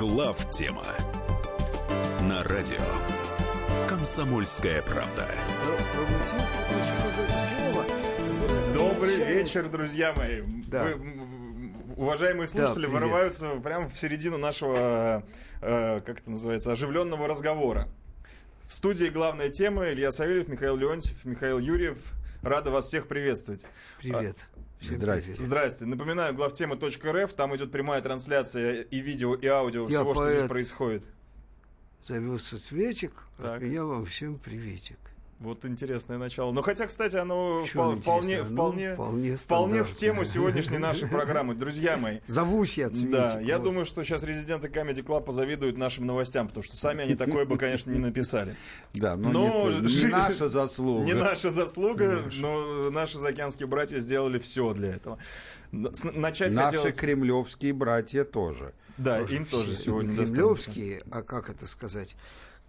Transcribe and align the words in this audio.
Глав 0.00 0.50
тема 0.50 0.86
на 2.22 2.42
радио 2.42 2.80
Комсомольская 3.86 4.80
правда. 4.80 5.28
Добрый 8.72 9.16
вечер, 9.16 9.68
друзья 9.68 10.14
мои. 10.16 10.40
Да. 10.68 10.84
Вы, 10.84 11.74
уважаемые 11.98 12.46
слушатели 12.46 12.86
привет. 12.86 12.92
вырываются 12.94 13.50
прямо 13.62 13.90
в 13.90 13.98
середину 13.98 14.38
нашего, 14.38 15.22
э, 15.60 16.00
как 16.00 16.20
это 16.20 16.30
называется, 16.30 16.72
оживленного 16.72 17.28
разговора. 17.28 17.86
В 18.68 18.72
студии 18.72 19.08
главная 19.08 19.50
тема 19.50 19.90
Илья 19.92 20.12
Савельев, 20.12 20.48
Михаил 20.48 20.76
Леонтьев, 20.76 21.26
Михаил 21.26 21.58
Юрьев. 21.58 21.98
Рада 22.40 22.70
вас 22.70 22.86
всех 22.86 23.06
приветствовать. 23.06 23.66
Привет. 23.98 24.48
Всем 24.80 24.96
Здрасте. 24.96 25.32
привет. 25.32 25.46
Здрасте. 25.46 25.86
Напоминаю, 25.86 26.34
главтема.рф. 26.34 27.32
Там 27.34 27.54
идет 27.56 27.70
прямая 27.70 28.00
трансляция 28.00 28.82
и 28.82 29.00
видео, 29.00 29.34
и 29.34 29.46
аудио 29.46 29.82
Я 29.88 29.98
всего, 30.00 30.14
что 30.14 30.24
здесь 30.28 30.38
поэт. 30.40 30.48
происходит. 30.48 31.04
Зовется 32.02 32.58
Цветик, 32.58 33.12
Так. 33.36 33.56
от 33.56 33.62
меня 33.62 33.84
вам 33.84 34.06
всем 34.06 34.38
приветик. 34.38 34.98
Вот 35.40 35.64
интересное 35.64 36.18
начало. 36.18 36.52
Но 36.52 36.60
хотя, 36.60 36.86
кстати, 36.86 37.16
оно 37.16 37.64
впол- 37.64 37.98
вполне, 37.98 38.34
интересное? 38.34 38.44
Ну, 38.50 38.54
вполне, 38.54 38.94
вполне 38.94 39.36
вполне 39.36 39.82
в 39.82 39.90
тему 39.92 40.26
сегодняшней 40.26 40.76
нашей 40.76 41.08
программы. 41.08 41.54
Друзья 41.54 41.96
мои, 41.96 42.18
Зовусь 42.26 42.76
я 42.76 42.90
Цветик. 42.90 43.10
Да, 43.10 43.40
я 43.40 43.56
вот. 43.56 43.64
думаю, 43.64 43.86
что 43.86 44.04
сейчас 44.04 44.22
резиденты 44.22 44.68
Comedy 44.68 45.02
Club 45.02 45.24
позавидуют 45.24 45.78
нашим 45.78 46.04
новостям, 46.04 46.48
потому 46.48 46.62
что 46.62 46.76
сами 46.76 47.04
они 47.04 47.14
такое 47.14 47.46
бы, 47.46 47.56
конечно, 47.56 47.90
не 47.90 47.98
написали. 47.98 48.54
Да, 48.92 49.16
но, 49.16 49.30
Но 49.30 49.70
не, 49.80 49.88
жи- 49.88 50.06
не 50.08 50.12
наша 50.12 50.50
заслуга. 50.50 51.06
Не 51.06 51.14
наша 51.14 51.50
заслуга, 51.50 52.22
но 52.36 52.90
наши 52.90 53.16
заокеанские 53.18 53.66
братья 53.66 53.98
сделали 53.98 54.38
все 54.38 54.74
для 54.74 54.92
этого. 54.92 55.18
Начать 55.72 56.52
Наши 56.52 56.76
хотелось... 56.76 56.96
кремлевские 56.96 57.72
братья 57.72 58.24
тоже. 58.24 58.74
Да, 58.98 59.20
Тоже 59.20 59.36
им 59.36 59.46
тоже 59.46 59.72
все 59.72 59.84
сегодня 59.84 60.10
не. 60.10 60.16
Кремлевские, 60.16 61.02
а 61.10 61.22
как 61.22 61.48
это 61.48 61.66
сказать? 61.66 62.14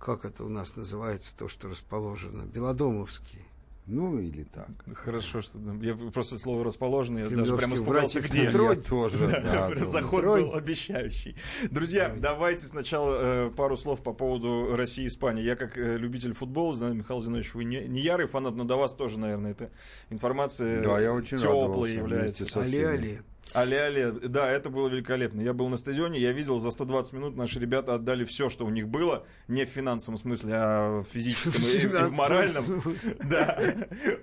Как 0.04 0.26
это 0.26 0.44
у 0.44 0.50
нас 0.50 0.76
называется, 0.76 1.38
то, 1.38 1.48
что 1.48 1.70
расположено? 1.70 2.44
Белодомовские. 2.46 3.44
Ну, 3.88 4.20
или 4.20 4.44
так. 4.44 4.70
Хорошо, 4.96 5.42
что 5.42 5.60
я 5.82 5.96
просто 5.96 6.40
слово 6.40 6.64
расположенный, 6.64 7.24
я 7.24 7.30
даже 7.30 7.58
Кремлевских 7.58 7.58
прям 7.58 7.74
испугался, 7.74 8.22
где. 8.22 8.48
метро. 8.48 8.72
Я 8.72 8.76
тоже, 8.82 9.18
да. 9.18 9.72
Заход 9.86 10.24
был 10.24 10.54
обещающий. 10.56 11.36
Друзья, 11.70 12.14
давайте 12.16 12.68
сначала 12.68 13.48
э, 13.48 13.52
пару 13.52 13.76
слов 13.78 14.02
по 14.02 14.14
поводу 14.14 14.76
России 14.76 15.04
и 15.04 15.08
Испании. 15.08 15.44
Я 15.44 15.56
как 15.56 15.78
э, 15.78 15.98
любитель 15.98 16.34
футбола, 16.34 16.76
знаю, 16.76 16.94
Михаил 16.94 17.22
Зинович, 17.22 17.54
вы 17.54 17.64
не, 17.66 17.82
не 17.88 18.02
ярый 18.02 18.28
фанат, 18.28 18.56
но 18.56 18.64
до 18.64 18.78
вас 18.78 18.94
тоже, 18.94 19.20
наверное, 19.20 19.52
эта 19.52 19.72
информация 20.10 20.84
Да, 20.84 21.00
я 21.00 21.14
очень 21.14 21.38
теплой 21.38 21.62
радовался 21.62 21.94
является. 21.94 22.60
Але-але. 22.60 23.22
Але-але, 23.54 24.12
да, 24.30 24.50
это 24.50 24.70
было 24.70 24.88
великолепно. 24.88 25.42
Я 25.42 25.54
был 25.54 25.68
на 25.68 25.76
стадионе, 25.78 26.20
я 26.20 26.32
видел, 26.32 26.60
за 26.60 26.72
120 26.72 27.14
минут 27.14 27.36
наши 27.36 27.60
ребята 27.60 27.96
отдали 27.96 28.24
все, 28.24 28.50
что 28.50 28.66
у 28.66 28.70
них 28.70 28.88
было, 28.88 29.26
не 29.48 29.66
в 29.66 29.70
финансовом 29.70 30.18
смысле, 30.18 30.52
а 30.56 31.02
в 31.02 31.04
физическом 31.08 31.62
и- 32.06 32.10
в 32.10 32.14
моральном. 32.16 32.82
Да, 33.24 33.60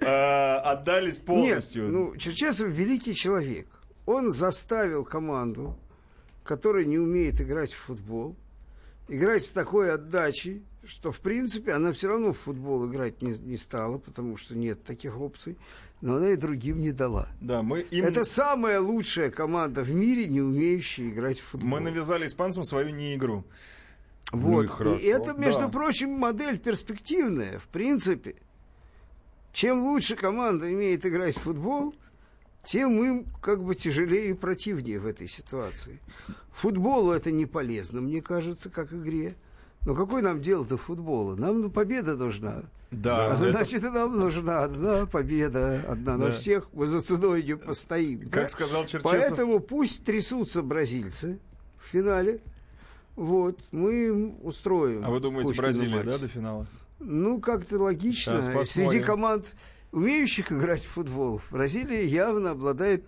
А, 0.00 0.60
отдались 0.72 1.18
полностью. 1.18 1.88
ну, 1.90 2.16
Черчесов 2.16 2.68
великий 2.68 3.14
человек. 3.14 3.66
Он 4.06 4.30
заставил 4.30 5.04
команду, 5.04 5.76
которая 6.44 6.86
не 6.86 6.98
умеет 6.98 7.40
играть 7.40 7.72
в 7.72 7.78
футбол, 7.78 8.34
играть 9.08 9.44
с 9.44 9.50
такой 9.50 9.92
отдачей, 9.92 10.62
что, 10.86 11.12
в 11.12 11.20
принципе, 11.20 11.72
она 11.72 11.92
все 11.92 12.08
равно 12.08 12.32
в 12.32 12.38
футбол 12.38 12.90
играть 12.90 13.20
не, 13.20 13.32
не 13.36 13.58
стала, 13.58 13.98
потому 13.98 14.38
что 14.38 14.56
нет 14.56 14.82
таких 14.84 15.20
опций, 15.20 15.58
но 16.00 16.16
она 16.16 16.30
и 16.30 16.36
другим 16.36 16.80
не 16.80 16.92
дала. 16.92 17.28
Да, 17.40 17.62
мы 17.62 17.80
им... 17.80 18.04
Это 18.04 18.24
самая 18.24 18.80
лучшая 18.80 19.30
команда 19.30 19.82
в 19.82 19.90
мире, 19.90 20.28
не 20.28 20.40
умеющая 20.40 21.08
играть 21.08 21.38
в 21.38 21.44
футбол. 21.44 21.70
Мы 21.70 21.80
навязали 21.80 22.26
испанцам 22.26 22.64
свою 22.64 22.90
не 22.90 23.14
игру. 23.14 23.44
Вот. 24.30 24.70
Ну 24.80 24.94
и 24.94 25.02
и, 25.02 25.06
это, 25.06 25.32
между 25.34 25.62
Да. 25.62 25.68
прочим, 25.68 26.10
модель 26.10 26.58
перспективная. 26.58 27.58
В 27.58 27.66
принципе, 27.68 28.36
чем 29.52 29.82
лучше 29.82 30.16
команда 30.16 30.66
умеет 30.66 31.04
играть 31.06 31.36
в 31.36 31.40
футбол, 31.40 31.94
тем 32.62 33.02
им 33.02 33.26
как 33.40 33.64
бы 33.64 33.74
тяжелее 33.74 34.30
и 34.30 34.34
противнее 34.34 35.00
в 35.00 35.06
этой 35.06 35.26
ситуации. 35.26 36.00
Футболу 36.52 37.12
это 37.12 37.30
не 37.30 37.46
полезно, 37.46 38.00
мне 38.00 38.20
кажется, 38.20 38.68
как 38.70 38.92
игре. 38.92 39.34
Но 39.88 39.94
какое 39.94 40.20
нам 40.20 40.42
дело 40.42 40.66
до 40.66 40.76
футбола? 40.76 41.34
Нам 41.34 41.62
ну, 41.62 41.70
победа 41.70 42.14
нужна. 42.14 42.64
Да, 42.90 43.30
а 43.30 43.32
это- 43.32 43.52
значит, 43.52 43.82
и 43.82 43.88
нам 43.88 44.18
нужна 44.18 44.64
одна 44.64 45.06
победа, 45.06 45.82
одна 45.88 46.18
Да. 46.18 46.26
на 46.26 46.32
всех. 46.32 46.68
Мы 46.74 46.86
за 46.86 47.00
ценой 47.00 47.42
не 47.42 47.56
постоим. 47.56 48.28
Как 48.28 48.42
да? 48.42 48.48
сказал 48.50 48.84
Черчесов, 48.84 49.10
Поэтому 49.10 49.60
пусть 49.60 50.04
трясутся 50.04 50.60
бразильцы 50.60 51.38
в 51.82 51.88
финале. 51.88 52.42
Вот, 53.16 53.58
мы 53.72 54.08
им 54.08 54.36
устроим. 54.42 55.06
А 55.06 55.08
вы 55.08 55.20
думаете, 55.20 55.54
Бразилия, 55.54 56.02
да, 56.02 56.18
до 56.18 56.28
финала? 56.28 56.66
Ну, 56.98 57.40
как-то 57.40 57.78
логично. 57.78 58.42
Сейчас 58.42 58.54
посмотрим. 58.54 58.90
Среди 58.90 59.02
команд, 59.02 59.54
умеющих 59.92 60.52
играть 60.52 60.82
в 60.82 60.88
футбол, 60.88 61.40
Бразилия 61.50 62.06
явно 62.06 62.50
обладает 62.50 63.04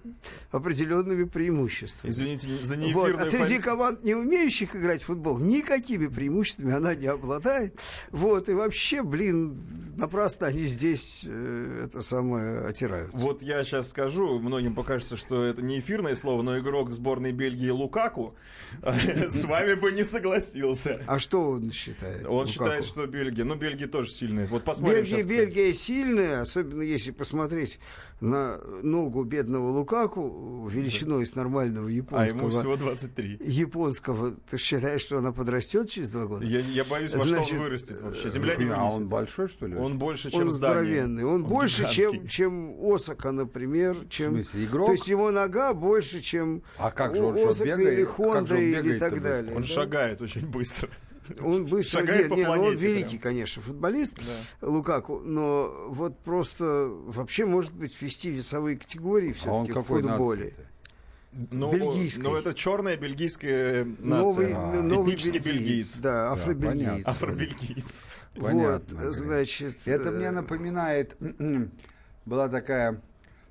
определенными 0.51 1.25
преимуществами. 1.25 2.11
Извините 2.11 2.49
за 2.49 2.77
Вот. 2.77 2.81
неэфирную 2.83 3.21
А 3.21 3.25
среди 3.25 3.59
команд, 3.59 4.03
не 4.03 4.15
умеющих 4.15 4.75
играть 4.75 5.03
в 5.03 5.07
футбол, 5.07 5.39
никакими 5.39 6.07
преимуществами 6.07 6.73
она 6.73 6.95
не 6.95 7.07
обладает. 7.07 7.79
Вот, 8.11 8.49
и 8.49 8.53
вообще, 8.53 9.03
блин, 9.03 9.57
напрасно 9.97 10.47
они 10.47 10.65
здесь 10.65 11.23
э, 11.27 11.85
это 11.87 12.03
самое 12.03 12.67
отирают. 12.67 13.11
Вот 13.13 13.43
я 13.43 13.63
сейчас 13.65 13.91
скажу, 13.91 14.39
многим 14.41 14.75
покажется, 14.75 15.17
что 15.17 15.45
это 15.45 15.63
не 15.63 15.81
эфирное 15.81 16.17
слово, 16.17 16.43
но 16.43 16.59
игрок 16.59 16.93
сборной 16.93 17.33
Бельгии 17.33 17.71
Лукаку 17.71 18.35
с 18.83 19.45
вами 19.45 19.75
бы 19.75 19.93
не 19.93 20.05
согласился. 20.05 21.03
А 21.07 21.19
что 21.19 21.51
он 21.51 21.71
считает? 21.71 22.27
Он 22.27 22.47
считает, 22.47 22.85
что 22.87 23.07
Бельгия, 23.07 23.45
ну 23.45 23.55
Бельгия 23.57 23.87
тоже 23.87 24.11
сильная. 24.11 24.47
Вот 24.49 24.65
посмотрим 24.65 25.05
Бельгия. 25.05 25.23
Бельгия 25.25 25.75
сильная, 25.75 26.43
особенно 26.43 26.80
если 26.83 27.11
посмотреть 27.11 27.79
на 28.21 28.59
ногу 28.83 29.25
бедного 29.25 29.71
Лукаку 29.71 30.69
величиной 30.71 31.27
с 31.27 31.35
нормального 31.35 31.87
А 31.89 31.91
ему 31.91 31.97
японского. 31.99 32.51
всего 32.51 32.77
23. 32.77 33.39
японского. 33.41 34.33
Ты 34.51 34.59
считаешь, 34.59 35.01
что 35.03 35.19
она 35.19 35.33
подрастет 35.33 35.89
через 35.91 36.11
два 36.11 36.27
года? 36.27 36.45
Я, 36.45 36.61
я 36.61 36.85
боюсь, 36.85 37.13
во 37.13 37.19
что 37.19 37.29
Значит, 37.29 37.53
он 37.55 37.59
вырастет 37.61 38.01
вообще. 38.01 38.29
Земля 38.31 38.57
не 38.57 38.67
а 38.71 38.85
он 38.85 39.09
большой, 39.09 39.49
что 39.49 39.67
ли? 39.67 39.77
Он 39.77 39.99
больше, 39.99 40.31
чем 40.31 40.43
Он 40.43 40.51
здание. 40.51 41.05
здоровенный. 41.07 41.25
Он, 41.25 41.45
больше, 41.45 41.83
гигантский. 41.83 42.05
чем, 42.19 42.27
чем 42.29 42.77
Осака, 42.93 43.33
например. 43.33 43.97
Чем... 44.09 44.33
В 44.35 44.37
смысле, 44.37 44.65
игрок? 44.65 44.87
То 44.87 44.93
есть 44.93 45.09
его 45.09 45.31
нога 45.31 45.75
больше, 45.75 46.21
чем 46.21 46.63
А 46.79 46.91
как 46.91 47.17
же 47.17 47.25
он, 47.25 47.37
Осака 47.37 47.65
бегает? 47.71 47.93
или 47.99 48.05
Как 48.05 48.15
Хонда 48.15 48.47
же 48.49 48.55
он 48.55 48.61
или 48.87 48.99
так 48.99 49.23
далее. 49.23 49.55
Он 49.57 49.63
да? 49.63 49.69
шагает 49.69 50.21
очень 50.21 50.47
быстро. 50.47 50.89
Он 51.41 51.67
быстро, 51.67 52.01
Шагает 52.01 52.23
нет, 52.23 52.31
по 52.31 52.35
нет, 52.35 52.47
ну, 52.47 52.53
он 52.53 52.59
планете 52.61 52.89
великий, 52.89 53.11
прям. 53.19 53.21
конечно, 53.21 53.63
футболист, 53.63 54.19
Лукаку, 54.63 55.21
но 55.21 55.87
вот 55.89 56.19
просто 56.21 56.65
вообще 56.89 57.45
может 57.45 57.73
быть 57.73 58.01
вести 58.03 58.31
весовые 58.31 58.77
категории 58.79 59.35
А 59.45 59.51
он 59.53 59.65
все-таки 59.65 59.73
в 59.73 59.75
какой 59.75 60.03
футболе. 60.03 60.45
нации-то? 60.45 60.71
Ну, 61.53 61.73
Бельгийской. 61.73 62.25
ну, 62.25 62.35
это 62.35 62.53
черная 62.55 62.97
бельгийская 62.97 63.85
Новый, 63.85 64.53
нация. 64.53 64.83
новый 64.83 65.15
Этнический 65.15 65.39
бельгиец, 65.39 65.63
бельгиец. 65.63 65.99
да, 66.01 66.33
афробельгиец. 66.33 66.85
понятно. 66.87 67.11
Афробельгиец. 67.11 68.03
Понятно, 68.35 69.01
Вот, 69.05 69.15
значит... 69.15 69.77
Это 69.87 70.09
э, 70.09 70.13
мне 70.13 70.31
напоминает, 70.33 71.17
была 72.27 72.49
такая, 72.49 73.01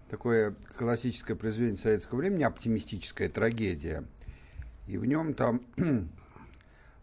такое 0.10 0.56
классическое 0.78 1.38
произведение 1.38 1.78
советского 1.78 2.18
времени, 2.20 2.44
оптимистическая 2.44 3.30
трагедия. 3.30 4.04
И 4.88 4.98
в 4.98 5.06
нем 5.06 5.34
там 5.34 5.62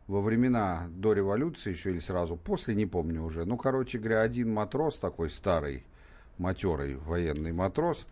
во 0.06 0.20
времена 0.20 0.86
до 0.90 1.12
революции 1.12 1.72
еще 1.72 1.90
или 1.90 2.00
сразу 2.00 2.36
после, 2.36 2.74
не 2.74 2.86
помню 2.86 3.22
уже. 3.22 3.44
Ну, 3.44 3.56
короче 3.56 3.98
говоря, 3.98 4.22
один 4.22 4.52
матрос 4.52 4.98
такой 4.98 5.30
старый, 5.30 5.84
матерый 6.38 6.96
военный 6.96 7.52
матрос, 7.52 8.06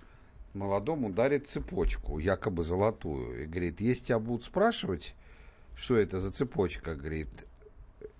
молодому 0.54 1.10
дарит 1.10 1.46
цепочку, 1.48 2.18
якобы 2.18 2.64
золотую. 2.64 3.42
И 3.42 3.46
говорит, 3.46 3.80
если 3.80 4.06
тебя 4.06 4.18
будут 4.18 4.44
спрашивать, 4.44 5.14
что 5.76 5.96
это 5.96 6.20
за 6.20 6.32
цепочка, 6.32 6.94
говорит, 6.94 7.28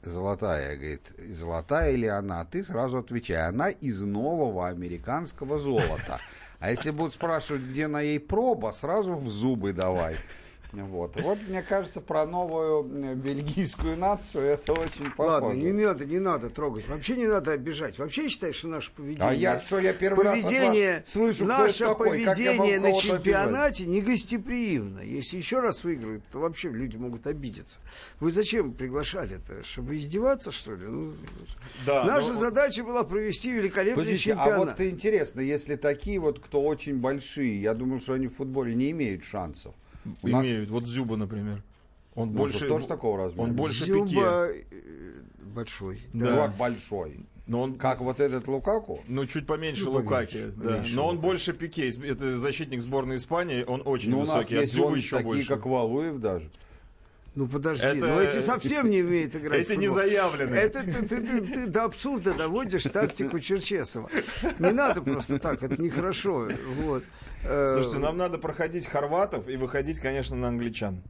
золотая, 0.03 0.77
говорит, 0.77 1.13
золотая 1.31 1.95
ли 1.97 2.07
она, 2.07 2.45
ты 2.45 2.65
сразу 2.65 2.99
отвечай, 2.99 3.47
она 3.47 3.71
из 3.71 4.01
нового 4.01 4.69
американского 4.69 5.59
золота. 5.59 6.21
А 6.61 6.71
если 6.71 6.91
будут 6.91 7.13
спрашивать, 7.13 7.63
где 7.63 7.89
на 7.89 8.01
ей 8.01 8.21
проба, 8.21 8.71
сразу 8.71 9.15
в 9.17 9.29
зубы 9.29 9.73
давай. 9.73 10.17
Вот. 10.83 11.21
вот, 11.21 11.39
мне 11.49 11.63
кажется, 11.63 12.01
про 12.01 12.27
новую 12.27 12.85
э, 13.05 13.15
бельгийскую 13.15 13.97
нацию 13.97 14.45
это 14.45 14.73
очень 14.73 15.11
похоже. 15.11 15.47
Ладно, 15.47 15.53
не 15.53 15.73
надо, 15.73 16.05
не 16.05 16.19
надо 16.19 16.51
трогать. 16.51 16.89
Вообще 16.89 17.17
не 17.17 17.27
надо 17.27 17.53
обижать. 17.53 17.99
Вообще 17.99 18.25
я 18.25 18.29
считаю, 18.29 18.53
что 18.53 18.69
наше 18.69 18.91
поведение... 18.93 19.29
А 19.29 19.33
я 19.33 19.61
что, 19.61 19.79
я 19.79 19.93
первый 19.93 20.25
раз 20.25 20.43
поведение, 20.43 20.99
вас 21.01 21.09
слышу, 21.09 21.45
наше 21.45 21.85
это 21.85 21.93
такой, 21.93 22.11
поведение 22.11 22.81
на 22.81 22.93
чемпионате 22.95 23.87
негостеприимно. 23.87 25.01
Если 25.01 25.37
еще 25.37 25.61
раз 25.61 25.85
выиграют, 25.85 26.25
то 26.33 26.41
вообще 26.41 26.69
люди 26.69 26.97
могут 26.97 27.27
обидеться. 27.27 27.79
Вы 28.21 28.31
зачем 28.33 28.73
приглашали-то? 28.73 29.65
Чтобы 29.65 29.97
издеваться, 29.97 30.53
что 30.53 30.75
ли? 30.75 30.87
Ну, 30.87 31.13
Да, 31.87 32.05
наша 32.05 32.29
но- 32.33 32.41
задача 32.41 32.83
была 32.85 33.05
провести 33.05 33.51
великолепный 33.53 34.05
Подождите, 34.05 34.33
а 34.33 34.45
чемпионат. 34.45 34.79
вот 34.79 34.87
интересно, 34.87 35.41
если 35.41 35.77
такие 35.77 36.19
вот, 36.19 36.41
кто 36.41 36.63
очень 36.63 36.99
большие, 36.99 37.61
я 37.61 37.75
думал, 37.75 38.01
что 38.01 38.15
они 38.15 38.27
в 38.29 38.37
футболе 38.37 38.75
не 38.75 38.91
имеют 38.91 39.25
шансов. 39.25 39.75
У 40.23 40.29
нас- 40.29 40.45
Имеют. 40.45 40.71
Вот 40.71 40.87
Зюба, 40.87 41.17
например. 41.17 41.63
Он 42.15 42.29
Ну, 42.31 42.35
больше... 42.37 42.69
тоже 42.69 42.87
такого 42.87 43.19
размера. 43.19 43.43
Он 43.43 43.53
больше 43.55 43.87
Зюба 43.87 44.07
Пике. 44.07 44.21
э, 44.21 44.63
большой. 45.55 46.01
Да. 46.13 46.29
Чувак 46.29 46.57
большой. 46.57 47.21
Но 47.47 47.61
он 47.61 47.75
Как 47.77 48.01
вот 48.01 48.21
этот 48.21 48.49
Лукаку? 48.49 49.03
Ну, 49.07 49.27
чуть 49.27 49.47
поменьше 49.47 49.85
Ну, 49.85 49.93
Лукаки, 49.93 50.37
поменьше, 50.39 50.53
да. 50.57 50.69
поменьше 50.71 50.95
Но 50.97 51.09
он 51.09 51.19
больше 51.19 51.53
Пике. 51.53 51.91
Это 51.91 52.37
защитник 52.39 52.81
сборной 52.81 53.17
Испании, 53.17 53.65
он 53.65 53.83
очень 53.85 54.11
Ну, 54.13 54.21
у 54.21 54.25
нас 54.25 54.31
высокий, 54.37 54.57
а 54.57 54.61
есть 54.63 54.79
он 54.79 54.95
еще 54.95 55.17
такие, 55.17 55.27
больше. 55.35 55.49
как 55.49 55.67
Валуев 55.67 56.21
даже. 56.21 56.49
Ну 57.35 57.49
подожди, 57.49 57.85
Это- 57.85 57.97
но 58.07 58.21
эти 58.23 58.39
совсем 58.39 58.89
не 58.89 59.03
умеют 59.03 59.35
играть. 59.37 59.61
Эти 59.69 59.73
не 59.77 59.89
заявлены. 59.89 60.55
Это 60.55 60.85
ты, 60.85 60.93
ты- 61.07 61.21
ты- 61.21 61.41
ты 61.41 61.67
до 61.67 61.85
абсурда 61.85 62.33
доводишь 62.33 62.85
тактику 62.85 63.41
Черчесова. 63.41 64.09
Не 64.61 64.71
надо 64.71 65.03
просто 65.03 65.39
так, 65.41 65.63
это 65.63 65.83
нехорошо. 65.83 66.49
Вот. 66.83 67.03
Э, 67.45 67.69
Слушайте, 67.75 67.99
нам 67.99 68.17
надо 68.17 68.39
проходить 68.39 68.87
хорватов 68.87 69.49
и 69.49 69.57
выходить, 69.57 69.99
конечно, 69.99 70.37
на 70.37 70.49
англичан. 70.49 71.03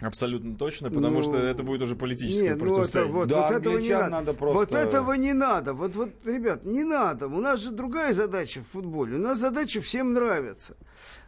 Абсолютно 0.00 0.56
точно, 0.56 0.88
потому 0.90 1.18
Ну, 1.18 1.22
что 1.22 1.36
это 1.36 1.62
будет 1.62 1.82
уже 1.82 1.94
политическое 1.94 2.42
Нет, 2.42 2.56
ну 2.56 2.56
это, 2.56 2.64
противостояние. 2.64 3.12
вот, 3.14 3.28
Да, 3.28 3.42
вот 3.48 3.52
этого 3.60 3.78
не 3.78 3.90
надо. 3.90 4.08
надо 4.08 4.32
просто- 4.34 4.56
Вот 4.58 4.72
этого 4.72 5.12
не 5.12 5.32
надо. 5.34 5.74
Вот, 5.74 5.94
вот, 5.94 6.10
ребят, 6.24 6.64
не 6.64 6.84
надо. 6.84 7.26
У 7.28 7.38
нас 7.40 7.60
же 7.60 7.70
другая 7.70 8.14
задача 8.14 8.60
в 8.60 8.72
футболе. 8.72 9.16
У 9.16 9.20
нас 9.20 9.38
задача 9.38 9.82
всем 9.82 10.14
нравится. 10.14 10.74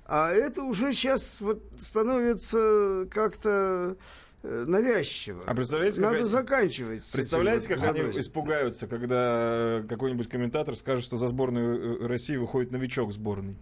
А 0.07 0.31
это 0.33 0.63
уже 0.63 0.93
сейчас 0.95 1.43
вот 1.43 1.63
становится 1.79 3.07
как-то 3.11 3.97
э, 4.45 4.65
навязчиво. 4.67 5.43
А 5.47 5.55
представляете, 5.55 6.01
Надо 6.01 6.15
какая- 6.17 6.27
заканчивать. 6.31 7.13
Представляете, 7.13 7.69
как 7.69 7.79
они 7.85 7.99
забросить. 7.99 8.21
испугаются, 8.23 8.87
когда 8.89 9.85
какой-нибудь 9.89 10.29
комментатор 10.29 10.75
скажет, 10.77 11.05
что 11.05 11.17
за 11.19 11.29
сборную 11.29 12.03
э, 12.03 12.07
России 12.09 12.37
выходит 12.37 12.73
новичок 12.73 13.13
сборной? 13.13 13.55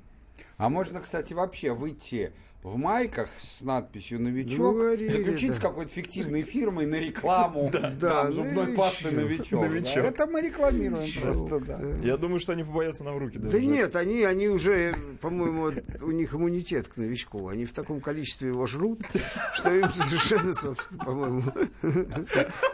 А 0.61 0.69
можно, 0.69 1.01
кстати, 1.01 1.33
вообще 1.33 1.73
выйти 1.73 2.33
в 2.63 2.77
майках 2.77 3.31
с 3.41 3.63
надписью 3.63 4.19
Ну, 4.21 4.29
«Новичок», 4.29 4.77
говорили, 4.77 5.11
заключить 5.11 5.49
да. 5.49 5.55
с 5.55 5.59
какой-то 5.59 5.91
фиктивной 5.91 6.43
фирмой 6.43 6.85
на 6.85 6.97
рекламу 6.97 7.71
Да, 7.73 7.91
там, 7.99 8.33
зубной 8.35 8.67
«Новичок». 8.67 8.77
пасты 8.77 9.11
«Новичок». 9.11 9.63
да. 9.63 10.01
Это 10.03 10.27
мы 10.27 10.43
рекламируем 10.43 11.01
Новичок, 11.01 11.23
просто, 11.23 11.61
да. 11.61 11.79
да. 11.79 12.07
Я 12.07 12.19
думаю, 12.19 12.39
что 12.39 12.53
они 12.53 12.63
побоятся 12.63 13.05
нам 13.05 13.15
в 13.15 13.19
руки 13.19 13.39
Да 13.39 13.49
даже. 13.49 13.65
нет, 13.65 13.97
они, 13.97 14.25
они 14.25 14.49
уже, 14.49 14.95
по-моему, 15.23 15.73
у 16.03 16.11
них 16.11 16.35
иммунитет 16.35 16.89
к 16.89 16.99
новичку. 16.99 17.49
Они 17.49 17.65
в 17.65 17.73
таком 17.73 18.03
количестве 18.03 18.49
его 18.49 18.67
жрут, 18.67 19.01
что 19.55 19.73
им 19.73 19.89
совершенно, 19.91 20.53
собственно, 20.53 21.03
по-моему, 21.03 21.43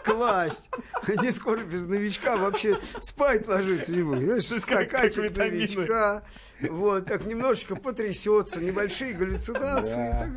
класть. 0.05 0.69
Они 1.07 1.31
скоро 1.31 1.61
без 1.63 1.85
новичка 1.85 2.37
вообще 2.37 2.77
спать 3.01 3.47
ложиться 3.47 3.95
не 3.95 4.03
будут. 4.03 4.25
Знаешь, 4.25 4.51
витамины. 5.23 5.59
новичка, 5.59 6.23
вот, 6.61 7.07
так 7.07 7.27
немножечко 7.27 7.77
потрясется, 7.77 8.63
небольшие 8.63 9.13
галлюцинации. 9.13 9.97
Да. 9.97 10.29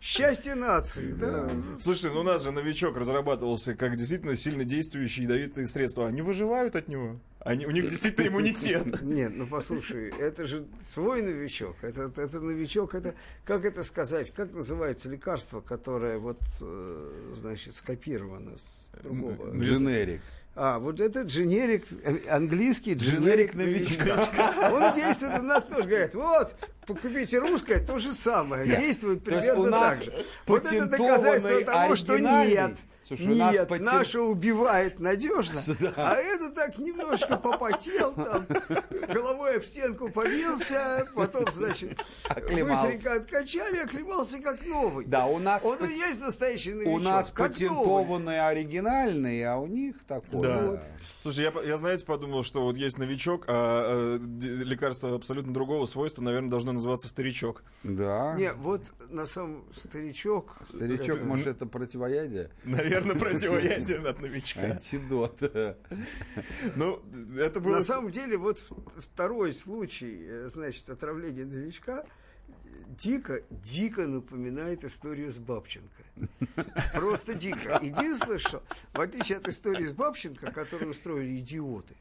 Счастье 0.00 0.54
нации, 0.54 1.12
да. 1.12 1.48
Слушайте, 1.78 2.10
ну 2.10 2.20
у 2.20 2.22
нас 2.22 2.42
же 2.42 2.50
новичок 2.50 2.96
разрабатывался 2.96 3.74
как 3.74 3.96
действительно 3.96 4.36
сильно 4.36 4.64
действующие 4.64 5.24
ядовитые 5.24 5.66
средства. 5.66 6.06
Они 6.06 6.22
выживают 6.22 6.76
от 6.76 6.88
него. 6.88 7.20
Они, 7.46 7.64
у 7.64 7.70
них 7.70 7.88
действительно 7.88 8.26
иммунитет. 8.26 9.02
Нет, 9.02 9.32
ну 9.36 9.46
послушай, 9.46 10.12
это 10.18 10.46
же 10.46 10.66
свой 10.82 11.22
новичок. 11.22 11.76
Это, 11.82 12.10
это 12.20 12.40
новичок, 12.40 12.94
это, 12.94 13.14
как 13.44 13.64
это 13.64 13.84
сказать, 13.84 14.32
как 14.32 14.52
называется 14.52 15.08
лекарство, 15.08 15.60
которое 15.60 16.18
вот, 16.18 16.40
э, 16.60 17.32
значит, 17.34 17.76
скопировано 17.76 18.58
с 18.58 18.90
другого? 19.00 19.56
Дженерик. 19.56 20.22
А, 20.58 20.78
вот 20.78 21.00
это 21.00 21.20
дженерик, 21.20 21.84
э, 22.02 22.16
английский 22.30 22.94
Дженерик 22.94 23.54
дженерик 23.54 23.54
новичка. 23.54 24.70
Он 24.72 24.94
действует, 24.94 25.38
у 25.38 25.42
нас 25.42 25.64
тоже 25.66 25.82
говорят, 25.86 26.14
вот, 26.14 26.56
купите 26.86 27.38
русское, 27.38 27.78
то 27.78 27.98
же 27.98 28.14
самое, 28.14 28.66
действует 28.66 29.22
примерно 29.22 29.70
так 29.70 30.02
же. 30.02 30.24
Вот 30.46 30.64
это 30.64 30.86
доказательство 30.86 31.60
того, 31.60 31.94
что 31.94 32.18
нет. 32.18 32.72
Слушай, 33.06 33.32
у 33.32 33.36
нас 33.36 33.52
нет, 33.54 33.68
патент- 33.68 33.84
наше 33.92 34.20
убивает 34.20 34.98
надежно, 34.98 35.60
Да. 35.80 35.92
а 35.96 36.14
это 36.16 36.50
так 36.50 36.76
немножко 36.78 37.36
попотел, 37.36 38.12
там, 38.14 38.44
головой 39.14 39.58
об 39.58 39.64
стенку 39.64 40.08
побился, 40.10 41.06
потом, 41.14 41.44
значит, 41.52 42.00
Оклемался. 42.28 42.82
быстренько 42.88 43.12
откачали, 43.20 43.76
оклемался 43.78 44.40
как 44.40 44.66
новый. 44.66 45.06
Да, 45.06 45.26
у 45.26 45.38
нас, 45.38 45.64
Он 45.64 45.78
пат- 45.78 45.88
и 45.90 45.94
есть 45.94 46.20
настоящий 46.20 46.72
новичок. 46.74 46.94
у 46.94 46.98
нас 46.98 47.30
как 47.30 47.38
новый. 47.60 47.68
патентованные 47.76 48.42
оригинальные, 48.42 49.48
а 49.48 49.56
у 49.58 49.66
них 49.68 49.96
такое. 50.08 50.40
Да. 50.40 50.62
Вот. 50.64 50.80
Слушай, 51.20 51.44
я, 51.54 51.62
я, 51.62 51.76
знаете, 51.78 52.04
подумал, 52.04 52.42
что 52.42 52.62
вот 52.62 52.76
есть 52.76 52.98
новичок, 52.98 53.44
а, 53.48 54.16
э, 54.16 54.18
д- 54.20 54.64
лекарство 54.64 55.14
абсолютно 55.14 55.52
другого 55.54 55.86
свойства, 55.86 56.22
наверное, 56.22 56.50
должно 56.50 56.72
называться 56.72 57.08
старичок. 57.08 57.62
Да. 57.84 58.34
Не, 58.36 58.52
вот 58.52 58.82
на 59.10 59.26
самом 59.26 59.64
старичок... 59.74 60.56
Старичок, 60.68 61.16
это- 61.18 61.24
может, 61.26 61.46
это 61.46 61.66
противоядие? 61.66 62.50
Наверное, 62.64 62.95
противоядие 63.18 63.98
от 63.98 64.20
новичка. 64.20 64.60
Антидот. 64.62 65.40
Ну, 66.76 67.02
это 67.38 67.60
было... 67.60 67.76
На 67.76 67.82
самом 67.82 68.10
деле, 68.10 68.36
вот 68.36 68.60
второй 68.96 69.52
случай, 69.52 70.26
э, 70.26 70.48
значит, 70.48 70.88
отравления 70.88 71.44
новичка 71.44 72.04
дико, 72.88 73.42
дико 73.50 74.06
напоминает 74.06 74.84
историю 74.84 75.32
с 75.32 75.38
Бабченко. 75.38 76.02
Просто 76.94 77.34
дико. 77.34 77.78
Единственное, 77.82 78.38
что, 78.38 78.62
в 78.92 79.00
отличие 79.00 79.38
от 79.38 79.48
истории 79.48 79.86
с 79.86 79.92
Бабченко, 79.92 80.50
которую 80.52 80.90
устроили 80.90 81.38
идиоты, 81.38 81.94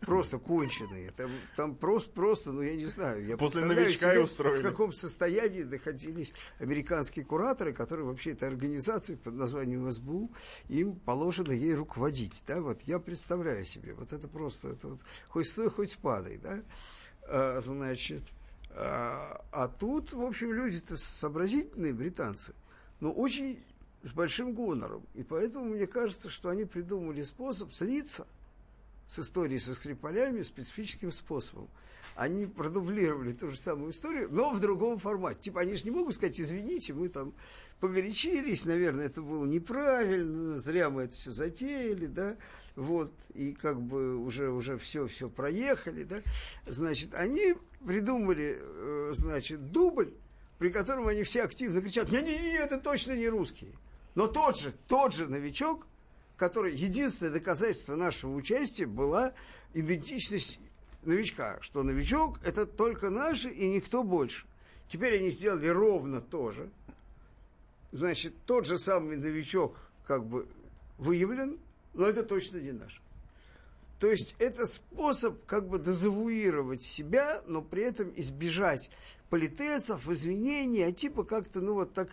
просто 0.00 0.38
конченые, 0.38 1.10
там, 1.12 1.30
там 1.56 1.74
просто, 1.74 2.12
просто, 2.12 2.52
ну, 2.52 2.62
я 2.62 2.76
не 2.76 2.86
знаю, 2.86 3.24
я 3.26 3.36
После 3.36 3.64
новичка 3.64 4.14
и 4.14 4.18
устроили. 4.18 4.60
в 4.60 4.62
каком 4.62 4.92
состоянии 4.92 5.62
находились 5.62 6.32
американские 6.58 7.24
кураторы, 7.24 7.72
которые 7.72 8.06
вообще 8.06 8.30
этой 8.30 8.48
организацией 8.48 9.18
под 9.18 9.34
названием 9.34 9.90
СБУ, 9.90 10.30
им 10.68 10.96
положено 11.00 11.52
ей 11.52 11.74
руководить, 11.74 12.44
да, 12.46 12.60
вот 12.60 12.82
я 12.82 12.98
представляю 12.98 13.64
себе, 13.64 13.94
вот 13.94 14.12
это 14.12 14.28
просто, 14.28 14.68
это 14.70 14.88
вот, 14.88 15.00
хоть 15.28 15.48
стой, 15.48 15.70
хоть 15.70 15.98
падай, 15.98 16.38
да, 16.38 16.62
А, 17.22 17.60
значит, 17.60 18.22
а, 18.70 19.44
а 19.52 19.68
тут, 19.68 20.12
в 20.12 20.22
общем, 20.22 20.52
люди-то 20.52 20.96
сообразительные, 20.96 21.92
британцы, 21.92 22.54
но 23.00 23.12
очень 23.12 23.64
с 24.04 24.12
большим 24.12 24.54
гонором, 24.54 25.04
и 25.14 25.24
поэтому 25.24 25.66
мне 25.66 25.86
кажется, 25.86 26.30
что 26.30 26.48
они 26.48 26.64
придумали 26.64 27.24
способ 27.24 27.72
слиться 27.72 28.26
с 29.08 29.18
историей 29.18 29.58
со 29.58 29.74
Скрипалями 29.74 30.42
специфическим 30.42 31.10
способом. 31.10 31.68
Они 32.14 32.46
продублировали 32.46 33.32
ту 33.32 33.50
же 33.50 33.56
самую 33.56 33.92
историю, 33.92 34.28
но 34.30 34.52
в 34.52 34.60
другом 34.60 34.98
формате. 34.98 35.38
Типа 35.40 35.60
они 35.60 35.74
же 35.74 35.84
не 35.84 35.90
могут 35.90 36.14
сказать, 36.14 36.38
извините, 36.40 36.92
мы 36.92 37.08
там 37.08 37.32
погорячились, 37.80 38.64
наверное, 38.64 39.06
это 39.06 39.22
было 39.22 39.46
неправильно, 39.46 40.58
зря 40.58 40.90
мы 40.90 41.02
это 41.02 41.16
все 41.16 41.30
затеяли, 41.30 42.06
да, 42.06 42.36
вот, 42.74 43.12
и 43.34 43.52
как 43.52 43.80
бы 43.80 44.16
уже, 44.16 44.50
уже 44.50 44.76
все, 44.78 45.06
все 45.06 45.30
проехали, 45.30 46.04
да. 46.04 46.22
Значит, 46.66 47.14
они 47.14 47.54
придумали, 47.86 48.58
э, 48.60 49.10
значит, 49.14 49.70
дубль, 49.70 50.12
при 50.58 50.70
котором 50.70 51.06
они 51.06 51.22
все 51.22 51.44
активно 51.44 51.80
кричат, 51.80 52.10
не-не-не, 52.10 52.58
это 52.58 52.78
точно 52.78 53.12
не 53.12 53.28
русские. 53.28 53.72
Но 54.16 54.26
тот 54.26 54.58
же, 54.58 54.72
тот 54.88 55.14
же 55.14 55.28
новичок, 55.28 55.86
который 56.38 56.74
единственное 56.74 57.32
доказательство 57.32 57.96
нашего 57.96 58.34
участия 58.34 58.86
была 58.86 59.34
идентичность 59.74 60.60
новичка, 61.02 61.58
что 61.60 61.82
новичок 61.82 62.38
это 62.44 62.64
только 62.64 63.10
наши 63.10 63.50
и 63.50 63.68
никто 63.68 64.04
больше. 64.04 64.46
Теперь 64.86 65.16
они 65.18 65.30
сделали 65.30 65.66
ровно 65.66 66.20
то 66.22 66.52
же. 66.52 66.70
Значит, 67.90 68.34
тот 68.46 68.66
же 68.66 68.78
самый 68.78 69.16
новичок 69.16 69.76
как 70.06 70.24
бы 70.24 70.48
выявлен, 70.96 71.58
но 71.92 72.06
это 72.06 72.22
точно 72.22 72.58
не 72.58 72.72
наш. 72.72 73.02
То 73.98 74.06
есть 74.06 74.36
это 74.38 74.64
способ 74.64 75.44
как 75.44 75.68
бы 75.68 75.80
дезавуировать 75.80 76.82
себя, 76.82 77.42
но 77.46 77.62
при 77.62 77.82
этом 77.82 78.12
избежать 78.14 78.90
политесов, 79.28 80.08
извинений, 80.08 80.86
а 80.86 80.92
типа 80.92 81.24
как-то, 81.24 81.60
ну 81.60 81.74
вот 81.74 81.94
так, 81.94 82.10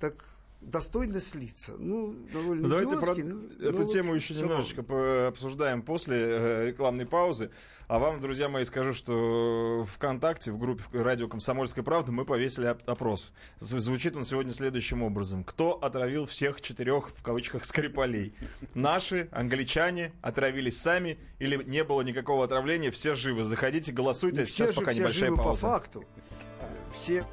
так 0.00 0.22
достойно 0.64 1.20
слиться. 1.20 1.74
Ну, 1.78 2.14
довольно 2.32 2.62
Ну, 2.62 2.68
давайте 2.68 2.96
про 2.96 3.14
но- 3.14 3.68
эту 3.68 3.78
но 3.82 3.84
тему 3.84 4.14
еще 4.14 4.34
немножечко 4.34 4.82
по- 4.82 5.28
обсуждаем 5.28 5.82
после 5.82 6.16
э, 6.18 6.66
рекламной 6.66 7.06
паузы. 7.06 7.50
А 7.86 7.98
вам, 7.98 8.20
друзья 8.20 8.48
мои, 8.48 8.64
скажу, 8.64 8.94
что 8.94 9.86
ВКонтакте, 9.94 10.50
в 10.52 10.58
группе 10.58 10.82
радио 10.92 11.28
«Комсомольская 11.28 11.84
правда» 11.84 12.12
мы 12.12 12.24
повесили 12.24 12.66
оп- 12.66 12.88
опрос. 12.88 13.32
Зв- 13.60 13.78
Звучит 13.78 14.16
он 14.16 14.24
сегодня 14.24 14.52
следующим 14.52 15.02
образом. 15.02 15.44
Кто 15.44 15.72
отравил 15.74 16.24
всех 16.26 16.60
четырех, 16.60 17.10
в 17.10 17.22
кавычках, 17.22 17.64
скрипалей? 17.64 18.34
Наши, 18.74 19.28
англичане, 19.32 20.12
отравились 20.22 20.80
сами 20.80 21.18
или 21.38 21.62
не 21.64 21.84
было 21.84 22.00
никакого 22.02 22.44
отравления, 22.44 22.90
все 22.90 23.14
живы? 23.14 23.44
Заходите, 23.44 23.92
голосуйте, 23.92 24.44
все 24.44 24.64
сейчас 24.66 24.76
пока 24.76 24.92
небольшая 24.94 25.26
живы 25.28 25.36
по 25.36 25.42
пауза. 25.44 25.60
факту. 25.68 26.04
Все. 26.94 27.26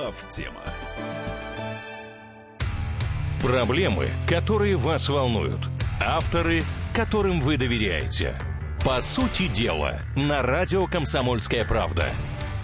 Глав 0.00 0.24
тема. 0.30 0.62
Проблемы, 3.42 4.08
которые 4.26 4.76
вас 4.76 5.10
волнуют. 5.10 5.60
Авторы, 6.00 6.62
которым 6.94 7.40
вы 7.40 7.58
доверяете. 7.58 8.34
По 8.82 9.02
сути 9.02 9.46
дела, 9.48 10.00
на 10.16 10.40
радио 10.40 10.86
«Комсомольская 10.86 11.66
правда». 11.66 12.06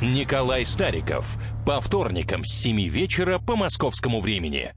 Николай 0.01 0.65
Стариков. 0.65 1.37
По 1.67 1.79
вторникам 1.83 2.43
с 2.43 2.55
7 2.55 2.89
вечера 2.89 3.39
по 3.39 3.55
московскому 3.55 4.23
времени. 4.23 4.73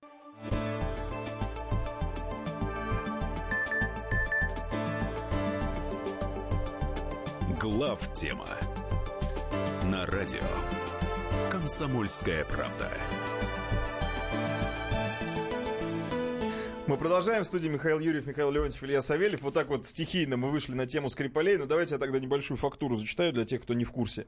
Глав 7.57 8.13
тема 8.13 8.47
на 9.83 10.05
радио 10.05 10.43
«Комсомольская 11.51 12.45
правда». 12.45 12.91
Мы 16.87 16.97
продолжаем. 16.97 17.43
В 17.43 17.45
студии 17.45 17.69
Михаил 17.69 17.99
Юрьев, 17.99 18.25
Михаил 18.25 18.49
Леонтьев, 18.49 18.83
Илья 18.83 19.03
Савельев. 19.03 19.41
Вот 19.41 19.53
так 19.53 19.67
вот 19.67 19.85
стихийно 19.85 20.37
мы 20.37 20.49
вышли 20.49 20.73
на 20.73 20.87
тему 20.87 21.09
Скрипалей. 21.09 21.57
Но 21.57 21.67
давайте 21.67 21.93
я 21.93 21.99
тогда 21.99 22.19
небольшую 22.19 22.57
фактуру 22.57 22.95
зачитаю 22.95 23.31
для 23.31 23.45
тех, 23.45 23.61
кто 23.61 23.75
не 23.75 23.85
в 23.85 23.91
курсе. 23.91 24.25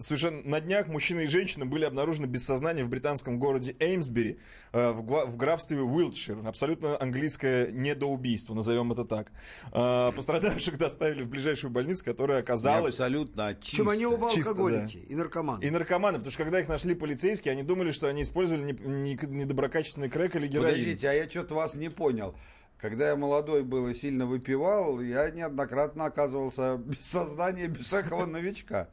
Совершенно 0.00 0.40
на 0.44 0.60
днях 0.60 0.88
мужчина 0.88 1.20
и 1.20 1.26
женщина 1.26 1.66
были 1.66 1.84
обнаружены 1.84 2.24
без 2.24 2.44
сознания 2.44 2.84
в 2.84 2.88
британском 2.88 3.38
городе 3.38 3.76
Эймсбери 3.80 4.38
э, 4.72 4.92
в, 4.92 5.36
графстве 5.36 5.82
Уилтшир. 5.82 6.38
Абсолютно 6.46 7.00
английское 7.00 7.70
недоубийство, 7.70 8.54
назовем 8.54 8.92
это 8.92 9.04
так. 9.04 9.30
Э, 9.72 10.10
пострадавших 10.16 10.78
доставили 10.78 11.22
в 11.22 11.28
ближайшую 11.28 11.70
больницу, 11.70 12.02
которая 12.02 12.40
оказалась... 12.40 12.94
абсолютно 12.94 13.54
чисто. 13.60 13.76
Чем 13.76 13.88
они 13.90 14.06
оба 14.06 14.30
Чисто, 14.30 14.50
алкоголики 14.50 14.96
и 14.96 15.14
наркоманы. 15.14 15.62
И 15.62 15.70
наркоманы, 15.70 16.18
потому 16.18 16.30
что 16.30 16.44
когда 16.44 16.60
их 16.60 16.68
нашли 16.68 16.94
полицейские, 16.94 17.52
они 17.52 17.62
думали, 17.62 17.90
что 17.90 18.06
они 18.06 18.22
использовали 18.22 18.72
не- 18.72 19.12
не- 19.12 19.18
недоброкачественный 19.26 20.08
крэк 20.08 20.34
или 20.36 20.46
героин. 20.46 20.70
Подождите, 20.70 21.10
а 21.10 21.12
я 21.12 21.28
что-то 21.28 21.54
вас 21.54 21.74
не 21.74 21.90
понял. 21.90 22.34
Когда 22.80 23.10
я 23.10 23.16
молодой 23.16 23.62
был 23.62 23.88
и 23.88 23.94
сильно 23.94 24.24
выпивал, 24.24 25.00
я 25.02 25.28
неоднократно 25.28 26.06
оказывался 26.06 26.76
без 26.84 27.04
сознания, 27.04 27.66
без 27.66 27.86
всякого 27.86 28.24
новичка. 28.24 28.88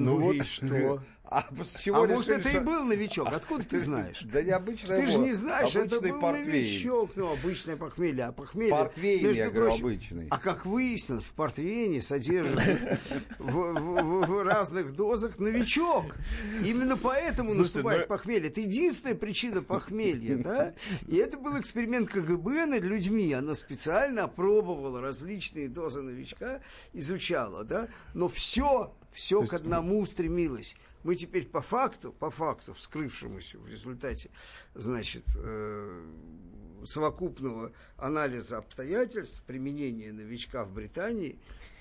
Ну, 0.00 0.20
вот. 0.20 0.34
и 0.34 0.42
что? 0.42 1.02
А 1.24 1.46
с 1.64 1.76
чего 1.76 2.02
А 2.02 2.06
может, 2.06 2.28
решили, 2.28 2.40
это 2.40 2.48
и 2.50 2.52
что- 2.52 2.60
был 2.60 2.84
новичок? 2.84 3.32
Откуда 3.32 3.64
ты 3.68 3.80
знаешь? 3.80 4.20
Да 4.30 4.42
необычный 4.42 5.00
Ты 5.00 5.06
же 5.06 5.18
не 5.18 5.32
знаешь, 5.32 5.74
это 5.74 5.98
был 6.02 6.20
портвейн. 6.20 6.46
новичок, 6.50 7.12
ну, 7.16 7.32
обычное 7.32 7.76
похмелье. 7.78 8.24
А 8.24 8.32
похмелье, 8.32 8.70
Портвейн, 8.72 9.24
между 9.28 9.38
я 9.42 9.48
говорю, 9.50 9.70
прочим, 9.70 9.86
обычный. 9.86 10.26
А 10.30 10.38
как 10.38 10.66
выяснилось, 10.66 11.24
в 11.24 11.32
портвейне 11.32 12.02
содержится 12.02 12.98
в, 13.38 13.50
в- 13.50 14.02
в- 14.02 14.26
в 14.26 14.42
разных 14.42 14.94
дозах 14.94 15.38
новичок. 15.38 16.04
Именно 16.66 16.98
поэтому 16.98 17.48
Слушайте, 17.50 17.76
наступает 17.78 18.00
но- 18.02 18.06
похмелье. 18.14 18.48
Это 18.48 18.60
единственная 18.60 19.14
причина 19.14 19.62
похмелья, 19.62 20.36
да? 20.36 20.74
И 21.08 21.16
это 21.16 21.38
был 21.38 21.58
эксперимент 21.58 22.10
КГБ 22.10 22.66
над 22.66 22.82
людьми. 22.82 23.32
Она 23.32 23.54
специально 23.54 24.24
опробовала 24.24 25.00
различные 25.00 25.68
дозы 25.70 26.02
новичка, 26.02 26.60
изучала, 26.92 27.64
да? 27.64 27.88
Но 28.12 28.28
все, 28.28 28.94
все 29.12 29.44
к 29.46 29.52
одному 29.52 30.04
стремилось. 30.06 30.74
Мы 31.04 31.16
теперь 31.16 31.46
по 31.46 31.60
факту, 31.62 32.12
по 32.12 32.30
факту, 32.30 32.72
вскрывшемуся 32.74 33.58
в 33.58 33.68
результате, 33.68 34.30
значит, 34.74 35.24
э, 35.36 36.04
совокупного 36.84 37.72
анализа 37.96 38.58
обстоятельств 38.58 39.42
применения 39.44 40.12
новичка 40.12 40.64
в 40.64 40.72
Британии, 40.72 41.38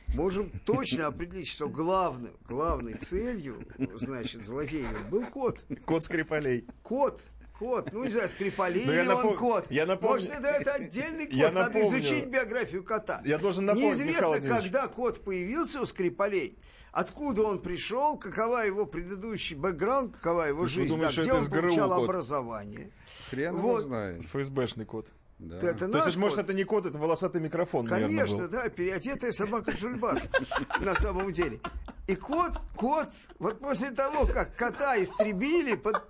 можем 0.10 0.50
точно 0.66 1.08
определить, 1.08 1.48
что 1.48 1.70
главным, 1.70 2.36
главной 2.48 2.96
целью, 2.96 3.66
значит, 3.96 4.44
злодеев 4.46 5.08
был 5.10 5.26
кот. 5.28 5.64
Код 5.86 6.04
Скрипалей. 6.04 6.66
Кот. 6.84 7.22
Кот, 7.60 7.92
ну 7.92 8.04
не 8.06 8.10
знаю, 8.10 8.28
Скрипалей 8.28 8.86
Ну, 8.88 8.92
или 8.92 9.02
напом- 9.08 9.26
он 9.34 9.38
кот. 9.38 9.70
я 9.70 9.86
напомню- 9.86 10.16
Может, 10.16 10.32
это, 10.32 10.48
это 10.48 10.74
отдельный 10.74 11.26
кот, 11.28 11.34
Я 11.36 11.52
надо 11.52 11.68
напомню- 11.76 12.00
изучить 12.00 12.26
биографию 12.26 12.84
кота. 12.84 13.22
Я 13.24 13.38
должен 13.38 13.66
напомнить, 13.66 14.00
Неизвестно, 14.00 14.42
когда 14.42 14.88
кот 14.88 15.24
появился 15.24 15.80
у 15.80 15.86
Скрипалей, 15.86 16.58
откуда 16.92 17.44
он 17.44 17.60
пришел, 17.62 18.18
какова 18.18 18.66
его 18.66 18.86
предыдущий 18.86 19.56
бэкграунд, 19.56 20.16
какова 20.18 20.44
его 20.44 20.64
Ты 20.64 20.70
что, 20.70 20.80
жизнь, 20.82 20.94
думаешь, 20.94 21.16
да, 21.16 21.22
что 21.22 21.22
где 21.24 21.32
это 21.32 21.40
он 21.56 21.62
получал 21.62 21.90
кот? 21.96 22.04
образование. 22.10 22.92
Хрен 23.30 23.58
его 23.58 23.72
Вот. 23.74 23.84
знает. 23.84 24.26
ФСБшный 24.26 24.86
код. 24.86 25.08
Да. 25.40 25.58
Это 25.58 25.88
То 25.90 25.98
есть, 25.98 26.10
это, 26.10 26.20
может, 26.20 26.38
это 26.38 26.54
не 26.54 26.64
код, 26.66 26.86
это 26.86 27.00
волосатый 27.00 27.42
микрофон, 27.42 27.86
наверное, 27.88 28.26
Конечно, 28.28 28.44
был. 28.44 28.50
да, 28.50 28.70
переодетая 28.70 29.32
собака 29.32 29.76
Жульбас 29.76 30.22
на 30.80 30.94
самом 30.94 31.34
деле. 31.34 31.60
И 32.08 32.16
кот, 32.16 32.52
кот, 32.76 33.10
вот 33.40 33.60
после 33.60 33.90
того, 33.90 34.28
как 34.28 34.56
кота 34.56 35.02
истребили 35.02 35.76
под 35.76 36.04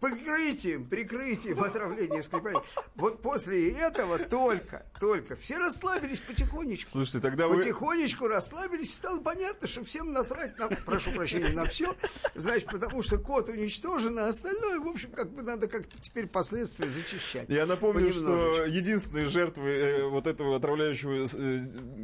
прикрытием, 0.00 0.86
прикрытием 0.86 1.60
отравления 1.62 2.22
скрипалей, 2.22 2.58
вот 2.94 3.22
после 3.22 3.72
этого 3.72 4.18
только, 4.18 4.86
только 5.00 5.36
все 5.36 5.58
расслабились 5.58 6.20
потихонечку. 6.20 6.90
Слушайте, 6.90 7.20
тогда 7.20 7.48
вы... 7.48 7.56
Потихонечку 7.56 8.28
расслабились, 8.28 8.94
стало 8.94 9.20
понятно, 9.20 9.66
что 9.66 9.84
всем 9.84 10.12
насрать 10.12 10.58
на, 10.58 10.68
прошу 10.68 11.10
прощения, 11.12 11.50
на 11.50 11.64
все, 11.64 11.94
значит, 12.34 12.66
потому 12.66 13.02
что 13.02 13.18
кот 13.18 13.48
уничтожен, 13.48 14.18
а 14.18 14.28
остальное, 14.28 14.80
в 14.80 14.86
общем, 14.86 15.10
как 15.12 15.30
бы 15.32 15.42
надо 15.42 15.68
как-то 15.68 16.00
теперь 16.00 16.26
последствия 16.26 16.88
зачищать. 16.88 17.48
Я 17.48 17.66
напомню, 17.66 18.12
что 18.12 18.64
единственные 18.64 19.28
жертвы 19.28 19.70
э, 19.70 20.08
вот 20.08 20.26
этого 20.26 20.56
отравляющего 20.56 21.26
э, 21.32 21.58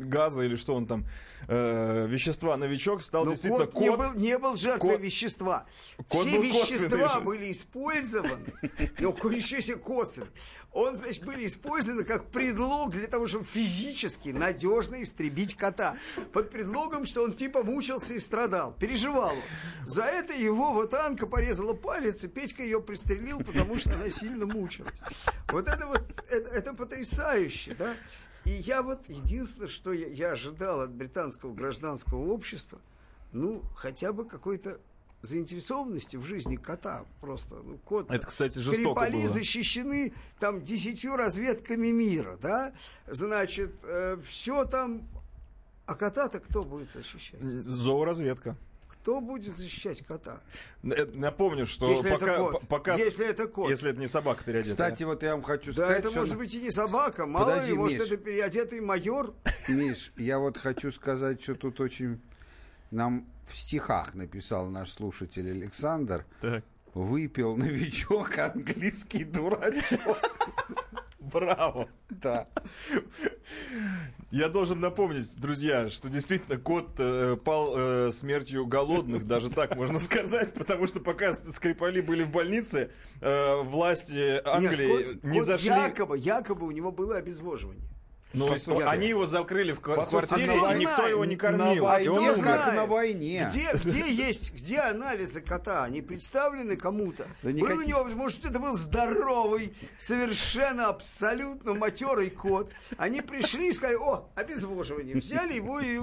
газа 0.04 0.42
или 0.44 0.56
что 0.56 0.74
он 0.74 0.86
там, 0.86 1.06
э, 1.48 2.06
вещества 2.06 2.56
новичок 2.56 3.02
стал 3.02 3.24
Но 3.24 3.32
действительно 3.32 3.66
кот, 3.66 3.82
не 3.82 3.96
был, 3.96 4.14
не 4.14 4.38
был 4.38 4.56
жертвой 4.56 4.92
кот- 4.92 5.00
вещества. 5.00 5.66
кот 6.08 6.26
Все 6.26 6.38
косвенный 6.40 6.48
вещества 6.48 7.20
были 7.20 7.52
использованы. 7.52 7.83
Ну, 8.98 9.12
еще 9.30 9.60
себе 9.62 9.76
косвенно. 9.76 10.28
Он, 10.72 10.96
значит, 10.96 11.24
были 11.24 11.46
использованы 11.46 12.04
как 12.04 12.26
предлог 12.30 12.90
для 12.90 13.06
того, 13.06 13.26
чтобы 13.26 13.44
физически 13.44 14.30
надежно 14.30 15.02
истребить 15.02 15.56
кота. 15.56 15.96
Под 16.32 16.50
предлогом, 16.50 17.06
что 17.06 17.22
он 17.22 17.32
типа 17.32 17.62
мучился 17.62 18.14
и 18.14 18.20
страдал. 18.20 18.74
Переживал. 18.74 19.34
За 19.86 20.04
это 20.04 20.32
его 20.32 20.72
вот 20.72 20.92
Анка 20.94 21.26
порезала 21.26 21.74
палец, 21.74 22.24
и 22.24 22.28
Петька 22.28 22.62
ее 22.62 22.80
пристрелил, 22.80 23.40
потому 23.40 23.78
что 23.78 23.94
она 23.94 24.10
сильно 24.10 24.46
мучилась. 24.46 24.94
Вот 25.48 25.68
это 25.68 25.86
вот, 25.86 26.02
это, 26.28 26.48
это 26.50 26.74
потрясающе, 26.74 27.74
да? 27.78 27.94
И 28.44 28.50
я 28.50 28.82
вот, 28.82 29.08
единственное, 29.08 29.68
что 29.68 29.92
я, 29.92 30.06
я 30.08 30.32
ожидал 30.32 30.80
от 30.80 30.90
британского 30.90 31.54
гражданского 31.54 32.26
общества, 32.32 32.80
ну, 33.32 33.62
хотя 33.76 34.12
бы 34.12 34.24
какой-то 34.24 34.80
заинтересованности 35.24 36.16
в 36.16 36.24
жизни 36.24 36.56
кота 36.56 37.04
просто. 37.20 37.56
Ну, 37.56 37.78
кот 37.78 38.10
Это, 38.10 38.26
кстати, 38.26 38.58
жестоко 38.58 38.76
Скрипали 39.00 39.22
было. 39.22 39.28
защищены 39.28 40.12
там 40.38 40.62
десятью 40.62 41.16
разведками 41.16 41.88
мира, 41.88 42.38
да? 42.40 42.72
Значит, 43.06 43.72
все 44.22 44.64
там... 44.64 45.08
А 45.86 45.94
кота-то 45.94 46.40
кто 46.40 46.62
будет 46.62 46.90
защищать? 46.94 47.40
Зооразведка. 47.40 48.56
Кто 48.88 49.20
будет 49.20 49.54
защищать 49.54 50.02
кота? 50.06 50.40
Э, 50.82 51.04
Напомню, 51.14 51.66
что 51.66 51.90
Если 51.90 52.08
это 52.10 52.18
пока, 52.20 52.36
кот. 52.38 52.60
п- 52.60 52.66
пока... 52.68 52.94
Если 52.94 53.26
это 53.26 53.46
кот. 53.48 53.68
Если 53.68 53.90
это 53.90 53.98
не 54.00 54.08
собака 54.08 54.42
переодетая. 54.44 54.72
Кстати, 54.72 55.02
вот 55.02 55.22
я 55.22 55.32
вам 55.32 55.42
хочу 55.42 55.74
Да, 55.74 55.84
сказать, 55.84 55.98
это 55.98 56.10
что 56.10 56.18
может 56.20 56.32
на- 56.34 56.38
быть 56.38 56.54
и 56.54 56.60
не 56.62 56.70
собака, 56.70 57.26
мало 57.26 57.50
Подожди, 57.50 57.72
ли, 57.72 57.76
может, 57.76 57.98
Миш. 57.98 58.06
это 58.08 58.16
переодетый 58.16 58.80
майор. 58.80 59.34
Миш, 59.68 60.10
я 60.16 60.38
вот 60.38 60.56
хочу 60.56 60.90
сказать, 60.90 61.42
что 61.42 61.54
тут 61.54 61.80
очень 61.80 62.18
нам 62.90 63.26
в 63.46 63.56
стихах 63.56 64.14
написал 64.14 64.68
наш 64.68 64.90
слушатель 64.90 65.50
Александр. 65.50 66.24
Так. 66.40 66.64
Выпил 66.94 67.56
новичок 67.56 68.38
английский 68.38 69.24
дурачок. 69.24 70.18
Браво. 71.18 71.88
Да. 72.08 72.46
Я 74.30 74.48
должен 74.48 74.80
напомнить, 74.80 75.36
друзья, 75.40 75.90
что 75.90 76.08
действительно 76.08 76.58
кот 76.58 76.90
э, 76.98 77.36
пал 77.36 77.74
э, 77.76 78.12
смертью 78.12 78.66
голодных, 78.66 79.26
даже 79.26 79.50
так 79.50 79.76
можно 79.76 79.98
сказать, 79.98 80.52
потому 80.54 80.86
что 80.86 81.00
пока 81.00 81.32
Скрипали 81.34 82.00
были 82.00 82.22
в 82.22 82.30
больнице, 82.30 82.90
э, 83.20 83.62
власти 83.62 84.40
Англии 84.46 84.86
Нет, 84.86 85.06
кот- 85.06 85.24
не 85.24 85.38
кот 85.38 85.46
зашли... 85.46 85.68
Якобы, 85.68 86.18
якобы 86.18 86.66
у 86.66 86.70
него 86.70 86.92
было 86.92 87.16
обезвоживание. 87.16 87.84
Ну, 88.34 88.52
они 88.86 89.08
его 89.08 89.26
закрыли 89.26 89.72
в 89.72 89.80
квартире, 89.80 90.54
и 90.54 90.78
никто 90.78 91.06
его 91.06 91.24
не 91.24 91.36
кормил. 91.36 91.88
и 92.00 92.08
он 92.08 92.18
умер. 92.18 92.74
на 92.74 92.86
войне. 92.86 93.46
Где, 93.48 93.68
где 93.74 94.12
есть, 94.12 94.52
где 94.52 94.80
анализы 94.80 95.40
кота? 95.40 95.84
Они 95.84 96.02
представлены 96.02 96.76
кому-то? 96.76 97.26
Да 97.42 97.50
Был 97.50 97.78
у 97.78 97.82
него, 97.82 98.04
может, 98.04 98.44
это 98.44 98.58
был 98.58 98.74
здоровый, 98.74 99.74
совершенно 99.98 100.88
абсолютно 100.88 101.74
матерый 101.74 102.30
кот. 102.30 102.70
Они 102.96 103.20
пришли 103.20 103.68
и 103.68 103.72
сказали, 103.72 103.96
о, 103.96 104.28
обезвоживание. 104.34 105.16
Взяли 105.16 105.54
его 105.54 105.80
и 105.80 105.98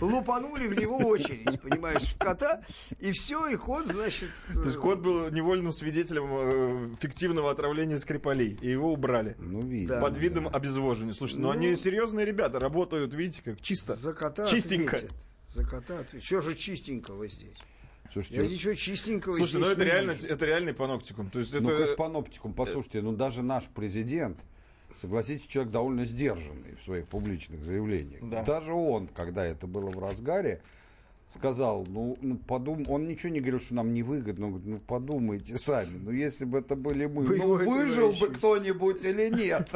лупанули 0.00 0.68
в 0.68 0.78
него 0.78 0.96
очередь, 1.08 1.60
понимаешь, 1.60 2.02
в 2.02 2.18
кота. 2.18 2.62
И 2.98 3.12
все, 3.12 3.46
и 3.48 3.56
кот, 3.56 3.86
значит... 3.86 4.30
То 4.52 4.64
есть 4.64 4.78
кот 4.78 5.00
был 5.00 5.30
невольным 5.30 5.72
свидетелем 5.72 6.92
э, 6.92 6.96
фиктивного 7.00 7.50
отравления 7.50 7.98
Скрипалей, 7.98 8.56
и 8.60 8.70
его 8.70 8.92
убрали. 8.92 9.36
Ну, 9.38 9.60
видно. 9.60 10.00
Под 10.00 10.16
видом 10.16 10.48
обезвоживания. 10.48 11.14
Слушай, 11.14 11.38
ну, 11.38 11.52
Ну, 11.52 11.73
они 11.74 11.82
серьезные 11.82 12.26
ребята, 12.26 12.58
работают, 12.58 13.12
видите, 13.14 13.42
как 13.42 13.60
чисто. 13.60 13.94
За 13.94 14.12
кота 14.12 14.46
Чистенько. 14.46 14.96
ответят. 14.96 15.16
За 15.48 15.64
кота 15.64 16.00
ответят. 16.00 16.24
Что 16.26 16.40
же 16.40 16.54
чистенького 16.54 17.28
здесь? 17.28 17.56
Слушайте, 18.12 18.42
Я 18.42 18.48
ничего 18.48 18.74
чистенького 18.74 19.34
Слушай, 19.34 19.54
ну 19.54 19.66
здесь 19.66 19.72
это 19.72 19.84
не 19.84 19.90
реально, 19.90 20.10
вижу. 20.12 20.26
это 20.28 20.46
реальный 20.46 20.74
паноптикум. 20.74 21.30
То 21.30 21.38
есть 21.38 21.52
ну, 21.54 21.60
это... 21.60 21.76
конечно, 21.76 21.96
паноптикум, 21.96 22.54
послушайте, 22.54 23.02
ну 23.02 23.12
даже 23.12 23.42
наш 23.42 23.64
президент 23.68 24.38
согласитесь, 25.00 25.46
человек 25.46 25.72
довольно 25.72 26.04
сдержанный 26.04 26.76
в 26.80 26.84
своих 26.84 27.08
публичных 27.08 27.64
заявлениях. 27.64 28.20
Да. 28.22 28.44
Даже 28.44 28.72
он, 28.72 29.08
когда 29.08 29.44
это 29.44 29.66
было 29.66 29.90
в 29.90 29.98
разгаре, 29.98 30.62
сказал, 31.28 31.84
ну, 31.88 32.16
ну 32.20 32.36
подум... 32.36 32.84
он 32.88 33.08
ничего 33.08 33.32
не 33.32 33.40
говорил, 33.40 33.60
что 33.60 33.74
нам 33.74 33.92
невыгодно, 33.92 34.46
он 34.46 34.52
говорит, 34.52 34.70
ну 34.72 34.80
подумайте 34.86 35.58
сами, 35.58 35.98
ну 35.98 36.10
если 36.10 36.44
бы 36.44 36.58
это 36.58 36.76
были 36.76 37.06
мы, 37.06 37.22
ну 37.22 37.28
Боевой 37.28 37.64
выжил 37.64 38.12
бы 38.12 38.28
кто-нибудь 38.28 39.04
или 39.04 39.28
нет? 39.28 39.68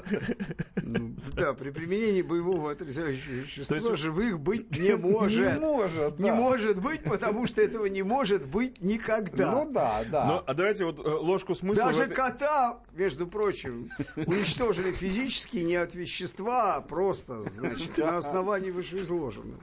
Ну, 0.82 1.14
Да, 1.34 1.54
при 1.54 1.70
применении 1.70 2.22
боевого 2.22 2.72
отрицающего 2.72 3.32
вещества 3.34 3.76
есть- 3.76 3.96
живых 3.96 4.40
быть 4.40 4.76
не 4.78 4.96
может. 4.96 5.54
Не 5.54 5.60
может, 5.60 6.18
Не 6.18 6.32
может 6.32 6.80
быть, 6.80 7.02
потому 7.04 7.46
что 7.46 7.62
этого 7.62 7.86
не 7.86 8.02
может 8.02 8.46
быть 8.46 8.80
никогда. 8.80 9.52
Ну 9.52 9.70
да, 9.70 10.02
да. 10.10 10.26
Ну, 10.26 10.42
а 10.46 10.54
давайте 10.54 10.84
вот 10.84 10.98
э, 10.98 11.08
ложку 11.08 11.54
смысла... 11.54 11.86
Даже 11.86 12.06
кота, 12.06 12.80
между 12.92 13.26
прочим, 13.26 13.90
уничтожили 14.16 14.92
физически 14.92 15.58
не 15.58 15.76
от 15.76 15.94
вещества, 15.94 16.76
а 16.76 16.80
просто, 16.80 17.42
значит, 17.42 17.98
на 17.98 18.18
основании 18.18 18.70
вышеизложенного. 18.70 19.60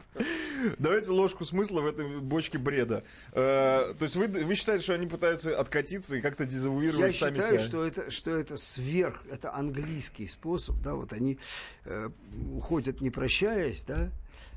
Давайте 0.78 1.12
ложку 1.12 1.46
смысла 1.46 1.75
в 1.82 1.88
этой 1.88 2.20
бочке 2.20 2.58
бреда. 2.58 3.04
Э, 3.34 3.94
то 3.98 4.04
есть 4.04 4.16
вы, 4.16 4.28
вы 4.28 4.56
считаете, 4.56 4.84
что 4.84 4.94
они 4.94 5.08
пытаются 5.08 5.60
откатиться 5.60 6.18
и 6.18 6.22
как-то 6.22 6.46
дезавуировать 6.46 7.14
Я 7.14 7.20
сами 7.20 7.36
считаю, 7.36 7.60
себя? 7.60 7.68
что 7.68 7.86
это, 7.86 8.12
что 8.12 8.32
это 8.32 8.58
сверх, 8.58 9.22
это 9.32 9.54
английский 9.54 10.28
способ, 10.28 10.76
да, 10.82 10.96
вот 10.96 11.14
они 11.14 11.40
э, 11.86 12.10
уходят 12.54 13.02
не 13.02 13.10
прощаясь, 13.10 13.84
да, 13.84 14.10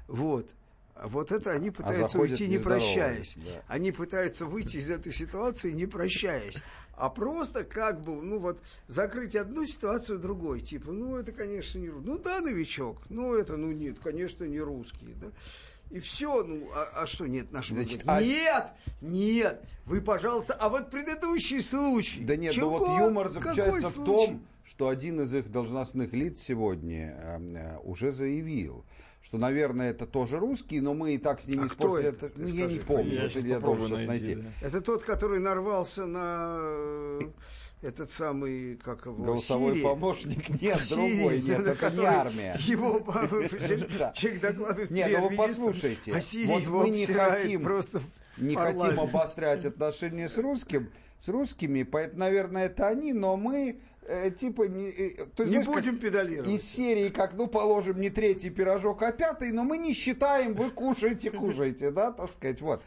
вот. 0.06 0.50
А 0.94 1.06
вот 1.06 1.30
это 1.30 1.52
они 1.52 1.70
пытаются 1.70 2.08
заходят 2.08 2.32
уйти 2.32 2.48
не 2.48 2.56
не 2.56 2.58
прощаясь. 2.58 3.36
да. 3.36 3.62
Они 3.68 3.92
пытаются 3.92 4.46
выйти 4.46 4.78
из 4.78 4.90
этой 4.90 5.12
ситуации 5.12 5.70
не 5.70 5.86
прощаясь. 5.86 6.60
А 6.98 7.08
просто 7.08 7.62
как 7.62 8.00
бы, 8.00 8.20
ну 8.20 8.40
вот, 8.40 8.60
закрыть 8.88 9.36
одну 9.36 9.64
ситуацию 9.64 10.18
другой. 10.18 10.60
Типа, 10.60 10.90
ну 10.90 11.16
это, 11.16 11.30
конечно, 11.30 11.78
не 11.78 11.88
русский. 11.88 12.10
Ну 12.10 12.18
да, 12.18 12.40
новичок. 12.40 12.98
Ну 13.08 13.34
это, 13.34 13.56
ну 13.56 13.70
нет, 13.70 13.98
конечно, 14.02 14.42
не 14.42 14.58
русские, 14.58 15.14
да. 15.14 15.28
И 15.90 16.00
все, 16.00 16.42
ну, 16.44 16.68
а, 16.74 17.02
а 17.02 17.06
что 17.06 17.26
нет, 17.26 17.50
наш 17.50 17.68
Значит, 17.70 18.02
а- 18.06 18.22
Нет, 18.22 18.72
нет, 19.00 19.62
вы, 19.86 20.02
пожалуйста, 20.02 20.52
а 20.54 20.68
вот 20.68 20.90
предыдущий 20.90 21.62
случай. 21.62 22.24
Да 22.24 22.36
нет, 22.36 22.52
Чего? 22.52 22.78
ну 22.78 22.78
вот 22.78 22.98
юмор 22.98 23.28
Какой 23.28 23.42
заключается 23.54 23.88
в 23.88 23.92
случай? 23.92 24.26
том, 24.26 24.46
что 24.64 24.88
один 24.88 25.22
из 25.22 25.32
их 25.32 25.50
должностных 25.50 26.12
лиц 26.12 26.40
сегодня 26.40 27.18
э, 27.22 27.38
э, 27.54 27.78
уже 27.84 28.12
заявил, 28.12 28.84
что, 29.22 29.38
наверное, 29.38 29.90
это 29.90 30.06
тоже 30.06 30.38
русские, 30.38 30.82
но 30.82 30.92
мы 30.92 31.14
и 31.14 31.18
так 31.18 31.40
с 31.40 31.46
ними 31.46 31.64
А 31.64 31.66
испортили. 31.68 32.08
это? 32.10 32.28
Ты 32.28 32.38
Ну, 32.38 32.48
я 32.48 32.66
не 32.66 32.78
помню, 32.80 33.30
я 33.34 33.40
я 33.40 33.58
должен 33.58 33.90
найти, 33.90 34.06
найти. 34.06 34.34
да. 34.34 34.66
Это 34.66 34.82
тот, 34.82 35.04
который 35.04 35.40
нарвался 35.40 36.04
на 36.04 36.58
э, 36.60 37.20
этот 37.80 38.10
самый, 38.10 38.76
как 38.76 39.06
его, 39.06 39.22
Голосовой 39.22 39.72
Сирии. 39.74 39.82
помощник? 39.82 40.48
Нет, 40.60 40.76
Сирии, 40.76 41.18
другой, 41.18 41.40
нет, 41.42 41.60
это 41.66 41.90
не 41.90 42.04
армия. 42.04 42.56
Его 42.60 42.98
Да. 43.98 44.12
человек 44.12 44.40
докладывает 44.40 44.90
Нет, 44.90 45.10
ну 45.18 45.28
вы 45.28 45.36
послушайте, 45.36 46.12
а 46.14 46.20
Сирия 46.20 46.46
вот 46.66 46.66
мы 46.66 46.90
не 46.90 47.06
хотим- 47.06 47.62
просто 47.62 48.02
не 48.36 48.56
хотим 48.56 49.00
обострять 49.00 49.64
отношения 49.64 50.28
с 50.28 50.38
русским, 50.38 50.90
с 51.20 51.28
русскими, 51.28 51.82
поэтому, 51.84 52.20
наверное, 52.20 52.66
это 52.66 52.88
они, 52.88 53.12
но 53.12 53.36
мы 53.36 53.78
э, 54.02 54.30
типа 54.30 54.62
не, 54.68 54.88
э, 54.88 55.10
то 55.36 55.42
есть, 55.42 55.54
Не 55.54 55.62
знаешь, 55.62 55.66
будем 55.66 55.98
педалировать. 55.98 56.48
Из 56.48 56.62
серии, 56.62 57.10
как, 57.10 57.34
ну, 57.34 57.46
положим, 57.46 58.00
не 58.00 58.10
третий 58.10 58.50
пирожок, 58.50 59.02
а 59.02 59.12
пятый, 59.12 59.52
но 59.52 59.64
мы 59.64 59.78
не 59.78 59.92
считаем, 59.92 60.54
вы 60.54 60.70
кушаете, 60.70 61.30
кушаете, 61.30 61.90
да, 61.90 62.10
так 62.12 62.30
сказать, 62.30 62.60
вот. 62.60 62.82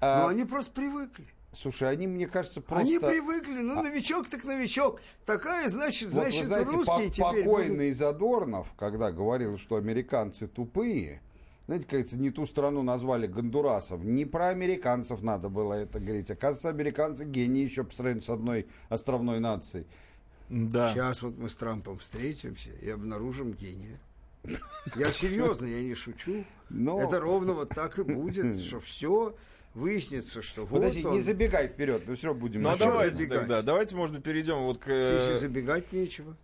А, 0.00 0.22
Но 0.22 0.28
они 0.28 0.44
просто 0.44 0.72
привыкли. 0.72 1.26
Слушай, 1.54 1.90
они, 1.90 2.06
мне 2.06 2.26
кажется, 2.26 2.60
просто... 2.60 2.86
Они 2.86 2.98
привыкли, 2.98 3.60
ну, 3.60 3.82
новичок 3.82 4.28
так 4.28 4.44
новичок. 4.44 5.00
Такая, 5.24 5.68
значит, 5.68 6.08
Вот 6.10 6.22
значит, 6.22 6.40
вы 6.40 6.46
знаете, 6.46 6.70
русские 6.70 6.96
по- 7.08 7.10
теперь 7.10 7.44
покойный 7.44 7.92
Задорнов, 7.92 8.68
когда 8.76 9.12
говорил, 9.12 9.56
что 9.58 9.76
американцы 9.76 10.48
тупые, 10.48 11.22
знаете, 11.66 11.86
кажется, 11.88 12.18
не 12.18 12.30
ту 12.30 12.44
страну 12.46 12.82
назвали 12.82 13.26
Гондурасов. 13.26 14.02
Не 14.04 14.24
про 14.26 14.48
американцев 14.48 15.22
надо 15.22 15.48
было 15.48 15.74
это 15.74 16.00
говорить. 16.00 16.30
Оказывается, 16.30 16.68
американцы 16.68 17.24
гении 17.24 17.64
еще 17.64 17.84
по 17.84 17.94
сравнению 17.94 18.22
с 18.22 18.28
одной 18.30 18.66
островной 18.88 19.40
нацией. 19.40 19.86
Да. 20.50 20.92
Сейчас 20.92 21.22
вот 21.22 21.38
мы 21.38 21.48
с 21.48 21.56
Трампом 21.56 21.98
встретимся 21.98 22.70
и 22.82 22.90
обнаружим 22.90 23.52
гения. 23.52 23.98
Я 24.94 25.06
серьезно, 25.06 25.64
я 25.64 25.80
не 25.82 25.94
шучу. 25.94 26.44
Но- 26.68 27.00
Это 27.00 27.18
ровно 27.18 27.54
вот 27.54 27.70
так 27.70 27.98
и 27.98 28.02
будет, 28.02 28.60
что 28.60 28.78
все 28.80 29.34
выяснится, 29.74 30.40
что 30.40 30.66
Подожди, 30.66 31.02
вот 31.02 31.10
он. 31.10 31.16
не 31.16 31.22
забегай 31.22 31.68
вперед, 31.68 32.04
мы 32.06 32.16
все 32.16 32.28
равно 32.28 32.40
будем... 32.40 32.62
Ну 32.62 32.70
а 32.70 32.76
давайте 32.76 33.16
забегать? 33.16 33.40
тогда, 33.40 33.62
давайте, 33.62 33.96
быть, 33.96 34.22
перейдем 34.22 34.62
вот 34.62 34.78
к... 34.78 34.88
Если 34.88 35.32
э, 35.32 35.38
забегать 35.38 35.92
нечего. 35.92 36.36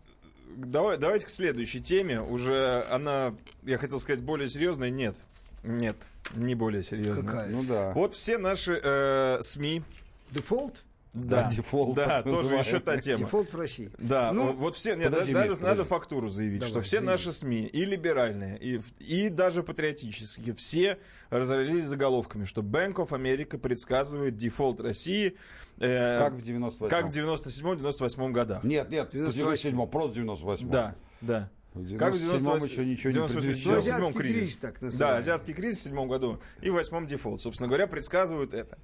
Давай, 0.57 0.99
давайте 0.99 1.27
к 1.27 1.31
следующей 1.31 1.81
теме. 1.81 2.21
Уже 2.21 2.85
она, 2.91 3.35
я 3.63 3.79
хотел 3.79 4.01
сказать, 4.01 4.21
более 4.23 4.49
серьезная. 4.49 4.91
Нет. 4.91 5.17
Нет, 5.63 5.97
не 6.35 6.55
более 6.55 6.83
серьезная. 6.83 7.27
Какая? 7.27 7.49
Ну 7.49 7.63
да. 7.65 7.93
Вот 7.93 8.15
все 8.15 8.39
наши 8.39 8.81
э, 8.83 9.39
СМИ. 9.43 9.83
Дефолт? 10.31 10.83
Да, 11.13 11.51
дефолт, 11.51 11.97
Да, 11.97 12.05
так 12.07 12.25
тоже 12.25 12.55
еще 12.55 12.79
та 12.79 12.97
тема. 13.01 13.19
Дефолт 13.25 13.53
в 13.53 13.57
России. 13.59 13.91
Да, 13.99 14.31
Ну, 14.33 14.53
вот- 14.53 14.77
все, 14.77 14.95
нет, 14.95 15.07
подожди, 15.11 15.33
надо, 15.33 15.49
Миш, 15.51 15.59
надо 15.59 15.71
подожди. 15.71 15.89
фактуру 15.89 16.29
заявить, 16.29 16.61
Давай, 16.61 16.71
что 16.71 16.81
все 16.83 16.97
заяви. 16.99 17.07
наши 17.07 17.33
СМИ, 17.33 17.67
и 17.67 17.85
либеральные, 17.85 18.59
и, 18.59 18.81
и 19.01 19.29
даже 19.29 19.65
патриотические, 19.65 20.55
все 20.55 20.99
разразились 21.31 21.85
заголовками, 21.85 22.45
что 22.45 22.61
Bank 22.63 22.95
of 22.95 23.09
America 23.09 23.59
предсказывает 23.59 24.37
дефолт 24.37 24.81
России 24.81 25.37
э, 25.81 26.19
Как 26.19 26.35
в 26.35 26.39
98-м. 26.39 26.89
как 26.89 27.07
в 27.07 27.11
97-98 27.11 28.31
годах. 28.33 28.63
Нет, 28.65 28.89
нет, 28.91 29.11
в 29.13 29.15
98-м. 29.17 29.33
97-м, 29.81 29.89
просто 29.89 30.15
98 30.15 30.69
Да, 30.71 30.95
да. 31.21 31.51
В 31.75 31.97
Как 31.97 32.15
в 32.15 32.17
97-м 32.17 32.65
еще 32.65 32.85
ничего 32.85 33.09
не 33.11 33.15
98 33.15 33.41
предвещало. 33.41 33.81
в 33.81 33.85
седьмом 33.85 34.01
Азиатский 34.03 34.21
кризис, 34.23 34.59
так 34.59 34.81
Да, 34.81 34.87
называемый. 34.87 35.19
азиатский 35.21 35.55
кризис 35.55 35.79
в 35.79 35.83
седьмом 35.85 36.09
году 36.09 36.41
и 36.63 36.71
в 36.71 36.75
восьмом 36.75 37.07
дефолт. 37.07 37.41
Собственно 37.41 37.69
говоря, 37.69 37.87
предсказывают 37.87 38.55
это. 38.55 38.79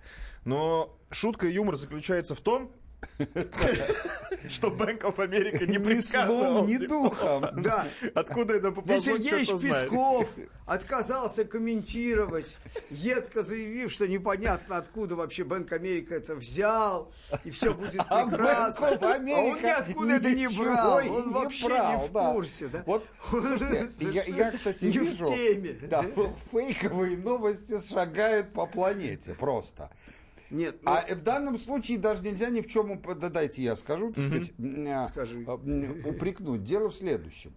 Но 0.44 0.96
шутка 1.10 1.48
и 1.48 1.52
юмор 1.52 1.74
заключается 1.76 2.34
в 2.36 2.40
том, 2.40 2.70
что 4.50 4.68
Bank 4.68 5.00
of 5.02 5.16
America 5.16 5.66
не 5.66 5.76
Ни 5.76 5.78
предсказывал 5.78 6.40
сном, 6.40 6.66
ни 6.66 6.76
дефолт. 6.76 6.88
духом. 6.88 7.46
Да. 7.62 7.86
Откуда 8.14 8.54
это 8.54 8.72
поползло, 8.72 9.16
Сергеевич. 9.16 9.48
Песков 9.60 10.28
отказался 10.66 11.44
комментировать, 11.44 12.58
едко 12.90 13.42
заявив, 13.42 13.92
что 13.92 14.06
непонятно 14.06 14.76
откуда 14.76 15.16
вообще 15.16 15.44
Бэнк 15.44 15.72
Америка 15.72 16.14
это 16.14 16.34
взял, 16.34 17.12
и 17.44 17.50
все 17.50 17.72
будет 17.72 18.02
А 18.08 18.26
прекрасно. 18.26 18.86
Of 18.86 19.02
а 19.02 19.16
он 19.16 19.24
ниоткуда 19.24 20.14
это 20.14 20.30
не 20.30 20.48
брал, 20.48 20.96
он 20.96 21.28
не 21.28 21.34
вообще 21.34 21.66
брал, 21.68 21.92
не 21.92 22.08
в 22.08 22.12
да. 22.12 22.32
курсе. 22.32 22.68
Да? 22.68 22.82
Вот 22.86 23.06
Он 23.32 23.42
я, 24.12 24.24
я, 24.24 24.52
кстати, 24.52 24.84
не 24.86 24.90
вижу, 24.90 25.24
в 25.24 25.26
теме. 25.26 25.76
Да, 25.82 26.04
фейковые 26.52 27.16
новости 27.16 27.80
шагают 27.80 28.52
по 28.52 28.66
планете 28.66 29.34
просто. 29.34 29.90
Нет, 30.50 30.78
ну, 30.82 30.92
А 30.92 31.14
в 31.14 31.22
данном 31.22 31.58
случае 31.58 31.98
даже 31.98 32.22
нельзя 32.22 32.50
ни 32.50 32.60
в 32.60 32.68
чем, 32.68 33.00
да 33.20 33.28
дайте 33.28 33.62
я 33.62 33.76
скажу, 33.76 34.12
так 34.12 34.24
сказать, 34.24 34.52
м, 34.58 35.06
Скажи. 35.08 35.44
а, 35.46 35.54
упрекнуть. 35.54 36.62
Дело 36.62 36.90
в 36.90 36.94
следующем. 36.94 37.54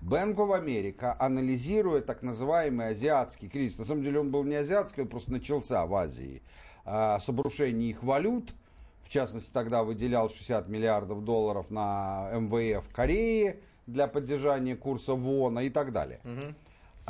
Bank 0.00 0.36
of 0.36 0.64
America, 0.64 1.14
анализируя 1.18 2.00
так 2.00 2.22
называемый 2.22 2.88
азиатский 2.88 3.48
кризис, 3.48 3.78
на 3.78 3.84
самом 3.84 4.04
деле 4.04 4.20
он 4.20 4.30
был 4.30 4.44
не 4.44 4.54
азиатский, 4.54 5.02
он 5.02 5.08
просто 5.08 5.32
начался 5.32 5.84
в 5.86 5.94
Азии, 5.94 6.42
а, 6.84 7.18
с 7.18 7.28
обрушения 7.28 7.90
их 7.90 8.02
валют, 8.02 8.54
в 9.02 9.08
частности, 9.08 9.52
тогда 9.52 9.82
выделял 9.82 10.30
60 10.30 10.68
миллиардов 10.68 11.24
долларов 11.24 11.70
на 11.70 12.30
МВФ 12.32 12.88
Кореи 12.92 13.60
для 13.86 14.06
поддержания 14.06 14.76
курса 14.76 15.14
ВОНа 15.14 15.60
и 15.60 15.70
так 15.70 15.92
далее 15.92 16.20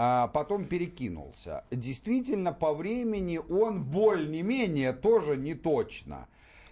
а 0.00 0.28
потом 0.28 0.64
перекинулся. 0.64 1.64
Действительно, 1.72 2.52
по 2.52 2.72
времени 2.72 3.38
он 3.50 3.82
более-менее 3.82 4.92
тоже 4.92 5.36
не 5.36 5.54
точно 5.54 6.28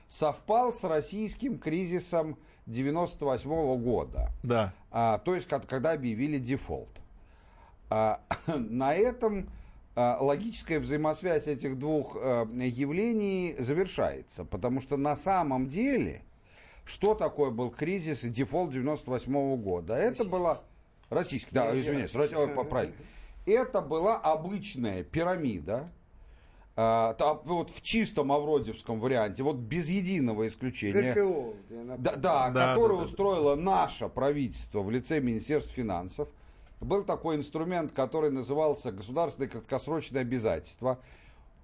совпал 0.09 0.73
с 0.73 0.85
российским 0.85 1.59
кризисом 1.59 2.39
98 2.67 3.83
года. 3.83 4.31
Да. 4.45 4.73
А, 4.93 5.19
то 5.19 5.35
есть, 5.35 5.49
как- 5.49 5.67
когда 5.67 5.91
объявили 5.91 6.39
дефолт. 6.39 6.89
А, 7.91 8.21
на 8.47 8.95
этом 8.95 9.51
а, 9.97 10.19
логическая 10.21 10.79
взаимосвязь 10.79 11.49
этих 11.49 11.81
двух 11.81 12.17
а, 12.17 12.49
явлений 12.55 13.57
завершается. 13.59 14.45
Потому 14.45 14.81
что 14.81 14.97
на 14.97 15.17
самом 15.17 15.67
деле, 15.67 16.23
что 16.85 17.17
такое 17.17 17.51
был 17.51 17.71
кризис 17.71 18.23
и 18.23 18.29
дефолт 18.29 18.71
98 18.71 19.57
года? 19.57 19.97
Это 19.97 20.25
была... 20.25 20.61
Российский, 21.11 21.53
да, 21.53 21.77
извиняюсь, 21.77 22.15
Рос- 22.15 22.33
ой, 22.33 22.49
поправили. 22.49 22.95
Это 23.46 23.80
была 23.80 24.16
обычная 24.16 25.04
пирамида, 25.04 25.90
а, 26.78 27.16
вот 27.44 27.70
в 27.70 27.80
чистом 27.80 28.32
мавродиевском 28.33 29.01
варианте, 29.00 29.42
вот 29.42 29.56
без 29.56 29.88
единого 29.88 30.46
исключения. 30.46 31.14
ГКО. 31.14 31.96
Да, 31.96 32.16
да, 32.16 32.50
Да, 32.50 32.68
которую 32.74 32.98
да, 32.98 33.04
да. 33.04 33.11
устроило 33.11 33.54
наше 33.54 34.09
правительство 34.09 34.82
в 34.82 34.90
лице 34.90 35.20
Министерства 35.20 35.72
финансов. 35.72 36.28
Был 36.80 37.04
такой 37.04 37.37
инструмент, 37.37 37.92
который 37.92 38.30
назывался 38.30 38.92
государственное 38.92 39.48
краткосрочное 39.48 40.20
обязательство. 40.20 41.00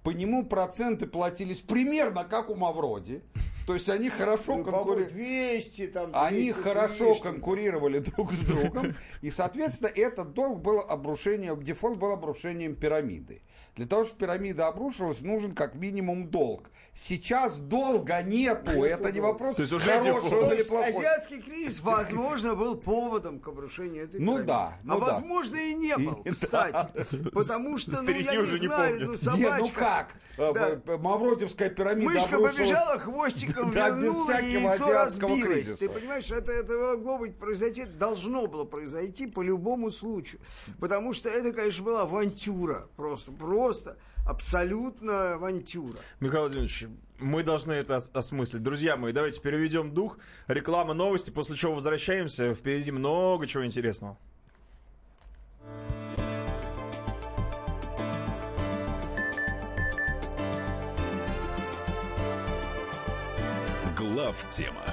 По 0.03 0.09
нему 0.09 0.45
проценты 0.45 1.07
платились 1.07 1.59
примерно 1.59 2.25
как 2.25 2.49
у 2.49 2.55
Мавроди. 2.55 3.21
То 3.65 3.73
есть 3.73 3.89
они 3.89 4.09
хорошо 4.09 4.57
Ну, 4.57 4.63
конкурировали. 4.65 5.05
200 5.05 5.87
там. 5.87 6.09
Они 6.13 6.51
200 6.51 6.59
с 6.59 6.63
хорошо 6.63 7.09
лишним. 7.13 7.23
конкурировали 7.23 7.99
друг 7.99 8.33
с 8.33 8.39
другом, 8.39 8.95
и, 9.21 9.31
соответственно, 9.31 9.89
этот 9.95 10.33
долг 10.33 10.61
был 10.61 10.81
обрушением, 10.81 11.63
дефолт 11.63 11.97
был 11.97 12.11
обрушением 12.11 12.75
пирамиды. 12.75 13.41
Для 13.75 13.87
того, 13.87 14.05
чтобы 14.05 14.19
пирамида 14.19 14.67
обрушилась, 14.67 15.21
нужен 15.21 15.53
как 15.53 15.73
минимум 15.75 16.27
долг. 16.29 16.69
Сейчас 16.95 17.57
долга 17.57 18.21
нету, 18.21 18.69
это 18.83 19.11
не 19.11 19.19
вопрос 19.19 19.55
То 19.55 19.63
есть 19.63 19.73
уже 19.73 19.85
То 19.99 20.53
или 20.53 20.61
плохой. 20.61 20.89
Азиатский 20.89 21.41
кризис, 21.41 21.79
возможно, 21.83 22.53
был 22.53 22.75
поводом 22.77 23.39
к 23.39 23.47
обрушению 23.47 24.03
этой 24.03 24.19
Ну 24.19 24.33
пирамиды. 24.33 24.47
да, 24.47 24.77
ну 24.83 24.97
а 24.97 24.99
да. 24.99 25.05
возможно 25.13 25.55
и 25.55 25.73
не 25.73 25.97
был, 25.97 26.23
кстати. 26.31 26.87
Потому 27.33 27.79
что, 27.79 27.91
ну, 27.91 27.97
Старики 28.03 28.29
я 28.31 28.41
уже 28.41 28.55
не 28.55 28.59
не 28.61 28.67
знаю, 28.67 28.89
помнят. 28.91 29.07
ну, 29.07 29.11
Не, 29.13 29.17
собачка... 29.17 29.59
ну 29.59 29.69
как? 29.73 30.07
Э, 30.37 30.53
Да. 30.85 30.97
Мавродиевская 30.97 31.69
пирамида 31.71 32.09
Мышка 32.11 32.35
обрушилась. 32.35 32.55
побежала, 32.57 32.99
хвостиком 32.99 33.71
Да, 33.71 33.89
вернула, 33.89 34.39
и 34.41 34.51
яйцо 34.51 34.91
разбилось. 34.93 35.43
кризиса. 35.43 35.77
Ты 35.77 35.89
понимаешь, 35.89 36.29
это, 36.31 36.51
это 36.51 36.73
могло 36.77 37.17
быть 37.17 37.37
произойти, 37.39 37.85
должно 37.85 38.45
было 38.47 38.65
произойти 38.65 39.25
по 39.27 39.41
любому 39.41 39.89
случаю. 39.89 40.39
Потому 40.79 41.13
что 41.13 41.29
это, 41.29 41.51
конечно, 41.53 41.83
была 41.83 42.01
авантюра. 42.03 42.87
Просто, 42.95 43.31
просто 43.31 43.62
абсолютно 44.25 45.33
авантюра. 45.33 45.97
Михаил 46.19 46.43
Владимирович, 46.43 46.85
мы 47.19 47.43
должны 47.43 47.73
это 47.73 47.97
ос- 47.97 48.09
осмыслить. 48.13 48.63
Друзья 48.63 48.95
мои, 48.97 49.11
давайте 49.13 49.41
переведем 49.41 49.93
дух. 49.93 50.17
Реклама, 50.47 50.93
новости, 50.93 51.29
после 51.29 51.55
чего 51.55 51.73
возвращаемся. 51.75 52.53
Впереди 52.55 52.91
много 52.91 53.47
чего 53.47 53.65
интересного. 53.65 54.17
Глав 63.97 64.45
тема. 64.51 64.92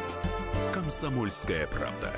Комсомольская 0.81 1.67
правда. 1.67 2.11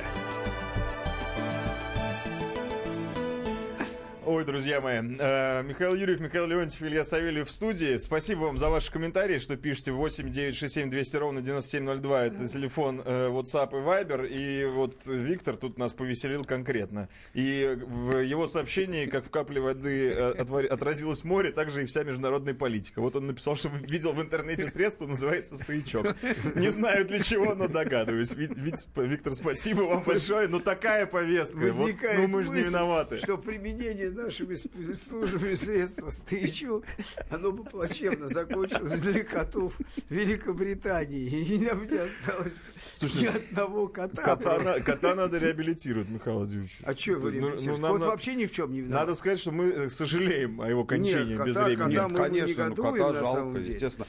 Ой, 4.25 4.45
друзья 4.45 4.79
мои, 4.79 4.99
э, 4.99 5.63
Михаил 5.63 5.95
Юрьев, 5.95 6.21
Михаил 6.21 6.45
Леонтьев, 6.45 6.81
Илья 6.81 7.03
Савельев 7.03 7.49
в 7.49 7.51
студии. 7.51 7.97
Спасибо 7.97 8.41
вам 8.41 8.57
за 8.57 8.69
ваши 8.69 8.89
комментарии, 8.89 9.38
что 9.38 9.57
пишете 9.57 9.91
8 9.91 10.29
967 10.29 10.89
200 10.89 11.15
ровно 11.17 11.41
9702. 11.41 12.25
Это 12.27 12.47
телефон 12.47 13.01
э, 13.03 13.27
WhatsApp 13.27 13.71
и 13.71 13.83
Viber. 13.83 14.27
И 14.27 14.65
вот 14.65 14.95
Виктор 15.05 15.57
тут 15.57 15.77
нас 15.77 15.93
повеселил 15.93 16.45
конкретно. 16.45 17.09
И 17.33 17.77
в 17.86 18.19
его 18.19 18.47
сообщении, 18.47 19.07
как 19.07 19.25
в 19.25 19.29
капле 19.29 19.59
воды 19.59 20.12
э, 20.12 20.31
отразилось 20.69 21.25
море, 21.25 21.51
также 21.51 21.83
и 21.83 21.86
вся 21.86 22.03
международная 22.03 22.53
политика. 22.53 23.01
Вот 23.01 23.17
он 23.17 23.27
написал, 23.27 23.57
что 23.57 23.69
видел 23.89 24.13
в 24.13 24.21
интернете 24.21 24.69
средство, 24.69 25.05
называется 25.05 25.57
«Стоячок». 25.57 26.15
Не 26.55 26.69
знаю 26.69 27.05
для 27.05 27.19
чего, 27.19 27.55
но 27.55 27.67
догадываюсь. 27.67 28.33
Виктор, 28.36 29.33
спасибо 29.33 29.81
вам 29.81 30.03
большое. 30.03 30.47
Но 30.47 30.59
такая 30.59 31.07
повестка. 31.07 31.57
Вот, 31.57 31.73
Возникает 31.73 32.19
ну 32.21 32.27
мы 32.27 32.45
же 32.45 32.51
не 32.51 32.62
виноваты. 32.62 33.17
что 33.17 33.38
применение 33.38 34.12
нашими 34.13 34.56
спецслужбами 34.56 35.56
средства 35.56 36.10
«Стоячок», 36.10 36.86
оно 37.30 37.52
бы 37.52 37.63
плачевно 37.63 38.28
закончилось 38.28 39.02
для 39.02 39.23
котов 39.23 39.73
Великобритании. 40.10 41.30
И 41.30 41.69
у 41.71 41.76
меня 41.76 42.04
осталось 42.06 42.54
Слушай, 42.95 43.21
ни 43.23 43.26
одного 43.28 43.88
кота. 43.88 44.21
Кота, 44.21 44.60
на- 44.60 44.80
кота 44.82 45.15
надо 45.15 45.38
реабилитировать, 45.38 46.10
Михаил 46.10 46.38
Владимирович. 46.38 46.78
А 46.84 46.95
что 46.95 47.13
вы 47.15 47.32
Ну, 47.34 47.49
ну, 47.62 47.78
нам 47.78 47.91
Кот 47.93 48.02
на- 48.02 48.08
вообще 48.08 48.36
ни 48.36 48.45
в 48.45 48.52
чем 48.52 48.71
не 48.71 48.82
виноват. 48.82 49.02
Надо 49.08 49.15
сказать, 49.15 49.39
что 49.39 49.52
мы 49.52 49.65
э, 49.65 49.89
сожалеем 49.89 50.62
о 50.62 50.69
его 50.69 50.84
кончании 50.86 51.34
Нет, 51.36 51.39
кота- 51.39 51.45
безвременно. 51.69 52.10
кота 52.10 52.30
Нет, 52.30 52.47
не 52.47 52.54
конечно, 52.54 52.69
ну, 52.69 52.91
кота 52.91 53.08
на 53.08 53.13
жалко, 53.19 53.32
самом 53.32 53.54
деле. 53.56 53.73
естественно. 53.73 54.08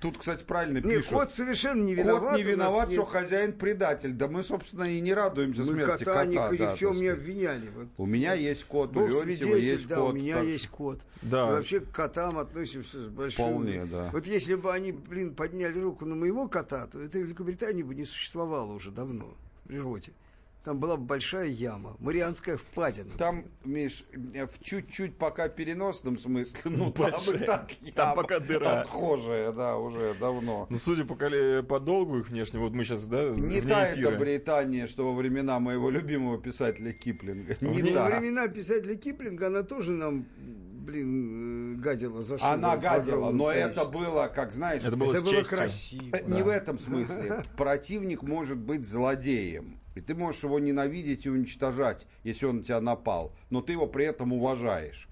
Тут, 0.00 0.16
кстати, 0.16 0.42
правильно 0.44 0.78
Нет, 0.78 0.84
пишут. 0.84 1.12
кот 1.12 1.34
совершенно 1.34 1.82
не 1.82 1.94
виноват. 1.94 2.30
Кот 2.30 2.38
не 2.38 2.44
у 2.44 2.48
виноват, 2.48 2.88
нет- 2.88 2.94
что 2.98 3.04
хозяин 3.04 3.52
предатель. 3.52 4.12
Да 4.14 4.28
мы, 4.28 4.42
собственно, 4.42 4.84
и 4.84 4.98
не 4.98 5.12
радуемся 5.12 5.60
Мы 5.60 5.66
смерти 5.66 6.04
кота, 6.04 6.24
кота. 6.24 6.24
ни, 6.24 6.56
да, 6.56 6.74
в 6.74 6.78
чем 6.78 6.96
не 6.96 7.08
обвиняли. 7.08 7.68
Вот. 7.68 7.88
У 7.98 8.06
меня 8.06 8.32
есть 8.32 8.64
кот, 8.64 8.90
у 8.90 8.92
Бог 8.94 9.10
Леонтьева 9.10 9.36
свидетель, 9.36 9.64
есть 9.64 9.88
да, 9.88 9.96
кот. 9.96 10.14
у 10.14 10.16
меня 10.16 10.36
так 10.36 10.44
есть 10.44 10.68
кот. 10.68 11.00
Да. 11.20 11.48
И 11.48 11.52
вообще 11.52 11.80
к 11.80 11.92
котам 11.92 12.38
относимся 12.38 13.02
с 13.02 13.06
большой... 13.08 13.44
Вполне, 13.44 13.84
да. 13.84 14.08
Вот 14.10 14.26
если 14.26 14.54
бы 14.54 14.72
они, 14.72 14.92
блин, 14.92 15.34
подняли 15.34 15.78
руку 15.78 16.06
на 16.06 16.14
моего 16.14 16.48
кота, 16.48 16.86
то 16.86 16.98
этой 16.98 17.20
Великобритании 17.20 17.82
бы 17.82 17.94
не 17.94 18.06
существовало 18.06 18.72
уже 18.72 18.90
давно 18.90 19.36
в 19.64 19.68
природе. 19.68 20.12
Там 20.62 20.78
была 20.78 20.96
бы 20.98 21.04
большая 21.04 21.46
яма, 21.46 21.96
Марианская 22.00 22.58
впадина. 22.58 23.08
Там, 23.16 23.46
Миш, 23.64 24.04
э, 24.34 24.46
в 24.46 24.62
чуть-чуть 24.62 25.16
пока 25.16 25.48
переносном 25.48 26.18
смысле, 26.18 26.60
ну 26.64 26.92
там 26.92 27.12
Большая. 27.12 27.36
и 27.36 27.46
так 27.46 27.68
Там 27.94 28.08
яма 28.08 28.14
пока 28.14 28.40
дыра. 28.40 28.80
Отхожая, 28.80 29.52
да, 29.52 29.78
уже 29.78 30.14
давно. 30.20 30.66
Ну, 30.68 30.78
судя 30.78 31.04
по, 31.06 31.14
коле- 31.14 31.62
по 31.62 31.80
долгу 31.80 32.18
их 32.18 32.28
внешне, 32.28 32.60
вот 32.60 32.72
мы 32.74 32.84
сейчас, 32.84 33.08
да, 33.08 33.30
Не 33.30 33.62
та 33.62 33.86
это 33.86 34.00
эфира. 34.00 34.18
Британия, 34.18 34.86
что 34.86 35.10
во 35.10 35.16
времена 35.18 35.58
моего 35.60 35.88
любимого 35.88 36.36
писателя 36.38 36.92
Киплинга. 36.92 37.56
Не 37.62 37.82
Во 37.92 37.94
та. 37.94 38.06
времена 38.18 38.46
писателя 38.48 38.96
Киплинга 38.96 39.46
она 39.46 39.62
тоже 39.62 39.92
нам, 39.92 40.26
блин, 40.36 41.76
э, 41.76 41.80
гадила 41.80 42.20
за 42.20 42.36
что. 42.36 42.46
Она 42.46 42.76
гадила, 42.76 43.30
но 43.30 43.50
это 43.50 43.86
было, 43.86 44.30
как 44.34 44.52
знаешь, 44.52 44.82
Это 44.84 44.94
было 44.94 45.14
Это 45.14 45.24
было 45.24 45.42
красиво. 45.42 46.14
Э, 46.16 46.22
Не 46.26 46.42
в 46.42 46.48
этом 46.48 46.78
смысле. 46.78 47.42
Противник 47.56 48.22
может 48.22 48.58
быть 48.58 48.86
злодеем. 48.86 49.79
И 49.94 50.00
ты 50.00 50.14
можешь 50.14 50.44
его 50.44 50.58
ненавидеть 50.58 51.26
и 51.26 51.30
уничтожать, 51.30 52.06
если 52.22 52.46
он 52.46 52.58
на 52.58 52.62
тебя 52.62 52.80
напал. 52.80 53.32
Но 53.50 53.60
ты 53.60 53.72
его 53.72 53.86
при 53.86 54.04
этом 54.04 54.32
уважаешь. 54.32 55.08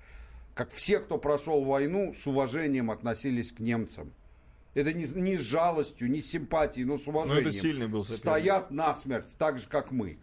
Как 0.54 0.70
все, 0.70 0.98
кто 0.98 1.18
прошел 1.18 1.64
войну, 1.64 2.14
с 2.14 2.26
уважением 2.26 2.90
относились 2.90 3.52
к 3.52 3.60
немцам. 3.60 4.12
Это 4.74 4.92
не, 4.92 5.06
не 5.06 5.36
с 5.36 5.40
жалостью, 5.40 6.10
не 6.10 6.20
с 6.20 6.30
симпатией, 6.30 6.84
но 6.84 6.98
с 6.98 7.06
уважением. 7.08 7.44
Ну, 7.44 7.48
это 7.48 7.58
сильный 7.58 7.88
был 7.88 8.04
соперник. 8.04 8.20
Стоят 8.20 8.70
насмерть, 8.70 9.36
так 9.38 9.58
же, 9.58 9.68
как 9.68 9.90
мы. 9.90 10.18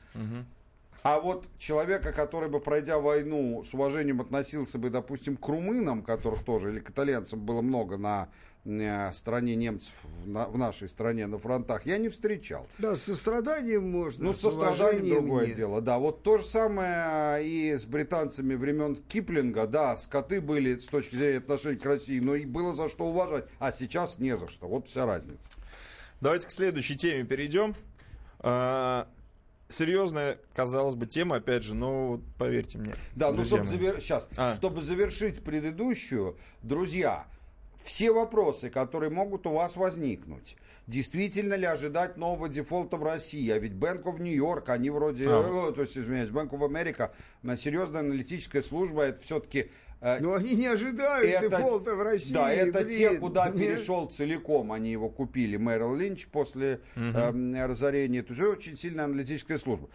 А 1.03 1.19
вот 1.19 1.47
человека, 1.59 2.11
который 2.11 2.49
бы, 2.49 2.59
пройдя 2.59 2.97
войну, 2.97 3.63
с 3.63 3.75
уважением 3.75 4.21
относился 4.21 4.79
бы, 4.79 4.89
допустим, 4.89 5.37
к 5.37 5.47
румынам, 5.47 6.01
которых 6.01 6.43
тоже, 6.43 6.71
или 6.71 6.79
к 6.79 6.89
итальянцам 6.89 7.39
было 7.39 7.61
много 7.61 7.97
на 7.97 8.27
э, 8.65 9.11
стороне 9.13 9.55
немцев, 9.55 9.93
в, 10.03 10.27
на- 10.27 10.47
в 10.47 10.57
нашей 10.57 10.89
стране 10.89 11.27
на 11.27 11.37
фронтах, 11.37 11.85
я 11.85 11.97
не 11.97 12.09
встречал. 12.09 12.67
Да, 12.79 12.95
с 12.95 13.03
состраданием 13.03 13.89
можно. 13.89 14.25
Ну, 14.25 14.33
с 14.33 14.41
сострадание 14.41 14.83
уважением 14.85 15.15
другое 15.21 15.47
нет. 15.47 15.55
дело, 15.55 15.81
да. 15.81 15.97
Вот 15.99 16.23
то 16.23 16.37
же 16.39 16.43
самое 16.43 17.45
и 17.47 17.73
с 17.77 17.85
британцами 17.85 18.55
времен 18.55 18.95
Киплинга, 18.95 19.67
да, 19.67 19.97
скоты 19.97 20.41
были 20.41 20.77
с 20.77 20.87
точки 20.87 21.15
зрения 21.15 21.37
отношений 21.37 21.77
к 21.77 21.85
России, 21.85 22.19
но 22.19 22.35
и 22.35 22.45
было 22.45 22.73
за 22.73 22.89
что 22.89 23.05
уважать, 23.05 23.45
а 23.59 23.71
сейчас 23.71 24.19
не 24.19 24.35
за 24.35 24.47
что. 24.47 24.67
Вот 24.67 24.87
вся 24.87 25.05
разница. 25.05 25.49
Давайте 26.21 26.47
к 26.47 26.51
следующей 26.51 26.95
теме 26.95 27.23
перейдем. 27.23 27.75
А, 28.39 29.07
серьезная, 29.69 30.37
казалось 30.53 30.95
бы, 30.95 31.05
тема, 31.07 31.37
опять 31.37 31.63
же, 31.63 31.75
но 31.75 32.07
вот 32.13 32.21
поверьте 32.37 32.77
мне. 32.77 32.93
Да, 33.15 33.31
ну 33.31 33.43
чтобы, 33.43 33.63
мои. 33.65 33.99
сейчас, 33.99 34.27
А. 34.37 34.53
чтобы 34.55 34.81
завершить 34.81 35.43
предыдущую, 35.43 36.37
друзья, 36.61 37.25
все 37.85 38.11
вопросы, 38.11 38.69
которые 38.69 39.11
могут 39.11 39.45
у 39.45 39.51
вас 39.51 39.75
возникнуть. 39.77 40.57
Действительно 40.87 41.53
ли 41.53 41.65
ожидать 41.65 42.17
нового 42.17 42.49
дефолта 42.49 42.97
в 42.97 43.03
России? 43.03 43.49
А 43.51 43.59
ведь 43.59 43.73
Bank 43.73 44.03
of 44.03 44.19
New 44.19 44.33
York, 44.33 44.69
они 44.69 44.89
вроде, 44.89 45.25
А. 45.27 45.69
э, 45.69 45.73
то 45.73 45.81
есть, 45.81 45.97
извиняюсь, 45.97 46.29
Bank 46.29 46.49
of 46.49 46.67
America, 46.67 47.11
э, 47.43 47.55
серьезная 47.55 48.01
аналитическая 48.01 48.61
служба, 48.61 49.03
это 49.03 49.21
все-таки... 49.21 49.69
Но 50.01 50.35
они 50.35 50.53
не 50.55 50.67
ожидают 50.67 51.27
это, 51.27 51.49
дефолта 51.49 51.95
в 51.95 52.01
России. 52.03 52.33
Да, 52.33 52.51
это 52.51 52.83
блин. 52.83 52.97
те, 52.97 53.15
куда 53.17 53.49
Нет. 53.49 53.57
перешел 53.57 54.05
целиком, 54.05 54.71
они 54.71 54.91
его 54.91 55.09
купили, 55.09 55.57
Мэрил 55.57 55.95
Линч 55.95 56.27
после 56.27 56.81
э, 56.95 57.65
разорения. 57.65 58.21
То 58.21 58.33
есть 58.33 58.45
очень 58.45 58.77
сильная 58.77 59.05
аналитическая 59.05 59.57
служба. 59.57 59.89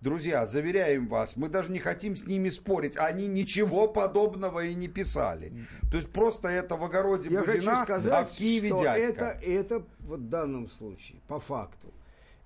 Друзья, 0.00 0.46
заверяем 0.46 1.08
вас, 1.08 1.36
мы 1.36 1.48
даже 1.48 1.72
не 1.72 1.78
хотим 1.78 2.16
с 2.16 2.26
ними 2.26 2.50
спорить, 2.50 2.96
они 2.98 3.26
ничего 3.26 3.88
подобного 3.88 4.64
и 4.64 4.74
не 4.74 4.88
писали. 4.88 5.52
То 5.90 5.96
есть 5.96 6.10
просто 6.12 6.48
это 6.48 6.76
в 6.76 6.84
огороде 6.84 7.30
Я 7.30 7.40
хочу 7.40 7.56
Бузина, 7.58 7.82
сказать, 7.82 8.12
а 8.12 8.24
в 8.24 8.30
Киеве 8.36 8.68
что 8.68 8.82
дядька. 8.82 9.24
это, 9.24 9.24
это 9.46 9.86
в 10.00 10.18
данном 10.18 10.68
случае, 10.68 11.18
по 11.28 11.40
факту, 11.40 11.92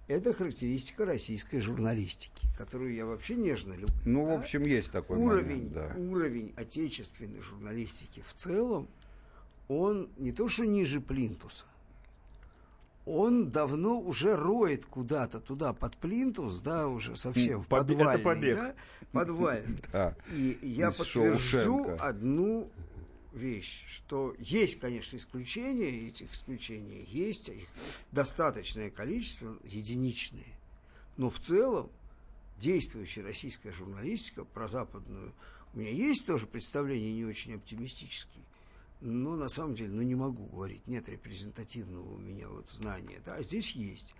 это 0.06 0.32
характеристика 0.32 1.04
российской 1.04 1.58
журналистики, 1.60 2.46
которую 2.56 2.94
я 2.94 3.04
вообще 3.04 3.34
нежно 3.34 3.72
люблю. 3.74 3.94
Ну, 4.04 4.24
в 4.24 4.28
Да? 4.28 4.34
общем, 4.40 4.62
есть 4.62 4.92
такой 4.92 5.18
уровень, 5.18 5.70
момент, 5.70 5.72
да. 5.72 5.94
уровень 5.96 6.54
отечественной 6.56 7.40
журналистики 7.42 8.22
в 8.26 8.32
целом, 8.34 8.88
он 9.66 10.08
не 10.16 10.30
то 10.32 10.48
что 10.48 10.64
ниже 10.64 11.00
плинтуса, 11.00 11.64
он 13.06 13.50
давно 13.50 13.98
уже 14.00 14.36
роет 14.36 14.84
куда-то 14.84 15.40
туда 15.40 15.72
под 15.72 15.96
плинтус, 15.96 16.60
да, 16.60 16.88
уже 16.88 17.16
совсем 17.16 17.60
в 17.60 17.66
подвальный, 17.68 18.14
Это 18.14 18.22
побег. 18.24 18.56
да, 18.56 18.74
подвальный. 19.12 19.78
Да. 19.92 20.16
И 20.32 20.58
я 20.62 20.88
Из 20.90 20.96
подтвержу 20.96 21.38
Шоушенка. 21.38 21.94
одну 22.04 22.70
вещь, 23.32 23.84
что 23.88 24.34
есть, 24.38 24.80
конечно, 24.80 25.16
исключения, 25.16 26.08
этих 26.08 26.32
исключений 26.34 27.06
есть, 27.10 27.48
а 27.48 27.52
их 27.52 27.68
достаточное 28.12 28.90
количество, 28.90 29.56
единичные. 29.64 30.46
Но 31.16 31.30
в 31.30 31.38
целом 31.38 31.90
действующая 32.58 33.22
российская 33.22 33.72
журналистика 33.72 34.44
про 34.44 34.68
западную, 34.68 35.32
у 35.74 35.78
меня 35.78 35.90
есть 35.90 36.26
тоже 36.26 36.46
представления 36.46 37.14
не 37.14 37.24
очень 37.24 37.54
оптимистические, 37.54 38.44
но 39.00 39.36
на 39.36 39.48
самом 39.48 39.74
деле, 39.74 39.92
ну 39.92 40.02
не 40.02 40.14
могу 40.14 40.46
говорить, 40.46 40.86
нет 40.86 41.08
репрезентативного 41.08 42.14
у 42.14 42.18
меня 42.18 42.48
вот 42.48 42.68
знания, 42.70 43.20
да, 43.24 43.42
здесь 43.42 43.72
есть. 43.72 44.14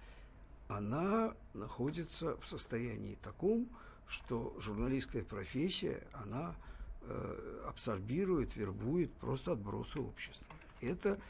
Она 0.68 1.34
находится 1.52 2.36
в 2.38 2.46
состоянии 2.46 3.18
таком, 3.22 3.68
что 4.06 4.56
журналистская 4.58 5.24
профессия, 5.24 6.02
она 6.12 6.54
э, 7.02 7.64
абсорбирует, 7.68 8.56
вербует 8.56 9.12
просто 9.14 9.52
отбросы 9.52 10.00
общества. 10.00 10.46
Это 10.80 11.20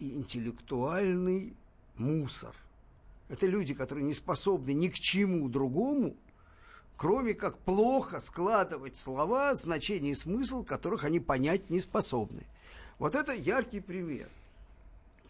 интеллектуальный 0.00 1.56
мусор. 1.96 2.54
Это 3.28 3.46
люди, 3.46 3.74
которые 3.74 4.04
не 4.04 4.14
способны 4.14 4.72
ни 4.72 4.88
к 4.88 4.94
чему 4.94 5.48
другому, 5.48 6.16
кроме 6.96 7.34
как 7.34 7.58
плохо 7.58 8.20
складывать 8.20 8.96
слова, 8.96 9.54
значение 9.54 10.12
и 10.12 10.16
смысл, 10.16 10.64
которых 10.64 11.04
они 11.04 11.20
понять 11.20 11.70
не 11.70 11.80
способны. 11.80 12.42
Вот 12.98 13.14
это 13.14 13.32
яркий 13.32 13.80
пример. 13.80 14.28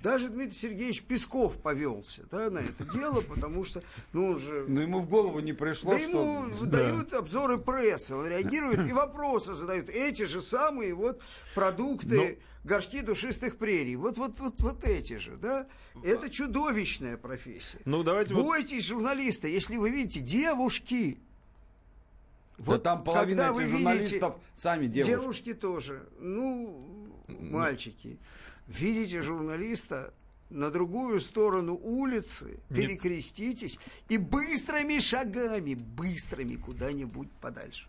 Даже 0.02 0.28
Дмитрий 0.28 0.56
Сергеевич 0.56 1.02
Песков 1.02 1.56
повелся 1.56 2.22
да, 2.30 2.50
на 2.50 2.58
это 2.58 2.84
дело, 2.84 3.22
потому 3.22 3.64
что, 3.64 3.82
ну, 4.12 4.32
он 4.32 4.38
же... 4.38 4.64
Но 4.68 4.82
ему 4.82 5.00
в 5.00 5.08
голову 5.08 5.40
не 5.40 5.52
пришло, 5.52 5.90
Да 5.90 5.98
что... 5.98 6.08
ему 6.08 6.40
выдают 6.42 7.12
обзоры 7.12 7.58
прессы, 7.58 8.14
он 8.14 8.26
реагирует 8.26 8.88
и 8.88 8.92
вопросы 8.92 9.54
задают. 9.54 9.88
Эти 9.88 10.24
же 10.24 10.42
самые 10.42 10.94
вот 10.94 11.20
продукты, 11.54 12.38
горшки 12.62 13.00
душистых 13.00 13.56
прерий. 13.56 13.96
Вот, 13.96 14.18
вот, 14.18 14.38
вот, 14.38 14.60
вот 14.60 14.84
эти 14.84 15.16
же, 15.16 15.36
да? 15.36 15.66
Это 16.04 16.28
чудовищная 16.28 17.16
профессия. 17.16 17.80
Ну, 17.84 18.02
давайте 18.02 18.34
вот- 18.34 18.44
Бойтесь 18.44 18.84
журналиста, 18.84 19.48
если 19.48 19.76
вы 19.76 19.90
видите 19.90 20.20
девушки. 20.20 21.18
Да 22.58 22.78
там 22.78 23.04
половина 23.04 23.52
вы 23.52 23.62
этих 23.62 23.72
видите- 23.72 23.76
журналистов 23.84 24.36
сами 24.54 24.86
девушки. 24.86 25.10
Девушки 25.10 25.54
тоже. 25.54 26.08
Ну, 26.18 27.12
мальчики. 27.28 28.18
Видите 28.66 29.22
журналиста 29.22 30.12
на 30.50 30.70
другую 30.70 31.20
сторону 31.20 31.74
улицы, 31.74 32.60
перекреститесь 32.68 33.78
и 34.08 34.16
быстрыми 34.16 34.98
шагами, 35.00 35.74
быстрыми 35.74 36.56
куда-нибудь 36.56 37.30
подальше. 37.40 37.88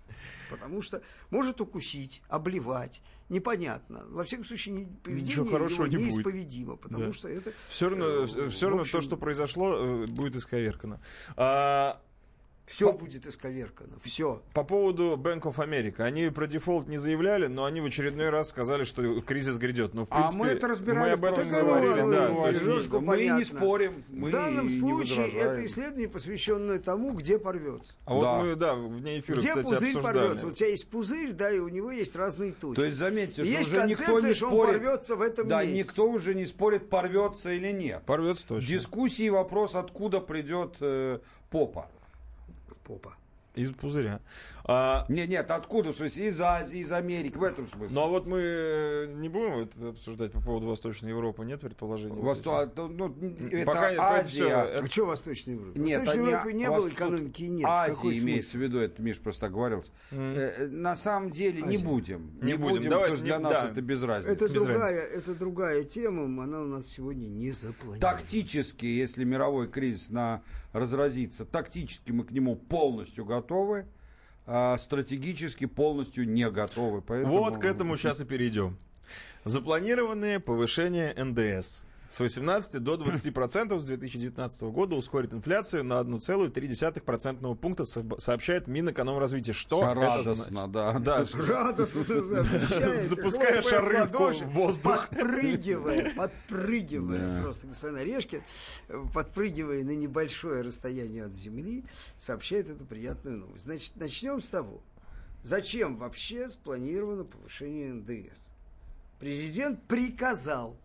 Потому 0.49 0.81
что 0.81 1.01
может 1.29 1.59
укусить, 1.61 2.21
обливать, 2.29 3.03
непонятно. 3.29 4.05
Во 4.09 4.23
всяком 4.23 4.45
случае, 4.45 4.87
поведение 5.03 5.31
Ничего 5.33 5.45
хорошего 5.51 5.83
его 5.85 5.97
не 5.97 5.97
будет. 5.97 6.13
неисповедимо, 6.15 6.75
потому 6.77 7.07
Да. 7.07 7.13
что 7.13 7.27
это... 7.27 7.51
Все 7.69 7.89
равно, 7.89 8.05
э, 8.23 8.49
все 8.49 8.67
равно 8.67 8.81
общем, 8.83 8.99
то, 8.99 9.01
что 9.01 9.17
произошло, 9.17 9.75
э, 9.75 10.05
будет 10.07 10.35
исковеркано. 10.37 11.01
А, 11.35 12.01
Все 12.67 12.91
будет 12.91 13.25
исковеркано, 13.25 13.93
все. 14.03 14.41
По 14.53 14.63
поводу 14.65 15.15
Bank 15.15 15.43
of 15.43 15.55
America. 15.55 16.01
Они 16.01 16.29
про 16.29 16.47
дефолт 16.47 16.89
не 16.89 16.97
заявляли, 16.97 17.47
но 17.47 17.63
они 17.63 17.79
в 17.79 17.85
очередной 17.85 18.29
раз 18.29 18.49
сказали, 18.49 18.83
что 18.83 19.21
кризис 19.21 19.57
грядет. 19.57 19.93
Ну, 19.93 20.03
в 20.03 20.07
А 20.11 20.15
принципе, 20.17 20.37
мы 20.39 20.47
это 20.47 20.67
разбирали 20.67 20.99
мы 21.07 21.11
об 21.13 21.23
этом 21.23 21.47
прошлом 21.47 21.65
говорили, 21.65 22.01
ну, 22.01 22.11
да. 22.11 22.27
ну, 22.29 22.35
То 22.43 22.49
есть, 22.49 22.59
Сережку 22.61 22.99
мы 22.99 23.17
и 23.17 23.23
не 23.23 23.29
понятно. 23.29 23.57
спорим, 23.57 24.03
мы 24.09 24.27
в 24.27 24.31
данном 24.33 24.69
случае 24.69 25.29
это 25.31 25.65
исследование, 25.65 26.09
посвященное 26.09 26.79
тому, 26.79 27.13
где 27.13 27.39
порвется. 27.39 27.93
а 28.05 28.13
вот 28.13 28.21
Да. 28.23 28.39
мы, 28.43 28.55
да, 28.55 28.75
вне 28.75 29.19
эфира, 29.21 29.37
Где 29.39 29.47
кстати, 29.47 29.63
пузырь 29.69 29.87
обсуждали. 29.87 30.17
порвется? 30.19 30.47
У 30.47 30.51
тебя 30.51 30.67
есть 30.69 30.89
пузырь, 30.89 31.31
да, 31.31 31.49
и 31.49 31.59
у 31.59 31.69
него 31.69 31.91
есть 31.91 32.15
разные 32.17 32.51
точки. 32.51 32.75
То 32.75 32.83
есть 32.85 32.97
заметьте, 32.97 33.45
что 33.45 33.53
есть 33.59 33.69
уже 33.71 33.87
никто 33.87 34.19
не 34.19 34.33
что 34.33 34.47
он 34.47 34.51
спорит. 34.51 34.73
порвется 34.81 35.15
в 35.15 35.21
этом 35.21 35.47
да, 35.47 35.63
месте. 35.63 35.79
никто 35.83 36.09
уже 36.11 36.35
не 36.35 36.45
спорит, 36.45 36.89
порвется 36.89 37.49
или 37.53 37.71
нет. 37.71 38.03
Порвется 38.05 38.45
точно. 38.45 38.67
Дискуссии 38.67 39.29
вопрос, 39.29 39.73
откуда 39.75 40.19
придет 40.19 40.75
э, 40.81 41.19
попа. 41.49 41.89
Попа. 42.87 43.15
Из 43.53 43.71
пузыря. 43.71 44.21
А, 44.69 45.05
Не, 45.07 45.25
нет, 45.27 45.49
откуда? 45.49 45.93
В 45.93 45.95
смысле, 45.95 46.27
из 46.27 46.41
Азии, 46.41 46.79
из 46.79 46.91
Америки, 46.91 47.37
в 47.37 47.43
этом 47.43 47.67
смысле. 47.69 47.95
ну, 47.95 48.01
а 48.01 48.07
вот 48.07 48.25
мы 48.27 48.39
э, 48.41 49.13
не 49.15 49.29
будем 49.29 49.59
это 49.59 49.89
обсуждать 49.89 50.33
по 50.33 50.41
поводу 50.41 50.67
Восточной 50.67 51.09
Европы, 51.11 51.45
нет 51.45 51.61
предположений? 51.61 52.17
Восто- 52.17 52.51
а, 52.75 52.87
ну, 52.89 53.15
это 53.49 53.65
Пока- 53.65 53.95
Азия. 53.97 54.27
всё, 54.27 54.47
это- 54.49 54.79
А 54.83 54.87
что 54.89 55.05
в 55.05 55.07
Восточной 55.07 55.53
Европе? 55.53 55.79
Нет, 55.79 56.01
Восточной 56.01 56.31
Европе 56.31 56.53
не 56.53 56.69
вас 56.69 56.83
было 56.83 56.89
экономики 56.91 57.41
и 57.43 57.47
нет. 57.49 57.65
Азия 57.65 57.95
Какой 57.95 58.19
имеется 58.19 58.51
смысл? 58.51 58.57
в 58.57 58.61
виду, 58.67 58.79
это 58.79 59.01
Миш 59.01 59.19
просто 59.19 59.45
оговорился. 59.45 59.91
Э, 60.11 60.53
э, 60.57 60.67
На 60.67 60.97
самом 60.97 61.31
деле 61.31 61.61
не 61.61 61.75
Азия. 61.77 61.85
будем. 61.85 62.31
Не 62.43 62.55
будем, 62.55 62.89
давайте 62.89 62.89
потому 62.89 63.13
что 63.15 63.23
не- 63.23 63.29
для 63.29 63.39
нас 63.39 63.61
да. 63.63 63.69
это 63.71 63.81
без 63.81 64.03
разницы. 64.03 64.31
Это 64.33 64.53
Без 64.53 64.63
другая, 64.65 65.01
это 65.01 65.35
другая 65.35 65.83
тема, 65.85 66.43
она 66.43 66.59
у 66.61 66.65
нас 66.67 66.87
сегодня 66.87 67.25
не 67.25 67.51
запланирована. 67.51 68.01
Тактически, 68.01 68.85
если 68.85 69.23
мировой 69.23 69.69
кризис 69.69 70.09
на, 70.09 70.41
разразится, 70.73 71.45
тактически 71.45 72.11
мы 72.11 72.25
к 72.25 72.31
нему 72.31 72.57
полностью 72.57 73.23
готовы, 73.23 73.85
а 74.47 74.77
стратегически 74.77 75.65
полностью 75.65 76.27
не 76.27 76.49
готовы. 76.49 77.01
Поэтому... 77.01 77.37
Вот 77.37 77.57
к 77.57 77.65
этому 77.65 77.97
сейчас 77.97 78.21
и 78.21 78.25
перейдем. 78.25 78.77
Запланированное 79.43 80.39
повышение 80.39 81.13
НДС 81.13 81.83
с 82.09 82.19
18 82.19 82.81
до 82.81 82.95
20% 82.95 83.79
с 83.79 83.85
2019 83.85 84.61
года 84.63 84.95
ускорит 84.95 85.33
инфляцию 85.33 85.83
на 85.83 85.99
1,3% 86.01 87.01
процентного 87.01 87.55
пункта, 87.55 87.85
со- 87.85 88.05
сообщает 88.19 88.67
Минэкономразвития. 88.67 89.53
Что 89.53 89.83
это 89.83 89.93
Радостно, 89.93 90.35
значит? 90.35 90.71
да. 90.71 90.99
Да, 90.99 91.17
Радостно 91.19 91.43
хлопая 93.21 93.61
шары 93.61 94.03
в 94.05 94.45
воздух. 94.53 95.09
Подпрыгивая, 95.09 96.13
подпрыгивая. 96.15 97.35
Да. 97.37 97.41
Просто 97.43 97.67
господин 97.67 97.97
Орешкин, 97.97 98.41
подпрыгивая 99.13 99.83
на 99.83 99.95
небольшое 99.95 100.61
расстояние 100.61 101.25
от 101.25 101.33
земли, 101.33 101.83
сообщает 102.17 102.69
эту 102.69 102.85
приятную 102.85 103.37
новость. 103.37 103.65
Значит, 103.65 103.95
начнем 103.95 104.41
с 104.41 104.49
того. 104.49 104.81
Зачем 105.43 105.97
вообще 105.97 106.49
спланировано 106.49 107.23
повышение 107.23 107.93
НДС? 107.93 108.47
Президент 109.19 109.81
приказал 109.87 110.77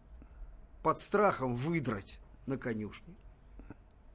под 0.82 0.98
страхом 0.98 1.54
выдрать 1.54 2.18
на 2.46 2.58
конюшне, 2.58 3.14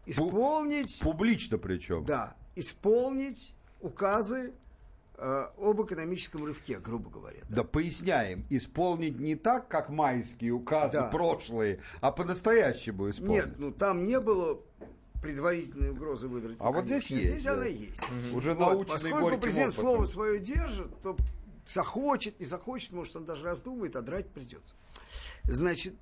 исполнить 0.05 0.99
Публично 1.01 1.57
причем. 1.57 2.05
да, 2.05 2.35
исполнить 2.55 3.53
указы 3.81 4.53
э, 5.17 5.45
об 5.57 5.81
экономическом 5.81 6.45
рывке, 6.45 6.79
грубо 6.79 7.09
говоря. 7.09 7.39
Да 7.49 7.63
поясняем, 7.63 8.45
исполнить 8.49 9.19
не 9.19 9.35
так, 9.35 9.67
как 9.67 9.89
майские 9.89 10.51
указы 10.51 10.93
Да. 10.93 11.07
прошлые, 11.07 11.79
а 12.01 12.11
по-настоящему 12.11 13.09
исполнить. 13.09 13.45
Нет, 13.45 13.59
ну 13.59 13.71
там 13.71 14.05
не 14.05 14.19
было 14.19 14.59
предварительной 15.21 15.91
угрозы 15.91 16.27
выдрать. 16.27 16.57
А 16.59 16.71
вот 16.71 16.85
здесь 16.85 17.07
есть, 17.09 17.23
Здесь 17.31 17.47
она 17.47 17.61
да. 17.61 17.65
есть. 17.67 18.01
Уже 18.33 18.53
Вот, 18.53 18.59
наученный 18.59 19.11
Поскольку 19.11 19.37
президент 19.39 19.69
опытом. 19.73 19.83
слово 19.85 20.05
свое 20.05 20.39
держит, 20.39 21.01
то 21.01 21.17
захочет, 21.67 22.39
не 22.39 22.45
захочет, 22.45 22.91
может, 22.91 23.15
он 23.15 23.25
даже 23.25 23.43
раздумает, 23.43 23.95
а 23.95 24.01
драть 24.01 24.29
придется. 24.29 24.73
Значит, 25.43 25.95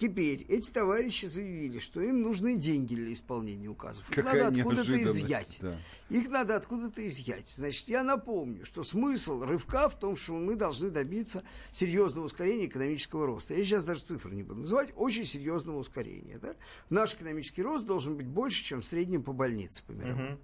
теперь 0.00 0.46
эти 0.48 0.70
товарищи 0.70 1.26
заявили, 1.26 1.78
что 1.78 2.00
им 2.00 2.22
нужны 2.22 2.56
деньги 2.56 2.94
для 2.94 3.12
исполнения 3.12 3.68
указов. 3.68 4.08
Их 4.08 4.16
Какая 4.16 4.44
надо 4.44 4.60
откуда-то 4.60 5.02
изъять. 5.02 5.58
да. 5.60 5.76
Их 6.08 6.28
надо 6.30 6.56
откуда-то 6.56 7.06
изъять. 7.06 7.48
Значит, 7.48 7.86
я 7.88 8.02
напомню, 8.02 8.64
что 8.64 8.82
смысл 8.82 9.42
рывка 9.42 9.90
в 9.90 9.98
том, 9.98 10.16
что 10.16 10.32
мы 10.32 10.54
должны 10.56 10.88
добиться 10.88 11.44
серьезного 11.72 12.24
ускорения 12.24 12.64
экономического 12.64 13.26
роста. 13.26 13.52
Я 13.52 13.62
сейчас 13.62 13.84
даже 13.84 14.00
цифры 14.00 14.34
не 14.34 14.42
буду 14.42 14.62
называть, 14.62 14.88
очень 14.96 15.26
серьезного 15.26 15.78
ускорения. 15.78 16.38
Да? 16.38 16.54
Наш 16.88 17.12
экономический 17.12 17.62
рост 17.62 17.84
должен 17.84 18.16
быть 18.16 18.26
больше, 18.26 18.64
чем 18.64 18.80
в 18.80 18.86
среднем 18.86 19.22
по 19.22 19.34
больнице 19.34 19.82
по 19.86 19.92
мировому. 19.92 20.38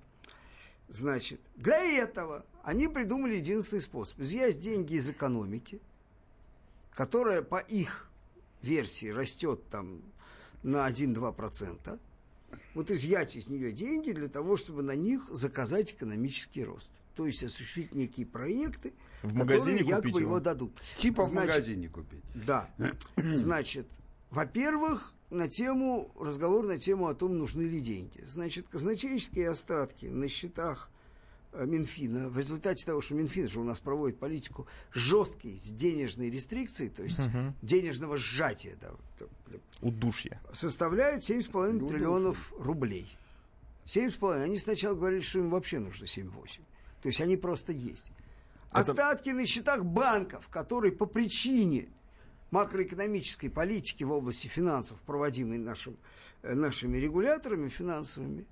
Значит, 0.89 1.41
для 1.57 1.83
этого 1.83 2.45
они 2.63 2.89
придумали 2.89 3.37
единственный 3.37 3.81
способ. 3.81 4.21
Изъять 4.21 4.61
деньги 4.61 4.95
из 4.95 5.09
экономики, 5.09 5.81
которая 6.93 7.41
по 7.41 7.59
их 7.59 8.07
версии 8.67 9.07
растет 9.09 9.69
там 9.71 10.03
на 10.63 10.89
1-2%. 10.89 11.99
Вот 12.75 12.91
изъять 12.91 13.37
из 13.37 13.49
нее 13.49 13.73
деньги 13.73 14.13
для 14.13 14.29
того, 14.29 14.57
чтобы 14.57 14.83
на 14.83 14.95
них 14.95 15.27
заказать 15.31 15.93
экономический 15.93 16.65
рост. 16.65 16.93
То 17.15 17.27
есть 17.27 17.43
осуществить 17.43 17.95
некие 17.95 18.27
проекты, 18.27 18.93
В 19.23 19.29
которые 19.29 19.39
магазине 19.39 19.79
якобы 19.79 19.97
купить 19.97 20.15
его. 20.17 20.21
его 20.21 20.41
дадут. 20.41 20.73
Типа 20.97 21.25
в 21.25 21.29
Значит, 21.29 21.49
магазине 21.49 21.89
купить. 21.89 22.23
да. 22.35 22.69
Значит, 23.17 23.87
во-первых, 24.31 25.15
на 25.31 25.49
тему, 25.49 26.13
разговор 26.21 26.67
на 26.67 26.79
тему 26.79 27.09
о 27.09 27.15
том, 27.15 27.37
нужны 27.39 27.63
ли 27.63 27.81
деньги. 27.81 28.23
Значит, 28.29 28.69
казначейские 28.69 29.51
остатки 29.51 30.07
на 30.07 30.29
счетах 30.29 30.91
Минфина, 31.65 32.29
в 32.29 32.39
результате 32.39 32.85
того, 32.85 33.01
что 33.01 33.15
Минфин 33.15 33.49
же 33.49 33.61
у 33.61 33.65
нас 33.65 33.81
проводит 33.81 34.19
политику 34.19 34.67
жесткой 34.93 35.53
с 35.53 35.71
денежной 35.73 36.31
рестрикцией, 36.31 36.91
то 36.91 37.03
есть 37.03 37.19
угу. 37.19 37.55
денежного 37.63 38.17
сжатия, 38.17 38.77
да, 38.81 38.91
удушья, 39.81 40.41
составляет 40.53 41.23
7,5 41.23 41.89
триллионов 41.89 42.53
рублей. 42.59 43.07
7,5. 43.87 44.43
Они 44.43 44.59
сначала 44.59 44.95
говорили, 44.95 45.21
что 45.21 45.39
им 45.39 45.51
вообще 45.51 45.79
нужно 45.79 46.05
7,8. 46.05 46.61
То 47.03 47.09
есть 47.09 47.21
они 47.21 47.37
просто 47.37 47.73
есть. 47.73 48.11
Это... 48.71 48.81
Остатки 48.81 49.31
на 49.31 49.47
счетах 49.47 49.85
банков, 49.85 50.49
которые 50.49 50.93
по 50.93 51.07
причине 51.07 51.89
макроэкономической 52.51 53.51
политики 53.51 54.05
в 54.05 54.13
области 54.13 54.49
финансов, 54.49 54.99
проводимой 55.03 55.59
нашим, 55.59 55.97
э, 56.43 56.55
нашими 56.55 56.99
регуляторами 56.99 57.69
финансовыми, 57.69 58.47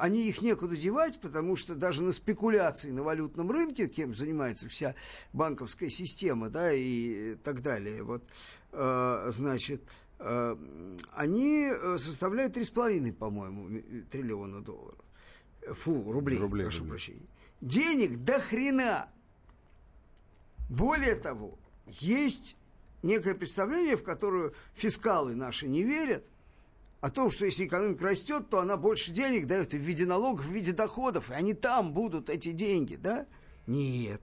они 0.00 0.28
их 0.28 0.42
некуда 0.42 0.76
девать, 0.76 1.20
потому 1.20 1.56
что 1.56 1.74
даже 1.74 2.02
на 2.02 2.12
спекуляции 2.12 2.90
на 2.90 3.02
валютном 3.02 3.50
рынке, 3.50 3.88
кем 3.88 4.14
занимается 4.14 4.68
вся 4.68 4.94
банковская 5.32 5.90
система, 5.90 6.48
да, 6.48 6.72
и 6.72 7.36
так 7.36 7.62
далее, 7.62 8.02
вот, 8.02 8.24
э, 8.72 9.30
значит, 9.32 9.82
э, 10.18 10.56
они 11.12 11.70
э, 11.70 11.98
составляют 11.98 12.56
3,5, 12.56 13.12
по-моему, 13.12 13.82
триллиона 14.10 14.62
долларов. 14.62 14.98
Фу, 15.78 16.12
рублей, 16.12 16.38
рублей 16.38 16.64
прошу 16.64 16.80
рублей. 16.80 16.90
прощения. 16.90 17.26
Денег 17.60 18.24
до 18.24 18.38
хрена. 18.38 19.08
Более 20.68 21.14
того, 21.14 21.58
есть 21.86 22.56
некое 23.02 23.34
представление, 23.34 23.96
в 23.96 24.02
которое 24.02 24.52
фискалы 24.74 25.34
наши 25.34 25.66
не 25.68 25.82
верят, 25.82 26.24
о 27.04 27.10
том, 27.10 27.30
что 27.30 27.44
если 27.44 27.66
экономика 27.66 28.02
растет, 28.02 28.48
то 28.48 28.60
она 28.60 28.78
больше 28.78 29.10
денег 29.10 29.46
дает 29.46 29.74
в 29.74 29.76
виде 29.76 30.06
налогов, 30.06 30.46
в 30.46 30.50
виде 30.50 30.72
доходов, 30.72 31.30
и 31.30 31.34
они 31.34 31.52
там 31.52 31.92
будут, 31.92 32.30
эти 32.30 32.52
деньги, 32.52 32.96
да? 32.96 33.26
Нет. 33.66 34.22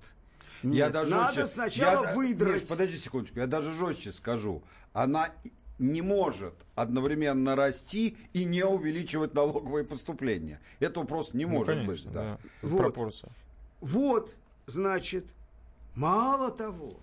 Нет, 0.63 0.75
я 0.75 0.89
даже 0.89 1.11
надо 1.11 1.33
жестче, 1.33 1.53
сначала 1.53 2.07
я, 2.07 2.15
выдрать. 2.15 2.63
Миш, 2.63 2.67
подожди 2.67 2.97
секундочку, 2.97 3.37
я 3.37 3.45
даже 3.45 3.71
жестче 3.73 4.11
скажу. 4.11 4.63
Она 4.93 5.29
не 5.77 6.01
может 6.01 6.55
одновременно 6.73 7.55
расти 7.55 8.17
и 8.33 8.45
не 8.45 8.65
увеличивать 8.65 9.35
налоговые 9.35 9.85
поступления. 9.85 10.59
Этого 10.79 11.03
просто 11.03 11.37
не 11.37 11.45
ну, 11.45 11.51
может 11.51 11.75
конечно, 11.75 12.09
быть. 12.09 12.13
Да. 12.13 12.23
Да. 12.23 12.67
Вот. 12.67 12.77
Пропорция. 12.77 13.29
Вот, 13.79 14.35
значит, 14.65 15.27
мало 15.93 16.49
того, 16.49 16.99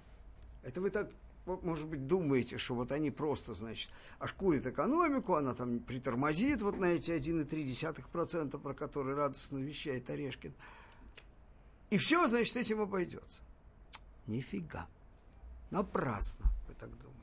это 0.65 0.81
вы 0.81 0.91
так 0.91 1.09
может 1.57 1.89
быть, 1.89 2.07
думаете, 2.07 2.59
что 2.59 2.75
вот 2.75 2.93
они 2.93 3.11
просто, 3.11 3.55
значит, 3.55 3.91
ошкурят 4.19 4.67
экономику, 4.67 5.35
она 5.35 5.55
там 5.55 5.81
притормозит 5.81 6.61
вот 6.63 6.79
на 6.79 6.87
эти 6.87 7.11
1,3%, 7.11 8.59
про 8.59 8.75
которые 8.75 9.17
радостно 9.17 9.59
вещает 9.59 10.11
Орешкин. 10.11 10.53
И 11.91 11.99
все, 11.99 12.27
значит, 12.29 12.57
этим 12.57 12.81
обойдется. 12.81 13.41
Нифига. 14.27 14.87
Напрасно 15.71 16.47
вы 16.69 16.75
так 16.75 16.91
думаете. 16.91 17.19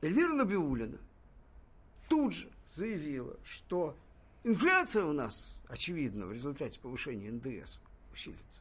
Эльвира 0.00 0.32
Набиулина 0.34 0.98
тут 2.08 2.32
же 2.32 2.50
заявила, 2.66 3.36
что 3.44 3.96
инфляция 4.42 5.04
у 5.04 5.12
нас, 5.12 5.54
очевидно, 5.68 6.26
в 6.26 6.32
результате 6.32 6.80
повышения 6.80 7.30
НДС 7.30 7.78
усилится. 8.12 8.60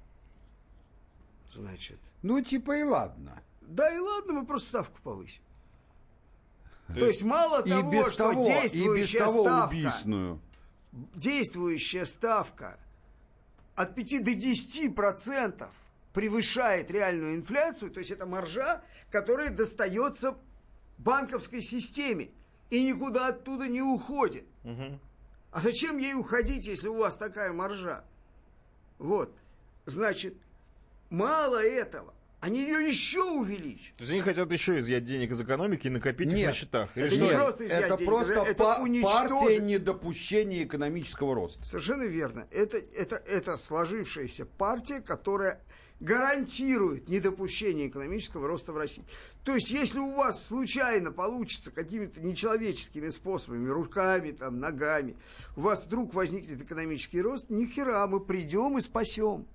Значит. 1.52 2.00
Ну, 2.22 2.42
типа 2.42 2.78
и 2.78 2.84
ладно. 2.84 3.42
Да 3.72 3.90
и 3.90 3.98
ладно, 3.98 4.34
мы 4.34 4.46
просто 4.46 4.70
ставку 4.70 5.00
повысим. 5.02 5.42
То, 6.88 7.00
То 7.00 7.08
есть, 7.08 7.24
мало 7.24 7.64
того, 7.64 7.90
без 7.90 8.08
что 8.08 8.32
того, 8.32 8.46
действующая 8.46 9.00
и 9.00 9.02
без 9.02 9.12
того 9.12 9.44
ставка, 9.44 9.68
убийственную. 9.68 10.42
действующая 10.92 12.06
ставка 12.06 12.80
от 13.76 13.96
5 13.96 14.24
до 14.26 14.34
10 14.36 14.94
процентов 14.94 15.70
превышает 16.14 16.92
реальную 16.92 17.36
инфляцию, 17.36 17.92
то 17.92 18.02
есть 18.02 18.12
это 18.12 18.26
маржа, 18.26 18.84
которая 19.10 19.52
достается 19.52 20.38
банковской 20.98 21.62
системе 21.62 22.30
и 22.70 22.86
никуда 22.86 23.28
оттуда 23.28 23.70
не 23.70 23.82
уходит. 23.82 24.46
Угу. 24.66 25.00
А 25.52 25.60
зачем 25.62 25.98
ей 25.98 26.14
уходить, 26.14 26.68
если 26.68 26.90
у 26.90 26.98
вас 26.98 27.16
такая 27.16 27.54
маржа? 27.54 28.04
Вот. 28.98 29.34
Значит, 29.86 30.36
мало 31.10 31.64
этого 31.64 32.14
они 32.42 32.60
ее 32.60 32.88
еще 32.88 33.22
увеличат. 33.22 33.96
То 33.98 34.02
есть 34.02 34.12
они 34.12 34.22
хотят 34.22 34.52
еще 34.52 34.80
изъять 34.80 35.04
денег 35.04 35.32
из 35.32 35.42
экономики 35.42 35.88
и 35.88 35.90
накопить 35.92 36.32
нет, 36.32 36.40
их 36.40 36.48
на 36.48 36.54
счетах. 36.54 36.98
Или 36.98 37.06
это 37.06 37.16
что? 37.16 37.26
не 37.26 37.32
просто 37.38 37.66
изъять 37.68 37.84
это 37.86 37.98
денег, 37.98 38.10
просто 38.10 38.34
это, 38.34 38.52
это 38.52 38.64
партия 39.04 39.60
недопущения 39.60 40.64
экономического 40.64 41.36
роста. 41.36 41.64
Совершенно 41.66 42.04
верно. 42.04 42.48
Это, 42.50 42.78
это, 42.78 43.16
это 43.16 43.58
сложившаяся 43.58 44.46
партия, 44.46 45.02
которая 45.02 45.62
гарантирует 46.00 47.10
недопущение 47.10 47.88
экономического 47.88 48.48
роста 48.48 48.74
в 48.74 48.78
России. 48.78 49.06
То 49.44 49.54
есть, 49.54 49.70
если 49.70 50.00
у 50.00 50.16
вас 50.16 50.48
случайно 50.48 51.12
получится 51.12 51.72
какими-то 51.72 52.22
нечеловеческими 52.22 53.10
способами, 53.10 53.70
руками, 53.70 54.32
там, 54.32 54.60
ногами, 54.60 55.16
у 55.56 55.62
вас 55.62 55.86
вдруг 55.86 56.16
возникнет 56.16 56.60
экономический 56.60 57.22
рост, 57.22 57.52
ни 57.52 57.66
хера, 57.66 58.06
мы 58.08 58.20
придем 58.20 58.80
и 58.80 58.82
спасем. 58.82 59.46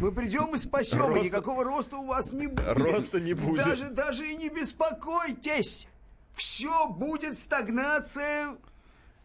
Мы 0.00 0.12
придем 0.12 0.54
и 0.54 0.58
спасем, 0.58 1.00
роста... 1.00 1.18
и 1.18 1.24
никакого 1.26 1.64
роста 1.64 1.96
у 1.96 2.06
вас 2.06 2.32
не 2.32 2.46
будет. 2.46 2.66
Роста 2.66 3.20
не 3.20 3.34
будет. 3.34 3.64
Даже, 3.64 3.88
даже 3.90 4.30
и 4.30 4.36
не 4.36 4.48
беспокойтесь. 4.48 5.88
Все 6.34 6.88
будет 6.88 7.34
стагнация 7.34 8.56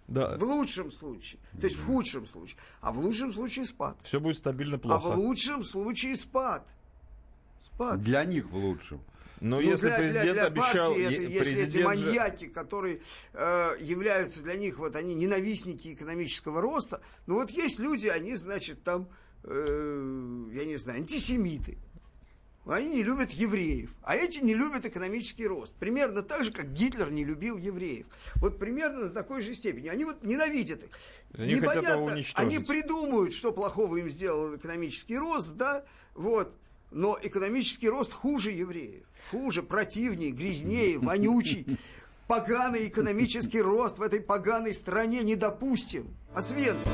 да. 0.07 0.37
в 0.37 0.43
лучшем 0.43 0.91
случае. 0.91 1.39
То 1.59 1.67
есть 1.67 1.77
в 1.77 1.85
худшем 1.85 2.25
случае. 2.25 2.57
А 2.81 2.91
в 2.91 2.99
лучшем 2.99 3.31
случае 3.31 3.65
спад. 3.65 3.97
Все 4.03 4.19
будет 4.19 4.37
стабильно 4.37 4.77
плохо. 4.77 5.13
А 5.13 5.15
в 5.15 5.19
лучшем 5.19 5.63
случае 5.63 6.15
спад. 6.15 6.67
Спад. 7.63 8.01
Для 8.01 8.23
них 8.25 8.49
в 8.49 8.55
лучшем. 8.55 9.01
Но 9.41 9.57
ну, 9.57 9.61
если 9.61 9.87
для, 9.87 9.97
президент 9.97 10.23
для, 10.23 10.33
для 10.33 10.45
обещал, 10.45 10.89
партии, 10.89 11.03
это, 11.03 11.23
если 11.23 11.63
эти 11.67 11.83
маньяки, 11.83 12.47
которые 12.47 13.01
э, 13.33 13.71
являются 13.81 14.41
для 14.41 14.55
них, 14.55 14.79
вот 14.79 14.95
они 14.95 15.13
ненавистники 15.13 15.93
экономического 15.93 16.61
роста, 16.61 17.01
ну 17.27 17.35
вот 17.35 17.51
есть 17.51 17.79
люди, 17.79 18.07
они, 18.07 18.35
значит, 18.35 18.83
там 18.83 19.09
э, 19.45 20.45
я 20.53 20.65
не 20.65 20.77
знаю, 20.77 20.99
антисемиты. 20.99 21.77
Они 22.65 22.87
не 22.87 23.03
любят 23.03 23.29
евреев, 23.29 23.91
а 24.01 24.15
эти 24.15 24.39
не 24.39 24.55
любят 24.55 24.85
экономический 24.85 25.45
рост. 25.45 25.75
Примерно 25.75 26.23
так 26.23 26.43
же, 26.43 26.51
как 26.51 26.73
Гитлер 26.73 27.11
не 27.11 27.23
любил 27.23 27.57
евреев. 27.57 28.07
Вот 28.37 28.57
примерно 28.57 29.01
на 29.01 29.09
такой 29.11 29.43
же 29.43 29.53
степени. 29.53 29.87
Они 29.87 30.03
вот 30.03 30.23
ненавидят 30.23 30.83
их. 30.83 30.89
Они 31.37 31.55
Непонятно, 31.55 31.81
хотят 31.81 31.95
его 31.97 32.05
уничтожить. 32.05 32.39
Они 32.39 32.59
придумают, 32.65 33.33
что 33.33 33.51
плохого 33.51 33.97
им 33.97 34.09
сделал 34.09 34.55
экономический 34.55 35.17
рост, 35.17 35.55
да, 35.55 35.85
вот. 36.15 36.55
Но 36.89 37.19
экономический 37.21 37.89
рост 37.89 38.11
хуже 38.11 38.51
евреев. 38.51 39.03
Хуже, 39.29 39.61
противнее, 39.61 40.31
грязнее, 40.31 40.97
вонючий. 40.99 41.77
Поганый 42.27 42.87
экономический 42.87 43.61
рост 43.61 43.99
в 43.99 44.01
этой 44.01 44.21
поганой 44.21 44.73
стране 44.73 45.21
недопустим. 45.21 46.15
Освенцим. 46.33 46.93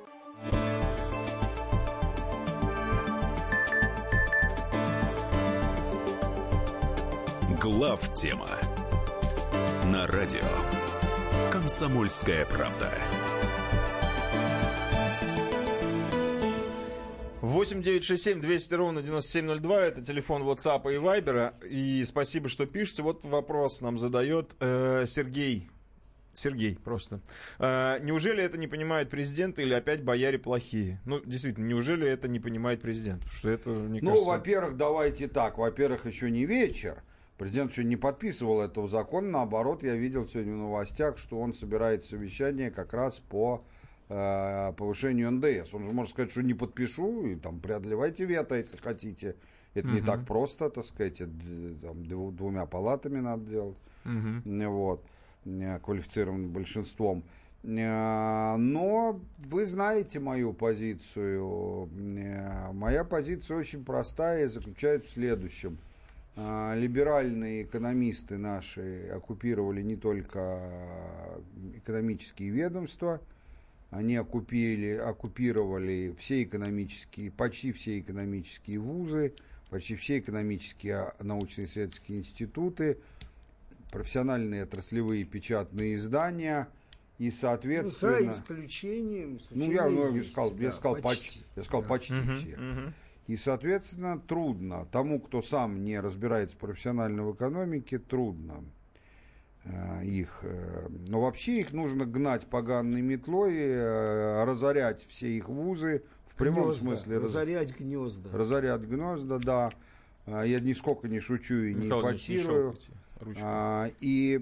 Глав 7.61 8.15
тема 8.15 8.49
на 9.85 10.07
радио 10.07 10.41
Комсомольская 11.51 12.43
правда. 12.47 12.91
8 17.41 17.83
9 17.83 18.03
6 18.03 18.23
7 18.23 18.41
200 18.41 18.73
ровно 18.73 19.03
9702 19.03 19.79
это 19.79 20.01
телефон 20.01 20.41
WhatsApp 20.41 20.91
и 20.91 20.97
Viber. 20.97 21.53
И 21.69 22.03
спасибо, 22.03 22.49
что 22.49 22.65
пишете. 22.65 23.03
Вот 23.03 23.23
вопрос 23.25 23.81
нам 23.81 23.99
задает 23.99 24.55
э, 24.59 25.05
Сергей. 25.05 25.69
Сергей, 26.33 26.79
просто. 26.83 27.21
А, 27.59 27.99
неужели 27.99 28.41
это 28.43 28.57
не 28.57 28.67
понимает 28.67 29.11
президент 29.11 29.59
или 29.59 29.75
опять 29.75 30.03
бояре 30.03 30.39
плохие? 30.39 30.99
Ну, 31.05 31.21
действительно, 31.23 31.67
неужели 31.67 32.07
это 32.07 32.27
не 32.27 32.39
понимает 32.39 32.81
президент? 32.81 33.23
что 33.29 33.49
это, 33.49 33.69
мне 33.69 33.99
ну, 34.01 34.09
кажется... 34.09 34.29
во-первых, 34.31 34.77
давайте 34.77 35.27
так. 35.27 35.59
Во-первых, 35.59 36.07
еще 36.07 36.31
не 36.31 36.47
вечер. 36.47 37.03
Президент 37.41 37.71
еще 37.71 37.83
не 37.83 37.95
подписывал 37.95 38.61
этого 38.61 38.87
закона, 38.87 39.27
наоборот, 39.27 39.81
я 39.81 39.95
видел 39.95 40.27
сегодня 40.27 40.53
в 40.53 40.57
новостях, 40.57 41.17
что 41.17 41.39
он 41.39 41.53
собирает 41.53 42.03
совещание 42.03 42.69
как 42.69 42.93
раз 42.93 43.19
по 43.19 43.65
э, 44.09 44.73
повышению 44.77 45.31
НДС. 45.31 45.73
Он 45.73 45.83
же 45.83 45.91
может 45.91 46.11
сказать, 46.11 46.29
что 46.29 46.43
не 46.43 46.53
подпишу, 46.53 47.25
и 47.25 47.35
там 47.35 47.59
преодолевайте 47.59 48.25
вето, 48.25 48.53
если 48.53 48.77
хотите. 48.77 49.37
Это 49.73 49.87
угу. 49.87 49.95
не 49.95 50.01
так 50.01 50.23
просто, 50.27 50.69
так 50.69 50.85
сказать, 50.85 51.19
это, 51.19 51.31
там, 51.81 52.05
двумя 52.35 52.67
палатами 52.67 53.19
надо 53.19 53.43
делать. 53.43 53.77
Угу. 54.05 54.69
Вот, 54.69 55.03
квалифицированным 55.81 56.51
большинством. 56.51 57.23
Но 57.63 59.19
вы 59.39 59.65
знаете 59.65 60.19
мою 60.19 60.53
позицию. 60.53 61.89
Моя 62.71 63.03
позиция 63.03 63.57
очень 63.57 63.83
простая 63.83 64.45
и 64.45 64.47
заключается 64.47 65.09
в 65.09 65.13
следующем. 65.13 65.79
Либеральные 66.35 67.63
экономисты 67.63 68.37
наши 68.37 69.09
оккупировали 69.13 69.81
не 69.81 69.97
только 69.97 70.61
экономические 71.75 72.49
ведомства, 72.51 73.21
они 73.89 74.15
оккупили, 74.15 74.93
оккупировали 74.93 76.15
все 76.17 76.43
экономические, 76.43 77.31
почти 77.31 77.73
все 77.73 77.99
экономические 77.99 78.79
вузы, 78.79 79.33
почти 79.69 79.97
все 79.97 80.19
экономические 80.19 81.13
научно-исследовательские 81.19 82.19
институты, 82.19 82.97
профессиональные 83.91 84.63
отраслевые 84.63 85.25
печатные 85.25 85.95
издания– 85.95 86.69
и, 87.21 87.29
соответственно... 87.29 88.19
Ну, 88.19 88.25
за 88.25 88.31
исключением... 88.31 89.39
ну, 89.51 89.71
я, 89.71 89.87
ну, 89.87 90.15
я 90.15 90.23
сказал, 90.23 90.49
да, 90.49 90.63
я 90.63 90.71
сказал 90.71 90.95
почти. 90.95 91.03
почти 91.03 91.39
я 91.55 91.63
сказал 91.63 91.81
да. 91.83 91.87
почти 91.87 92.13
угу, 92.13 92.31
все. 92.31 92.55
Угу. 92.55 92.93
И, 93.27 93.37
соответственно, 93.37 94.19
трудно. 94.19 94.87
Тому, 94.91 95.19
кто 95.19 95.41
сам 95.41 95.83
не 95.83 95.99
разбирается 95.99 96.57
профессионально 96.57 97.23
в 97.23 97.33
экономике, 97.33 97.99
трудно 97.99 98.63
э, 99.63 100.05
их. 100.05 100.39
Э, 100.43 100.87
но 101.07 101.21
вообще 101.21 101.59
их 101.59 101.71
нужно 101.71 102.05
гнать 102.05 102.47
поганой 102.47 103.01
метлой, 103.01 103.55
э, 103.57 104.43
разорять 104.43 105.05
все 105.07 105.29
их 105.29 105.49
вузы. 105.49 106.03
В 106.27 106.35
прямом 106.35 106.65
гнезда, 106.65 106.81
смысле. 106.81 107.17
Разорять 107.19 107.77
гнезда. 107.77 108.29
Разорять 108.33 108.81
гнезда, 108.81 109.37
да. 109.39 109.69
Я 110.25 110.59
нисколько 110.59 111.07
не 111.07 111.19
шучу 111.19 111.55
и 111.55 111.73
Михаил 111.73 112.03
не 112.03 112.09
ипотирую. 112.09 112.75
А, 113.41 113.89
и 113.99 114.39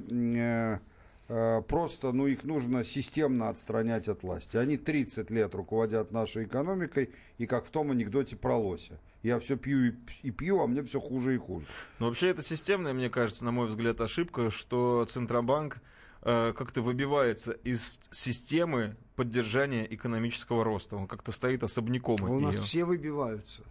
просто, 1.67 2.11
ну, 2.11 2.27
их 2.27 2.43
нужно 2.43 2.83
системно 2.83 3.49
отстранять 3.49 4.07
от 4.07 4.23
власти. 4.23 4.57
Они 4.57 4.77
30 4.77 5.29
лет 5.29 5.53
руководят 5.53 6.11
нашей 6.11 6.45
экономикой, 6.45 7.11
и 7.37 7.45
как 7.45 7.65
в 7.65 7.69
том 7.69 7.91
анекдоте 7.91 8.35
про 8.35 8.57
лося. 8.57 8.99
Я 9.21 9.39
все 9.39 9.57
пью 9.57 9.87
и, 9.87 9.93
и 10.23 10.31
пью, 10.31 10.61
а 10.61 10.67
мне 10.67 10.81
все 10.81 10.99
хуже 10.99 11.35
и 11.35 11.37
хуже. 11.37 11.65
Но 11.99 12.07
вообще 12.07 12.29
это 12.29 12.41
системная, 12.41 12.93
мне 12.93 13.09
кажется, 13.09 13.43
на 13.45 13.51
мой 13.51 13.67
взгляд, 13.67 13.99
ошибка, 14.01 14.49
что 14.49 15.05
Центробанк 15.05 15.77
э, 16.21 16.53
как-то 16.53 16.81
выбивается 16.81 17.51
из 17.51 17.99
системы 18.11 18.95
поддержания 19.15 19.85
экономического 19.93 20.63
роста. 20.63 20.95
Он 20.95 21.07
как-то 21.07 21.31
стоит 21.31 21.63
особняком 21.63 22.23
от 22.23 22.29
У 22.29 22.39
нас 22.39 22.55
все 22.55 22.85
выбиваются. 22.85 23.63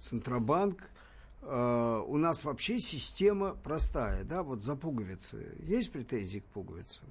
Центробанк, 0.00 0.88
э, 1.44 2.04
у 2.06 2.16
нас 2.16 2.44
вообще 2.44 2.78
система 2.78 3.54
простая, 3.54 4.24
да, 4.24 4.42
вот 4.42 4.62
за 4.62 4.76
пуговицы. 4.76 5.56
Есть 5.60 5.92
претензии 5.92 6.40
к 6.40 6.44
пуговицам? 6.46 7.06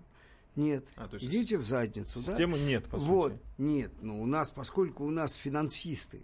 Нет. 0.56 0.88
А, 0.96 1.10
Идите 1.20 1.58
в 1.58 1.66
задницу. 1.66 2.20
Системы 2.20 2.58
да? 2.58 2.64
нет, 2.66 2.86
по 2.86 2.98
вот. 2.98 3.32
сути. 3.32 3.44
Нет. 3.58 3.92
Но 4.02 4.22
у 4.22 4.26
нас, 4.26 4.52
поскольку 4.52 5.04
у 5.06 5.10
нас 5.10 5.34
финансисты 5.34 6.22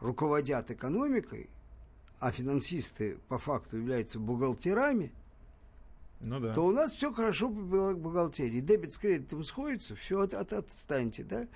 руководят 0.00 0.70
экономикой, 0.70 1.48
а 2.18 2.32
финансисты 2.32 3.18
по 3.28 3.38
факту 3.38 3.78
являются 3.78 4.18
бухгалтерами, 4.18 5.12
ну, 6.20 6.38
да. 6.38 6.54
то 6.54 6.66
у 6.66 6.70
нас 6.70 6.92
все 6.92 7.12
хорошо 7.12 7.48
по 7.48 7.94
бухгалтерии. 7.94 8.60
Дебет 8.60 8.92
с 8.92 8.98
кредитом 8.98 9.42
сходится, 9.44 9.96
все 9.96 10.20
от, 10.20 10.34
от, 10.34 10.52
отстаньте, 10.52 11.24
да? 11.24 11.48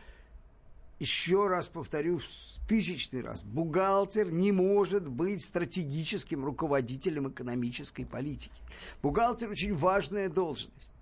Еще 0.99 1.49
раз 1.49 1.69
повторю 1.69 2.19
в 2.19 2.25
тысячный 2.69 3.21
раз, 3.21 3.43
бухгалтер 3.43 4.31
не 4.31 4.53
может 4.53 5.09
быть 5.09 5.43
стратегическим 5.43 6.45
руководителем 6.45 7.29
экономической 7.29 8.05
политики. 8.05 8.61
Бухгалтер 9.03 9.51
очень 9.51 9.75
важная 9.75 10.29
должность. 10.29 10.95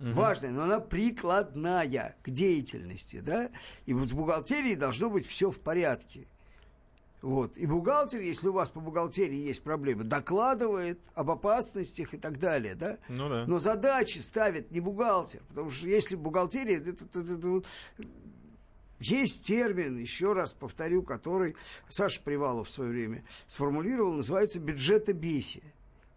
Угу. 0.00 0.12
Важная, 0.12 0.50
но 0.50 0.62
она 0.62 0.80
прикладная 0.80 2.16
к 2.22 2.30
деятельности, 2.30 3.20
да? 3.20 3.50
И 3.84 3.92
вот 3.92 4.08
с 4.08 4.12
бухгалтерией 4.12 4.74
должно 4.74 5.10
быть 5.10 5.26
все 5.26 5.50
в 5.50 5.60
порядке. 5.60 6.26
Вот. 7.20 7.58
И 7.58 7.66
бухгалтер, 7.66 8.22
если 8.22 8.48
у 8.48 8.52
вас 8.52 8.70
по 8.70 8.80
бухгалтерии 8.80 9.46
есть 9.46 9.62
проблемы, 9.62 10.04
докладывает 10.04 10.98
об 11.14 11.30
опасностях 11.30 12.14
и 12.14 12.16
так 12.16 12.38
далее, 12.38 12.74
да? 12.74 12.96
Ну 13.10 13.28
да. 13.28 13.44
Но 13.46 13.58
задачи 13.58 14.20
ставит 14.20 14.70
не 14.70 14.80
бухгалтер, 14.80 15.42
потому 15.48 15.70
что 15.70 15.86
если 15.86 16.16
бухгалтерия, 16.16 16.78
это, 16.78 16.90
это, 16.90 17.20
это, 17.20 17.34
это, 17.34 17.62
есть 19.00 19.46
термин, 19.46 19.96
еще 19.96 20.34
раз 20.34 20.52
повторю, 20.52 21.02
который 21.02 21.56
Саша 21.88 22.20
Привалов 22.22 22.68
в 22.68 22.70
свое 22.70 22.90
время 22.90 23.24
сформулировал, 23.48 24.12
называется 24.12 24.60
бюджетобесие. 24.60 25.64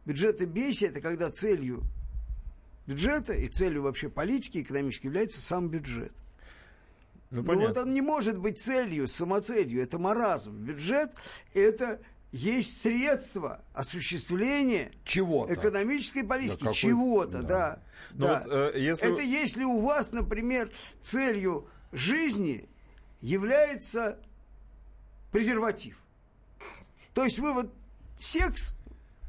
Бюджетобесие– 0.06 0.90
это 0.92 1.02
когда 1.02 1.32
целью 1.32 1.82
бюджета 2.86 3.34
и 3.34 3.48
целью 3.48 3.84
вообще 3.84 4.10
политики 4.10 4.60
экономической 4.60 5.08
является 5.08 5.42
сам 5.42 5.70
бюджет. 5.70 6.12
Ну, 7.32 7.42
Но 7.42 7.54
вот 7.54 7.78
он 7.78 7.94
не 7.94 8.02
может 8.02 8.38
быть 8.38 8.60
целью, 8.60 9.08
самоцелью. 9.08 9.82
Это 9.82 9.98
маразм. 9.98 10.54
Бюджет– 10.56 11.12
это 11.54 12.00
есть 12.32 12.82
средства 12.82 13.64
осуществления 13.74 14.92
чего-то 15.04 15.54
экономической 15.54 16.24
политики, 16.24 16.64
да, 16.64 16.74
чего-то, 16.74 17.42
да. 17.42 17.48
да. 17.48 17.80
Ну 18.14 18.26
да. 18.28 18.44
Вот, 18.46 18.76
э, 18.76 18.80
если... 18.80 19.14
Это 19.14 19.22
если 19.22 19.64
у 19.64 19.80
вас, 19.80 20.12
например, 20.12 20.70
целью 21.02 21.68
жизни 21.92 22.68
является 23.24 24.20
презерватив. 25.32 25.98
То 27.14 27.24
есть 27.24 27.40
вывод, 27.40 27.74
секс, 28.18 28.76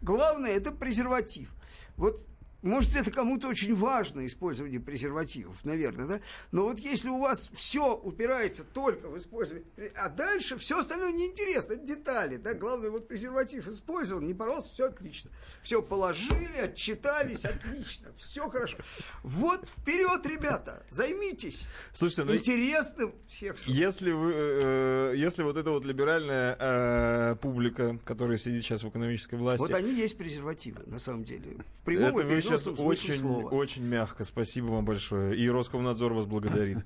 главное, 0.02 0.50
это 0.50 0.72
презерватив. 0.72 1.54
Вот 1.96 2.20
может, 2.64 2.96
это 2.96 3.10
кому-то 3.10 3.48
очень 3.48 3.74
важно, 3.74 4.26
использование 4.26 4.80
презервативов, 4.80 5.64
наверное, 5.64 6.06
да? 6.06 6.20
Но 6.50 6.64
вот 6.64 6.78
если 6.78 7.10
у 7.10 7.18
вас 7.18 7.50
все 7.52 7.94
упирается 7.94 8.64
только 8.64 9.08
в 9.08 9.18
использование, 9.18 9.66
а 9.96 10.08
дальше 10.08 10.56
все 10.56 10.78
остальное 10.78 11.12
неинтересно, 11.12 11.74
это 11.74 11.84
детали, 11.84 12.36
да? 12.36 12.54
Главное, 12.54 12.90
вот 12.90 13.06
презерватив 13.06 13.68
использован, 13.68 14.26
не 14.26 14.32
порвался, 14.32 14.72
все 14.72 14.86
отлично. 14.86 15.30
Все 15.62 15.82
положили, 15.82 16.56
отчитались, 16.56 17.44
отлично, 17.44 18.12
все 18.16 18.48
хорошо. 18.48 18.78
Вот 19.22 19.68
вперед, 19.68 20.24
ребята, 20.26 20.82
займитесь 20.88 21.66
Слушайте, 21.92 22.24
ну, 22.24 22.36
интересным 22.36 23.14
сексом. 23.28 23.72
Если, 23.72 24.10
вы, 24.12 24.32
э, 24.34 25.12
если 25.16 25.42
вот 25.42 25.56
эта 25.56 25.70
вот 25.70 25.84
либеральная 25.84 26.56
э, 26.58 27.36
публика, 27.36 27.98
которая 28.04 28.38
сидит 28.38 28.64
сейчас 28.64 28.82
в 28.84 28.88
экономической 28.88 29.34
власти... 29.34 29.58
Вот 29.58 29.74
они 29.74 29.92
есть 29.92 30.16
презервативы, 30.16 30.82
на 30.86 30.98
самом 30.98 31.24
деле. 31.24 31.58
В 31.80 31.84
прямом 31.84 32.18
это 32.18 32.40
сейчас 32.58 32.80
очень, 32.80 33.14
слова. 33.14 33.48
очень 33.48 33.84
мягко. 33.84 34.24
Спасибо 34.24 34.66
вам 34.66 34.84
большое. 34.84 35.36
И 35.36 35.48
Роскомнадзор 35.48 36.14
вас 36.14 36.26
благодарит. 36.26 36.78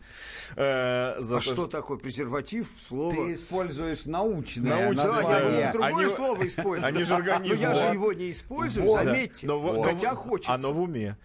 Э, 0.56 1.16
а 1.20 1.40
что 1.40 1.66
такое 1.66 1.98
презерватив? 1.98 2.68
Слово. 2.80 3.14
Ты 3.14 3.34
используешь 3.34 4.06
научное 4.06 4.92
название. 4.92 5.60
Я 5.60 5.72
другое 5.72 6.08
слово 6.08 6.46
использую. 6.46 6.88
Они 6.94 7.04
же 7.04 7.14
организм. 7.14 7.54
Но 7.54 7.60
я 7.60 7.74
же 7.74 7.84
его 7.92 8.12
не 8.12 8.32
использую, 8.32 8.90
заметьте. 8.90 9.46
Хотя 9.84 10.14
хочется. 10.14 10.54
Оно 10.54 10.72
в 10.72 10.80
уме. 10.80 11.16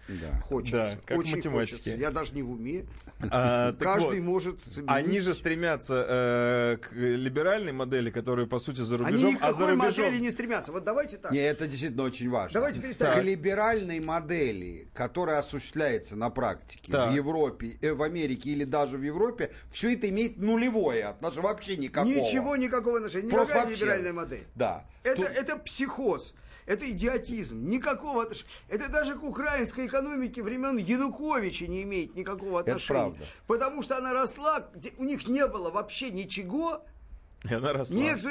Хочется. 0.42 0.98
Как 1.06 1.18
в 1.18 1.30
математике. 1.30 1.96
Я 1.96 2.10
даже 2.10 2.34
не 2.34 2.42
в 2.42 2.50
уме. 2.50 2.84
А, 3.30 3.72
Каждый 3.80 4.20
может... 4.20 4.60
Они 4.86 5.20
же 5.20 5.34
стремятся 5.34 6.04
э, 6.08 6.76
к 6.76 6.92
либеральной 6.92 7.72
модели, 7.72 8.10
которая, 8.10 8.46
по 8.46 8.58
сути, 8.58 8.82
за 8.82 8.98
рубежом. 8.98 9.30
Они 9.30 9.38
а 9.40 9.52
за 9.52 9.66
рубежом... 9.66 9.86
модели 9.86 10.18
не 10.18 10.30
стремятся. 10.30 10.72
Вот 10.72 10.84
давайте 10.84 11.16
так. 11.16 11.32
Не, 11.32 11.38
это 11.38 11.66
действительно 11.66 12.04
очень 12.04 12.30
важно. 12.30 12.60
Давайте 12.60 12.80
перестанем. 12.80 13.14
К 13.14 13.24
либеральной 13.24 14.00
модели 14.00 14.33
модели, 14.34 14.88
которая 14.94 15.38
осуществляется 15.38 16.16
на 16.16 16.30
практике 16.30 16.92
так. 16.92 17.10
в 17.10 17.14
Европе, 17.14 17.76
э, 17.80 17.92
в 17.92 18.02
Америке 18.02 18.50
или 18.50 18.64
даже 18.64 18.98
в 18.98 19.02
Европе, 19.02 19.52
все 19.70 19.94
это 19.94 20.08
имеет 20.08 20.38
нулевое 20.38 21.06
отношение, 21.06 21.42
вообще 21.42 21.76
никакого. 21.76 22.12
Ничего, 22.12 22.56
никакого 22.56 22.96
отношения. 22.96 23.28
Никакая 23.28 23.66
либеральная 23.66 24.12
модель. 24.12 24.46
Да. 24.54 24.86
Это, 25.02 25.16
Тут... 25.16 25.30
это 25.30 25.56
психоз. 25.56 26.34
Это 26.66 26.90
идиотизм. 26.90 27.68
Никакого 27.68 28.22
отношения. 28.22 28.48
Это 28.68 28.90
даже 28.90 29.16
к 29.16 29.22
украинской 29.22 29.86
экономике 29.86 30.42
времен 30.42 30.78
Януковича 30.78 31.66
не 31.66 31.82
имеет 31.82 32.14
никакого 32.16 32.60
отношения. 32.60 33.00
Это 33.00 33.10
правда. 33.10 33.24
Потому 33.46 33.82
что 33.82 33.98
она 33.98 34.14
росла, 34.14 34.66
где 34.74 34.92
у 34.96 35.04
них 35.04 35.28
не 35.28 35.46
было 35.46 35.70
вообще 35.70 36.10
ничего. 36.10 36.82
И 37.48 37.52
она 37.52 37.74
росла. 37.74 37.96
Нет, 37.96 38.24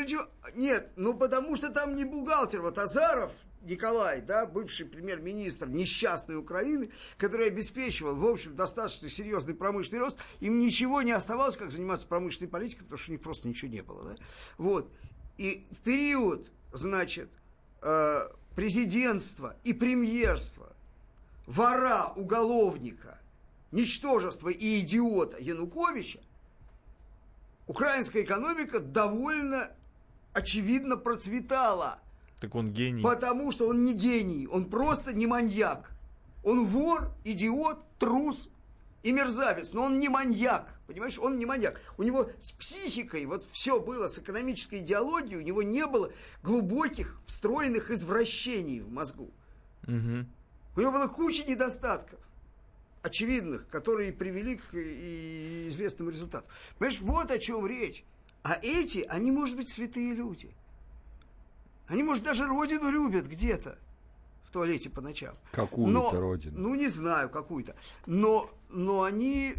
нет, 0.56 0.90
ну 0.96 1.14
потому 1.14 1.56
что 1.56 1.70
там 1.70 1.96
не 1.96 2.06
бухгалтер. 2.06 2.62
Вот 2.62 2.80
Азаров, 2.80 3.32
Николай, 3.64 4.22
да, 4.22 4.46
бывший 4.46 4.86
премьер-министр 4.86 5.68
несчастной 5.68 6.38
Украины, 6.38 6.90
который 7.18 7.48
обеспечивал, 7.48 8.16
в 8.16 8.26
общем, 8.26 8.56
достаточно 8.56 9.10
серьезный 9.10 9.54
промышленный 9.54 10.00
рост, 10.00 10.20
им 10.40 10.60
ничего 10.60 11.02
не 11.02 11.12
оставалось, 11.12 11.58
как 11.58 11.72
заниматься 11.72 12.08
промышленной 12.08 12.50
политикой, 12.50 12.84
потому 12.84 12.98
что 12.98 13.12
у 13.12 13.14
них 13.14 13.22
просто 13.22 13.48
ничего 13.48 13.72
не 13.72 13.82
было. 13.82 14.04
Да? 14.04 14.16
Вот. 14.58 14.92
И 15.38 15.66
в 15.72 15.78
период, 15.78 16.50
значит, 16.74 17.30
э, 17.82 18.20
президентства 18.56 19.56
и 19.64 19.74
премьерства 19.74 20.74
вора, 21.48 22.14
уголовника 22.16 23.20
ничтожества 23.72 24.50
и 24.50 24.82
идиота 24.82 25.38
Януковича, 25.40 26.20
украинская 27.66 28.24
экономика 28.24 28.80
довольно 28.80 29.72
очевидно 30.34 30.98
процветала. 30.98 32.00
Так 32.44 32.56
он 32.56 32.74
гений. 32.74 33.02
Потому 33.02 33.54
что 33.54 33.70
он 33.70 33.86
не 33.86 33.94
гений, 33.94 34.48
он 34.48 34.70
просто 34.70 35.14
не 35.14 35.28
маньяк. 35.28 35.92
Он 36.44 36.66
вор, 36.66 37.10
идиот, 37.24 37.86
трус 38.00 38.50
и 39.02 39.14
мерзавец, 39.14 39.72
но 39.72 39.86
он 39.86 39.98
не 39.98 40.10
маньяк, 40.10 40.78
понимаешь, 40.86 41.18
он 41.20 41.40
не 41.40 41.46
маньяк. 41.46 41.80
У 41.98 42.04
него 42.04 42.30
с 42.42 42.52
психикой 42.52 43.26
вот 43.28 43.46
все 43.50 43.80
было, 43.80 44.10
с 44.10 44.20
экономической 44.20 44.80
идеологией, 44.80 45.38
у 45.38 45.42
него 45.42 45.64
не 45.64 45.88
было 45.88 46.12
глубоких, 46.44 47.18
встроенных 47.26 47.92
извращений 47.92 48.82
в 48.82 48.92
мозгу. 48.92 49.32
Угу. 49.88 50.26
У 50.76 50.82
него 50.82 50.92
было 50.92 51.08
куча 51.08 51.46
недостатков 51.46 52.20
очевидных, 53.04 53.70
которые 53.70 54.12
привели 54.12 54.58
к 54.58 54.74
известному 55.70 56.10
результату. 56.10 56.50
Понимаешь, 56.78 57.00
вот 57.00 57.32
о 57.32 57.40
чем 57.40 57.66
речь. 57.66 58.04
А 58.42 58.60
эти, 58.62 59.06
они, 59.08 59.32
может 59.32 59.56
быть, 59.56 59.70
святые 59.70 60.14
люди. 60.14 60.54
Они, 61.88 62.04
может, 62.04 62.24
даже 62.24 62.46
родину 62.48 62.90
любят 62.90 63.28
где-то 63.28 63.78
в 64.46 64.52
туалете 64.52 64.90
по 64.90 65.02
ночам. 65.02 65.36
Какую-то 65.52 66.20
родину. 66.20 66.60
Ну, 66.60 66.76
не 66.76 66.88
знаю, 66.88 67.30
какую-то. 67.30 67.76
Но, 68.06 68.50
но 68.70 69.04
они 69.04 69.56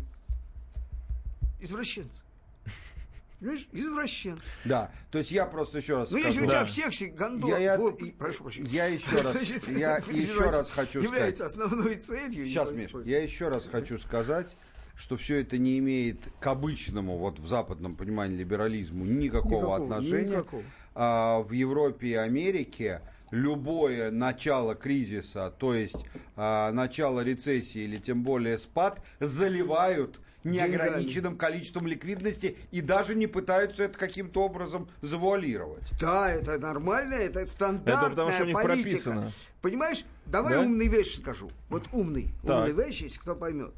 извращенцы. 1.61 2.23
Понимаешь, 3.41 3.69
извращенцы. 3.73 4.45
Да, 4.65 4.91
то 5.11 5.19
есть 5.19 5.31
я 5.31 5.47
просто 5.47 5.79
еще 5.79 5.97
раз 5.99 6.11
Ну, 6.11 6.19
скажу. 6.19 6.27
если 6.29 6.47
у 6.47 6.49
тебя 6.49 6.61
Да. 6.61 6.67
всех 6.67 6.95
си- 6.95 7.07
гондон, 7.09 7.51
Я- 7.51 7.59
я- 7.59 7.77
вот, 7.79 8.01
прошу 8.19 8.45
прощения. 8.45 8.69
я 8.71 8.87
еще 8.87 9.11
раз- 9.11 9.33
Значит, 9.33 9.69
я 9.69 9.97
еще 10.09 10.51
раз 10.51 10.71
хочу 10.71 11.03
является 11.03 11.47
основной 11.47 11.97
целью. 11.97 12.47
Сейчас, 12.47 12.71
Миш, 12.71 12.91
я 13.05 13.23
еще 13.23 13.49
раз 13.49 13.67
хочу 13.67 13.99
сказать, 13.99 14.57
что 14.97 15.17
все 15.17 15.41
это 15.41 15.59
не 15.59 15.79
имеет 15.79 16.21
к 16.41 16.47
обычному, 16.47 17.19
вот 17.19 17.39
в 17.39 17.47
западном 17.49 17.97
понимании 17.97 18.37
либерализму 18.37 19.05
никакого, 19.05 19.55
Никакого, 19.57 19.77
отношения. 19.97 20.31
никакого. 20.37 20.63
А, 20.95 21.41
в 21.41 21.51
Европе 21.53 22.07
и 22.09 22.15
Америке 22.15 23.01
любое 23.31 24.11
начало 24.13 24.75
кризиса, 24.77 25.53
то 25.59 25.75
есть 25.75 26.07
а, 26.37 26.71
начало 26.73 27.21
рецессии 27.25 27.81
или 27.83 27.99
тем 27.99 28.23
более 28.23 28.59
спад, 28.59 29.01
заливают 29.19 30.21
неограниченным 30.45 31.37
количеством 31.37 31.87
ликвидности 31.87 32.57
и 32.71 32.81
даже 32.81 33.15
не 33.17 33.27
пытаются 33.27 33.83
это 33.85 33.99
каким-то 33.99 34.45
образом 34.45 34.89
завуалировать. 35.01 35.83
Да, 36.01 36.31
это 36.31 36.59
нормально, 36.59 37.15
это 37.15 37.47
стандартная 37.47 37.97
Это 38.03 38.11
потому, 38.11 38.31
что 38.31 38.43
у 38.45 38.47
них 38.47 38.55
политика. 38.55 38.83
прописано. 38.85 39.33
Понимаешь, 39.63 40.05
давай 40.27 40.53
Да? 40.55 40.61
умные 40.61 40.89
вещи 40.89 41.17
скажу. 41.17 41.49
Вот 41.71 41.89
умный, 41.93 42.29
Так. 42.47 42.69
умные 42.69 42.87
вещи, 42.87 43.05
если 43.05 43.19
кто 43.19 43.35
поймет. 43.35 43.73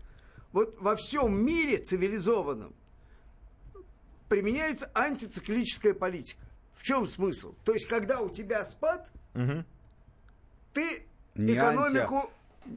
Вот 0.53 0.77
во 0.81 0.97
всем 0.97 1.41
мире 1.47 1.79
цивилизованном 1.79 2.75
применяется 4.29 4.91
антициклическая 4.93 5.95
политика. 5.95 6.41
В 6.77 6.83
чем 6.85 7.09
смысл? 7.09 7.55
То 7.65 7.73
есть, 7.73 7.89
когда 7.89 8.21
у 8.21 8.29
тебя 8.29 8.65
спад, 8.65 9.11
ты 10.73 11.07
Не 11.35 11.55
экономику 11.55 12.31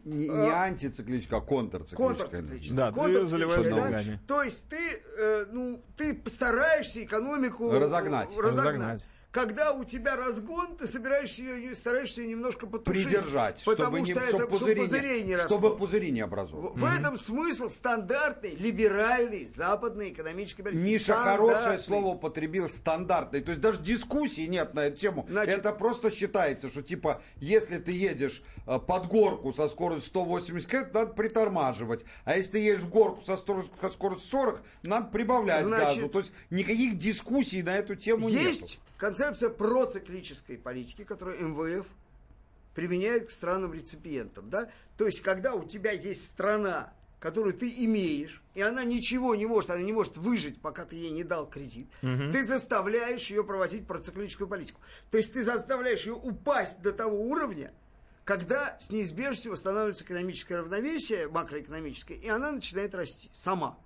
Не, 0.04 0.28
не 0.30 0.50
А. 0.50 0.64
антициклическая, 0.66 1.40
а 1.40 1.42
контрциклическая. 1.42 2.28
контрциклическая. 2.28 2.78
Да, 2.78 2.92
ты 2.92 2.96
Контрциклическая, 3.00 3.64
заливаешь 3.64 4.06
да? 4.06 4.20
То 4.28 4.44
есть 4.44 4.70
ты, 4.70 4.78
э, 4.78 5.46
ну, 5.52 5.84
ты 5.98 6.14
постараешься 6.14 7.04
экономику 7.04 7.72
Разогнать. 7.72 8.30
разогнать. 8.38 8.38
Разогнать. 8.38 9.08
Когда 9.32 9.74
у 9.74 9.84
тебя 9.84 10.16
разгон, 10.16 10.76
ты 10.76 10.88
собираешься 10.88 11.44
ее, 11.44 11.76
стараешься 11.76 12.22
ее 12.22 12.30
немножко 12.30 12.66
потушить. 12.66 13.06
Придержать, 13.06 13.62
потому 13.64 13.98
чтобы, 13.98 14.08
не, 14.08 14.14
что 14.16 14.26
чтобы 14.26 14.44
это, 14.44 14.48
пузыри, 14.48 14.74
чтобы 14.74 14.88
пузырей 14.88 15.24
не 15.24 15.36
росло. 15.36 15.58
чтобы 15.58 15.78
пузыри 15.78 16.12
не 16.12 16.22
образовывались. 16.22 16.76
В, 16.76 16.80
в 16.80 16.84
этом 17.00 17.18
смысл 17.20 17.70
стандартной, 17.70 18.56
либеральной, 18.56 19.46
западной 19.46 20.10
экономической 20.10 20.64
политики. 20.64 20.82
Миша 20.82 21.14
хорошее 21.14 21.78
слово 21.78 22.08
употребил, 22.08 22.70
стандартный. 22.72 23.42
То 23.42 23.52
есть 23.52 23.62
даже 23.62 23.80
дискуссии 23.84 24.48
нет 24.48 24.74
на 24.74 24.86
эту 24.88 24.98
тему. 24.98 25.28
Значит- 25.30 25.60
Это 25.60 25.74
просто 25.74 26.10
считается, 26.10 26.70
что 26.70 26.82
типа, 26.82 27.22
если 27.38 27.78
ты 27.78 27.92
едешь 27.92 28.42
э, 28.66 28.80
под 28.80 29.08
горку 29.08 29.54
со 29.54 29.70
скоростью 29.70 30.10
180 30.10 30.68
км, 30.68 30.90
надо 30.92 31.14
притормаживать. 31.14 32.04
А 32.26 32.36
если 32.36 32.54
ты 32.54 32.60
едешь 32.60 32.82
в 32.82 32.90
горку 32.90 33.24
со 33.24 33.38
скоростью, 33.38 33.76
со 33.80 33.90
скоростью 33.92 34.28
40, 34.28 34.62
надо 34.82 35.08
прибавлять 35.12 35.62
Значит- 35.62 35.98
газу. 35.98 36.10
То 36.10 36.20
есть 36.20 36.32
никаких 36.50 36.98
дискуссий 36.98 37.62
на 37.62 37.76
эту 37.78 37.96
тему 37.96 38.28
Есть 38.28 38.62
нет. 38.62 38.80
Концепция 39.00 39.50
проциклической 39.50 40.58
политики, 40.58 41.04
которую 41.04 41.50
МВФ 41.50 41.88
применяет 42.76 43.28
к 43.28 43.32
странам-реципиентам. 43.32 44.50
Да? 44.50 44.70
То 44.98 45.06
есть, 45.06 45.22
когда 45.22 45.54
у 45.56 45.64
тебя 45.64 45.92
есть 45.92 46.28
страна, 46.28 46.94
которую 47.20 47.54
ты 47.54 47.70
имеешь, 47.86 48.44
и 48.54 48.62
она 48.62 48.84
ничего 48.84 49.36
не 49.36 49.46
может, 49.46 49.72
она 49.72 49.82
не 49.82 49.92
может 49.92 50.18
выжить, 50.18 50.62
пока 50.62 50.86
ты 50.86 50.96
ей 50.96 51.10
не 51.10 51.24
дал 51.24 51.50
кредит, 51.50 51.88
ты 52.02 52.44
заставляешь 52.44 53.30
ее 53.30 53.44
проводить 53.44 53.88
проциклическую 53.88 54.48
политику. 54.48 54.80
То 55.10 55.18
есть, 55.18 55.34
ты 55.34 55.44
заставляешь 55.44 56.06
ее 56.06 56.14
упасть 56.14 56.82
до 56.82 56.94
того 56.94 57.22
уровня, 57.22 57.74
когда 58.26 58.78
с 58.80 58.92
неизбежностью 58.92 59.54
восстанавливается 59.54 60.04
экономическое 60.04 60.58
равновесие, 60.58 61.28
макроэкономическое, 61.30 62.18
и 62.18 62.28
она 62.28 62.52
начинает 62.52 62.94
расти 62.94 63.30
сама. 63.34 63.78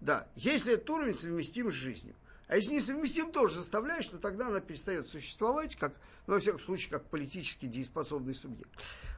Да, 0.00 0.28
если 0.36 0.74
этот 0.74 0.88
уровень 0.90 1.14
совместим 1.14 1.70
с 1.70 1.74
жизнью. 1.74 2.14
А 2.46 2.56
если 2.56 2.74
несовместим, 2.74 3.32
тоже 3.32 3.56
заставляешь, 3.56 4.06
то 4.08 4.18
тогда 4.18 4.48
она 4.48 4.60
перестает 4.60 5.06
существовать, 5.08 5.76
как, 5.76 5.94
ну, 6.26 6.34
во 6.34 6.40
всяком 6.40 6.60
случае, 6.60 6.90
как 6.90 7.04
политически 7.08 7.66
дееспособный 7.66 8.34
субъект. 8.34 8.70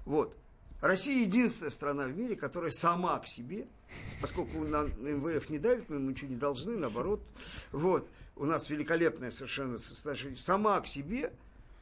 Вот. 0.05 0.37
Россия 0.81 1.23
единственная 1.23 1.71
страна 1.71 2.07
в 2.07 2.17
мире, 2.17 2.37
которая 2.37 2.71
сама 2.71 3.19
к 3.19 3.27
себе, 3.27 3.67
поскольку 4.21 4.59
на 4.59 4.83
МВФ 4.83 5.49
не 5.49 5.59
давит, 5.59 5.89
мы 5.89 5.97
ему 5.97 6.11
ничего 6.11 6.31
не 6.31 6.37
должны, 6.37 6.77
наоборот. 6.77 7.21
Вот. 7.73 8.09
У 8.37 8.45
нас 8.45 8.69
великолепное 8.69 9.31
совершенно 9.31 9.79
состояние. 9.79 10.37
Сама 10.37 10.81
к 10.81 10.87
себе 10.87 11.33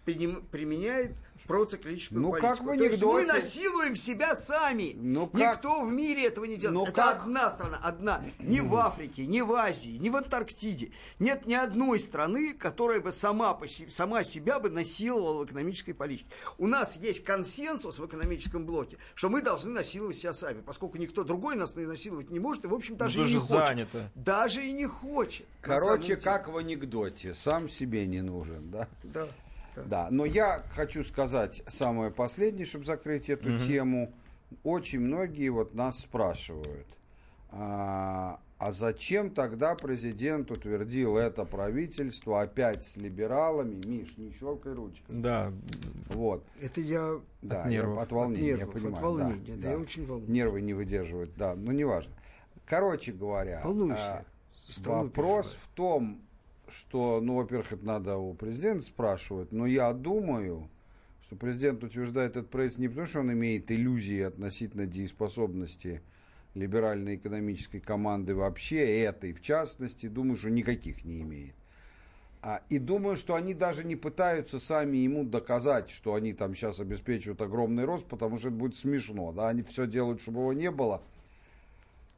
применяет 0.04 1.12
проциклическую 1.46 2.20
Ну, 2.20 2.32
как 2.32 2.58
политику. 2.58 2.64
в 2.64 2.78
То 2.78 2.84
есть 2.84 3.02
мы 3.02 3.10
анекдоте. 3.20 3.32
насилуем 3.32 3.96
себя 3.96 4.36
сами. 4.36 4.92
Ну, 4.96 5.26
как- 5.26 5.40
Никто 5.56 5.84
в 5.84 5.92
мире 5.92 6.26
этого 6.26 6.44
не 6.44 6.56
делает. 6.56 6.74
Ну, 6.74 6.82
Это 6.84 6.92
как- 6.92 7.22
одна 7.22 7.50
страна, 7.50 7.78
одна. 7.82 8.24
Ни 8.38 8.60
в 8.60 8.74
Африке, 8.76 9.26
ни 9.26 9.40
в 9.40 9.52
Азии, 9.52 9.96
ни 9.98 10.08
в 10.10 10.16
Антарктиде. 10.16 10.92
Нет 11.18 11.46
ни 11.46 11.54
одной 11.54 12.00
страны, 12.00 12.54
которая 12.54 13.00
бы 13.00 13.12
сама, 13.12 13.58
сама 13.90 14.24
себя 14.24 14.58
бы 14.58 14.70
насиловала 14.70 15.42
в 15.42 15.46
экономической 15.46 15.92
политике. 15.92 16.28
У 16.58 16.66
нас 16.66 16.96
есть 16.96 17.24
консенсус 17.24 17.98
в 17.98 18.06
экономическом 18.06 18.66
блоке, 18.66 18.98
что 19.14 19.28
мы 19.28 19.42
должны 19.42 19.70
насиловать 19.72 20.16
себя 20.16 20.32
сами, 20.32 20.60
поскольку 20.60 20.98
никто 20.98 21.24
другой 21.24 21.56
нас 21.56 21.74
насиловать 21.74 22.30
не 22.30 22.40
может 22.40 22.64
и, 22.64 22.68
в 22.68 22.74
общем, 22.74 22.96
даже 22.96 23.18
Ну, 23.18 23.24
и 23.24 23.28
не 23.28 23.34
даже 23.34 23.46
хочет. 23.46 23.66
занято. 23.66 24.10
Даже 24.14 24.64
и 24.66 24.72
не 24.72 24.86
хочет. 24.86 25.46
Короче, 25.60 26.16
как 26.16 26.48
в 26.48 26.56
анекдоте, 26.56 27.34
сам 27.34 27.68
себе 27.68 28.06
не 28.06 28.20
нужен, 28.22 28.70
да? 28.70 28.88
Да. 29.02 29.26
Да. 29.76 29.82
Да, 29.84 30.08
но 30.10 30.24
я 30.24 30.62
хочу 30.70 31.04
сказать 31.04 31.62
самое 31.68 32.10
последнее, 32.10 32.66
чтобы 32.66 32.84
закрыть 32.84 33.28
эту 33.30 33.58
тему. 33.60 34.12
Очень 34.62 35.00
многие 35.00 35.48
вот 35.48 35.74
нас 35.74 35.98
спрашивают, 36.00 36.86
а, 37.50 38.38
а 38.58 38.72
зачем 38.72 39.30
тогда 39.30 39.74
президент 39.74 40.50
утвердил 40.50 41.16
это 41.16 41.44
правительство 41.44 42.40
опять 42.42 42.84
с 42.84 42.96
либералами? 42.96 43.80
Миш, 43.84 44.16
не 44.16 44.32
щелкай 44.32 44.72
ручкой. 44.74 45.02
Да, 45.08 45.52
Вот. 46.10 46.44
Это 46.60 46.80
я 46.80 47.20
Да, 47.42 47.62
От 47.62 47.66
я- 47.66 47.70
нервов. 47.72 47.98
от 47.98 48.12
волнения, 48.12 48.54
От 48.54 48.58
я 48.60 48.64
нервов, 48.66 48.74
от 48.76 48.82
понимаю. 48.82 49.04
волнения, 49.04 49.56
да, 49.56 49.70
я 49.70 49.78
очень 49.78 50.06
волнуюсь. 50.06 50.30
Нервы 50.30 50.60
не 50.60 50.72
выдерживают, 50.74 51.30
да, 51.36 51.54
но 51.56 51.72
неважно. 51.72 52.12
Короче 52.66 53.12
говоря, 53.12 53.60
а, 53.64 53.68
вопрос 54.84 55.52
переживаю. 55.52 55.60
в 55.60 55.68
том, 55.74 56.20
что, 56.68 57.20
ну, 57.20 57.36
во-первых, 57.36 57.72
это 57.72 57.84
надо 57.84 58.16
у 58.16 58.34
президента 58.34 58.82
спрашивать, 58.82 59.52
но 59.52 59.66
я 59.66 59.92
думаю, 59.92 60.68
что 61.22 61.36
президент 61.36 61.82
утверждает 61.82 62.32
этот 62.32 62.50
проект 62.50 62.78
не 62.78 62.88
потому, 62.88 63.06
что 63.06 63.20
он 63.20 63.32
имеет 63.32 63.70
иллюзии 63.70 64.20
относительно 64.20 64.86
дееспособности 64.86 66.02
либеральной 66.54 67.16
экономической 67.16 67.80
команды 67.80 68.34
вообще, 68.34 69.02
этой 69.02 69.32
в 69.32 69.40
частности, 69.40 70.06
думаю, 70.06 70.36
что 70.36 70.50
никаких 70.50 71.04
не 71.04 71.22
имеет. 71.22 71.54
А, 72.42 72.62
и 72.68 72.78
думаю, 72.78 73.16
что 73.16 73.34
они 73.34 73.54
даже 73.54 73.84
не 73.84 73.96
пытаются 73.96 74.60
сами 74.60 74.98
ему 74.98 75.24
доказать, 75.24 75.88
что 75.88 76.14
они 76.14 76.34
там 76.34 76.54
сейчас 76.54 76.78
обеспечивают 76.78 77.40
огромный 77.40 77.86
рост, 77.86 78.06
потому 78.06 78.38
что 78.38 78.48
это 78.48 78.56
будет 78.56 78.76
смешно. 78.76 79.32
Да? 79.32 79.48
Они 79.48 79.62
все 79.62 79.86
делают, 79.86 80.20
чтобы 80.20 80.40
его 80.40 80.52
не 80.52 80.70
было. 80.70 81.02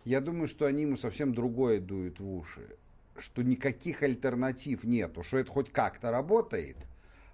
Я 0.05 0.21
думаю, 0.21 0.49
что 0.49 0.67
они 0.67 0.83
ему 0.83 0.97
совсем 0.97 1.33
другое 1.33 1.81
дуют 1.81 2.19
в 2.19 2.29
уши. 2.29 2.77
Что 3.19 3.43
никаких 3.43 4.03
альтернатив 4.03 4.85
нету. 4.85 5.23
Что 5.23 5.39
это 5.39 5.51
хоть 5.51 5.73
как-то 5.73 6.11
работает, 6.11 6.87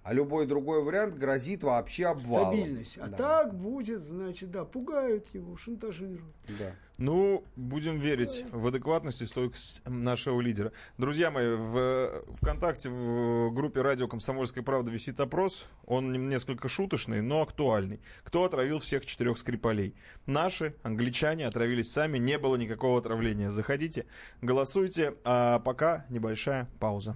А 0.03 0.13
любой 0.13 0.45
другой 0.45 0.83
вариант 0.83 1.15
грозит 1.15 1.63
вообще 1.63 2.07
обвалом. 2.07 2.53
Стабильность. 2.53 2.97
А 2.97 3.07
Да. 3.07 3.17
так 3.17 3.55
будет, 3.55 4.03
значит, 4.03 4.51
да, 4.51 4.65
пугают 4.65 5.25
его, 5.33 5.55
шантажируют. 5.55 6.35
Да. 6.59 6.71
Ну, 6.97 7.43
будем 7.55 7.99
верить 7.99 8.45
в 8.51 8.67
адекватность 8.67 9.21
и 9.21 9.25
стойкость 9.25 9.81
нашего 9.85 10.41
лидера. 10.41 10.73
Друзья 10.97 11.31
мои, 11.31 11.55
в 11.55 12.23
ВКонтакте 12.41 12.89
в 12.89 13.51
группе 13.51 13.81
«Радио 13.81 14.07
Комсомольская 14.07 14.63
правда» 14.63 14.91
висит 14.91 15.19
опрос. 15.19 15.67
Он 15.85 16.29
несколько 16.29 16.67
шуточный, 16.67 17.21
но 17.21 17.41
актуальный. 17.41 17.99
Кто 18.23 18.43
отравил 18.43 18.79
всех 18.79 19.05
четырех 19.05 19.37
скрипалей? 19.37 19.95
Наши, 20.25 20.75
англичане, 20.83 21.47
отравились 21.47 21.91
сами, 21.91 22.17
не 22.17 22.37
было 22.37 22.57
никакого 22.57 22.99
отравления. 22.99 23.49
Заходите, 23.49 24.05
голосуйте, 24.41 25.15
а 25.23 25.59
пока 25.59 26.05
небольшая 26.09 26.69
пауза. 26.79 27.15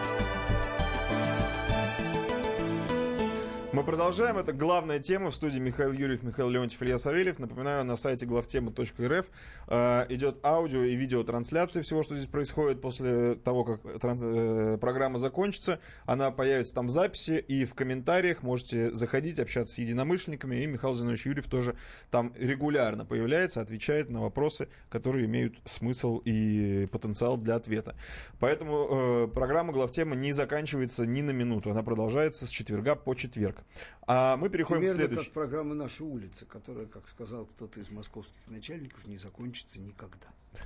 Мы 3.73 3.85
продолжаем. 3.85 4.37
Это 4.37 4.51
главная 4.51 4.99
тема 4.99 5.31
в 5.31 5.35
студии 5.35 5.57
Михаил 5.57 5.93
Юрьев, 5.93 6.23
Михаил 6.23 6.49
Леонтьев, 6.49 6.83
Илья 6.83 6.97
Савельев. 6.97 7.39
Напоминаю, 7.39 7.85
на 7.85 7.95
сайте 7.95 8.25
главтема.рф 8.25 9.29
э, 9.67 10.05
идет 10.09 10.45
аудио 10.45 10.83
и 10.83 10.93
видеотрансляция 10.93 11.81
всего, 11.81 12.03
что 12.03 12.13
здесь 12.15 12.27
происходит 12.27 12.81
после 12.81 13.35
того, 13.35 13.63
как 13.63 13.81
транс- 14.01 14.23
э, 14.25 14.77
программа 14.77 15.19
закончится. 15.19 15.79
Она 16.05 16.31
появится 16.31 16.73
там 16.73 16.87
в 16.87 16.89
записи 16.89 17.43
и 17.47 17.63
в 17.63 17.73
комментариях. 17.73 18.43
Можете 18.43 18.93
заходить, 18.93 19.39
общаться 19.39 19.75
с 19.75 19.77
единомышленниками. 19.77 20.57
И 20.57 20.65
Михаил 20.65 20.93
Зинович 20.93 21.27
Юрьев 21.27 21.47
тоже 21.47 21.77
там 22.09 22.33
регулярно 22.37 23.05
появляется, 23.05 23.61
отвечает 23.61 24.09
на 24.09 24.21
вопросы, 24.21 24.67
которые 24.89 25.27
имеют 25.27 25.55
смысл 25.63 26.21
и 26.25 26.87
потенциал 26.91 27.37
для 27.37 27.55
ответа. 27.55 27.95
Поэтому 28.37 28.87
э, 28.91 29.27
программа 29.33 29.71
главтема 29.71 30.17
не 30.17 30.33
заканчивается 30.33 31.05
ни 31.05 31.21
на 31.21 31.31
минуту. 31.31 31.71
Она 31.71 31.83
продолжается 31.83 32.45
с 32.45 32.49
четверга 32.49 32.95
по 32.95 33.15
четверг. 33.15 33.60
А 34.07 34.37
мы 34.37 34.49
переходим 34.49 34.81
Примерно 34.81 35.03
к 35.03 35.07
следующей. 35.07 35.25
как 35.25 35.33
программа 35.33 35.75
«Наша 35.75 36.03
улица», 36.03 36.45
которая, 36.45 36.85
как 36.85 37.07
сказал 37.07 37.45
кто-то 37.45 37.79
из 37.79 37.89
московских 37.89 38.47
начальников, 38.47 39.05
не 39.07 39.17
закончится 39.17 39.79
никогда. 39.79 40.27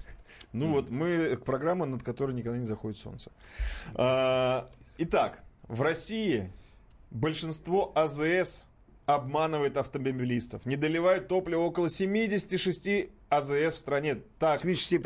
Ну 0.51 0.71
вот 0.71 0.89
мы 0.89 1.35
к 1.35 1.43
программе, 1.43 1.85
над 1.85 2.03
которой 2.03 2.33
никогда 2.33 2.57
не 2.57 2.65
заходит 2.65 2.97
солнце. 2.97 3.31
А, 3.93 4.69
итак, 4.97 5.43
в 5.63 5.81
России 5.81 6.51
большинство 7.11 7.91
АЗС 7.95 8.69
обманывает 9.05 9.77
автомобилистов. 9.77 10.65
Не 10.65 10.77
доливают 10.77 11.27
топливо 11.27 11.61
около 11.61 11.89
76 11.89 13.09
АЗС 13.29 13.75
в 13.75 13.79
стране. 13.79 14.21
Так, 14.39 14.63
76%. 14.63 14.99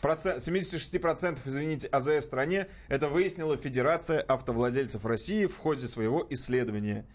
Процент, 0.00 0.42
76%, 0.42 1.38
извините, 1.44 1.88
АЗС 1.88 2.24
в 2.24 2.26
стране, 2.26 2.68
это 2.88 3.08
выяснила 3.08 3.56
Федерация 3.56 4.20
автовладельцев 4.20 5.04
России 5.04 5.46
в 5.46 5.56
ходе 5.56 5.86
своего 5.86 6.26
исследования. 6.30 7.06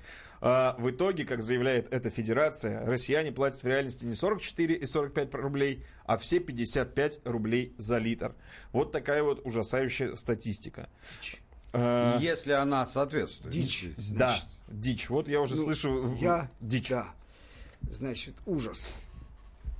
А, 0.43 0.75
в 0.79 0.89
итоге, 0.89 1.23
как 1.23 1.43
заявляет 1.43 1.93
эта 1.93 2.09
федерация, 2.09 2.83
россияне 2.85 3.31
платят 3.31 3.61
в 3.61 3.67
реальности 3.67 4.05
не 4.05 4.13
44 4.13 4.73
и 4.73 4.85
45 4.85 5.35
рублей, 5.35 5.85
а 6.05 6.17
все 6.17 6.39
55 6.39 7.21
рублей 7.25 7.75
за 7.77 7.99
литр. 7.99 8.33
Вот 8.71 8.91
такая 8.91 9.21
вот 9.21 9.45
ужасающая 9.45 10.15
статистика. 10.15 10.89
А, 11.73 12.17
Если 12.19 12.51
она 12.51 12.87
соответствует. 12.87 13.53
Дичь. 13.53 13.89
да, 14.09 14.35
дичь. 14.67 15.09
Вот 15.09 15.29
я 15.29 15.41
уже 15.41 15.55
Ну, 15.55 15.63
слышу 15.63 16.15
Я, 16.19 16.49
дичь. 16.59 16.89
Да. 16.89 17.13
Значит, 17.91 18.35
ужас. 18.45 18.95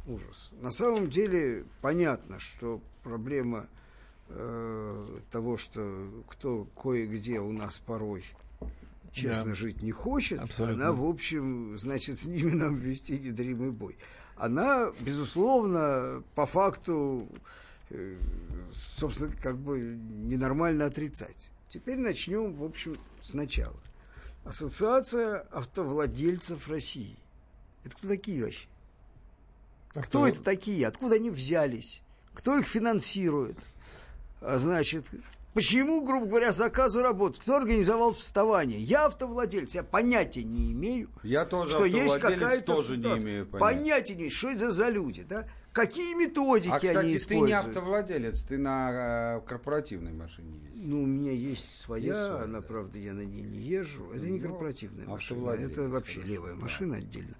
Ужас. 0.07 0.51
На 0.61 0.71
самом 0.71 1.09
деле 1.09 1.65
понятно, 1.81 2.39
что 2.39 2.81
проблема 3.03 3.67
э, 4.29 5.19
того, 5.31 5.57
что 5.57 6.23
кто 6.27 6.65
кое-где 6.81 7.39
у 7.39 7.51
нас 7.51 7.79
порой 7.79 8.23
честно 9.11 9.45
Да. 9.49 9.55
жить 9.55 9.81
не 9.83 9.91
хочет, 9.91 10.39
Абсолютно. 10.41 10.85
она, 10.85 10.93
в 10.93 11.03
общем, 11.05 11.77
значит, 11.77 12.19
с 12.19 12.25
ними 12.25 12.51
нам 12.51 12.75
вести 12.77 13.19
недримый 13.19 13.71
бой. 13.71 13.97
Она, 14.37 14.91
безусловно, 15.01 16.23
по 16.33 16.45
факту, 16.47 17.27
э, 17.89 18.17
собственно, 18.73 19.35
как 19.41 19.57
бы 19.57 19.79
ненормально 19.79 20.85
отрицать. 20.85 21.51
Теперь 21.69 21.97
начнем, 21.97 22.53
в 22.53 22.63
общем, 22.63 22.97
сначала. 23.21 23.77
Ассоциация 24.45 25.41
автовладельцев 25.51 26.67
России. 26.69 27.15
Это 27.83 27.95
кто 27.95 28.07
такие 28.07 28.43
вообще? 28.43 28.67
Кто 29.93 30.27
это 30.27 30.41
такие? 30.41 30.87
Откуда 30.87 31.15
они 31.15 31.29
взялись? 31.29 32.01
Кто 32.33 32.57
их 32.57 32.67
финансирует? 32.67 33.57
А, 34.41 34.57
Значит, 34.57 35.05
почему, 35.53 36.05
грубо 36.05 36.25
говоря, 36.27 36.51
заказы 36.51 37.01
работают? 37.01 37.41
Кто 37.43 37.57
организовал 37.57 38.13
вставание? 38.13 38.79
Я 38.79 39.05
автовладелец, 39.05 39.75
я 39.75 39.83
понятия 39.83 40.43
не 40.43 40.71
имею, 40.71 41.09
Я 41.23 41.45
тоже 41.45 41.71
что 41.71 41.85
есть 41.85 42.19
какая-то 42.19 42.75
тоже 42.75 42.97
не 42.97 43.03
ситуация. 43.03 43.23
имею 43.23 43.45
понятия. 43.47 43.59
Понятия 43.79 44.13
не 44.13 44.19
имею, 44.21 44.31
что 44.31 44.51
это 44.51 44.71
за 44.71 44.89
люди, 44.89 45.23
да? 45.23 45.45
Какие 45.73 46.15
методики 46.15 46.69
А, 46.69 46.75
они 46.75 46.87
кстати, 46.87 47.07
ты 47.07 47.15
используют? 47.15 47.49
не 47.49 47.53
автовладелец, 47.55 48.43
ты 48.43 48.57
на 48.57 49.37
э, 49.37 49.47
корпоративной 49.47 50.11
машине 50.11 50.51
ездишь. 50.57 50.83
Ну, 50.83 51.03
у 51.03 51.05
меня 51.05 51.31
есть 51.31 51.79
своя, 51.79 52.07
Есть 52.07 52.25
своя, 52.25 52.43
она, 52.43 52.59
да. 52.59 52.67
правда, 52.67 52.97
я 52.97 53.13
на 53.13 53.21
ней 53.21 53.43
не 53.43 53.57
езжу. 53.59 54.11
Это 54.13 54.25
не 54.25 54.39
Ну, 54.41 54.49
корпоративная 54.49 55.07
машина, 55.07 55.39
автовладелец, 55.39 55.71
это 55.71 55.89
вообще 55.89 56.15
короче, 56.15 56.33
левая 56.33 56.55
да. 56.55 56.61
машина 56.61 56.95
отдельно. 56.97 57.35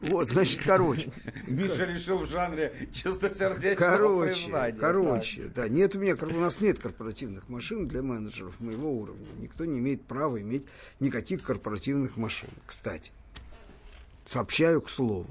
Вот, 0.00 0.28
значит, 0.28 0.62
короче. 0.64 1.12
Миша 1.46 1.84
решил 1.84 2.18
в 2.18 2.26
жанре 2.26 2.74
чистосердечного 2.92 3.76
Короче, 3.76 4.74
короче, 4.80 5.44
да, 5.54 5.68
нет 5.68 5.94
у 5.94 6.00
меня, 6.00 6.16
у 6.20 6.40
нас 6.40 6.60
нет 6.60 6.80
корпоративных 6.80 7.48
машин 7.48 7.86
для 7.86 8.02
менеджеров 8.02 8.58
моего 8.58 8.90
уровня. 8.90 9.26
Никто 9.38 9.64
не 9.64 9.78
имеет 9.78 10.02
права 10.02 10.40
иметь 10.40 10.64
никаких 10.98 11.40
корпоративных 11.44 12.16
машин. 12.16 12.50
Кстати, 12.66 13.12
сообщаю 14.24 14.80
к 14.80 14.90
слову. 14.90 15.30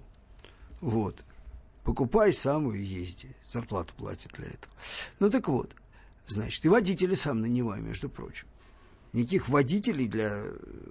Вот. 0.79 1.21
Покупай 1.85 2.33
самую 2.33 2.83
езди. 2.83 3.29
Зарплату 3.45 3.93
платят 3.95 4.33
для 4.33 4.47
этого. 4.47 4.73
Ну 5.19 5.29
так 5.29 5.47
вот, 5.47 5.71
значит, 6.27 6.65
и 6.65 6.67
водители 6.67 7.13
сам 7.13 7.41
нанимаю, 7.41 7.83
между 7.83 8.09
прочим. 8.09 8.47
Никаких 9.13 9.47
водителей 9.47 10.07
для, 10.07 10.43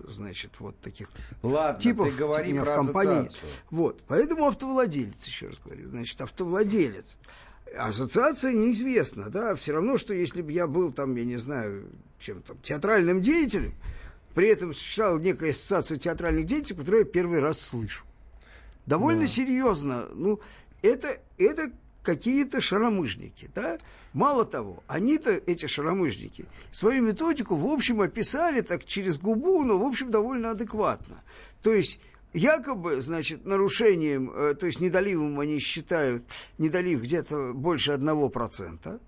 значит, 0.09 0.53
вот 0.61 0.79
таких 0.81 1.11
Так. 1.11 1.39
Ладно, 1.43 1.81
типов 1.81 2.09
ты 2.09 2.15
говори 2.15 2.53
у 2.53 2.55
меня 2.55 2.65
про 2.65 2.73
в 2.73 2.87
компании. 2.87 3.27
ассоциацию. 3.27 3.51
Вот, 3.71 4.03
поэтому 4.07 4.47
автовладелец, 4.47 5.27
еще 5.27 5.49
раз 5.49 5.59
говорю, 5.59 5.91
значит, 5.91 6.19
автовладелец. 6.21 7.19
Ассоциация 7.77 8.53
неизвестна, 8.53 9.29
да, 9.31 9.57
все 9.57 9.73
равно, 9.73 9.99
что 9.99 10.15
если 10.15 10.41
бы 10.41 10.53
я 10.53 10.69
был 10.69 10.93
там, 10.93 11.15
я 11.17 11.25
не 11.25 11.37
знаю, 11.37 11.91
чем 12.21 12.41
там, 12.41 12.57
театральным 12.63 13.21
деятелем, 13.21 13.75
при 14.35 14.49
этом 14.49 14.73
существовала 14.73 15.19
некая 15.19 15.51
ассоциация 15.51 15.99
театральных 15.99 16.47
деятелей, 16.47 16.77
которую 16.77 17.05
я 17.05 17.11
первый 17.11 17.41
раз 17.41 17.61
слышу. 17.61 18.05
Довольно 18.87 19.27
серьезно, 19.27 20.07
ну, 20.15 20.41
это, 20.85 21.19
это 21.39 21.73
какие-то 22.03 22.61
шаромыжники, 22.61 23.51
да? 23.55 23.79
Мало 24.13 24.45
того, 24.45 24.85
они-то, 24.87 25.33
эти 25.33 25.67
шаромыжники, 25.67 26.45
свою 26.71 27.03
методику, 27.03 27.57
в 27.57 27.67
общем, 27.67 28.01
описали 28.01 28.61
так 28.61 28.85
через 28.85 29.19
губу, 29.19 29.65
но, 29.65 29.79
в 29.79 29.85
общем, 29.85 30.11
довольно 30.11 30.51
адекватно. 30.51 31.23
То 31.63 31.73
есть, 31.73 31.99
якобы, 32.33 33.01
значит, 33.01 33.45
нарушением, 33.45 34.31
э, 34.31 34.55
то 34.55 34.67
есть 34.67 34.81
недоливом 34.81 35.41
они 35.41 35.59
считают, 35.59 36.25
недолив 36.59 37.03
где-то 37.03 37.55
больше 37.55 37.93
одного 37.93 38.29
процента, 38.29 39.01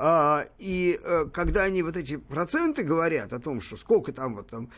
А, 0.00 0.46
и 0.58 0.96
а, 1.02 1.24
когда 1.24 1.64
они 1.64 1.82
вот 1.82 1.96
эти 1.96 2.18
проценты 2.18 2.84
говорят 2.84 3.32
о 3.32 3.40
том, 3.40 3.60
что 3.60 3.76
сколько 3.76 4.12
там 4.12 4.36
вот 4.36 4.48
там 4.48 4.70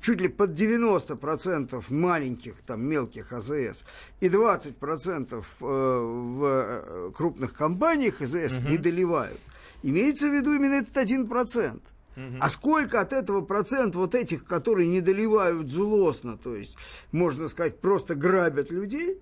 чуть 0.00 0.20
ли 0.20 0.28
под 0.28 0.50
90% 0.50 1.84
маленьких, 1.90 2.54
там, 2.66 2.84
мелких 2.84 3.32
АЗС 3.32 3.84
и 4.20 4.28
20% 4.28 5.34
э, 5.34 5.42
в 5.60 6.44
э, 6.44 7.10
крупных 7.14 7.54
компаниях 7.54 8.20
АЗС 8.20 8.62
угу. 8.62 8.70
не 8.70 8.78
доливают. 8.78 9.40
Имеется 9.82 10.28
в 10.28 10.34
виду 10.34 10.54
именно 10.54 10.74
этот 10.74 10.96
1%. 10.96 11.80
Угу. 12.16 12.24
А 12.40 12.48
сколько 12.48 13.00
от 13.00 13.12
этого 13.12 13.42
процент 13.42 13.94
вот 13.94 14.14
этих, 14.14 14.44
которые 14.44 14.88
не 14.88 15.00
доливают 15.00 15.70
злостно, 15.70 16.36
то 16.36 16.56
есть, 16.56 16.76
можно 17.12 17.48
сказать, 17.48 17.78
просто 17.78 18.14
грабят 18.14 18.70
людей, 18.70 19.20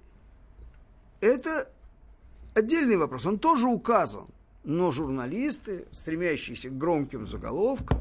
это 1.21 1.69
отдельный 2.55 2.97
вопрос. 2.97 3.27
Он 3.27 3.39
тоже 3.39 3.67
указан. 3.67 4.27
Но 4.62 4.93
журналисты, 4.93 5.85
стремящиеся 5.93 6.71
к 6.71 6.79
громким 6.79 7.27
заголовкам, 7.27 8.01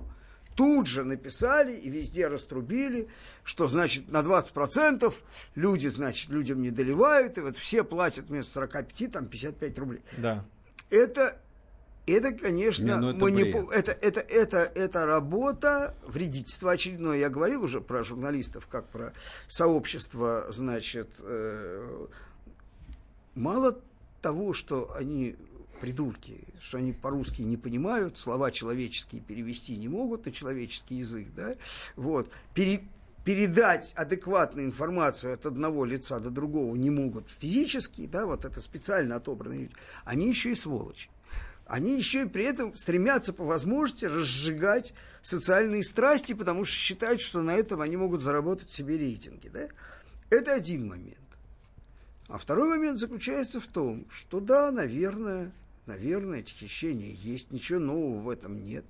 тут 0.55 0.87
же 0.87 1.03
написали 1.03 1.73
и 1.73 1.89
везде 1.89 2.27
раструбили, 2.27 3.07
что, 3.43 3.67
значит, 3.67 4.11
на 4.11 4.21
20% 4.21 5.13
люди, 5.55 5.87
значит, 5.87 6.29
людям 6.29 6.61
не 6.61 6.69
доливают, 6.69 7.37
и 7.37 7.41
вот 7.41 7.55
все 7.55 7.83
платят 7.83 8.25
вместо 8.29 8.53
45, 8.53 9.11
там, 9.11 9.25
55 9.27 9.79
рублей. 9.79 10.01
Да. 10.17 10.45
Это, 10.89 11.37
это 12.05 12.31
конечно, 12.31 12.85
Не, 12.85 12.95
ну 12.97 13.09
это, 13.11 13.19
манипу... 13.19 13.69
это, 13.71 13.91
это, 13.91 14.19
это, 14.19 14.57
это 14.59 15.05
работа, 15.05 15.95
вредительство 16.05 16.71
очередное. 16.71 17.17
Я 17.17 17.29
говорил 17.29 17.63
уже 17.63 17.81
про 17.81 18.03
журналистов, 18.03 18.67
как 18.67 18.87
про 18.89 19.13
сообщество, 19.47 20.47
значит, 20.49 21.09
э, 21.19 22.07
мало 23.35 23.79
того, 24.21 24.53
что 24.53 24.93
они 24.95 25.35
придурки, 25.83 26.39
что 26.61 26.77
они 26.77 26.93
по-русски 26.93 27.41
не 27.41 27.57
понимают, 27.57 28.17
слова 28.17 28.51
человеческие 28.51 29.19
перевести 29.19 29.75
не 29.75 29.89
могут 29.89 30.25
на 30.25 30.31
человеческий 30.31 30.95
язык, 30.95 31.27
да, 31.35 31.55
вот, 31.97 32.31
пере, 32.53 32.85
передать 33.25 33.91
адекватную 33.97 34.65
информацию 34.65 35.33
от 35.33 35.45
одного 35.45 35.83
лица 35.83 36.21
до 36.21 36.29
другого 36.29 36.73
не 36.77 36.89
могут 36.89 37.29
физически, 37.37 38.07
да, 38.07 38.25
вот 38.25 38.45
это 38.45 38.61
специально 38.61 39.17
отобранные 39.17 39.63
люди, 39.63 39.73
они 40.05 40.29
еще 40.29 40.53
и 40.53 40.55
сволочи. 40.55 41.09
Они 41.65 41.97
еще 41.97 42.21
и 42.21 42.29
при 42.29 42.45
этом 42.45 42.77
стремятся 42.77 43.33
по 43.33 43.43
возможности 43.43 44.05
разжигать 44.05 44.93
социальные 45.21 45.83
страсти, 45.83 46.31
потому 46.31 46.63
что 46.63 46.77
считают, 46.77 47.19
что 47.19 47.41
на 47.41 47.55
этом 47.55 47.81
они 47.81 47.97
могут 47.97 48.21
заработать 48.21 48.71
себе 48.71 48.97
рейтинги. 48.97 49.49
Да? 49.49 49.67
Это 50.29 50.53
один 50.53 50.87
момент. 50.87 51.17
А 52.29 52.37
второй 52.37 52.69
момент 52.69 52.99
заключается 52.99 53.59
в 53.59 53.67
том, 53.67 54.05
что 54.09 54.39
да, 54.39 54.71
наверное, 54.71 55.51
Наверное, 55.85 56.39
эти 56.39 56.53
хищения 56.53 57.11
есть, 57.11 57.51
ничего 57.51 57.79
нового 57.79 58.19
в 58.19 58.29
этом 58.29 58.63
нет 58.63 58.85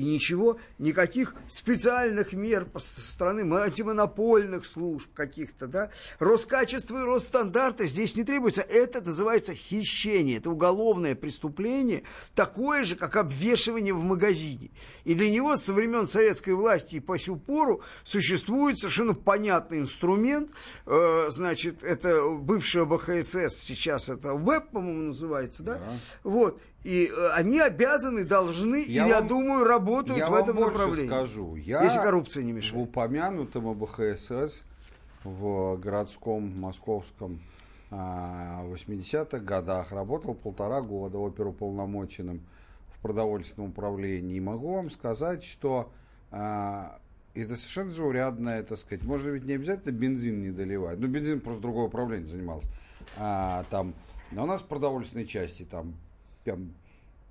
и 0.00 0.02
ничего, 0.02 0.58
никаких 0.78 1.34
специальных 1.46 2.32
мер 2.32 2.66
со 2.78 3.00
стороны 3.00 3.40
антимонопольных 3.54 4.64
служб 4.64 5.12
каких-то, 5.12 5.66
да, 5.66 5.90
Роскачество 6.18 7.02
и 7.02 7.04
Росстандарты 7.04 7.86
здесь 7.86 8.16
не 8.16 8.24
требуется. 8.24 8.62
Это 8.62 9.02
называется 9.02 9.54
хищение, 9.54 10.38
это 10.38 10.50
уголовное 10.50 11.14
преступление, 11.14 12.04
такое 12.34 12.84
же, 12.84 12.96
как 12.96 13.16
обвешивание 13.16 13.92
в 13.92 14.02
магазине. 14.02 14.70
И 15.04 15.14
для 15.14 15.30
него 15.30 15.56
со 15.56 15.74
времен 15.74 16.06
советской 16.06 16.54
власти 16.54 16.96
и 16.96 17.00
по 17.00 17.18
сю 17.18 17.36
пору 17.36 17.82
существует 18.04 18.78
совершенно 18.78 19.14
понятный 19.14 19.80
инструмент, 19.80 20.50
э, 20.86 21.26
значит, 21.28 21.84
это 21.84 22.30
бывшая 22.30 22.86
БХСС, 22.86 23.54
сейчас 23.54 24.08
это 24.08 24.32
ВЭБ, 24.32 24.70
по-моему, 24.70 25.02
называется, 25.08 25.62
да? 25.62 25.74
да. 25.74 25.92
Вот. 26.24 26.60
И 26.82 27.10
э, 27.14 27.30
они 27.34 27.60
обязаны, 27.60 28.24
должны, 28.24 28.84
я 28.86 29.06
и 29.06 29.10
вам, 29.12 29.20
я 29.20 29.20
думаю, 29.20 29.64
работают 29.64 30.18
я 30.18 30.30
в 30.30 30.34
этом 30.34 30.56
вам 30.56 30.70
направлении. 30.70 31.08
скажу. 31.08 31.56
Я 31.56 31.82
если 31.82 31.98
коррупция 31.98 32.42
не 32.42 32.52
мешает. 32.52 32.74
В 32.74 32.80
упомянутом 32.80 33.68
ОБХСС 33.68 34.62
в 35.24 35.76
городском 35.76 36.58
московском 36.58 37.40
80-х 37.90 39.36
а, 39.36 39.40
годах 39.40 39.92
работал 39.92 40.34
полтора 40.34 40.80
года 40.80 41.18
оперуполномоченным 41.18 42.46
в 42.94 43.00
продовольственном 43.00 43.70
управлении. 43.70 44.36
И 44.36 44.40
могу 44.40 44.74
вам 44.74 44.90
сказать, 44.90 45.44
что 45.44 45.92
а, 46.30 46.98
это 47.34 47.56
совершенно 47.56 47.92
заурядное, 47.92 48.62
так 48.62 48.78
сказать. 48.78 49.04
Можно 49.04 49.30
ведь 49.30 49.44
не 49.44 49.54
обязательно 49.54 49.92
бензин 49.92 50.40
не 50.40 50.50
доливать. 50.50 50.98
Ну, 50.98 51.08
бензин 51.08 51.40
просто 51.40 51.60
другое 51.60 51.86
управление 51.86 52.26
занималось. 52.26 52.66
А, 53.18 53.64
там, 53.70 53.94
но 54.30 54.44
у 54.44 54.46
нас 54.46 54.62
в 54.62 54.66
продовольственной 54.66 55.26
части 55.26 55.64
там 55.64 55.94
там, 56.44 56.72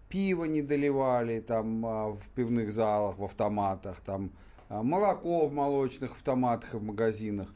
пиво 0.09 0.45
не 0.45 0.61
доливали 0.61 1.39
там 1.39 1.85
а, 1.85 2.09
в 2.11 2.27
пивных 2.35 2.71
залах, 2.73 3.17
в 3.17 3.23
автоматах, 3.23 3.99
там 4.01 4.31
а, 4.67 4.83
молоко 4.83 5.47
в 5.47 5.53
молочных 5.53 6.11
автоматах 6.11 6.73
и 6.73 6.77
в 6.77 6.83
магазинах. 6.83 7.53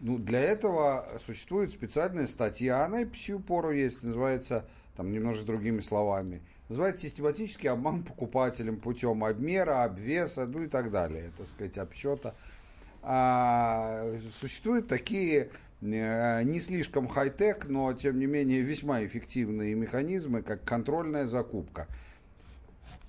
Ну, 0.00 0.18
для 0.18 0.40
этого 0.40 1.06
существует 1.24 1.72
специальная 1.72 2.26
статья, 2.26 2.84
она 2.84 3.02
и 3.02 3.04
по 3.06 3.16
сию 3.16 3.40
пору 3.40 3.70
есть, 3.70 4.02
называется, 4.02 4.66
там, 4.96 5.12
немножко 5.12 5.46
другими 5.46 5.80
словами, 5.80 6.42
называется 6.68 7.06
систематический 7.06 7.70
обман 7.70 8.02
покупателям 8.02 8.80
путем 8.80 9.24
обмера, 9.24 9.84
обвеса, 9.84 10.46
ну 10.46 10.64
и 10.64 10.68
так 10.68 10.90
далее, 10.90 11.30
так 11.36 11.46
сказать, 11.46 11.78
обсчета. 11.78 12.34
А, 13.02 14.18
существуют 14.30 14.88
такие 14.88 15.50
не 15.84 16.60
слишком 16.60 17.08
хай-тек, 17.08 17.66
но 17.68 17.92
тем 17.92 18.18
не 18.18 18.26
менее 18.26 18.62
весьма 18.62 19.04
эффективные 19.04 19.74
механизмы, 19.74 20.42
как 20.42 20.64
контрольная 20.64 21.26
закупка. 21.26 21.86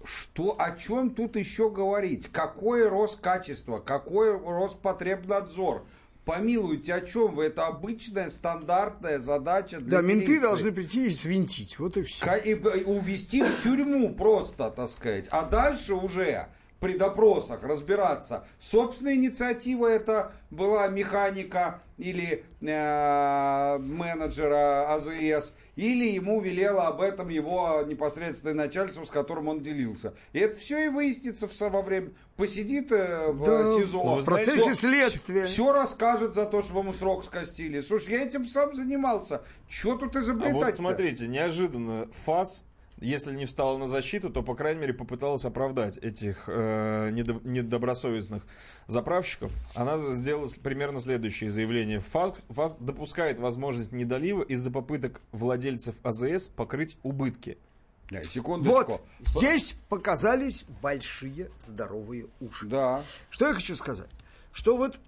Что, 0.03 0.55
о 0.59 0.75
чем 0.77 1.09
тут 1.15 1.35
еще 1.35 1.71
говорить? 1.71 2.27
Какое 2.31 2.89
Роскачество? 2.89 3.79
Какой 3.79 4.37
Роспотребнадзор? 4.37 5.85
Помилуйте, 6.25 6.93
о 6.95 7.01
чем 7.01 7.35
вы? 7.35 7.45
Это 7.45 7.67
обычная 7.67 8.29
стандартная 8.29 9.19
задача 9.19 9.79
для 9.79 9.97
Да, 9.97 10.01
милиции. 10.01 10.27
менты 10.31 10.41
должны 10.41 10.71
прийти 10.71 11.07
и 11.07 11.11
свинтить, 11.11 11.77
вот 11.79 11.97
и 11.97 12.03
все. 12.03 12.25
И, 12.43 12.51
и 12.51 12.83
увести 12.83 13.43
в 13.43 13.63
тюрьму 13.63 14.13
просто, 14.15 14.69
так 14.71 14.89
сказать. 14.89 15.27
А 15.29 15.43
дальше 15.43 15.93
уже 15.93 16.47
при 16.85 16.99
допросах 16.99 17.63
разбираться. 17.63 18.45
Собственная 18.59 19.15
инициатива 19.15 19.87
это 19.87 20.33
была 20.51 20.87
механика 20.87 21.81
или 21.97 22.45
э, 22.61 23.77
менеджера 23.79 24.93
АЗС, 24.93 25.55
или 25.75 26.05
ему 26.11 26.41
велело 26.41 26.85
об 26.85 27.01
этом 27.01 27.29
его 27.29 27.81
непосредственное 27.87 28.53
начальство, 28.53 29.03
с 29.03 29.09
которым 29.09 29.47
он 29.47 29.61
делился. 29.61 30.13
И 30.31 30.37
это 30.37 30.59
все 30.59 30.85
и 30.85 30.89
выяснится 30.89 31.47
во 31.71 31.81
время... 31.81 32.11
Посидит 32.37 32.91
э, 32.91 33.31
в 33.31 33.43
да, 33.43 33.79
СИЗО. 33.79 34.17
В 34.17 34.25
процессе 34.25 34.59
все, 34.59 34.73
следствия. 34.75 35.45
Все 35.45 35.73
расскажет 35.73 36.35
за 36.35 36.45
то, 36.45 36.61
что 36.61 36.77
ему 36.77 36.93
срок 36.93 37.23
скостили. 37.23 37.81
Слушай, 37.81 38.11
я 38.11 38.23
этим 38.25 38.45
сам 38.45 38.75
занимался. 38.75 39.41
Что 39.67 39.97
тут 39.97 40.15
изобретать 40.17 40.61
А 40.61 40.65
вот 40.65 40.75
смотрите, 40.75 41.27
неожиданно 41.27 42.09
ФАС 42.25 42.64
если 42.97 43.35
не 43.35 43.45
встала 43.45 43.77
на 43.77 43.87
защиту, 43.87 44.29
то, 44.29 44.41
по 44.41 44.55
крайней 44.55 44.81
мере, 44.81 44.93
попыталась 44.93 45.45
оправдать 45.45 45.97
этих 45.97 46.45
э, 46.47 47.09
недобросовестных 47.11 48.43
заправщиков. 48.87 49.51
Она 49.73 49.97
сделала 50.13 50.47
примерно 50.63 51.01
следующее 51.01 51.49
заявление. 51.49 51.99
ФАС, 51.99 52.41
ФАС 52.49 52.77
допускает 52.77 53.39
возможность 53.39 53.91
недолива 53.91 54.43
из-за 54.43 54.71
попыток 54.71 55.21
владельцев 55.31 55.95
АЗС 56.03 56.47
покрыть 56.47 56.97
убытки. 57.03 57.57
Да, 58.09 58.23
секундочку. 58.23 58.91
Вот, 58.91 59.01
здесь 59.25 59.75
показались 59.89 60.63
большие 60.81 61.49
здоровые 61.59 62.27
уши. 62.39 62.67
Да. 62.67 63.03
Что 63.29 63.47
я 63.47 63.53
хочу 63.53 63.75
сказать? 63.75 64.09
Что 64.51 64.77
вот 64.77 64.99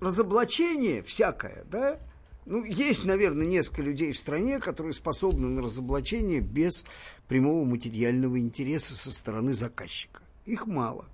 разоблачение 0.00 1.02
всякое, 1.02 1.64
да, 1.70 1.98
ну, 2.46 2.64
есть, 2.64 3.04
наверное, 3.04 3.46
несколько 3.46 3.82
людей 3.82 4.12
в 4.12 4.18
стране, 4.18 4.60
которые 4.60 4.94
способны 4.94 5.48
на 5.48 5.62
разоблачение 5.62 6.40
без 6.40 6.84
прямого 7.26 7.64
материального 7.64 8.38
интереса 8.38 8.94
со 8.94 9.12
стороны 9.12 9.54
заказчика. 9.54 10.22
Их 10.44 10.66
мало. 10.66 11.06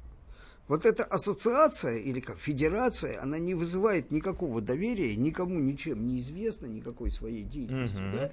Вот 0.68 0.86
эта 0.86 1.04
ассоциация 1.04 1.98
или 1.98 2.20
как 2.20 2.38
федерация, 2.38 3.20
она 3.20 3.38
не 3.38 3.54
вызывает 3.54 4.10
никакого 4.10 4.60
доверия, 4.60 5.16
никому 5.16 5.58
ничем 5.58 6.06
не 6.06 6.20
известна, 6.20 6.66
никакой 6.66 7.10
своей 7.10 7.42
деятельностью. 7.42 8.08
Угу. 8.08 8.16
Да? 8.16 8.30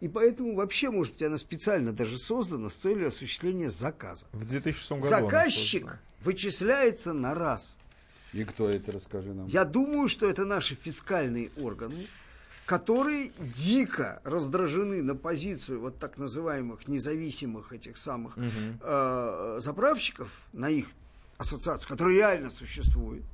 И 0.00 0.08
поэтому 0.08 0.54
вообще, 0.54 0.90
может 0.90 1.14
быть, 1.14 1.22
она 1.22 1.38
специально 1.38 1.92
даже 1.92 2.18
создана 2.18 2.70
с 2.70 2.76
целью 2.76 3.08
осуществления 3.08 3.70
заказа. 3.70 4.26
В 4.32 4.44
2006 4.44 4.92
году 4.92 5.08
Заказчик 5.08 5.98
вычисляется 6.20 7.12
на 7.12 7.34
раз. 7.34 7.76
И 8.32 8.44
кто 8.44 8.68
это, 8.68 8.92
расскажи 8.92 9.34
нам. 9.34 9.46
Я 9.46 9.64
думаю, 9.64 10.08
что 10.08 10.28
это 10.28 10.44
наши 10.44 10.74
фискальные 10.74 11.50
органы, 11.60 12.06
которые 12.66 13.32
дико 13.38 14.20
раздражены 14.24 15.02
на 15.02 15.14
позицию 15.16 15.80
вот 15.80 15.98
так 15.98 16.18
называемых 16.18 16.86
независимых 16.88 17.72
этих 17.72 17.96
самых 17.96 18.36
угу. 18.36 18.46
э, 18.80 19.56
заправщиков, 19.60 20.46
на 20.52 20.70
их 20.70 20.86
ассоциацию, 21.38 21.88
которая 21.88 22.14
реально 22.14 22.50
существует, 22.50 23.24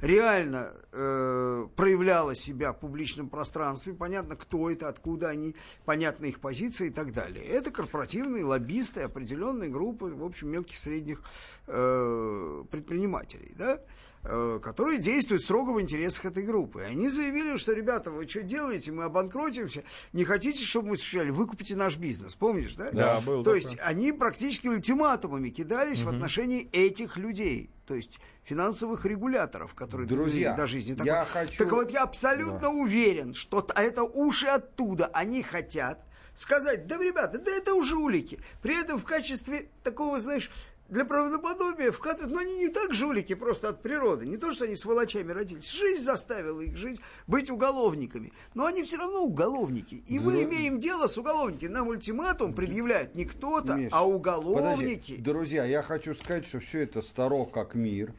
реально 0.00 0.72
э, 0.92 1.66
проявляла 1.76 2.34
себя 2.34 2.72
в 2.72 2.78
публичном 2.78 3.28
пространстве, 3.28 3.92
понятно, 3.92 4.34
кто 4.34 4.70
это, 4.70 4.88
откуда 4.88 5.28
они, 5.28 5.54
понятна 5.84 6.26
их 6.26 6.40
позиция 6.40 6.88
и 6.88 6.90
так 6.90 7.12
далее. 7.12 7.44
Это 7.44 7.70
корпоративные 7.70 8.44
лоббисты, 8.44 9.02
определенные 9.02 9.68
группы, 9.68 10.06
в 10.06 10.24
общем, 10.24 10.48
мелких 10.48 10.78
средних 10.78 11.22
э, 11.66 12.64
предпринимателей, 12.70 13.52
да, 13.58 13.78
которые 14.22 14.98
действуют 14.98 15.42
строго 15.42 15.70
в 15.70 15.80
интересах 15.80 16.26
этой 16.26 16.42
группы. 16.42 16.82
Они 16.82 17.08
заявили, 17.08 17.56
что, 17.56 17.72
ребята, 17.72 18.10
вы 18.10 18.28
что 18.28 18.42
делаете, 18.42 18.92
мы 18.92 19.04
обанкротимся, 19.04 19.82
не 20.12 20.24
хотите, 20.24 20.64
чтобы 20.64 20.88
мы 20.88 20.94
осуществляли, 20.94 21.30
выкупите 21.30 21.74
наш 21.74 21.96
бизнес, 21.96 22.34
помнишь, 22.34 22.74
да? 22.74 22.90
Да, 22.92 23.20
был 23.20 23.42
То 23.42 23.54
такой. 23.54 23.60
есть 23.62 23.78
они 23.80 24.12
практически 24.12 24.68
ультиматумами 24.68 25.48
кидались 25.48 26.02
в 26.02 26.08
отношении 26.08 26.68
этих 26.72 27.16
людей, 27.16 27.70
то 27.86 27.94
есть 27.94 28.20
финансовых 28.44 29.06
регуляторов, 29.06 29.74
которые 29.74 30.06
Друзья, 30.06 30.54
до 30.54 30.66
жизни. 30.66 30.94
Так, 30.94 31.06
я 31.06 31.20
вот, 31.20 31.28
хочу- 31.28 31.56
так 31.58 31.72
вот, 31.72 31.90
я 31.90 32.02
абсолютно 32.02 32.68
уверен, 32.68 33.32
что 33.32 33.66
это 33.74 34.02
уши 34.02 34.48
оттуда, 34.48 35.06
они 35.06 35.42
хотят 35.42 36.04
сказать, 36.34 36.86
да, 36.86 36.96
ребята, 36.96 37.38
да 37.38 37.50
это 37.50 37.74
уже 37.74 37.96
улики. 37.96 38.38
При 38.62 38.80
этом 38.80 38.98
в 38.98 39.04
качестве 39.04 39.68
такого, 39.82 40.20
знаешь, 40.20 40.50
для 40.90 41.04
правдоподобия 41.04 41.92
вкатывают, 41.92 42.32
но 42.34 42.40
они 42.40 42.56
не 42.58 42.68
так 42.68 42.92
жулики 42.92 43.34
просто 43.34 43.68
от 43.68 43.80
природы. 43.80 44.26
Не 44.26 44.36
то, 44.36 44.52
что 44.52 44.64
они 44.64 44.74
сволочами 44.76 45.30
родились. 45.32 45.70
Жизнь 45.70 46.02
заставила 46.02 46.60
их 46.60 46.76
жить, 46.76 47.00
быть 47.26 47.50
уголовниками. 47.50 48.32
Но 48.54 48.66
они 48.66 48.82
все 48.82 48.96
равно 48.98 49.22
уголовники. 49.22 50.02
И 50.08 50.18
мы 50.18 50.32
Ну, 50.32 50.42
имеем 50.42 50.80
дело 50.80 51.06
с 51.06 51.16
уголовниками. 51.16 51.70
Нам 51.70 51.88
ультиматум 51.88 52.52
предъявляют 52.54 53.14
не 53.14 53.24
кто-то, 53.24 53.74
а 53.74 53.76
Подожди, 53.76 54.14
уголовники. 54.14 55.16
друзья, 55.16 55.64
я 55.64 55.82
хочу 55.82 56.14
сказать, 56.14 56.44
что 56.46 56.58
все 56.60 56.80
это 56.80 57.02
старо 57.02 57.44
как 57.44 57.74
мир. 57.74 58.12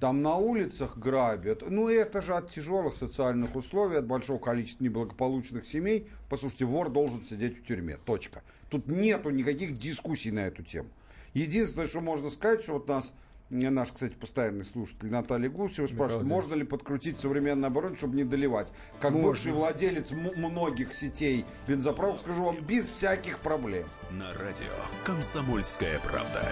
Там 0.00 0.22
на 0.22 0.36
улицах 0.36 0.96
грабят. 0.98 1.62
Ну, 1.68 1.88
это 1.88 2.22
же 2.22 2.34
от 2.34 2.50
тяжелых 2.50 2.96
социальных 2.96 3.54
условий, 3.54 3.96
от 3.98 4.06
большого 4.06 4.38
количества 4.38 4.82
неблагополучных 4.82 5.66
семей. 5.66 6.08
Послушайте, 6.28 6.64
вор 6.64 6.88
должен 6.90 7.24
сидеть 7.24 7.58
в 7.62 7.66
тюрьме. 7.66 7.98
Точка. 8.04 8.42
Тут 8.70 8.88
нету 8.88 9.30
никаких 9.30 9.78
дискуссий 9.78 10.32
на 10.32 10.40
эту 10.46 10.62
тему. 10.64 10.88
Единственное, 11.34 11.88
что 11.88 12.00
можно 12.00 12.30
сказать, 12.30 12.62
что 12.62 12.72
вот 12.74 12.88
нас 12.88 13.12
э, 13.50 13.70
Наш, 13.70 13.92
кстати, 13.92 14.14
постоянный 14.14 14.64
слушатель 14.64 15.10
Наталья 15.10 15.48
Гусева 15.50 15.86
спрашивает, 15.86 16.26
можно 16.26 16.54
ли 16.54 16.64
подкрутить 16.64 17.18
современное 17.20 17.68
оборудование, 17.68 17.98
чтобы 17.98 18.16
не 18.16 18.24
доливать. 18.24 18.72
Как 19.00 19.10
Можно. 19.12 19.28
бывший 19.28 19.52
владелец 19.52 20.12
м- 20.12 20.32
многих 20.36 20.94
сетей 20.94 21.44
бензоправок, 21.68 22.18
скажу 22.20 22.42
вам, 22.44 22.60
без 22.64 22.86
всяких 22.86 23.38
проблем. 23.40 23.86
На 24.10 24.32
радио 24.32 24.64
«Комсомольская 25.04 25.98
правда». 26.00 26.42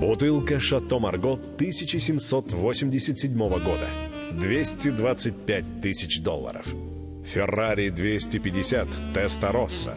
Бутылка 0.00 0.58
«Шато 0.60 0.98
Марго» 0.98 1.32
1787 1.56 3.36
года. 3.36 3.88
225 4.32 5.80
тысяч 5.82 6.20
долларов. 6.20 6.66
«Феррари 7.24 7.88
250 7.90 8.88
Теста 9.14 9.52
Росса» 9.52 9.96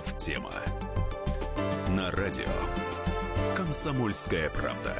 Глав 0.00 0.18
тема 0.18 0.52
на 1.90 2.10
радио 2.10 2.48
«Комсомольская 3.54 4.48
правда». 4.48 4.94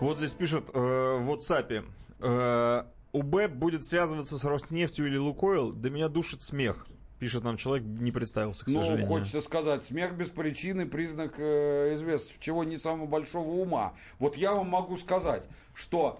Вот 0.00 0.16
здесь 0.16 0.32
пишут 0.32 0.70
э, 0.72 0.78
в 0.78 1.30
WhatsApp. 1.30 1.84
Э, 2.20 2.84
УБ 3.12 3.50
будет 3.50 3.84
связываться 3.84 4.38
с 4.38 4.44
Роснефтью 4.46 5.08
или 5.08 5.18
Лукойл. 5.18 5.72
Да 5.72 5.90
меня 5.90 6.08
душит 6.08 6.42
смех. 6.42 6.86
Пишет 7.18 7.44
нам 7.44 7.58
человек, 7.58 7.86
не 7.86 8.10
представился, 8.10 8.64
к 8.64 8.68
Ну, 8.68 8.80
сожалению. 8.80 9.08
хочется 9.08 9.42
сказать, 9.42 9.84
смех 9.84 10.16
без 10.16 10.30
причины 10.30 10.86
признак 10.86 11.34
э, 11.36 11.96
известно, 11.96 12.32
чего 12.38 12.64
не 12.64 12.78
самого 12.78 13.06
большого 13.06 13.60
ума. 13.60 13.92
Вот 14.18 14.38
я 14.38 14.54
вам 14.54 14.68
могу 14.70 14.96
сказать, 14.96 15.48
что 15.74 16.18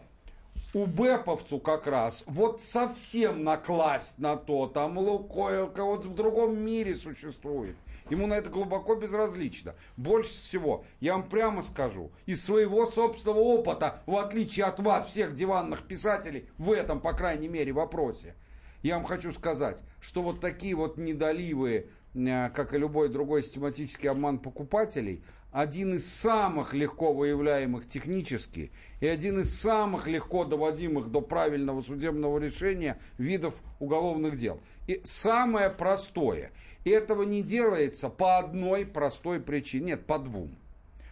у 0.75 0.87
Бэповцу 0.87 1.59
как 1.59 1.87
раз 1.87 2.25
вот 2.27 2.63
совсем 2.63 3.43
накласть 3.43 4.19
на 4.19 4.37
то, 4.37 4.67
там 4.67 4.99
Лукойл, 4.99 5.73
вот 5.75 6.05
в 6.05 6.15
другом 6.15 6.59
мире 6.59 6.95
существует. 6.95 7.77
Ему 8.11 8.27
на 8.27 8.35
это 8.35 8.49
глубоко 8.49 8.95
безразлично. 8.95 9.75
Больше 9.97 10.31
всего, 10.31 10.85
я 11.01 11.15
вам 11.15 11.29
прямо 11.29 11.63
скажу, 11.63 12.11
из 12.27 12.43
своего 12.43 12.87
собственного 12.87 13.39
опыта, 13.39 14.03
в 14.07 14.17
отличие 14.17 14.67
от 14.67 14.81
вас, 14.81 15.09
всех 15.09 15.35
диванных 15.35 15.87
писателей, 15.87 16.49
в 16.57 16.73
этом, 16.73 17.01
по 17.01 17.13
крайней 17.13 17.49
мере, 17.49 17.73
вопросе, 17.73 18.35
я 18.83 18.97
вам 18.97 19.05
хочу 19.05 19.33
сказать, 19.33 19.83
что 20.01 20.23
вот 20.23 20.41
такие 20.41 20.75
вот 20.75 20.97
недоливы, 20.97 21.91
э, 22.15 22.51
как 22.51 22.73
и 22.73 22.79
любой 22.79 23.09
другой 23.09 23.43
систематический 23.43 24.09
обман 24.09 24.39
покупателей, 24.39 25.23
один 25.59 25.95
из 25.95 26.07
самых 26.07 26.73
легко 26.73 27.13
выявляемых 27.13 27.89
технически 27.89 28.71
и 29.01 29.09
один 29.09 29.41
из 29.41 29.59
самых 29.59 30.07
легко 30.07 30.45
доводимых 30.45 31.09
до 31.09 31.21
правильного 31.21 31.83
судебного 31.83 32.39
решения 32.39 33.01
видов 33.19 33.57
уголовных 33.81 34.37
дел. 34.37 34.61
И 34.87 35.01
самое 35.03 35.69
простое, 35.69 36.53
этого 36.85 37.25
не 37.25 37.43
делается 37.43 38.09
по 38.09 38.39
одной 38.39 38.87
простой 38.87 39.41
причине, 39.41 39.87
нет, 39.87 40.07
по 40.07 40.21
двум. 40.21 40.57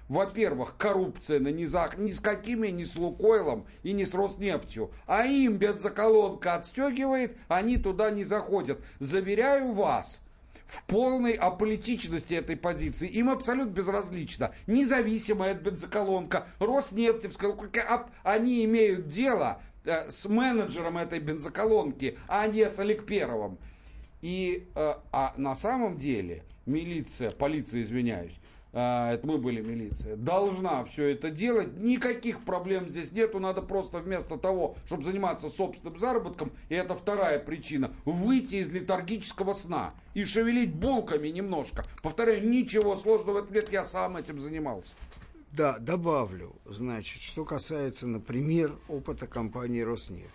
Во-первых, 0.08 0.76
коррупция 0.76 1.40
на 1.40 1.48
низах 1.48 1.98
ни 1.98 2.12
с 2.12 2.20
какими, 2.20 2.68
ни 2.68 2.84
с 2.84 2.94
Лукойлом 2.94 3.66
и 3.82 3.92
ни 3.92 4.04
с 4.04 4.14
Роснефтью. 4.14 4.92
А 5.08 5.26
им 5.26 5.56
бензоколонка 5.56 6.54
отстегивает, 6.54 7.36
они 7.48 7.78
туда 7.78 8.12
не 8.12 8.22
заходят. 8.22 8.78
Заверяю 9.00 9.72
вас, 9.72 10.22
в 10.66 10.82
полной 10.84 11.32
аполитичности 11.32 12.34
этой 12.34 12.56
позиции. 12.56 13.08
Им 13.08 13.30
абсолютно 13.30 13.70
безразлично. 13.70 14.52
Независимая 14.66 15.52
от 15.52 15.60
бензоколонка, 15.60 16.46
Роснефтевская, 16.58 17.54
они 18.22 18.64
имеют 18.64 19.08
дело 19.08 19.60
э, 19.84 20.10
с 20.10 20.26
менеджером 20.26 20.98
этой 20.98 21.20
бензоколонки, 21.20 22.18
а 22.28 22.46
не 22.46 22.68
с 22.68 22.78
Олегперовым. 22.78 23.58
И, 24.22 24.68
э, 24.74 24.94
а 25.12 25.34
на 25.36 25.54
самом 25.56 25.96
деле 25.96 26.42
милиция, 26.66 27.30
полиция, 27.30 27.82
извиняюсь, 27.82 28.38
это 28.76 29.26
мы 29.26 29.38
были 29.38 29.62
милиция, 29.62 30.16
должна 30.16 30.84
все 30.84 31.08
это 31.08 31.30
делать. 31.30 31.76
Никаких 31.78 32.44
проблем 32.44 32.88
здесь 32.88 33.10
нету. 33.12 33.38
Надо 33.38 33.62
просто 33.62 33.98
вместо 33.98 34.36
того, 34.36 34.76
чтобы 34.84 35.02
заниматься 35.02 35.48
собственным 35.48 35.98
заработком, 35.98 36.52
и 36.68 36.74
это 36.74 36.94
вторая 36.94 37.38
причина, 37.38 37.90
выйти 38.04 38.56
из 38.56 38.70
летаргического 38.70 39.54
сна 39.54 39.94
и 40.14 40.24
шевелить 40.24 40.74
булками 40.74 41.28
немножко. 41.28 41.84
Повторяю, 42.02 42.46
ничего 42.48 42.96
сложного 42.96 43.40
в 43.40 43.44
этом 43.44 43.54
нет, 43.54 43.72
я 43.72 43.84
сам 43.84 44.16
этим 44.16 44.38
занимался. 44.38 44.94
Да, 45.52 45.78
добавлю, 45.78 46.54
значит, 46.66 47.22
что 47.22 47.46
касается, 47.46 48.06
например, 48.06 48.76
опыта 48.88 49.26
компании 49.26 49.80
«Роснефть». 49.80 50.28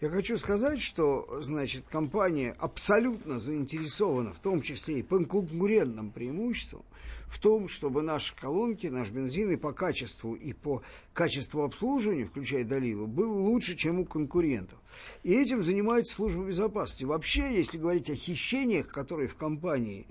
Я 0.00 0.08
хочу 0.08 0.38
сказать, 0.38 0.80
что, 0.80 1.40
значит, 1.42 1.84
компания 1.90 2.56
абсолютно 2.58 3.38
заинтересована, 3.38 4.32
в 4.32 4.38
том 4.38 4.62
числе 4.62 5.00
и 5.00 5.02
по 5.02 5.18
конкурентным 5.18 6.10
преимуществам, 6.10 6.84
в 7.30 7.38
том, 7.38 7.68
чтобы 7.68 8.02
наши 8.02 8.34
колонки, 8.34 8.88
наш 8.88 9.10
бензин 9.10 9.52
и 9.52 9.56
по 9.56 9.72
качеству, 9.72 10.34
и 10.34 10.52
по 10.52 10.82
качеству 11.12 11.62
обслуживания, 11.62 12.26
включая 12.26 12.64
доливы, 12.64 13.06
был 13.06 13.32
лучше, 13.32 13.76
чем 13.76 14.00
у 14.00 14.04
конкурентов. 14.04 14.78
И 15.22 15.32
этим 15.32 15.62
занимается 15.62 16.12
служба 16.12 16.44
безопасности. 16.44 17.04
Вообще, 17.04 17.54
если 17.54 17.78
говорить 17.78 18.10
о 18.10 18.16
хищениях, 18.16 18.88
которые 18.88 19.28
в 19.28 19.36
компании 19.36 20.06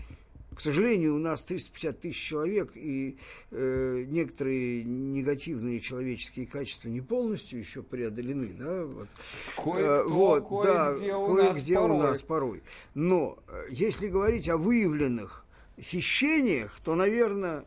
к 0.55 0.61
сожалению, 0.61 1.15
у 1.15 1.19
нас 1.19 1.45
350 1.45 2.01
тысяч 2.01 2.21
человек, 2.21 2.71
и 2.75 3.17
э, 3.49 4.03
некоторые 4.09 4.83
негативные 4.83 5.79
человеческие 5.79 6.47
качества 6.47 6.89
не 6.89 6.99
полностью 6.99 7.59
еще 7.59 7.81
преодолены. 7.81 8.49
Да? 8.59 8.83
Вот. 8.83 9.07
Кое-кто, 9.55 9.79
Э, 9.79 10.03
вот, 10.03 10.49
кое-где 10.49 11.13
да, 11.13 11.17
у 11.17 11.33
нас 11.33 11.53
кое-где 11.53 11.79
у 11.79 11.97
нас 11.97 12.21
порой. 12.23 12.61
Но 12.93 13.39
э, 13.47 13.67
если 13.69 14.09
говорить 14.09 14.49
о 14.49 14.57
выявленных 14.57 15.45
хищениях, 15.81 16.79
то, 16.83 16.95
наверное, 16.95 17.65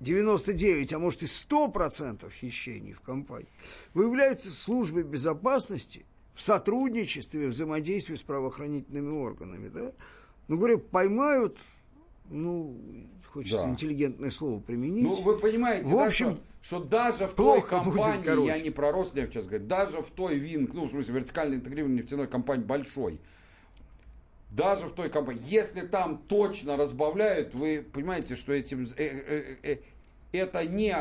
99, 0.00 0.92
а 0.92 0.98
может 0.98 1.22
и 1.22 1.26
100% 1.26 2.30
хищений 2.32 2.92
в 2.92 3.00
компании 3.00 3.48
выявляются 3.94 4.50
службой 4.50 5.02
безопасности 5.02 6.04
в 6.34 6.42
сотрудничестве, 6.42 7.48
взаимодействии 7.48 8.14
с 8.14 8.22
правоохранительными 8.22 9.10
органами, 9.10 9.68
да? 9.68 9.92
Ну, 10.48 10.58
говорю, 10.58 10.78
поймают, 10.78 11.56
ну, 12.28 12.76
хочется 13.32 13.62
да. 13.62 13.70
интеллигентное 13.70 14.30
слово 14.30 14.60
применить. 14.60 15.04
Ну, 15.04 15.14
вы 15.14 15.38
понимаете, 15.38 15.90
в 15.90 15.98
общем, 15.98 16.26
да, 16.28 16.34
что, 16.60 16.78
что 16.78 16.84
даже 16.84 17.26
в 17.26 17.32
той 17.32 17.62
компании, 17.62 18.34
будет, 18.34 18.46
я 18.46 18.60
не 18.60 18.70
про 18.70 18.92
Роснефть 18.92 19.32
сейчас 19.32 19.46
говорю, 19.46 19.64
даже 19.64 20.02
в 20.02 20.10
той 20.10 20.38
ВИН, 20.38 20.70
ну, 20.74 20.84
в 20.84 20.90
смысле, 20.90 21.14
вертикально 21.14 21.54
интегрированной 21.54 22.02
нефтяной 22.02 22.28
компании 22.28 22.64
большой, 22.64 23.18
даже 24.56 24.86
в 24.86 24.92
той 24.92 25.10
компании, 25.10 25.42
если 25.46 25.82
там 25.82 26.18
точно 26.28 26.76
разбавляют, 26.76 27.54
вы 27.54 27.86
понимаете, 27.92 28.36
что 28.36 28.52
этим, 28.52 28.86
э, 28.96 29.04
э, 29.04 29.56
э, 29.62 29.76
это 30.32 30.64
не 30.64 30.96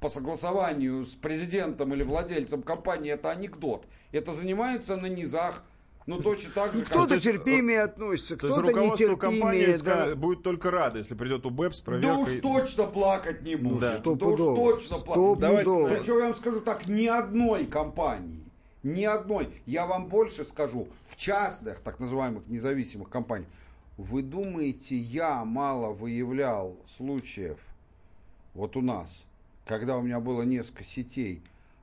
по 0.00 0.08
согласованию 0.08 1.04
с 1.04 1.14
президентом 1.14 1.94
или 1.94 2.02
владельцем 2.02 2.62
компании, 2.62 3.10
это 3.10 3.30
анекдот. 3.30 3.86
Это 4.12 4.32
занимаются 4.34 4.96
на 4.96 5.06
низах, 5.06 5.64
ну, 6.06 6.20
точно 6.20 6.50
так 6.54 6.74
же, 6.74 6.84
Кто-то 6.84 7.14
как... 7.14 7.22
терпимее 7.22 7.82
относится, 7.82 8.36
кто-то 8.36 8.72
нетерпимее. 8.72 9.16
компании 9.16 9.82
да. 9.82 10.14
будет 10.14 10.42
только 10.42 10.70
рад, 10.70 10.96
если 10.96 11.14
придет 11.14 11.46
у 11.46 11.50
БЭП 11.50 11.74
с 11.74 11.80
проверкой. 11.80 12.10
Да 12.10 12.18
уж 12.18 12.40
точно 12.40 12.86
плакать 12.86 13.42
не 13.42 13.56
будет. 13.56 13.80
Да, 13.80 13.98
да 13.98 14.26
уж 14.26 14.38
точно 14.38 14.96
плакать. 14.98 15.40
Давайте, 15.40 15.96
Причем 15.96 16.18
я 16.18 16.24
вам 16.24 16.34
скажу 16.34 16.60
так, 16.60 16.86
ни 16.86 17.06
одной 17.06 17.66
компании, 17.66 18.49
ни 18.82 19.04
одной. 19.04 19.48
Я 19.66 19.86
вам 19.86 20.06
больше 20.08 20.44
скажу, 20.44 20.88
в 21.04 21.16
частных, 21.16 21.80
так 21.80 22.00
называемых 22.00 22.46
независимых 22.48 23.08
компаниях, 23.08 23.50
вы 23.96 24.22
думаете, 24.22 24.96
я 24.96 25.44
мало 25.44 25.92
выявлял 25.92 26.76
случаев, 26.86 27.58
вот 28.54 28.76
у 28.76 28.80
нас, 28.80 29.26
когда 29.66 29.98
у 29.98 30.02
меня 30.02 30.20
было 30.20 30.42
несколько 30.42 30.84
сетей, 30.84 31.42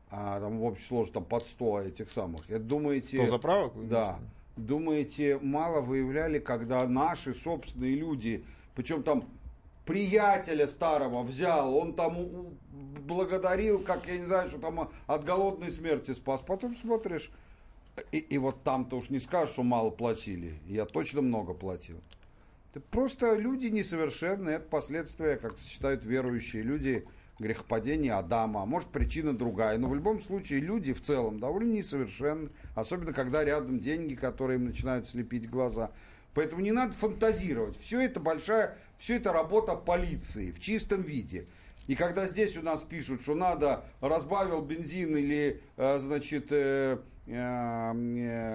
а 0.09 0.39
там 0.39 0.57
в 0.59 0.63
общей 0.63 0.85
сложности 0.85 1.13
там 1.13 1.25
под 1.25 1.45
100 1.45 1.81
этих 1.81 2.09
самых. 2.09 2.49
Это 2.49 2.63
думаете... 2.63 3.17
100 3.17 3.27
заправок? 3.27 3.87
Да. 3.87 4.19
Думаете, 4.55 5.37
мало 5.39 5.81
выявляли, 5.81 6.39
когда 6.39 6.87
наши 6.87 7.35
собственные 7.35 7.95
люди, 7.95 8.43
причем 8.73 9.03
там 9.03 9.25
приятеля 9.85 10.67
старого 10.67 11.23
взял, 11.23 11.75
он 11.75 11.93
там 11.93 12.17
благодарил, 12.97 13.81
как 13.81 14.07
я 14.07 14.17
не 14.17 14.25
знаю, 14.25 14.49
что 14.49 14.59
там 14.59 14.91
от 15.07 15.23
голодной 15.23 15.71
смерти 15.71 16.13
спас. 16.13 16.41
Потом 16.41 16.75
смотришь, 16.75 17.31
и, 18.11 18.17
и 18.17 18.37
вот 18.37 18.63
там-то 18.63 18.97
уж 18.97 19.09
не 19.09 19.19
скажешь, 19.19 19.53
что 19.53 19.63
мало 19.63 19.89
платили. 19.89 20.59
Я 20.67 20.85
точно 20.85 21.21
много 21.21 21.53
платил. 21.53 21.97
Это 22.71 22.81
просто 22.91 23.35
люди 23.35 23.67
несовершенные, 23.67 24.57
это 24.57 24.67
последствия, 24.67 25.37
как 25.37 25.57
считают 25.57 26.03
верующие 26.03 26.61
люди, 26.63 27.07
грехопадения 27.39 28.17
Адама, 28.17 28.65
может 28.65 28.89
причина 28.89 29.35
другая. 29.35 29.77
Но 29.77 29.89
в 29.89 29.95
любом 29.95 30.21
случае 30.21 30.59
люди 30.59 30.93
в 30.93 31.01
целом 31.01 31.39
довольно 31.39 31.71
несовершенны, 31.71 32.49
особенно 32.75 33.13
когда 33.13 33.43
рядом 33.43 33.79
деньги, 33.79 34.15
которые 34.15 34.57
им 34.57 34.65
начинают 34.65 35.07
слепить 35.07 35.49
глаза. 35.49 35.91
Поэтому 36.33 36.61
не 36.61 36.71
надо 36.71 36.93
фантазировать. 36.93 37.77
Все 37.77 38.01
это 38.01 38.19
большая, 38.19 38.77
все 38.97 39.15
это 39.15 39.33
работа 39.33 39.75
полиции 39.75 40.51
в 40.51 40.59
чистом 40.59 41.01
виде. 41.01 41.47
И 41.87 41.95
когда 41.95 42.27
здесь 42.27 42.57
у 42.57 42.61
нас 42.61 42.83
пишут, 42.83 43.21
что 43.21 43.35
надо 43.35 43.85
разбавил 44.01 44.61
бензин 44.61 45.15
или, 45.15 45.61
э, 45.77 45.99
значит, 45.99 46.47
э, 46.51 46.99
Э, 47.29 47.91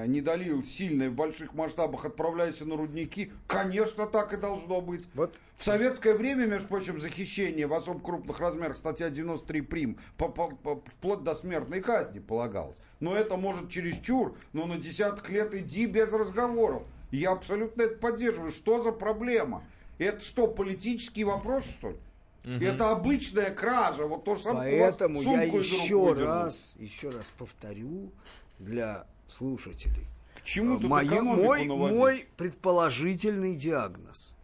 не 0.07 0.23
долил 0.23 0.63
сильно 0.63 1.03
и 1.03 1.09
в 1.09 1.15
больших 1.15 1.53
масштабах, 1.53 2.07
отправляйся 2.07 2.65
на 2.65 2.77
рудники, 2.77 3.31
конечно, 3.47 4.07
так 4.07 4.33
и 4.33 4.39
должно 4.39 4.81
быть. 4.81 5.07
Вот. 5.13 5.39
В 5.57 5.63
советское 5.65 6.15
время, 6.15 6.47
между 6.47 6.69
прочим, 6.69 6.99
захищение 6.99 7.67
в 7.67 7.75
особо 7.75 8.01
крупных 8.01 8.41
размерах, 8.41 8.79
статья 8.79 9.11
93 9.11 9.61
прим, 9.61 9.99
по, 10.17 10.29
по, 10.29 10.49
по, 10.49 10.83
вплоть 10.87 11.23
до 11.23 11.35
смертной 11.35 11.83
казни 11.83 12.19
полагалось. 12.19 12.79
Но 12.99 13.15
это 13.15 13.37
может 13.37 13.69
чересчур, 13.69 14.39
но 14.55 14.65
на 14.65 14.79
десяток 14.79 15.29
лет 15.29 15.55
иди 15.55 15.85
без 15.85 16.11
разговоров. 16.11 16.85
Я 17.11 17.33
абсолютно 17.33 17.83
это 17.83 17.97
поддерживаю. 17.97 18.53
Что 18.53 18.83
за 18.83 18.93
проблема? 18.93 19.65
Это 19.99 20.25
что, 20.25 20.47
политический 20.47 21.25
вопрос, 21.25 21.67
что 21.67 21.91
ли? 21.91 21.97
Угу. 22.45 22.65
Это 22.65 22.91
обычная 22.91 23.51
кража, 23.53 24.07
вот 24.07 24.25
то 24.25 24.37
же 24.37 24.43
самое. 24.43 24.81
Поэтому 24.81 25.23
я 25.23 25.43
еще 25.43 26.13
раз, 26.13 26.75
еще 26.79 27.11
раз 27.11 27.33
повторю, 27.37 28.11
для 28.59 29.07
слушателей. 29.29 30.07
К 30.35 30.45
чему 30.45 30.79
тут 30.79 30.91
Мой, 30.91 31.07
мой, 31.21 31.67
мой 31.67 32.29
предположительный 32.37 33.55
диагноз, 33.55 34.35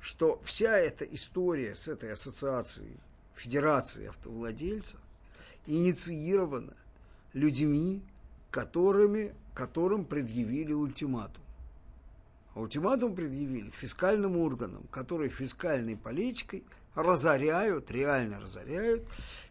что 0.00 0.40
вся 0.42 0.76
эта 0.76 1.04
история 1.04 1.76
с 1.76 1.86
этой 1.86 2.12
ассоциацией, 2.12 2.96
Федерацией 3.36 4.08
автовладельцев, 4.08 4.98
инициирована 5.66 6.74
людьми, 7.34 8.02
которыми, 8.50 9.32
которым 9.54 10.04
предъявили 10.04 10.72
ультиматум. 10.72 11.44
А 12.54 12.60
ультиматум 12.60 13.14
предъявили 13.14 13.70
фискальным 13.70 14.36
органам, 14.38 14.82
которые 14.90 15.30
фискальной 15.30 15.96
политикой 15.96 16.64
разоряют, 16.98 17.90
реально 17.90 18.40
разоряют 18.40 19.04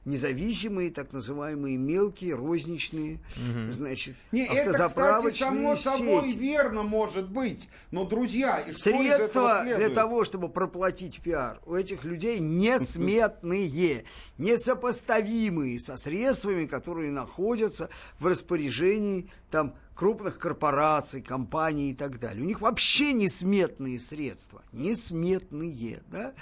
независимые, 0.08 0.90
так 0.90 1.12
называемые 1.12 1.78
мелкие, 1.78 2.34
розничные, 2.34 3.20
угу. 3.36 3.72
значит, 3.72 4.16
Не, 4.32 4.46
автозаправочные 4.46 5.30
это, 5.32 5.36
кстати, 5.36 5.58
само 5.58 5.76
сети. 5.76 5.84
собой 5.84 6.32
верно 6.34 6.84
может 6.84 7.30
быть, 7.30 7.70
но, 7.92 8.06
друзья, 8.06 8.60
и 8.60 8.72
Средства 8.72 9.64
для 9.66 9.90
того, 9.90 10.24
чтобы 10.24 10.48
проплатить 10.48 11.20
пиар, 11.20 11.60
у 11.66 11.76
этих 11.76 12.06
людей 12.06 12.40
несметные, 12.40 14.06
несопоставимые 14.38 15.78
со 15.80 15.98
средствами, 15.98 16.66
которые 16.66 17.12
находятся 17.12 17.90
в 18.18 18.28
распоряжении 18.28 19.30
там 19.52 19.76
крупных 19.94 20.38
корпораций, 20.38 21.22
компаний 21.22 21.92
и 21.92 21.94
так 21.94 22.20
далее. 22.20 22.44
У 22.44 22.48
них 22.48 22.62
вообще 22.62 23.12
несметные 23.12 24.00
средства, 24.00 24.64
несметные, 24.72 26.02
да? 26.08 26.34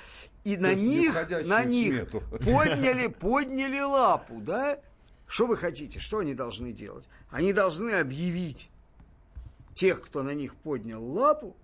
И 0.46 0.58
на 0.58 0.76
них, 0.76 1.14
на 1.46 1.66
них 1.66 2.08
подняли, 2.10 3.08
подняли 3.20 3.80
лапу, 3.80 4.40
да? 4.40 4.78
Что 5.28 5.48
вы 5.48 5.58
хотите? 5.58 6.00
Что 6.00 6.20
они 6.20 6.36
должны 6.36 6.72
делать? 6.72 7.06
Они 7.32 7.52
должны 7.52 7.92
объявить 7.92 8.70
тех, 9.74 10.02
кто 10.04 10.22
на 10.22 10.36
них 10.36 10.56
поднял 10.56 11.04
лапу, 11.04 11.56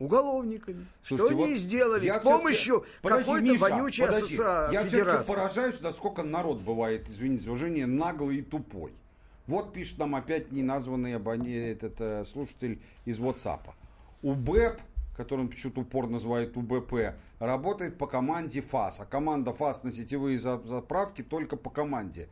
уголовниками. 0.00 0.84
Слушайте, 1.04 1.28
что 1.28 1.36
вот 1.36 1.46
они 1.46 1.56
сделали 1.56 2.08
с 2.08 2.18
помощью 2.18 2.84
какой-то 3.02 3.54
вонючей 3.54 4.04
ассоциации. 4.04 4.72
Я 4.72 4.84
все-таки 4.84 5.24
поражаюсь, 5.24 5.80
насколько 5.80 6.24
народ 6.24 6.60
бывает, 6.60 7.08
извините 7.08 7.44
за 7.44 7.50
уважение, 7.50 7.86
наглый 7.86 8.38
и 8.38 8.42
тупой. 8.42 8.92
Вот 9.46 9.72
пишет 9.72 9.98
нам 9.98 10.16
опять 10.16 10.50
неназванный 10.50 11.12
этот 11.12 12.00
э, 12.00 12.24
слушатель 12.24 12.80
из 13.04 13.20
WhatsApp. 13.20 13.60
У 14.22 14.34
БЭП 14.34 14.80
который 15.16 15.42
он 15.42 15.48
почему-то 15.48 15.82
упор 15.82 16.08
называет 16.08 16.56
УБП, 16.56 17.14
работает 17.38 17.98
по 17.98 18.06
команде 18.06 18.62
ФАС. 18.62 19.00
А 19.00 19.04
команда 19.04 19.52
ФАС 19.52 19.82
на 19.82 19.92
сетевые 19.92 20.38
заправки 20.38 21.22
только 21.22 21.56
по 21.56 21.70
команде. 21.70 22.28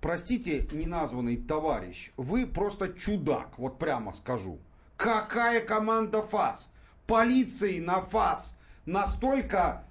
Простите, 0.00 0.68
неназванный 0.72 1.36
товарищ, 1.36 2.12
вы 2.16 2.46
просто 2.46 2.92
чудак, 2.92 3.58
вот 3.58 3.78
прямо 3.78 4.12
скажу. 4.12 4.58
Какая 4.96 5.60
команда 5.60 6.22
ФАС? 6.22 6.70
Полиции 7.06 7.80
на 7.80 8.00
ФАС 8.00 8.56
настолько, 8.84 9.84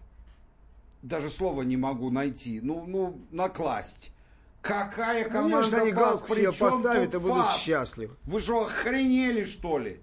даже 1.02 1.30
слова 1.30 1.64
не 1.64 1.78
могу 1.78 2.10
найти, 2.10 2.60
ну, 2.62 2.86
ну, 2.86 3.20
накласть. 3.32 4.12
Какая 4.62 5.30
команда 5.30 5.80
Конечно, 5.80 6.02
ФАС? 6.02 6.22
Причем 6.28 6.70
поставят 6.72 7.14
и 7.14 7.18
будут 7.20 7.52
счастливы. 7.58 8.16
Вы 8.24 8.40
что, 8.40 8.66
охренели, 8.66 9.44
что 9.44 9.78
ли? 9.78 10.02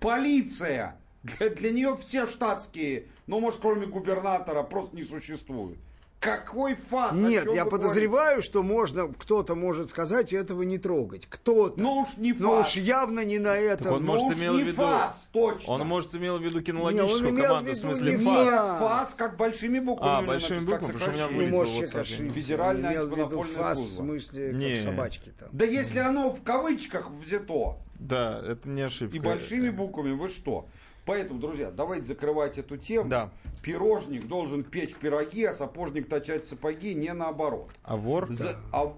Полиция 0.00 0.99
для, 1.22 1.50
для 1.50 1.70
нее 1.72 1.96
все 2.00 2.26
штатские, 2.26 3.06
ну, 3.26 3.40
может, 3.40 3.60
кроме 3.60 3.86
губернатора, 3.86 4.62
просто 4.62 4.96
не 4.96 5.04
существуют. 5.04 5.78
Какой 6.20 6.74
фас? 6.74 7.12
Нет, 7.14 7.48
я 7.54 7.64
подозреваю, 7.64 8.26
говорите? 8.26 8.46
что 8.46 8.62
можно, 8.62 9.08
кто-то 9.08 9.54
может 9.54 9.88
сказать 9.88 10.34
этого 10.34 10.62
не 10.62 10.76
трогать. 10.76 11.26
Кто-то. 11.26 11.80
Ну 11.80 12.02
уж 12.02 12.18
не 12.18 12.34
фас. 12.34 12.40
Ну 12.42 12.60
уж 12.60 12.76
явно 12.76 13.24
не 13.24 13.38
на 13.38 13.56
этом. 13.56 13.84
Так 13.84 13.92
он 13.94 14.04
ну 14.04 14.18
может 14.18 14.38
имел 14.38 14.54
в 14.54 14.60
виду. 14.60 14.82
Фас, 14.82 15.30
точно. 15.32 15.72
Он 15.72 15.86
может 15.86 16.14
имел 16.14 16.38
в 16.38 16.42
виду 16.42 16.60
кинологическую 16.60 17.32
не, 17.32 17.40
команду, 17.40 17.70
в, 17.70 17.74
в 17.74 17.78
смысле 17.78 18.18
фас. 18.18 18.24
Нет, 18.24 18.60
фас 18.80 19.14
как 19.14 19.38
большими 19.38 19.78
буквами. 19.78 20.12
А, 20.12 20.20
большими 20.22 20.58
буквами, 20.58 20.92
потому 20.92 20.98
что 20.98 21.10
у 21.10 21.14
меня 21.14 21.28
вылезло 21.28 21.64
вот 21.64 22.06
Федеральная 22.34 23.00
антимонопольная 23.00 23.54
фас 23.54 23.78
в 23.78 23.94
смысле 23.94 24.52
не. 24.52 24.74
как 24.74 24.82
собачки 24.82 25.32
там. 25.38 25.48
Да 25.52 25.64
если 25.64 26.00
оно 26.00 26.34
в 26.34 26.42
кавычках 26.42 27.10
взято. 27.10 27.78
Да, 27.98 28.42
это 28.46 28.68
не 28.68 28.82
ошибка. 28.82 29.16
И 29.16 29.20
большими 29.20 29.70
буквами, 29.70 30.12
вы 30.12 30.28
что? 30.28 30.66
Поэтому, 31.06 31.40
друзья, 31.40 31.70
давайте 31.70 32.06
закрывать 32.06 32.58
эту 32.58 32.76
тему. 32.76 33.08
Да. 33.08 33.30
Пирожник 33.62 34.26
должен 34.26 34.64
печь 34.64 34.94
пироги, 34.94 35.44
а 35.44 35.54
сапожник 35.54 36.08
точать 36.08 36.46
сапоги, 36.46 36.94
не 36.94 37.12
наоборот. 37.12 37.70
А 37.82 37.96
вор? 37.96 38.32
За, 38.32 38.56
а, 38.72 38.94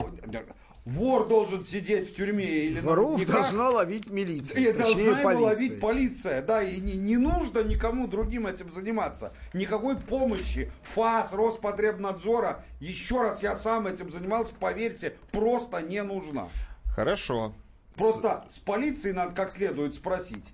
вор 0.84 1.28
должен 1.28 1.64
сидеть 1.64 2.11
в 2.11 2.14
тюрьме 2.14 2.44
или 2.44 2.80
Воров 2.80 3.20
на 3.26 3.32
должна 3.32 3.70
ловить 3.70 4.09
милиция. 4.11 4.61
И 4.61 4.72
должна 4.72 5.20
его 5.20 5.40
ловить 5.40 5.80
полиция. 5.80 6.42
Да, 6.42 6.62
и 6.62 6.80
не, 6.80 6.96
не 6.96 7.16
нужно 7.16 7.62
никому 7.64 8.07
другим 8.07 8.46
этим 8.46 8.70
заниматься. 8.70 9.32
Никакой 9.53 9.96
помощи 9.96 10.70
ФАС, 10.82 11.32
Роспотребнадзора, 11.32 12.64
еще 12.80 13.22
раз 13.22 13.42
я 13.42 13.57
сам 13.57 13.86
этим 13.86 14.11
занимался, 14.11 14.53
поверьте, 14.59 15.14
просто 15.30 15.82
не 15.82 16.03
нужна. 16.03 16.48
Хорошо. 16.94 17.53
Просто 17.96 18.44
с 18.50 18.59
полицией 18.59 19.14
надо 19.14 19.34
как 19.34 19.53
следует 19.53 19.94
спросить. 19.94 20.53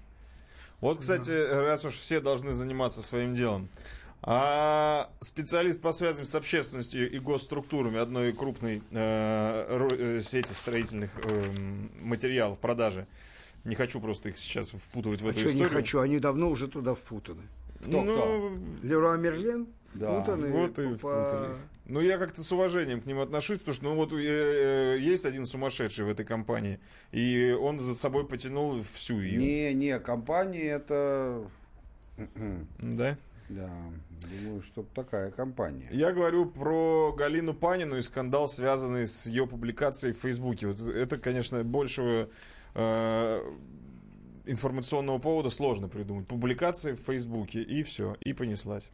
Вот, 0.80 1.00
кстати, 1.00 1.30
раз 1.30 1.84
уж 1.84 1.94
все 1.94 2.20
должны 2.20 2.52
заниматься 2.52 3.02
своим 3.02 3.34
делом. 3.34 3.68
А 4.22 5.10
специалист 5.20 5.80
по 5.80 5.92
связям 5.92 6.24
с 6.24 6.34
общественностью 6.34 7.10
и 7.10 7.18
госструктурами 7.18 7.98
одной 7.98 8.32
крупной 8.32 8.82
э, 8.90 9.88
э, 9.90 10.20
сети 10.22 10.52
строительных 10.52 11.12
э, 11.22 11.54
материалов 12.00 12.58
продажи. 12.58 13.06
Не 13.64 13.74
хочу 13.76 14.00
просто 14.00 14.30
их 14.30 14.38
сейчас 14.38 14.70
впутывать 14.70 15.20
в 15.20 15.26
а 15.26 15.30
эту 15.30 15.40
что 15.40 15.48
историю. 15.48 15.68
не 15.70 15.74
хочу, 15.74 16.00
они 16.00 16.18
давно 16.18 16.50
уже 16.50 16.66
туда 16.68 16.94
впутаны. 16.94 17.42
Кто, 17.80 18.02
ну, 18.02 18.16
кто? 18.16 18.52
Леруа 18.82 19.16
Мерлен 19.16 19.68
Да, 19.94 20.12
впутаны 20.20 20.50
вот 20.50 20.78
и 20.78 20.88
по- 20.88 20.96
впутаны. 20.96 21.48
Ну, 21.88 22.00
я 22.00 22.18
как-то 22.18 22.44
с 22.44 22.52
уважением 22.52 23.00
к 23.00 23.06
ним 23.06 23.18
отношусь, 23.18 23.58
потому 23.58 23.74
что, 23.74 23.84
ну, 23.84 23.94
вот 23.94 24.12
э, 24.12 24.16
э, 24.16 24.98
есть 25.00 25.24
один 25.24 25.46
сумасшедший 25.46 26.04
в 26.04 26.10
этой 26.10 26.26
компании, 26.26 26.80
и 27.12 27.56
он 27.58 27.80
за 27.80 27.94
собой 27.94 28.26
потянул 28.26 28.82
всю 28.92 29.20
ее. 29.20 29.38
Не, 29.38 29.72
не, 29.74 29.98
компания 29.98 30.64
это... 30.64 31.48
Да? 32.78 33.16
Да, 33.48 33.70
думаю, 34.42 34.60
что 34.60 34.84
такая 34.94 35.30
компания. 35.30 35.88
Я 35.90 36.12
говорю 36.12 36.44
про 36.44 37.14
Галину 37.16 37.54
Панину 37.54 37.96
и 37.96 38.02
скандал, 38.02 38.46
связанный 38.48 39.06
с 39.06 39.24
ее 39.24 39.46
публикацией 39.46 40.12
в 40.12 40.18
Фейсбуке. 40.18 40.66
Вот 40.66 40.80
это, 40.80 41.16
конечно, 41.16 41.64
большего 41.64 42.28
э, 42.74 43.40
информационного 44.44 45.18
повода 45.18 45.48
сложно 45.48 45.88
придумать. 45.88 46.26
Публикация 46.26 46.94
в 46.94 46.98
Фейсбуке, 46.98 47.62
и 47.62 47.82
все, 47.82 48.18
и 48.20 48.34
понеслась. 48.34 48.90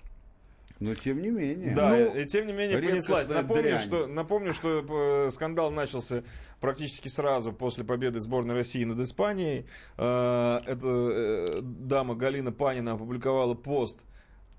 Но 0.81 0.95
тем 0.95 1.23
не 1.23 1.31
менее. 1.31 1.75
Да, 1.75 1.91
Ну, 1.91 2.15
и 2.21 2.25
тем 2.27 2.47
не 2.47 2.53
менее 2.53 2.79
понеслась. 2.79 3.29
Напомню, 3.29 3.63
дрянь. 3.63 3.79
что, 3.79 4.07
напомню, 4.07 4.53
что 4.53 5.27
э, 5.27 5.31
скандал 5.31 5.71
начался 5.71 6.25
практически 6.61 7.09
сразу 7.09 7.53
после 7.53 7.85
победы 7.85 8.19
сборной 8.21 8.55
России 8.55 8.85
над 8.85 8.99
Испанией. 9.01 9.67
Э, 9.97 10.61
Эта 10.67 10.87
э, 10.89 11.61
дама 11.63 12.15
Галина 12.17 12.53
Панина 12.53 12.93
опубликовала 12.93 13.55
пост, 13.55 14.01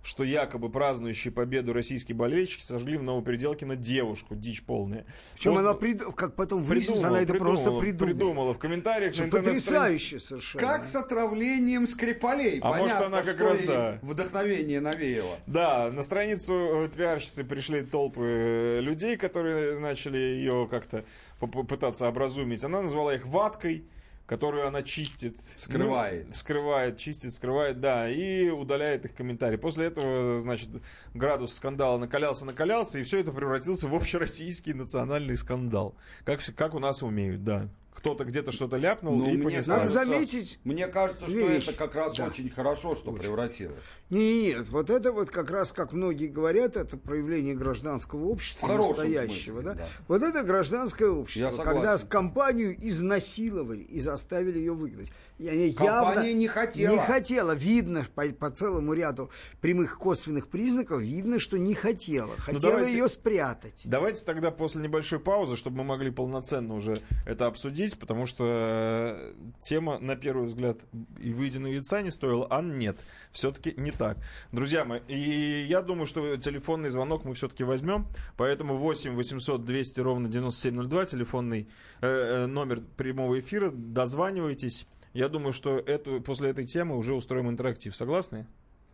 что 0.05 0.23
якобы 0.23 0.69
празднующие 0.69 1.33
победу 1.33 1.73
российские 1.73 2.15
болельщики 2.15 2.61
сожгли 2.61 2.95
в 2.97 3.01
Новопеределкино 3.03 3.75
девушку. 3.75 4.35
Дичь 4.35 4.61
полная. 4.63 5.03
Причем 5.33 5.57
она, 5.57 5.71
прид- 5.71 6.13
как 6.13 6.35
потом 6.35 6.63
выяснилось, 6.63 7.03
она 7.03 7.21
это 7.21 7.33
просто 7.33 7.71
придумала. 7.79 8.05
Придумала. 8.13 8.53
В 8.53 8.59
комментариях 8.59 9.15
Что 9.15 9.23
на 9.25 9.29
потрясающе 9.31 10.19
совершенно. 10.19 10.63
Как 10.63 10.85
с 10.85 10.95
отравлением 10.95 11.87
Скрипалей. 11.87 12.59
А 12.61 12.67
может, 12.77 12.81
Понятно, 12.97 13.05
она 13.07 13.21
как 13.23 13.39
раз, 13.39 13.59
да. 13.65 13.99
вдохновение 14.03 14.79
навеяло. 14.79 15.37
Да, 15.47 15.89
на 15.91 16.03
страницу 16.03 16.87
пиарщицы 16.95 17.43
пришли 17.43 17.81
толпы 17.81 18.21
э, 18.21 18.81
людей, 18.81 19.17
которые 19.17 19.79
начали 19.79 20.17
ее 20.19 20.67
как-то 20.69 21.03
поп- 21.39 21.67
пытаться 21.67 22.07
образумить. 22.07 22.63
Она 22.63 22.83
назвала 22.83 23.15
их 23.15 23.25
ваткой, 23.25 23.85
которую 24.25 24.67
она 24.67 24.81
чистит. 24.81 25.37
Вскрывает. 25.55 26.27
Ну, 26.27 26.33
вскрывает, 26.33 26.97
чистит, 26.97 27.33
вскрывает, 27.33 27.79
да, 27.79 28.09
и 28.09 28.49
удаляет 28.49 29.05
их 29.05 29.15
комментарии. 29.15 29.57
После 29.57 29.87
этого, 29.87 30.39
значит, 30.39 30.69
градус 31.13 31.53
скандала 31.53 31.97
накалялся, 31.97 32.45
накалялся, 32.45 32.99
и 32.99 33.03
все 33.03 33.19
это 33.19 33.31
превратилось 33.31 33.83
в 33.83 33.93
общероссийский 33.93 34.73
национальный 34.73 35.37
скандал. 35.37 35.95
Как, 36.23 36.41
как 36.55 36.73
у 36.73 36.79
нас 36.79 37.03
умеют, 37.03 37.43
да. 37.43 37.67
Кто-то 38.05 38.23
где-то 38.23 38.51
что-то 38.51 38.77
ляпнул 38.77 39.15
Ну, 39.15 39.27
и 39.27 39.33
мне 39.33 39.45
понеслась. 39.45 39.67
Надо 39.67 39.89
заметить 39.89 40.59
Мне 40.63 40.85
кажется, 40.85 41.27
что 41.27 41.39
вещь. 41.39 41.67
это 41.67 41.73
как 41.75 41.95
раз 41.95 42.15
Да. 42.15 42.27
очень 42.27 42.51
хорошо, 42.51 42.95
что 42.95 43.11
превратилось. 43.11 43.73
Не, 44.11 44.43
нет, 44.43 44.69
вот 44.69 44.91
это 44.91 45.11
вот 45.11 45.31
как 45.31 45.49
раз, 45.49 45.71
как 45.71 45.91
многие 45.91 46.27
говорят, 46.27 46.77
это 46.77 46.97
проявление 46.97 47.55
гражданского 47.55 48.25
общества 48.25 48.67
настоящего. 48.67 49.61
смысле, 49.61 49.61
да? 49.63 49.73
да. 49.73 49.87
Вот 50.07 50.21
это 50.21 50.43
гражданское 50.43 51.09
общество, 51.09 51.63
когда 51.63 51.97
компанию 51.97 52.77
изнасиловали 52.79 53.81
и 53.81 53.99
заставили 53.99 54.59
ее 54.59 54.73
выгнать. 54.73 55.11
Явно 55.37 56.33
не 56.33 56.47
хотела. 56.47 56.93
Не 56.93 56.99
хотела. 56.99 57.51
Видно 57.51 58.05
по, 58.15 58.25
по 58.29 58.49
целому 58.49 58.93
ряду 58.93 59.29
прямых 59.61 59.97
косвенных 59.97 60.47
признаков, 60.47 61.01
видно, 61.01 61.39
что 61.39 61.57
не 61.57 61.73
хотела. 61.73 62.33
Хотела 62.37 62.53
Ну, 62.53 62.59
давайте- 62.77 62.97
ее 62.97 63.09
спрятать. 63.09 63.81
Давайте 63.83 64.23
тогда 64.25 64.51
после 64.51 64.81
небольшой 64.81 65.19
паузы, 65.19 65.57
чтобы 65.57 65.77
мы 65.77 65.83
могли 65.83 66.09
полноценно 66.11 66.73
уже 66.75 66.97
это 67.25 67.47
обсудить, 67.47 67.99
потому 67.99 68.25
что 68.25 68.45
э, 68.47 69.33
тема, 69.59 69.99
на 69.99 70.15
первый 70.15 70.47
взгляд, 70.47 70.79
и 71.19 71.33
выеденного 71.33 71.73
яйца 71.73 72.01
не 72.01 72.11
стоила, 72.11 72.47
а 72.49 72.61
нет. 72.61 72.99
Все-таки 73.31 73.73
не 73.75 73.91
так. 73.91 74.17
Друзья 74.51 74.85
мои, 74.85 75.01
и 75.07 75.65
я 75.67 75.81
думаю, 75.81 76.07
что 76.07 76.37
телефонный 76.37 76.89
звонок 76.89 77.25
мы 77.25 77.33
все-таки 77.33 77.63
возьмем, 77.63 78.07
поэтому 78.37 78.77
8 78.77 79.15
800 79.15 79.65
200 79.65 79.99
ровно 79.99 80.29
9702, 80.29 81.05
телефонный 81.05 81.67
э, 82.01 82.07
э, 82.07 82.45
номер 82.45 82.81
прямого 82.95 83.39
эфира, 83.39 83.71
дозванивайтесь. 83.71 84.87
Я 85.15 85.29
думаю, 85.29 85.53
что 85.53 85.79
эту, 85.79 86.19
после 86.19 86.49
этой 86.49 86.65
темы 86.65 86.97
уже 86.97 87.13
устроим 87.13 87.49
интерактив. 87.49 87.95
Согласны? 87.95 88.45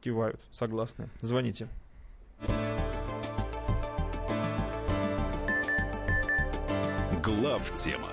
Кивают. 0.02 0.40
Согласны. 0.52 1.10
Звоните. 1.20 1.68
Глав 7.24 7.76
тема 7.78 8.10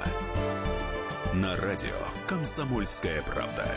на 1.35 1.55
радио 1.57 1.93
Комсомольская 2.27 3.21
правда. 3.21 3.71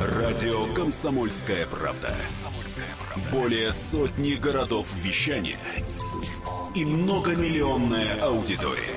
Радио 0.00 0.72
Комсомольская 0.72 1.66
правда. 1.66 2.14
Более 3.30 3.70
сотни 3.70 4.32
городов 4.32 4.90
вещания 4.94 5.60
и 6.74 6.86
многомиллионная 6.86 8.18
аудитория. 8.22 8.96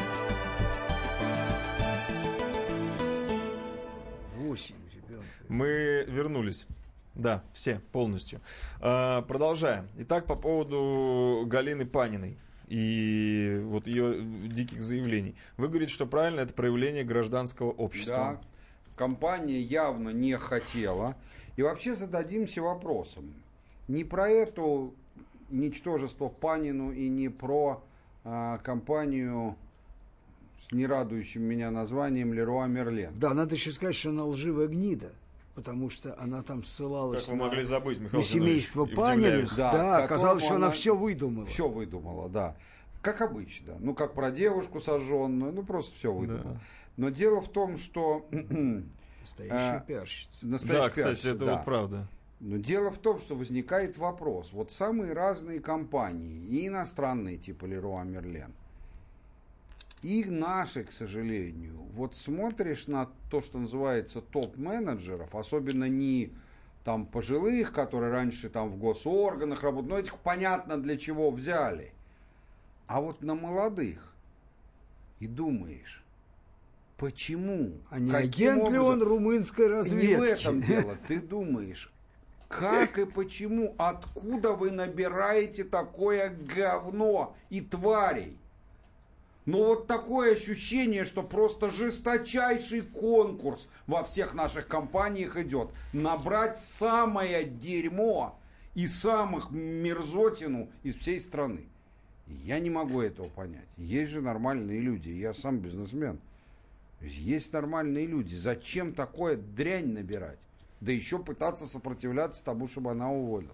Мы 5.61 6.05
вернулись. 6.07 6.65
Да, 7.13 7.43
все, 7.53 7.81
полностью. 7.91 8.41
А, 8.79 9.21
продолжаем. 9.21 9.87
Итак, 9.99 10.25
по 10.25 10.35
поводу 10.35 11.43
Галины 11.45 11.85
Паниной 11.85 12.35
и 12.67 13.61
вот 13.65 13.85
ее 13.85 14.23
диких 14.47 14.81
заявлений. 14.81 15.35
Вы 15.57 15.67
говорите, 15.67 15.93
что 15.93 16.07
правильно 16.07 16.39
это 16.39 16.55
проявление 16.55 17.03
гражданского 17.03 17.69
общества. 17.69 18.39
Да, 18.41 18.41
компания 18.95 19.61
явно 19.61 20.09
не 20.09 20.35
хотела. 20.39 21.15
И 21.57 21.61
вообще 21.61 21.95
зададимся 21.95 22.63
вопросом. 22.63 23.31
Не 23.87 24.03
про 24.03 24.29
эту 24.29 24.95
ничтожество 25.51 26.27
Панину 26.27 26.91
и 26.91 27.07
не 27.07 27.29
про 27.29 27.83
а, 28.23 28.57
компанию 28.57 29.55
с 30.59 30.71
нерадующим 30.71 31.43
меня 31.43 31.69
названием 31.69 32.33
Леруа 32.33 32.65
Мерлен. 32.65 33.13
Да, 33.15 33.35
надо 33.35 33.53
еще 33.53 33.71
сказать, 33.71 33.95
что 33.95 34.09
она 34.09 34.25
лживая 34.25 34.65
гнида. 34.65 35.11
Потому 35.55 35.89
что 35.89 36.17
она 36.19 36.43
там 36.43 36.63
ссылалась 36.63 37.25
Как 37.25 37.31
вы 37.31 37.35
на, 37.37 37.43
могли 37.45 37.63
забыть, 37.63 37.99
Михаил 37.99 38.21
на 38.21 38.27
семейство 38.27 38.83
удивляюсь. 38.83 39.51
Да, 39.51 39.71
Да, 39.73 40.03
оказалось, 40.03 40.43
что 40.43 40.55
она 40.55 40.67
она 40.67 40.71
все 40.73 40.95
выдумала. 40.95 41.45
Все 41.45 41.67
выдумала, 41.67 42.29
да. 42.29 42.55
Как 43.01 43.21
обычно. 43.21 43.75
Ну, 43.79 43.93
как 43.93 44.13
про 44.13 44.31
девушку 44.31 44.79
сожженную, 44.79 45.51
ну, 45.51 45.63
просто 45.63 45.95
все 45.95 46.13
выдумала. 46.13 46.53
Да. 46.53 46.59
Но 46.97 47.09
дело 47.09 47.41
в 47.41 47.49
том, 47.49 47.77
что 47.77 48.27
Настоящая 49.21 49.77
А, 49.77 49.79
пиарщица. 49.81 50.45
настоящая 50.45 50.81
Да, 50.83 50.89
кстати, 50.89 51.05
пиарщица, 51.05 51.29
это 51.29 51.45
да. 51.45 51.55
вот 51.55 51.65
правда. 51.65 52.07
Но 52.39 52.57
дело 52.57 52.91
в 52.91 52.97
том, 52.97 53.19
что 53.19 53.35
возникает 53.35 53.97
вопрос. 53.97 54.51
Вот 54.51 54.71
самые 54.71 55.13
разные 55.13 55.59
компании, 55.59 56.43
и 56.47 56.67
иностранные, 56.67 57.37
типа 57.37 57.65
Леруа 57.65 58.03
Мерлен, 58.03 58.53
и 60.01 60.25
наши, 60.25 60.83
к 60.83 60.91
сожалению, 60.91 61.77
вот 61.93 62.15
смотришь 62.15 62.87
на 62.87 63.09
то, 63.29 63.41
что 63.41 63.59
называется 63.59 64.21
топ-менеджеров, 64.21 65.35
особенно 65.35 65.87
не 65.87 66.33
там 66.83 67.05
пожилых, 67.05 67.71
которые 67.71 68.11
раньше 68.11 68.49
там 68.49 68.69
в 68.69 68.77
госорганах 68.77 69.61
работают, 69.63 69.91
но 69.91 69.99
этих 69.99 70.17
понятно 70.17 70.81
для 70.81 70.97
чего 70.97 71.29
взяли. 71.29 71.93
А 72.87 72.99
вот 72.99 73.21
на 73.21 73.35
молодых 73.35 74.13
и 75.19 75.27
думаешь, 75.27 76.03
почему? 76.97 77.73
А 77.91 77.99
не 77.99 78.11
агент 78.11 78.57
ли 78.71 78.79
образом? 78.79 78.85
он 78.85 79.03
румынской 79.03 79.67
разведки? 79.67 80.07
Не 80.07 80.15
в 80.15 80.21
этом 80.23 80.61
дело. 80.61 80.95
Ты 81.07 81.21
думаешь, 81.21 81.91
как 82.47 82.97
и 82.97 83.05
почему, 83.05 83.75
откуда 83.77 84.53
вы 84.53 84.71
набираете 84.71 85.63
такое 85.63 86.29
говно 86.29 87.35
и 87.51 87.61
тварей? 87.61 88.40
Но 89.51 89.65
вот 89.65 89.85
такое 89.85 90.35
ощущение, 90.35 91.03
что 91.03 91.23
просто 91.23 91.69
жесточайший 91.69 92.83
конкурс 92.83 93.67
во 93.85 94.01
всех 94.01 94.33
наших 94.33 94.65
компаниях 94.65 95.35
идет. 95.35 95.71
Набрать 95.91 96.57
самое 96.57 97.43
дерьмо 97.43 98.39
и 98.75 98.87
самых 98.87 99.51
мерзотину 99.51 100.69
из 100.83 100.95
всей 100.95 101.19
страны. 101.19 101.65
Я 102.45 102.59
не 102.59 102.69
могу 102.69 103.01
этого 103.01 103.27
понять. 103.27 103.67
Есть 103.75 104.11
же 104.11 104.21
нормальные 104.21 104.79
люди. 104.79 105.09
Я 105.09 105.33
сам 105.33 105.57
бизнесмен. 105.57 106.17
Есть 107.01 107.51
нормальные 107.51 108.05
люди. 108.05 108.33
Зачем 108.33 108.93
такое 108.93 109.35
дрянь 109.35 109.91
набирать? 109.91 110.39
Да 110.79 110.93
еще 110.93 111.19
пытаться 111.19 111.67
сопротивляться 111.67 112.41
тому, 112.45 112.69
чтобы 112.69 112.91
она 112.91 113.11
уволилась 113.11 113.51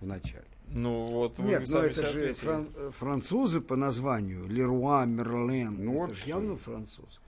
вначале. 0.00 0.51
Ну 0.74 1.06
вот 1.06 1.38
вы 1.38 1.48
Нет, 1.48 1.60
но 1.60 1.66
сами 1.66 1.86
это 1.90 2.06
же 2.12 2.32
фран- 2.32 2.92
французы 2.92 3.60
по 3.60 3.76
названию. 3.76 4.46
Леруа, 4.46 5.04
Мерлен. 5.04 5.76
Ну 5.84 5.92
это 6.04 6.06
вот. 6.06 6.16
же 6.16 6.22
явно 6.28 6.56
француз. 6.56 7.20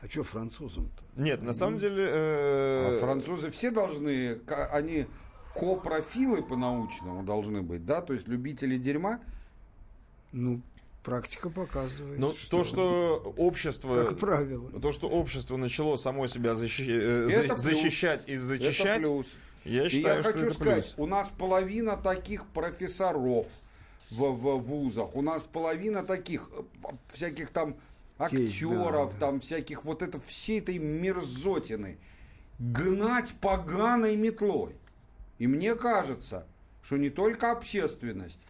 А 0.00 0.08
что 0.08 0.22
французам-то? 0.22 1.20
Нет, 1.20 1.42
на 1.42 1.52
самом 1.52 1.78
деле... 1.78 2.04
э, 2.08 2.96
А 2.96 2.98
французы 3.00 3.50
все 3.50 3.70
должны, 3.70 4.40
они 4.72 5.06
копрофилы 5.54 6.42
по-научному 6.42 7.24
должны 7.24 7.62
быть, 7.62 7.84
да? 7.84 8.00
То 8.00 8.12
есть 8.12 8.28
любители 8.28 8.78
дерьма. 8.78 9.20
Ну, 10.32 10.60
практика 11.02 11.50
показывает. 11.50 12.18
Ну, 12.20 12.32
то, 12.50 12.62
что 12.64 13.34
общество... 13.38 14.04
Как 14.04 14.18
правило. 14.18 14.70
То, 14.80 14.92
что 14.92 15.08
общество 15.08 15.56
начало 15.56 15.96
само 15.96 16.26
себя 16.28 16.52
защищ- 16.52 16.88
э, 16.90 17.26
Это 17.28 17.38
за- 17.38 17.44
плюс. 17.48 17.60
защищать 17.60 18.28
и 18.28 18.32
Это 18.34 18.40
зачищать, 18.42 19.02
плюс. 19.02 19.26
Я 19.68 19.86
И 19.86 19.88
считаю, 19.88 20.16
я 20.18 20.22
что 20.22 20.32
хочу 20.32 20.46
это 20.46 20.54
сказать, 20.54 20.84
плюс. 20.84 20.94
у 20.98 21.06
нас 21.06 21.30
половина 21.30 21.96
таких 21.96 22.46
профессоров 22.46 23.46
в, 24.10 24.22
в 24.30 24.58
вузах, 24.58 25.16
у 25.16 25.22
нас 25.22 25.44
половина 25.44 26.02
таких 26.02 26.50
э, 26.52 26.62
всяких 27.12 27.50
там 27.50 27.76
актеров, 28.18 29.12
да, 29.12 29.12
да. 29.12 29.26
там 29.26 29.40
всяких 29.40 29.84
вот 29.84 30.02
это 30.02 30.18
всей 30.18 30.60
этой 30.60 30.78
мерзотины 30.78 31.98
гнать 32.58 33.34
поганой 33.40 34.16
метлой. 34.16 34.74
И 35.38 35.46
мне 35.46 35.74
кажется, 35.76 36.46
что 36.82 36.96
не 36.96 37.10
только 37.10 37.52
общественность, 37.52 38.40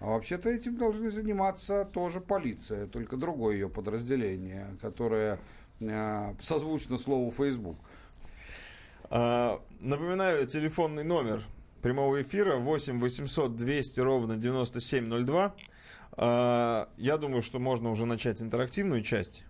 а 0.00 0.06
вообще-то 0.06 0.48
этим 0.48 0.76
должны 0.76 1.10
заниматься 1.10 1.84
тоже 1.84 2.20
полиция, 2.20 2.86
только 2.86 3.16
другое 3.16 3.54
ее 3.54 3.68
подразделение, 3.68 4.66
которое 4.80 5.38
э, 5.80 6.34
созвучно 6.40 6.98
слову 6.98 7.30
Facebook. 7.30 7.76
А, 9.10 9.60
напоминаю, 9.80 10.46
телефонный 10.46 11.04
номер 11.04 11.42
прямого 11.82 12.20
эфира 12.22 12.56
8 12.56 13.00
800 13.00 13.56
200 13.56 14.00
ровно 14.00 14.36
9702. 14.36 15.54
А, 16.12 16.88
я 16.96 17.16
думаю, 17.16 17.42
что 17.42 17.58
можно 17.58 17.90
уже 17.90 18.06
начать 18.06 18.42
интерактивную 18.42 19.02
часть. 19.02 19.44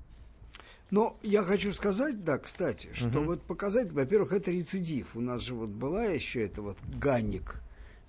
Но 0.90 1.18
я 1.22 1.42
хочу 1.42 1.72
сказать, 1.72 2.24
да, 2.24 2.38
кстати, 2.38 2.88
что 2.94 3.20
вот 3.20 3.42
показать, 3.42 3.92
во-первых, 3.92 4.32
это 4.32 4.50
рецидив. 4.50 5.08
У 5.14 5.20
нас 5.20 5.42
же 5.42 5.54
вот 5.54 5.68
была 5.68 6.04
еще 6.04 6.42
эта 6.42 6.62
вот 6.62 6.78
Ганник 6.98 7.60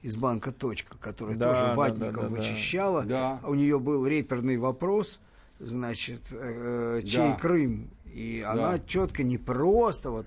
из 0.01 0.15
банка 0.15 0.53
«Точка», 0.53 0.97
которая 0.97 1.35
Да, 1.35 1.49
тоже 1.49 1.61
да, 1.61 1.75
ватником 1.75 2.13
да, 2.13 2.21
да, 2.21 2.29
да. 2.29 2.35
вычищала. 2.35 3.03
Да. 3.03 3.39
А 3.43 3.49
У 3.49 3.55
нее 3.55 3.79
был 3.79 4.07
реперный 4.07 4.57
вопрос, 4.57 5.19
значит, 5.59 6.21
э, 6.31 7.01
чей 7.03 7.17
Да. 7.17 7.33
Крым. 7.35 7.89
И 8.05 8.43
она 8.47 8.79
четко, 8.79 9.23
не 9.23 9.37
просто 9.37 10.11
вот 10.11 10.25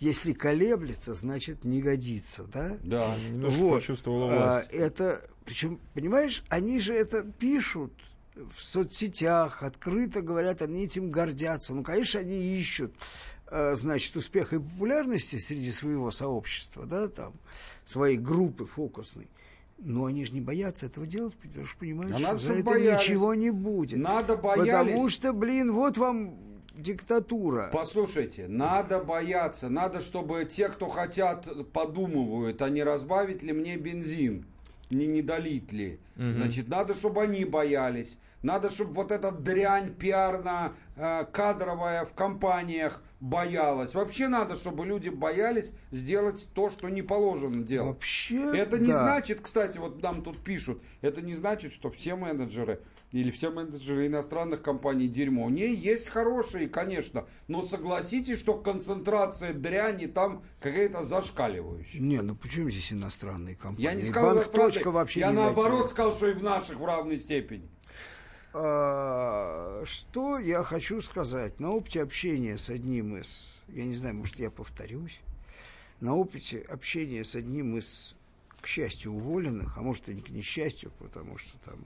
если 0.00 0.32
колеблется, 0.32 1.14
значит 1.14 1.64
не 1.64 1.80
годится, 1.80 2.44
да? 2.44 2.76
Да. 2.82 3.14
Немножко 3.30 3.68
почувствовала 3.68 4.32
А, 4.32 4.36
власть. 4.36 4.70
это, 4.72 5.22
причем, 5.44 5.78
понимаешь, 5.94 6.42
они 6.48 6.80
же 6.80 6.94
это 6.94 7.22
пишут 7.22 7.92
в 8.34 8.60
соцсетях, 8.60 9.62
открыто 9.62 10.22
говорят, 10.22 10.62
они 10.62 10.84
этим 10.84 11.10
гордятся. 11.10 11.74
Ну, 11.74 11.82
конечно, 11.84 12.20
они 12.20 12.56
ищут, 12.58 12.94
э, 13.50 13.74
значит, 13.76 14.16
успеха 14.16 14.56
и 14.56 14.58
популярности 14.58 15.36
среди 15.38 15.70
своего 15.70 16.10
сообщества, 16.10 16.86
да, 16.86 17.08
там, 17.08 17.34
своей 17.84 18.16
группы 18.16 18.64
фокусной. 18.64 19.28
Но 19.82 20.04
они 20.06 20.24
же 20.24 20.32
не 20.32 20.40
боятся 20.40 20.86
этого 20.86 21.06
делать, 21.06 21.34
потому 21.36 21.66
что 21.66 21.76
понимают, 21.78 22.14
А 22.14 22.18
что 22.18 22.26
надо, 22.28 22.38
за 22.38 22.52
это 22.54 22.64
боялись. 22.64 23.02
ничего 23.08 23.34
не 23.34 23.50
будет. 23.50 23.98
Надо 23.98 24.36
боялись. 24.36 24.72
Потому 24.92 25.08
что, 25.08 25.32
блин, 25.32 25.72
вот 25.72 25.96
вам 25.98 26.49
диктатура. 26.82 27.70
Послушайте, 27.72 28.46
надо 28.48 29.00
бояться, 29.00 29.68
надо, 29.68 30.00
чтобы 30.00 30.44
те, 30.44 30.68
кто 30.68 30.88
хотят, 30.88 31.46
подумывают, 31.72 32.62
а 32.62 32.70
не 32.70 32.82
разбавить 32.82 33.42
ли 33.42 33.52
мне 33.52 33.76
бензин, 33.76 34.46
не, 34.90 35.06
не 35.06 35.22
долить 35.22 35.72
ли. 35.72 36.00
Значит, 36.20 36.68
надо, 36.68 36.94
чтобы 36.94 37.22
они 37.22 37.44
боялись. 37.46 38.18
Надо, 38.42 38.70
чтобы 38.70 38.92
вот 38.92 39.10
эта 39.10 39.32
дрянь 39.32 39.94
пиарно-кадровая 39.94 42.04
в 42.04 42.12
компаниях 42.14 43.02
боялась. 43.20 43.94
Вообще 43.94 44.28
надо, 44.28 44.56
чтобы 44.56 44.86
люди 44.86 45.08
боялись 45.08 45.72
сделать 45.90 46.46
то, 46.54 46.70
что 46.70 46.88
не 46.88 47.02
положено 47.02 47.64
делать. 47.64 47.94
Вообще, 47.94 48.52
Это 48.56 48.78
не 48.78 48.88
да. 48.88 49.02
значит, 49.02 49.40
кстати, 49.42 49.78
вот 49.78 50.02
нам 50.02 50.22
тут 50.22 50.42
пишут, 50.42 50.82
это 51.02 51.20
не 51.20 51.34
значит, 51.36 51.72
что 51.72 51.90
все 51.90 52.16
менеджеры 52.16 52.80
или 53.12 53.30
все 53.30 53.50
менеджеры 53.50 54.06
иностранных 54.06 54.62
компаний 54.62 55.08
дерьмо. 55.08 55.44
У 55.46 55.50
нее 55.50 55.74
есть 55.74 56.08
хорошие, 56.08 56.68
конечно, 56.68 57.26
но 57.48 57.60
согласитесь, 57.60 58.38
что 58.38 58.54
концентрация 58.54 59.52
дряни 59.52 60.06
там 60.06 60.44
какая-то 60.60 61.02
зашкаливающая. 61.02 62.00
Не, 62.00 62.22
ну 62.22 62.36
почему 62.36 62.70
здесь 62.70 62.92
иностранные 62.92 63.56
компании? 63.56 63.82
Я 63.82 63.94
не 63.94 64.02
сказал 64.02 64.36
Банк 64.36 64.46
вообще 64.86 65.20
я 65.20 65.30
не 65.30 65.34
наоборот 65.36 65.72
является- 65.72 65.94
сказал, 66.10 66.16
что 66.16 66.28
и 66.28 66.32
в 66.34 66.42
наших 66.42 66.78
в 66.78 66.84
равной 66.84 67.20
степени. 67.20 67.68
А, 68.52 69.82
Что 69.84 70.38
я 70.38 70.62
хочу 70.62 71.00
сказать? 71.02 71.60
На 71.60 71.70
опыте 71.70 72.02
общения 72.02 72.58
с 72.58 72.68
одним 72.68 73.16
из, 73.16 73.62
я 73.68 73.84
не 73.84 73.94
знаю, 73.94 74.16
может, 74.16 74.38
я 74.38 74.50
повторюсь, 74.50 75.20
на 76.00 76.14
опыте 76.14 76.58
общения 76.58 77.24
с 77.24 77.34
одним 77.34 77.76
из, 77.76 78.14
к 78.60 78.66
счастью, 78.66 79.12
уволенных, 79.12 79.78
а 79.78 79.82
может 79.82 80.08
и 80.08 80.14
не 80.14 80.22
к 80.22 80.30
несчастью, 80.30 80.90
потому 80.98 81.38
что 81.38 81.58
там 81.64 81.84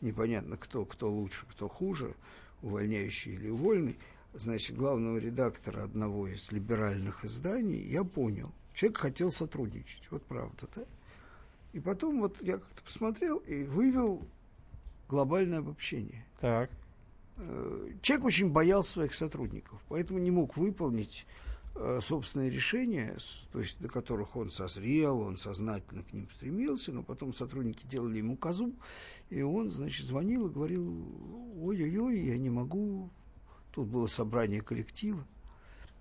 непонятно, 0.00 0.56
кто, 0.56 0.84
кто 0.84 1.10
лучше, 1.10 1.46
кто 1.50 1.68
хуже, 1.68 2.14
увольняющий 2.62 3.34
или 3.34 3.48
уволенный, 3.50 3.96
значит, 4.34 4.76
главного 4.76 5.18
редактора 5.18 5.84
одного 5.84 6.28
из 6.28 6.50
либеральных 6.52 7.24
изданий, 7.24 7.82
я 7.82 8.04
понял, 8.04 8.52
человек 8.74 8.98
хотел 8.98 9.32
сотрудничать, 9.32 10.10
вот 10.10 10.24
правда, 10.24 10.68
да? 10.74 10.84
И 11.76 11.80
потом 11.80 12.20
вот 12.20 12.40
я 12.40 12.54
как-то 12.54 12.82
посмотрел 12.82 13.36
и 13.36 13.64
вывел 13.64 14.26
глобальное 15.10 15.58
обобщение. 15.58 16.24
Так. 16.40 16.70
Э, 17.36 17.90
Человек 18.00 18.24
очень 18.24 18.50
боялся 18.50 18.92
своих 18.92 19.12
сотрудников, 19.12 19.78
поэтому 19.90 20.18
не 20.18 20.30
мог 20.30 20.56
выполнить 20.56 21.26
э, 21.74 22.00
собственные 22.00 22.48
решения, 22.48 23.14
то 23.52 23.60
есть 23.60 23.78
до 23.78 23.90
которых 23.90 24.36
он 24.36 24.48
созрел, 24.50 25.20
он 25.20 25.36
сознательно 25.36 26.02
к 26.02 26.14
ним 26.14 26.30
стремился, 26.30 26.92
но 26.92 27.02
потом 27.02 27.34
сотрудники 27.34 27.86
делали 27.86 28.16
ему 28.16 28.38
козу, 28.38 28.74
и 29.28 29.42
он, 29.42 29.70
значит, 29.70 30.06
звонил 30.06 30.48
и 30.48 30.54
говорил, 30.54 30.82
ой-ой-ой, 31.60 32.20
я 32.20 32.38
не 32.38 32.48
могу, 32.48 33.10
тут 33.70 33.88
было 33.88 34.06
собрание 34.06 34.62
коллектива, 34.62 35.26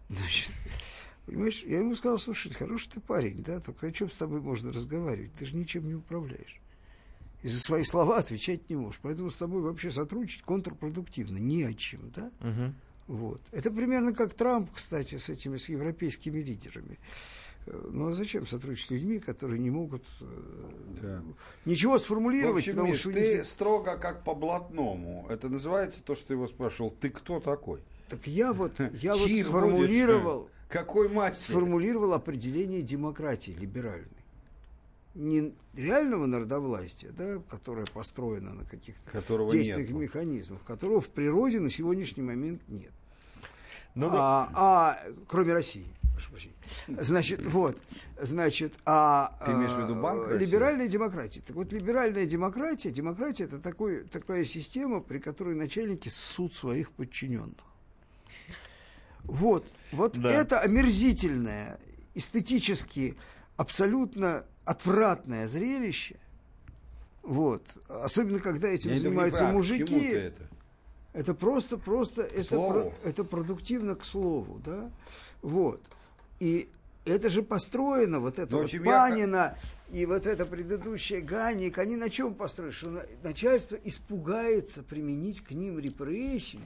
значит, 0.07 0.53
понимаешь, 1.25 1.63
я 1.63 1.79
ему 1.79 1.95
сказал, 1.95 2.17
слушай, 2.19 2.51
хороший 2.53 2.89
ты 2.91 2.99
парень, 3.01 3.43
да, 3.43 3.59
только 3.59 3.87
о 3.87 3.91
чем 3.91 4.09
с 4.09 4.15
тобой 4.15 4.41
можно 4.41 4.71
разговаривать, 4.71 5.33
ты 5.35 5.45
же 5.45 5.55
ничем 5.55 5.87
не 5.87 5.95
управляешь 5.95 6.59
и 7.43 7.47
за 7.47 7.59
свои 7.61 7.83
слова 7.83 8.17
отвечать 8.17 8.71
не 8.71 8.75
можешь. 8.75 8.99
Поэтому 9.03 9.29
с 9.29 9.35
тобой 9.37 9.61
вообще 9.61 9.91
сотрудничать 9.91 10.41
контрпродуктивно, 10.41 11.37
не 11.37 11.61
о 11.63 11.75
чем, 11.75 12.09
да? 12.09 12.31
Вот. 13.05 13.39
Это 13.51 13.69
примерно 13.69 14.13
как 14.15 14.33
Трамп, 14.33 14.71
кстати, 14.73 15.17
с 15.17 15.29
этими, 15.29 15.57
с 15.57 15.69
европейскими 15.69 16.39
лидерами. 16.39 16.97
Э, 17.67 17.89
Ну 17.91 18.07
а 18.07 18.13
зачем 18.13 18.47
сотрудничать 18.47 18.87
с 18.87 18.89
людьми, 18.89 19.19
которые 19.19 19.59
не 19.59 19.69
могут 19.69 20.03
э, 20.21 21.21
ничего 21.65 21.97
В 21.97 22.01
сформулировать, 22.01 22.63
общем, 22.63 22.73
потому 22.77 22.95
что 22.95 23.11
ты 23.11 23.35
них- 23.35 23.45
строго 23.45 23.97
как 23.97 24.23
по 24.23 24.33
блатному. 24.33 25.27
Это 25.29 25.47
называется 25.47 26.01
то, 26.03 26.15
что 26.15 26.29
ты 26.29 26.33
его 26.33 26.47
спрашивал, 26.47 26.89
ты 26.89 27.11
кто 27.11 27.39
такой? 27.39 27.81
Так 28.09 28.25
я 28.25 28.53
вот, 28.53 28.79
я 28.93 29.15
вот 29.15 29.29
сформулировал, 29.29 30.41
будешь? 30.43 30.54
Какой 30.75 31.09
мастер? 31.09 31.53
сформулировал 31.53 32.13
определение 32.13 32.81
демократии 32.81 33.51
либеральной. 33.51 34.09
Не 35.13 35.53
реального 35.73 36.25
народовластия, 36.25 37.11
да, 37.11 37.41
которое 37.49 37.85
построено 37.85 38.53
на 38.53 38.65
каких-то 38.65 39.09
Которого 39.09 39.51
действенных 39.51 39.87
нету. 39.87 39.99
механизмах, 39.99 40.61
которого 40.63 40.99
в 40.99 41.07
природе 41.07 41.61
на 41.61 41.69
сегодняшний 41.69 42.23
момент 42.23 42.61
нет. 42.67 42.91
Ну, 43.95 44.09
да. 44.09 44.17
а, 44.17 44.49
а, 44.53 44.99
кроме 45.27 45.53
России. 45.53 45.87
прошу 46.11 46.31
прощения. 46.31 46.55
Значит, 47.01 47.45
вот, 47.45 47.77
значит, 48.21 48.73
а 48.85 49.39
Ты 49.45 49.53
имеешь 49.53 49.71
в 49.71 49.81
виду 49.81 49.95
э, 49.95 50.01
Банк 50.01 50.27
России? 50.27 50.45
либеральная 50.45 50.87
демократия. 50.89 51.41
Так 51.47 51.55
вот, 51.55 51.71
либеральная 51.71 52.25
демократия, 52.25 52.91
демократия 52.91 53.45
это 53.45 53.59
такой, 53.59 54.03
такая 54.03 54.43
система, 54.43 54.99
при 54.99 55.19
которой 55.19 55.55
начальники 55.55 56.09
ссут 56.09 56.53
своих 56.53 56.91
подчиненных. 56.91 57.63
Вот, 59.27 59.65
вот 59.91 60.17
Да. 60.19 60.31
это 60.31 60.59
омерзительное, 60.59 61.79
эстетически 62.13 63.15
абсолютно 63.57 64.45
отвратное 64.65 65.47
зрелище. 65.47 66.15
Вот. 67.23 67.63
Особенно, 67.89 68.39
когда 68.39 68.67
этим 68.67 68.91
Я 68.91 68.99
занимаются 68.99 69.39
к 69.43 69.47
чему 69.47 69.53
мужики. 69.57 69.99
это? 70.05 70.43
Это 71.13 71.33
просто, 71.33 71.77
просто, 71.77 72.23
это, 72.23 72.43
слову. 72.43 72.91
про, 73.01 73.09
это 73.09 73.23
продуктивно 73.23 73.95
к 73.95 74.03
слову, 74.05 74.61
да? 74.65 74.89
Вот. 75.41 75.81
И 76.39 76.69
это 77.05 77.29
же 77.29 77.41
построено, 77.41 78.19
вот 78.19 78.37
это 78.37 78.51
Ну, 78.51 78.59
в 78.59 78.61
вот 78.63 78.73
я- 78.73 78.79
Панина 78.83 79.57
и 79.91 80.05
вот 80.05 80.25
это 80.27 80.45
предыдущее 80.45 81.21
Ганик, 81.21 81.77
они 81.77 81.95
на 81.95 82.09
чем 82.09 82.33
построены? 82.33 82.73
Что 82.73 82.89
на- 82.89 83.05
начальство 83.23 83.75
испугается 83.83 84.83
применить 84.83 85.41
к 85.41 85.51
ним 85.51 85.79
репрессию, 85.79 86.61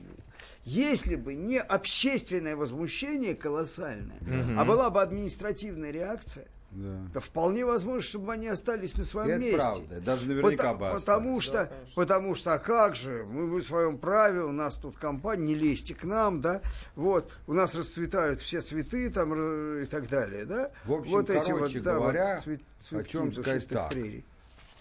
если 0.64 1.16
бы 1.16 1.34
не 1.36 1.60
общественное 1.60 2.56
возмущение 2.56 3.36
колоссальное, 3.36 4.20
а 4.58 4.66
была 4.66 4.90
бы 4.90 5.02
административная 5.02 5.92
реакция, 5.92 6.46
Да. 6.72 7.02
то 7.16 7.20
вполне 7.20 7.66
возможно, 7.66 8.02
чтобы 8.04 8.32
они 8.34 8.48
остались 8.48 8.96
на 8.96 9.04
своем 9.04 9.30
Это 9.30 9.40
месте. 9.40 9.58
правда. 9.58 10.02
Даже 10.02 10.28
наверняка 10.28 10.74
Пота- 10.76 10.94
бы 10.94 11.00
потому 11.00 11.42
что, 11.42 11.72
потому 11.96 12.36
что, 12.36 12.54
а 12.54 12.60
как 12.60 12.96
же, 12.96 13.26
мы 13.28 13.60
в 13.60 13.64
своем 13.64 13.98
праве, 13.98 14.44
у 14.44 14.52
нас 14.52 14.76
тут 14.76 14.96
компания, 14.96 15.48
не 15.48 15.56
лезьте 15.56 15.96
к 15.96 16.04
нам, 16.04 16.42
да, 16.42 16.62
вот, 16.96 17.32
у 17.48 17.54
нас 17.54 17.74
расцветают 17.74 18.40
все 18.40 18.62
цветы 18.62 19.10
там 19.10 19.82
и 19.82 19.86
так 19.86 20.10
далее, 20.10 20.46
да. 20.46 20.70
В 20.86 20.94
общем, 20.94 21.12
вот 21.12 21.30
эти 21.32 21.50
короче 21.50 21.80
вот, 21.80 21.84
да, 21.84 21.96
говоря, 21.96 22.42
вот 22.46 22.60
цвет- 22.88 23.02
о 23.02 23.04
чем 23.04 23.34
сказать 23.34 23.68
так. 23.68 23.90
прерий. 23.90 24.24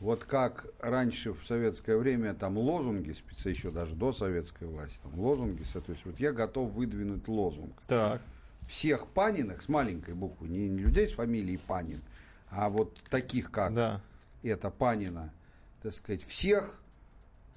Вот 0.00 0.24
как 0.24 0.66
раньше 0.78 1.32
в 1.32 1.44
советское 1.44 1.96
время 1.96 2.34
там 2.34 2.56
лозунги, 2.56 3.14
еще 3.44 3.70
даже 3.70 3.94
до 3.96 4.12
советской 4.12 4.68
власти, 4.68 4.98
там 5.02 5.18
лозунги, 5.18 5.64
то 5.72 5.82
есть 5.88 6.04
вот 6.04 6.20
я 6.20 6.32
готов 6.32 6.70
выдвинуть 6.70 7.26
лозунг. 7.26 7.74
Так. 7.88 8.22
Всех 8.68 9.08
Паниных 9.08 9.62
с 9.62 9.68
маленькой 9.68 10.14
буквы, 10.14 10.48
не, 10.48 10.68
не 10.68 10.78
людей 10.78 11.08
с 11.08 11.14
фамилией 11.14 11.56
Панин, 11.56 12.02
а 12.50 12.68
вот 12.68 12.96
таких 13.10 13.50
как 13.50 13.74
Да. 13.74 14.00
это 14.42 14.70
Панина, 14.70 15.32
так 15.82 15.94
сказать, 15.94 16.22
всех 16.22 16.78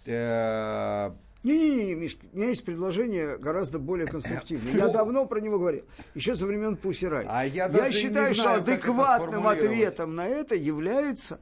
э, 0.06 1.12
Не-не-не, 1.44 1.96
Мишка, 1.96 2.26
у 2.32 2.38
меня 2.38 2.50
есть 2.50 2.66
предложение 2.66 3.38
гораздо 3.38 3.78
более 3.78 4.08
конструктивное. 4.08 4.74
Я 4.74 4.88
давно 4.88 5.28
про 5.28 5.42
него 5.42 5.60
говорил, 5.60 5.84
еще 6.16 6.36
со 6.36 6.48
времен 6.48 6.76
Пусирай. 6.76 7.26
А 7.28 7.46
я 7.46 7.68
даже 7.68 7.90
не 7.90 7.94
считаю, 7.94 8.34
что 8.34 8.44
знаю, 8.44 8.60
как 8.62 8.70
это 8.70 8.74
адекватным 8.74 9.48
ответом 9.48 10.16
на 10.16 10.28
это 10.28 10.56
являются 10.56 11.40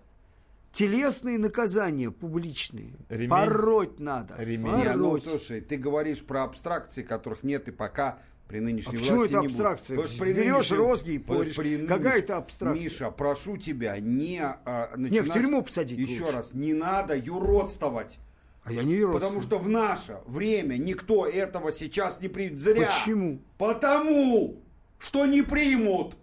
телесные 0.80 1.38
наказания 1.38 2.10
публичные. 2.10 2.94
Ремень. 3.10 3.30
Пороть 3.30 4.00
надо. 4.00 4.36
Ремень. 4.38 4.76
Не, 4.78 4.94
ну, 4.96 5.10
Пороть. 5.10 5.24
слушай, 5.26 5.60
ты 5.60 5.76
говоришь 5.76 6.24
про 6.24 6.44
абстракции, 6.44 7.04
которых 7.04 7.44
нет 7.44 7.68
и 7.68 7.72
пока 7.72 8.20
при 8.48 8.62
нынешней 8.62 8.96
А 8.96 9.00
почему 9.00 9.18
власти 9.18 9.34
это 9.34 9.42
не 9.42 9.48
будет. 9.50 9.60
абстракция? 9.60 10.08
Что 10.08 10.20
при 10.24 10.34
Берешь 10.34 10.72
розги 10.72 11.12
и 11.12 11.20
порешь. 11.20 11.56
при 11.56 11.76
нынеш- 11.78 11.88
Какая 11.88 12.20
это 12.20 12.38
абстракция? 12.38 12.82
Миша, 12.84 13.12
прошу 13.12 13.58
тебя, 13.58 14.00
не 14.00 14.40
а, 14.42 14.92
Не, 14.96 15.08
в 15.10 15.12
начинать- 15.12 15.34
тюрьму 15.34 15.62
посадить 15.64 16.00
Еще 16.00 16.22
лучше. 16.24 16.36
раз, 16.36 16.54
не 16.54 16.74
надо 16.74 17.16
юродствовать. 17.18 18.20
А 18.64 18.72
я 18.72 18.84
не 18.84 19.04
родственник. 19.04 19.14
Потому 19.22 19.42
что 19.42 19.60
в 19.60 19.68
наше 19.70 20.20
время 20.28 20.78
никто 20.78 21.28
этого 21.28 21.74
сейчас 21.74 22.22
не 22.22 22.30
примет. 22.30 22.58
Зря. 22.58 22.88
Почему? 22.88 23.42
Потому 23.58 24.62
что 24.98 25.26
не 25.26 25.42
примут. 25.42 26.16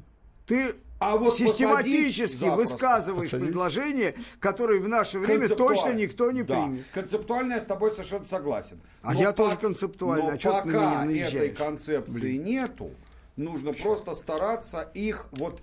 Ты 0.47 0.74
А 1.07 1.16
вот 1.16 1.35
систематически 1.35 2.41
посадить 2.45 2.57
высказываешь 2.57 3.24
Посадить? 3.31 3.47
предложения, 3.49 4.15
которые 4.41 4.81
в 4.81 4.89
наше 4.89 5.20
время 5.20 5.49
точно 5.49 5.93
никто 5.93 6.33
не 6.33 6.43
Да. 6.43 6.65
примет. 6.65 6.85
Концептуально 6.93 7.53
я 7.55 7.61
с 7.61 7.65
тобой 7.65 7.93
совершенно 7.93 8.24
согласен. 8.24 8.81
А 9.03 9.15
я 9.15 9.33
тоже 9.33 9.57
концептуально. 9.57 10.24
Но 10.27 10.31
А 10.33 10.37
чё 10.39 10.51
ты 10.62 10.66
на 10.69 10.70
меня 10.73 10.81
пока 10.91 11.05
наезжаешь? 11.05 11.35
этой 11.35 11.49
концепции 11.51 12.37
нету, 12.37 12.91
нужно 13.37 13.73
просто 13.73 14.16
стараться 14.16 14.91
их 14.95 15.28
вот 15.33 15.61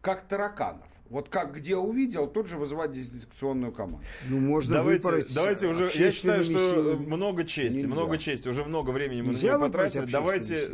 как 0.00 0.22
тараканов. 0.26 0.86
Вот 1.10 1.28
как 1.28 1.54
где 1.54 1.76
увидел, 1.76 2.26
тут 2.26 2.48
же 2.48 2.56
вызывать 2.56 2.90
дезинфекционную 2.92 3.70
команду. 3.72 4.00
Ну, 4.28 4.40
можно 4.40 4.74
Давайте, 4.76 5.24
давайте 5.32 5.68
уже, 5.68 5.88
я 5.94 6.10
считаю, 6.10 6.42
что 6.42 6.58
силами. 6.58 7.06
много 7.06 7.44
чести, 7.44 7.76
Нельзя. 7.82 7.88
много 7.88 8.18
чести, 8.18 8.48
уже 8.48 8.64
много 8.64 8.90
времени 8.90 9.20
мы 9.20 9.28
Нельзя 9.34 9.52
на 9.52 9.56
нее 9.58 9.58
выбрать 9.66 9.92
потратили. 9.92 10.10
Давайте, 10.12 10.68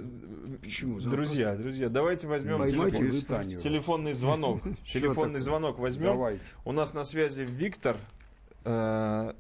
Почему? 0.63 1.01
друзья, 1.01 1.55
друзья, 1.57 1.89
давайте 1.89 2.29
возьмем 2.29 2.59
Поймайте, 2.59 2.99
телефон- 2.99 3.57
телефонный 3.59 4.13
звонок. 4.13 4.63
Телефонный 4.89 5.41
звонок 5.41 5.79
возьмем. 5.79 6.07
Давайте. 6.13 6.41
У 6.65 6.73
нас 6.73 6.95
на 6.95 7.05
связи 7.05 7.43
Виктор. 7.43 7.97
э, 8.65 9.33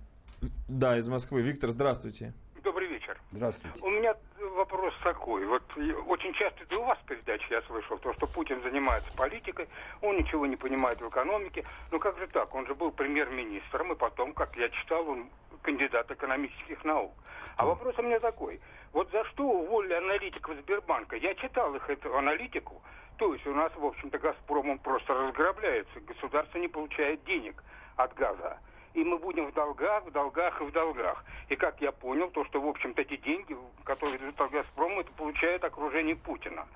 Да, 0.68 0.98
из 0.98 1.08
Москвы. 1.08 1.42
Виктор, 1.42 1.70
здравствуйте. 1.70 2.32
Добрый 2.64 2.88
вечер. 2.88 3.20
Здравствуйте. 3.30 3.78
У 3.82 3.88
меня 3.90 4.14
вопрос 4.56 4.92
такой. 5.04 5.46
Вот 5.46 5.62
очень 6.08 6.32
часто 6.34 6.64
это 6.64 6.76
у 6.76 6.84
вас 6.84 6.98
передачи 7.06 7.46
я 7.50 7.62
слышал, 7.62 7.98
то, 7.98 8.12
что 8.14 8.26
Путин 8.26 8.60
занимается 8.62 9.12
политикой, 9.16 9.68
он 10.00 10.16
ничего 10.16 10.46
не 10.46 10.56
понимает 10.56 11.00
в 11.00 11.08
экономике. 11.08 11.64
Ну 11.92 12.00
как 12.00 12.18
же 12.18 12.26
так? 12.26 12.52
Он 12.54 12.66
же 12.66 12.74
был 12.74 12.90
премьер-министром, 12.90 13.92
и 13.92 13.96
потом, 13.96 14.32
как 14.34 14.56
я 14.56 14.68
читал, 14.70 15.08
он 15.08 15.30
кандидат 15.62 16.10
экономических 16.10 16.84
наук. 16.84 17.12
А 17.56 17.64
вопрос 17.66 17.94
у 17.98 18.02
меня 18.02 18.18
такой. 18.18 18.60
Вот 18.92 19.10
за 19.10 19.24
что 19.26 19.44
уволили 19.44 19.94
аналитиков 19.94 20.56
Сбербанка? 20.56 21.16
Я 21.16 21.34
читал 21.34 21.74
их, 21.74 21.88
эту 21.88 22.14
аналитику. 22.16 22.82
То 23.16 23.32
есть 23.32 23.46
у 23.46 23.54
нас, 23.54 23.72
в 23.76 23.84
общем-то, 23.84 24.18
«Газпром» 24.18 24.70
он 24.70 24.78
просто 24.78 25.14
разграбляется. 25.14 26.00
Государство 26.00 26.58
не 26.58 26.68
получает 26.68 27.24
денег 27.24 27.62
от 27.96 28.12
газа. 28.14 28.58
И 28.94 29.02
мы 29.02 29.16
будем 29.18 29.46
в 29.46 29.54
долгах, 29.54 30.04
в 30.04 30.10
долгах 30.10 30.60
и 30.60 30.64
в 30.64 30.72
долгах. 30.72 31.24
И 31.48 31.56
как 31.56 31.80
я 31.80 31.92
понял, 31.92 32.30
то, 32.30 32.44
что, 32.44 32.60
в 32.60 32.68
общем-то, 32.68 33.00
эти 33.00 33.16
деньги, 33.16 33.56
которые 33.84 34.18
идут 34.18 34.38
от 34.38 34.50
«Газпрома», 34.50 35.00
это 35.00 35.12
получает 35.12 35.64
окружение 35.64 36.16
Путина. 36.16 36.66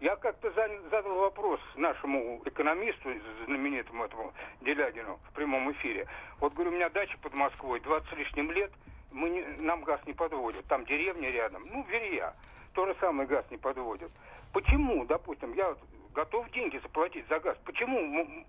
Я 0.00 0.16
как-то 0.16 0.50
задал 0.50 1.14
вопрос 1.14 1.60
нашему 1.76 2.42
экономисту, 2.44 3.08
знаменитому 3.46 4.04
этому 4.04 4.32
Делягину 4.60 5.18
в 5.30 5.32
прямом 5.34 5.70
эфире. 5.72 6.06
Вот, 6.40 6.52
говорю, 6.52 6.72
у 6.72 6.74
меня 6.74 6.90
дача 6.90 7.16
под 7.22 7.32
Москвой, 7.34 7.80
20 7.80 8.08
с 8.08 8.12
лишним 8.12 8.50
лет, 8.50 8.72
мы 9.12 9.30
не- 9.30 9.44
нам 9.58 9.82
газ 9.84 10.00
не 10.06 10.12
подводят. 10.12 10.66
Там 10.66 10.84
деревня 10.84 11.30
рядом, 11.30 11.64
ну, 11.70 11.82
Верья. 11.84 12.34
То 12.74 12.86
же 12.86 12.94
самое 13.00 13.28
газ 13.28 13.44
не 13.50 13.58
подводят. 13.58 14.10
Почему, 14.52 15.04
допустим, 15.04 15.52
я 15.54 15.74
готов 16.14 16.50
деньги 16.50 16.78
заплатить 16.78 17.26
за 17.28 17.38
газ. 17.40 17.56
Почему 17.64 18.00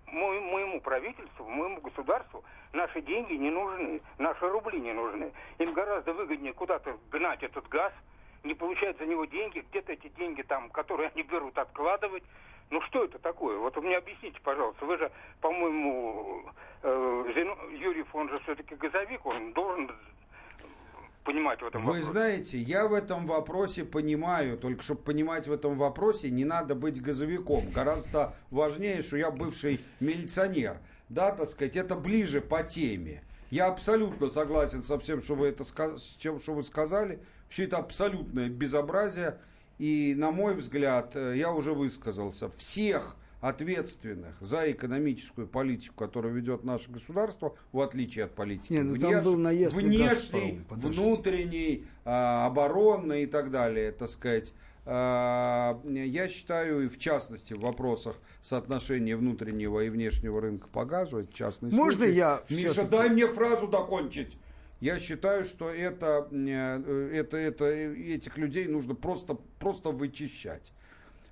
моему 0.06 0.80
правительству, 0.80 1.48
моему 1.48 1.80
государству 1.80 2.44
наши 2.72 3.00
деньги 3.02 3.34
не 3.34 3.50
нужны, 3.50 4.00
наши 4.18 4.46
рубли 4.48 4.80
не 4.80 4.92
нужны? 4.92 5.32
Им 5.58 5.72
гораздо 5.72 6.12
выгоднее 6.12 6.52
куда-то 6.52 6.96
гнать 7.10 7.42
этот 7.42 7.68
газ, 7.68 7.92
не 8.42 8.54
получать 8.54 8.98
за 8.98 9.06
него 9.06 9.24
деньги, 9.24 9.64
где-то 9.70 9.92
эти 9.92 10.08
деньги 10.08 10.42
там, 10.42 10.68
которые 10.70 11.10
они 11.14 11.22
берут, 11.22 11.56
откладывать. 11.56 12.22
Ну 12.70 12.80
что 12.82 13.04
это 13.04 13.18
такое? 13.18 13.58
Вот 13.58 13.76
вы 13.76 13.82
мне 13.82 13.96
объясните, 13.96 14.38
пожалуйста. 14.42 14.84
Вы 14.84 14.98
же, 14.98 15.10
по-моему, 15.40 16.44
э, 16.82 17.48
Юрьев, 17.72 18.14
он 18.14 18.28
же 18.28 18.38
все-таки 18.40 18.74
газовик, 18.74 19.24
он 19.24 19.52
должен 19.52 19.90
понимать 21.24 21.60
в 21.62 21.66
этом 21.66 21.82
Вы 21.82 21.86
вопросе. 21.86 22.12
знаете, 22.12 22.58
я 22.58 22.86
в 22.86 22.92
этом 22.92 23.26
вопросе 23.26 23.84
понимаю, 23.84 24.56
только 24.58 24.82
чтобы 24.82 25.02
понимать 25.02 25.46
в 25.46 25.52
этом 25.52 25.76
вопросе, 25.76 26.30
не 26.30 26.44
надо 26.44 26.74
быть 26.74 27.02
газовиком. 27.02 27.70
Гораздо 27.70 28.34
важнее, 28.50 29.02
что 29.02 29.16
я 29.16 29.30
бывший 29.30 29.80
милиционер. 30.00 30.78
Да, 31.08 31.32
так 31.32 31.48
сказать, 31.48 31.76
это 31.76 31.96
ближе 31.96 32.40
по 32.40 32.62
теме. 32.62 33.22
Я 33.50 33.66
абсолютно 33.66 34.28
согласен 34.28 34.82
со 34.82 34.98
всем, 34.98 35.22
что 35.22 35.34
вы, 35.34 35.48
это, 35.48 35.64
с 35.64 36.16
чем, 36.18 36.40
что 36.40 36.54
вы 36.54 36.62
сказали. 36.62 37.20
Все 37.48 37.64
это 37.64 37.78
абсолютное 37.78 38.48
безобразие. 38.48 39.38
И, 39.78 40.14
на 40.16 40.30
мой 40.30 40.54
взгляд, 40.54 41.14
э, 41.14 41.34
я 41.36 41.52
уже 41.52 41.72
высказался, 41.72 42.48
всех 42.48 43.16
ответственных 43.44 44.40
за 44.40 44.70
экономическую 44.72 45.46
политику, 45.46 45.94
которую 45.96 46.32
ведет 46.34 46.64
наше 46.64 46.90
государство, 46.90 47.54
в 47.72 47.80
отличие 47.80 48.24
от 48.24 48.34
политики 48.34 48.72
Не, 48.72 48.82
ну 48.82 48.94
внеш- 48.96 49.22
был 49.22 49.36
наезд 49.36 49.74
на 49.76 49.82
внешней, 49.82 50.64
«Газпром», 50.70 50.80
внутренней, 50.80 51.84
а, 52.06 52.46
оборонной 52.46 53.24
и 53.24 53.26
так 53.26 53.50
далее, 53.50 53.92
так 53.92 54.08
сказать. 54.08 54.54
А, 54.86 55.78
Я 55.84 56.28
считаю, 56.30 56.86
и 56.86 56.88
в 56.88 56.98
частности, 56.98 57.52
в 57.52 57.60
вопросах 57.60 58.16
соотношения 58.40 59.14
внутреннего 59.16 59.80
и 59.80 59.90
внешнего 59.90 60.40
рынка 60.40 60.68
по 60.68 60.86
газу, 60.86 61.18
это 61.18 61.32
частный 61.32 61.70
Можно 61.70 62.04
случай. 62.04 62.16
я 62.16 62.42
Миша, 62.48 62.84
дай 62.84 63.10
мне 63.10 63.26
фразу 63.28 63.68
докончить. 63.68 64.38
Я 64.80 64.98
считаю, 65.00 65.44
что 65.44 65.68
это, 65.68 66.28
э, 66.30 67.10
это, 67.14 67.36
это, 67.36 67.64
этих 67.66 68.38
людей 68.38 68.68
нужно 68.68 68.94
просто, 68.94 69.38
просто 69.58 69.90
вычищать. 69.90 70.72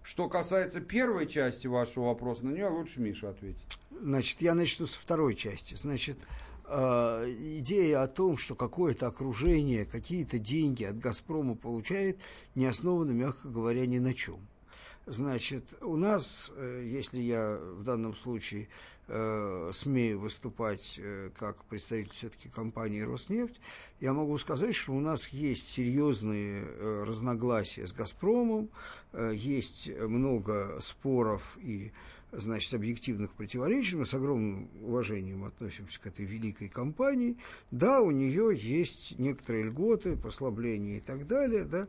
Что 0.02 0.28
касается 0.28 0.80
первой 0.80 1.26
части 1.26 1.66
вашего 1.66 2.06
вопроса, 2.06 2.44
на 2.44 2.50
нее 2.50 2.68
лучше 2.68 3.00
Миша 3.00 3.30
ответить. 3.30 3.78
Значит, 4.00 4.42
я 4.42 4.54
начну 4.54 4.86
со 4.86 4.98
второй 4.98 5.34
части. 5.34 5.74
Значит, 5.76 6.18
э, 6.66 7.34
идея 7.58 8.02
о 8.02 8.08
том, 8.08 8.36
что 8.36 8.54
какое-то 8.54 9.06
окружение 9.06 9.84
какие-то 9.84 10.38
деньги 10.38 10.84
от 10.84 10.98
«Газпрома» 10.98 11.54
получает, 11.54 12.18
не 12.54 12.66
основана, 12.66 13.12
мягко 13.12 13.48
говоря, 13.48 13.86
ни 13.86 13.98
на 13.98 14.12
чем. 14.12 14.40
Значит, 15.06 15.74
у 15.82 15.96
нас, 15.96 16.52
э, 16.56 16.82
если 16.84 17.20
я 17.20 17.56
в 17.56 17.82
данном 17.82 18.14
случае 18.14 18.68
э, 19.08 19.70
смею 19.72 20.20
выступать 20.20 20.98
э, 21.02 21.30
как 21.38 21.64
представитель 21.64 22.12
все-таки 22.12 22.48
компании 22.48 23.02
«Роснефть», 23.02 23.60
я 24.00 24.12
могу 24.12 24.36
сказать, 24.38 24.74
что 24.74 24.92
у 24.92 25.00
нас 25.00 25.28
есть 25.28 25.68
серьезные 25.68 26.62
э, 26.64 27.04
разногласия 27.06 27.86
с 27.86 27.92
«Газпромом», 27.92 28.70
э, 29.12 29.32
есть 29.34 29.88
много 29.88 30.78
споров 30.80 31.56
и 31.60 31.92
значит, 32.32 32.72
объективных 32.72 33.32
противоречий, 33.34 33.96
мы 33.96 34.06
с 34.06 34.14
огромным 34.14 34.70
уважением 34.82 35.44
относимся 35.44 36.00
к 36.00 36.06
этой 36.06 36.24
великой 36.24 36.68
компании. 36.68 37.36
Да, 37.70 38.00
у 38.00 38.10
нее 38.10 38.56
есть 38.56 39.18
некоторые 39.18 39.64
льготы, 39.64 40.16
послабления 40.16 40.96
и 40.96 41.00
так 41.00 41.26
далее, 41.26 41.64
да, 41.64 41.88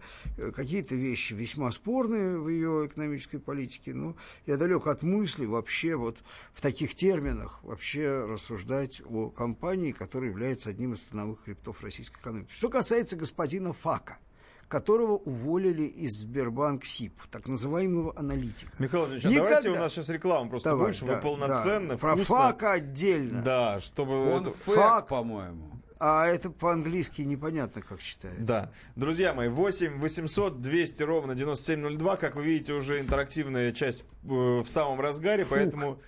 какие-то 0.52 0.95
вещи 0.95 1.34
весьма 1.34 1.72
спорные 1.72 2.38
в 2.38 2.49
ее 2.49 2.88
экономической 2.88 3.40
политике, 3.40 3.94
но 3.94 4.15
я 4.45 4.57
далек 4.57 4.88
от 4.88 5.02
мысли 5.02 5.45
вообще 5.45 5.95
вот 5.95 6.24
в 6.53 6.61
таких 6.61 6.94
терминах 6.95 7.64
вообще 7.64 8.26
рассуждать 8.26 9.02
о 9.06 9.30
компании, 9.30 9.91
которая 9.91 10.30
является 10.30 10.70
одним 10.70 10.94
из 10.94 11.02
становых 11.02 11.44
хребтов 11.44 11.82
российской 11.84 12.20
экономики. 12.20 12.52
Что 12.52 12.70
касается 12.70 13.15
господина 13.15 13.74
Фака– 13.74 14.18
которого 14.68 15.18
уволили 15.18 15.84
из 15.84 16.19
Сбербанк 16.19 16.85
СИП, 16.85 17.14
так 17.31 17.48
называемого 17.48 18.14
аналитика. 18.18 18.72
Михаил 18.80 19.06
Владимирович, 19.06 19.26
а 19.26 19.30
Никогда... 19.30 19.49
давайте 19.49 19.69
у 19.69 19.76
нас 19.76 19.91
сейчас 19.94 20.10
реклама 20.10 20.49
просто 20.49 20.69
Давай, 20.69 20.85
больше, 20.88 21.06
да, 21.06 21.15
вы 21.15 21.22
полноценно, 21.22 21.90
да. 21.90 21.98
Про 21.98 22.15
ФАКа 22.18 22.72
отдельно. 22.73 23.41
Да, 23.41 23.81
чтобы... 23.81 24.34
Он 24.34 24.41
это... 24.41 24.52
ФАК, 24.52 25.07
по-моему. 25.07 25.73
А 26.06 26.27
это 26.27 26.49
по-английски 26.49 27.22
непонятно, 27.22 27.81
как 27.81 28.02
читается. 28.02 28.44
Да. 28.44 28.72
Друзья 28.98 29.34
мои, 29.34 29.48
8 29.48 29.99
800 30.02 30.60
200 30.60 31.03
ровно 31.03 31.34
9702. 31.34 32.18
Как 32.18 32.35
вы 32.35 32.44
видите, 32.44 32.73
уже 32.73 32.99
интерактивная 32.99 33.72
часть 33.72 34.06
э, 34.26 34.27
в 34.27 34.65
самом 34.65 34.99
разгаре, 34.99 35.45
Фук. 35.45 35.57
поэтому... 35.57 35.99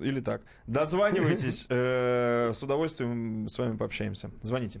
Или 0.00 0.20
так. 0.20 0.42
Дозванивайтесь. 0.68 1.66
Э, 1.68 2.52
с 2.54 2.62
удовольствием 2.62 3.48
с 3.48 3.58
вами 3.58 3.76
пообщаемся. 3.76 4.30
Звоните. 4.42 4.80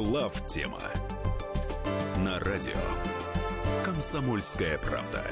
Глав 0.00 0.46
тема 0.46 0.80
на 2.16 2.40
радио 2.40 2.72
Комсомольская 3.84 4.78
правда. 4.78 5.22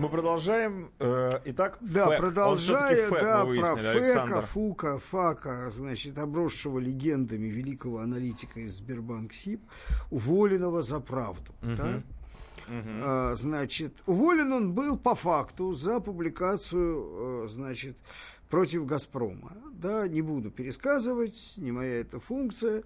Мы 0.00 0.08
продолжаем. 0.08 0.90
Э, 0.98 1.38
итак, 1.44 1.78
да, 1.80 2.06
ФЭК. 2.06 2.18
продолжая, 2.18 3.08
ФЭК, 3.08 3.22
да, 3.22 3.44
про 3.44 3.76
Фека, 3.76 3.90
Александр. 3.92 4.42
Фука, 4.42 4.98
Фака, 4.98 5.70
значит, 5.70 6.18
обросшего 6.18 6.80
легендами 6.80 7.46
великого 7.46 8.00
аналитика 8.00 8.58
из 8.58 8.78
Сбербанк 8.78 9.34
СИП, 9.34 9.62
уволенного 10.10 10.82
за 10.82 10.98
правду. 10.98 11.54
Угу. 11.62 11.76
Да? 11.76 12.02
Угу. 12.68 13.36
Значит, 13.36 14.02
уволен 14.06 14.52
он 14.52 14.72
был 14.72 14.98
по 14.98 15.14
факту 15.14 15.72
за 15.74 16.00
публикацию, 16.00 17.44
э, 17.44 17.48
значит, 17.48 17.96
против 18.48 18.86
«Газпрома». 18.86 19.52
Да, 19.72 20.08
не 20.08 20.22
буду 20.22 20.50
пересказывать, 20.50 21.52
не 21.56 21.70
моя 21.70 22.00
эта 22.00 22.18
функция. 22.18 22.82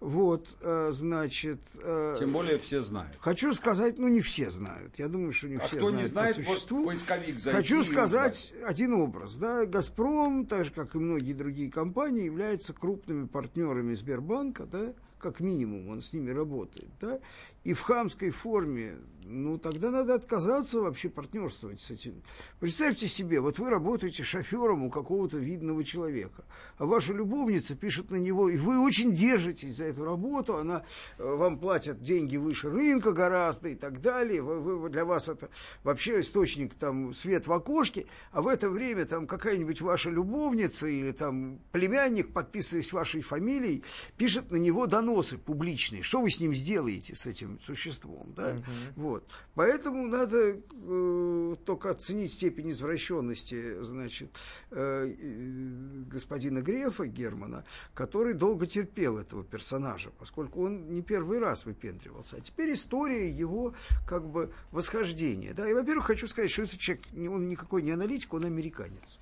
Вот, 0.00 0.48
э, 0.60 0.90
значит... 0.90 1.60
Э, 1.80 2.16
Тем 2.18 2.32
более 2.32 2.58
все 2.58 2.82
знают. 2.82 3.16
Хочу 3.20 3.54
сказать, 3.54 3.98
ну, 3.98 4.08
не 4.08 4.20
все 4.20 4.50
знают. 4.50 4.98
Я 4.98 5.06
думаю, 5.06 5.32
что 5.32 5.48
не 5.48 5.56
а 5.56 5.60
все 5.60 5.76
кто 5.76 5.90
знают 5.90 6.02
не 6.02 6.08
знает, 6.08 6.36
по 6.36 6.42
существу. 6.42 6.86
поисковик 6.86 7.38
зайти 7.38 7.56
Хочу 7.56 7.84
сказать 7.84 8.52
один 8.66 8.94
образ. 8.94 9.36
Да, 9.36 9.64
«Газпром», 9.64 10.46
так 10.46 10.64
же, 10.64 10.72
как 10.72 10.96
и 10.96 10.98
многие 10.98 11.34
другие 11.34 11.70
компании, 11.70 12.24
являются 12.24 12.72
крупными 12.72 13.28
партнерами 13.28 13.94
Сбербанка, 13.94 14.66
да, 14.66 14.92
как 15.18 15.38
минимум 15.38 15.88
он 15.88 16.00
с 16.00 16.12
ними 16.12 16.32
работает, 16.32 16.90
да, 17.00 17.20
и 17.62 17.72
в 17.72 17.80
хамской 17.82 18.30
форме, 18.30 18.96
ну, 19.24 19.58
тогда 19.58 19.90
надо 19.90 20.14
отказаться 20.14 20.80
вообще 20.80 21.08
партнерствовать 21.08 21.80
с 21.80 21.90
этим. 21.90 22.22
Представьте 22.60 23.08
себе, 23.08 23.40
вот 23.40 23.58
вы 23.58 23.70
работаете 23.70 24.22
шофером 24.22 24.82
у 24.82 24.90
какого-то 24.90 25.38
видного 25.38 25.84
человека, 25.84 26.44
а 26.78 26.86
ваша 26.86 27.12
любовница 27.12 27.76
пишет 27.76 28.10
на 28.10 28.16
него, 28.16 28.48
и 28.48 28.56
вы 28.56 28.80
очень 28.80 29.12
держитесь 29.12 29.76
за 29.76 29.84
эту 29.84 30.04
работу, 30.04 30.56
она 30.56 30.84
э, 31.18 31.24
вам 31.24 31.58
платят 31.58 32.02
деньги 32.02 32.36
выше 32.36 32.68
рынка 32.68 33.12
гораздо 33.12 33.68
и 33.68 33.74
так 33.74 34.00
далее, 34.00 34.42
вы, 34.42 34.60
вы, 34.60 34.90
для 34.90 35.04
вас 35.04 35.28
это 35.28 35.50
вообще 35.82 36.20
источник, 36.20 36.74
там, 36.74 37.14
свет 37.14 37.46
в 37.46 37.52
окошке, 37.52 38.06
а 38.32 38.42
в 38.42 38.48
это 38.48 38.68
время 38.68 39.04
там 39.04 39.26
какая-нибудь 39.26 39.80
ваша 39.80 40.10
любовница 40.10 40.86
или 40.88 41.12
там 41.12 41.60
племянник, 41.70 42.32
подписываясь 42.32 42.92
вашей 42.92 43.22
фамилией, 43.22 43.82
пишет 44.16 44.50
на 44.50 44.56
него 44.56 44.86
донос 44.86 45.12
доносы 45.12 45.38
публичные, 45.38 46.02
что 46.02 46.20
вы 46.20 46.30
с 46.30 46.40
ним 46.40 46.54
сделаете, 46.54 47.14
с 47.14 47.26
этим 47.26 47.60
существом, 47.60 48.32
да? 48.36 48.52
Угу. 48.52 48.62
Вот. 48.96 49.11
Поэтому 49.54 50.06
надо 50.06 50.56
э, 50.70 51.56
только 51.64 51.90
оценить 51.90 52.32
степень 52.32 52.70
извращенности, 52.70 53.80
значит, 53.82 54.30
э, 54.70 55.14
э, 55.18 56.02
господина 56.10 56.62
Грефа 56.62 57.06
Германа, 57.06 57.64
который 57.94 58.34
долго 58.34 58.66
терпел 58.66 59.18
этого 59.18 59.44
персонажа, 59.44 60.10
поскольку 60.18 60.64
он 60.64 60.92
не 60.94 61.02
первый 61.02 61.38
раз 61.38 61.66
выпендривался. 61.66 62.36
А 62.36 62.40
теперь 62.40 62.72
история 62.72 63.28
его, 63.28 63.74
как 64.06 64.26
бы, 64.26 64.52
восхождения, 64.70 65.52
да? 65.54 65.68
И, 65.68 65.74
во-первых, 65.74 66.06
хочу 66.06 66.28
сказать, 66.28 66.50
что 66.50 66.62
этот 66.62 66.78
человек, 66.78 67.04
он 67.14 67.48
никакой 67.48 67.82
не 67.82 67.90
аналитик, 67.90 68.32
он 68.34 68.44
американец. 68.44 69.18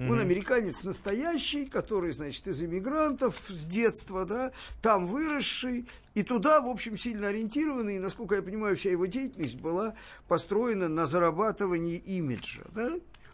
Mm-hmm. 0.00 0.12
Он 0.12 0.18
американец 0.18 0.82
настоящий, 0.82 1.66
который, 1.66 2.12
значит, 2.14 2.48
из 2.48 2.62
иммигрантов 2.62 3.38
с 3.50 3.66
детства, 3.66 4.24
да, 4.24 4.50
там 4.80 5.06
выросший, 5.06 5.86
и 6.14 6.22
туда, 6.22 6.62
в 6.62 6.68
общем, 6.68 6.96
сильно 6.96 7.28
ориентированный, 7.28 7.96
и, 7.96 7.98
насколько 7.98 8.34
я 8.34 8.42
понимаю, 8.42 8.76
вся 8.76 8.90
его 8.90 9.04
деятельность 9.04 9.60
была 9.60 9.94
построена 10.26 10.88
на 10.88 11.04
зарабатывании 11.04 11.98
имиджа, 11.98 12.62
да. 12.74 12.92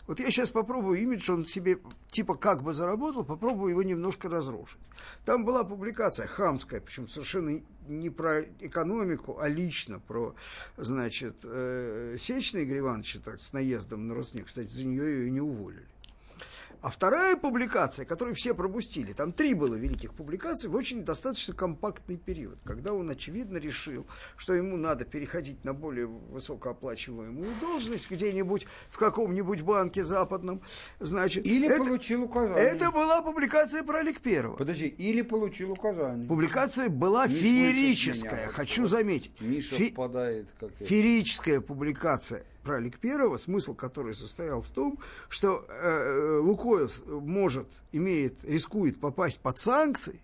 Вот 0.08 0.18
я 0.18 0.28
сейчас 0.30 0.50
попробую 0.50 1.00
имидж, 1.00 1.30
он 1.30 1.46
себе 1.46 1.78
типа 2.10 2.34
как 2.34 2.64
бы 2.64 2.74
заработал, 2.74 3.24
попробую 3.24 3.70
его 3.70 3.84
немножко 3.84 4.28
разрушить. 4.28 4.78
Там 5.24 5.44
была 5.44 5.62
публикация 5.62 6.26
хамская, 6.26 6.80
причем 6.80 7.06
совершенно 7.06 7.60
не 7.86 8.10
про 8.10 8.42
экономику, 8.60 9.38
а 9.40 9.48
лично 9.48 10.00
про, 10.00 10.34
значит, 10.76 11.38
э, 11.44 12.16
Сечный 12.20 12.62
Игорь 12.62 12.78
Ивановича 12.78 13.20
так, 13.24 13.40
с 13.40 13.52
наездом 13.52 14.08
на 14.08 14.14
Роснефть. 14.14 14.48
Кстати, 14.48 14.68
за 14.68 14.84
нее 14.84 15.22
ее 15.22 15.30
не 15.30 15.40
уволили. 15.40 15.86
А 16.86 16.88
вторая 16.88 17.34
публикация, 17.34 18.06
которую 18.06 18.36
все 18.36 18.54
пропустили, 18.54 19.12
там 19.12 19.32
три 19.32 19.54
было 19.54 19.74
великих 19.74 20.14
публикаций 20.14 20.70
в 20.70 20.76
очень 20.76 21.04
достаточно 21.04 21.52
компактный 21.52 22.16
период, 22.16 22.60
когда 22.64 22.92
он, 22.92 23.10
очевидно, 23.10 23.56
решил, 23.58 24.06
что 24.36 24.54
ему 24.54 24.76
надо 24.76 25.04
переходить 25.04 25.64
на 25.64 25.74
более 25.74 26.06
высокооплачиваемую 26.06 27.54
должность 27.60 28.08
где-нибудь 28.08 28.68
в 28.88 28.98
каком-нибудь 28.98 29.62
банке 29.62 30.04
западном. 30.04 30.62
Значит, 31.00 31.44
или 31.44 31.66
это, 31.66 31.78
получил 31.78 32.22
указание. 32.22 32.62
Это 32.62 32.92
была 32.92 33.20
публикация 33.20 33.82
про 33.82 33.98
Аликперова. 33.98 34.54
Подожди, 34.54 34.86
или 34.86 35.22
получил 35.22 35.72
указание. 35.72 36.28
Публикация 36.28 36.88
была 36.88 37.26
Не 37.26 37.34
феерическая, 37.34 38.42
меня, 38.42 38.52
хочу 38.52 38.86
заметить. 38.86 39.32
Миша 39.40 39.74
Фе- 39.74 39.90
впадает. 39.90 40.46
Как 40.60 40.70
феерическая 40.78 41.60
публикация 41.60 42.44
про 42.66 42.80
Ликперова, 42.80 43.36
смысл 43.36 43.76
которой 43.76 44.12
состоял 44.12 44.60
в 44.60 44.70
том, 44.72 44.98
что 45.28 45.64
э, 45.68 46.38
Лукойл 46.42 46.90
может, 47.06 47.68
имеет, 47.92 48.44
рискует 48.44 48.98
попасть 48.98 49.38
под 49.38 49.56
санкции, 49.60 50.20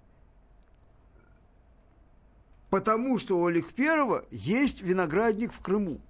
потому 2.69 3.17
что 3.19 3.39
у 3.39 3.49
Ликперова 3.49 4.25
есть 4.33 4.83
виноградник 4.83 5.53
в 5.53 5.61
Крыму. 5.61 6.01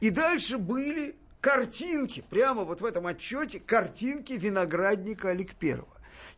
И 0.00 0.10
дальше 0.10 0.56
были 0.56 1.16
картинки, 1.40 2.22
прямо 2.30 2.62
вот 2.62 2.80
в 2.80 2.84
этом 2.84 3.08
отчете, 3.08 3.58
картинки 3.58 4.34
виноградника 4.34 5.30
Аликперова. 5.30 5.88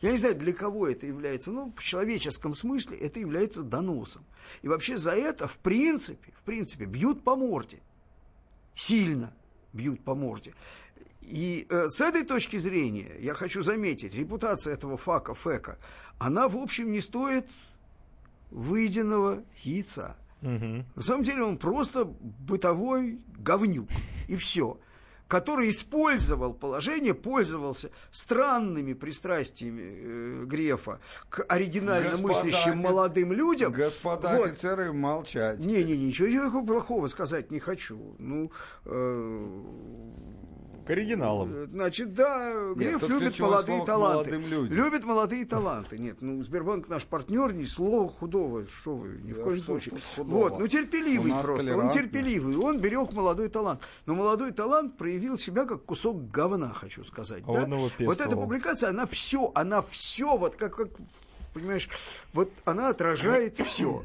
Я 0.01 0.11
не 0.11 0.17
знаю, 0.17 0.33
для 0.35 0.53
кого 0.53 0.87
это 0.87 1.05
является, 1.05 1.51
но 1.51 1.71
в 1.75 1.83
человеческом 1.83 2.55
смысле 2.55 2.97
это 2.97 3.19
является 3.19 3.61
доносом. 3.61 4.25
И 4.63 4.67
вообще 4.67 4.97
за 4.97 5.11
это, 5.11 5.47
в 5.47 5.59
принципе, 5.59 6.33
в 6.35 6.41
принципе, 6.41 6.85
бьют 6.85 7.23
по 7.23 7.35
морде 7.35 7.79
сильно 8.75 9.33
бьют 9.73 10.03
по 10.03 10.13
морде. 10.13 10.53
И 11.21 11.65
э, 11.69 11.89
с 11.89 12.01
этой 12.01 12.23
точки 12.23 12.57
зрения 12.57 13.11
я 13.19 13.33
хочу 13.33 13.63
заметить, 13.63 14.13
репутация 14.13 14.73
этого 14.73 14.95
фака, 14.97 15.33
фека, 15.33 15.79
она, 16.19 16.47
в 16.47 16.57
общем, 16.57 16.91
не 16.91 17.01
стоит 17.01 17.47
выеденного 18.51 19.43
яйца. 19.63 20.15
Угу. 20.41 20.85
На 20.95 21.01
самом 21.01 21.23
деле 21.23 21.43
он 21.43 21.57
просто 21.57 22.05
бытовой 22.05 23.19
говнюк. 23.39 23.89
И 24.27 24.35
все. 24.35 24.79
Который 25.27 25.69
использовал 25.69 26.53
положение, 26.53 27.13
пользовался 27.13 27.89
странными 28.11 28.93
пристрастиями 28.93 29.81
э, 29.81 30.43
Грефа 30.45 30.99
к 31.29 31.43
оригинально 31.49 32.11
Господа 32.11 32.27
мыслящим 32.27 32.71
офи- 32.73 32.83
молодым 32.83 33.31
людям. 33.33 33.71
Господа 33.71 34.37
Вот. 34.37 34.47
офицеры, 34.51 34.93
молчать. 34.93 35.59
Не, 35.59 35.83
не, 35.83 35.97
ничего 35.97 36.27
плохого 36.63 37.07
сказать 37.07 37.51
не 37.51 37.59
хочу. 37.59 38.15
Ну, 38.19 38.51
э, 38.85 39.61
К 40.85 40.91
оригиналам. 40.91 41.51
Э, 41.51 41.65
Значит, 41.65 42.13
да, 42.13 42.73
Греф 42.75 43.01
тут 43.01 43.09
любит 43.09 43.39
молодые 43.39 43.77
слово 43.77 43.85
таланты. 43.85 44.37
Любит 44.69 45.03
молодые 45.03 45.45
таланты. 45.45 45.97
Нет, 45.97 46.17
ну, 46.21 46.43
Сбербанк 46.43 46.87
наш 46.87 47.05
партнер, 47.05 47.53
ни 47.53 47.65
слова 47.65 48.09
худого, 48.09 48.67
что 48.67 48.95
вы, 48.95 49.19
ни 49.23 49.33
в 49.33 49.37
Да 49.37 49.43
коем 49.43 49.57
что 49.57 49.65
случае. 49.65 49.99
Вот, 50.17 50.59
ну, 50.59 50.67
терпеливый 50.67 51.31
просто, 51.43 51.75
он 51.75 51.89
терпеливый, 51.89 52.57
он 52.57 52.79
берег 52.79 53.13
молодой 53.13 53.49
талант. 53.49 53.81
Но 54.05 54.15
молодой 54.15 54.51
талант 54.51 54.97
проявил 54.97 55.37
себя 55.37 55.65
как 55.65 55.83
кусок 55.85 56.29
говна, 56.29 56.69
хочу 56.73 57.03
сказать. 57.03 57.43
А 57.47 57.53
да? 57.53 57.63
он 57.63 57.73
его 57.73 57.89
Вот 57.99 58.19
эта 58.19 58.35
публикация, 58.35 58.89
она 58.89 59.05
все, 59.07 59.51
она 59.55 59.81
все, 59.81 60.37
вот 60.37 60.55
как, 60.55 60.75
как, 60.75 60.89
понимаешь, 61.53 61.89
вот 62.33 62.51
она 62.65 62.89
отражает 62.89 63.57
все. 63.57 64.03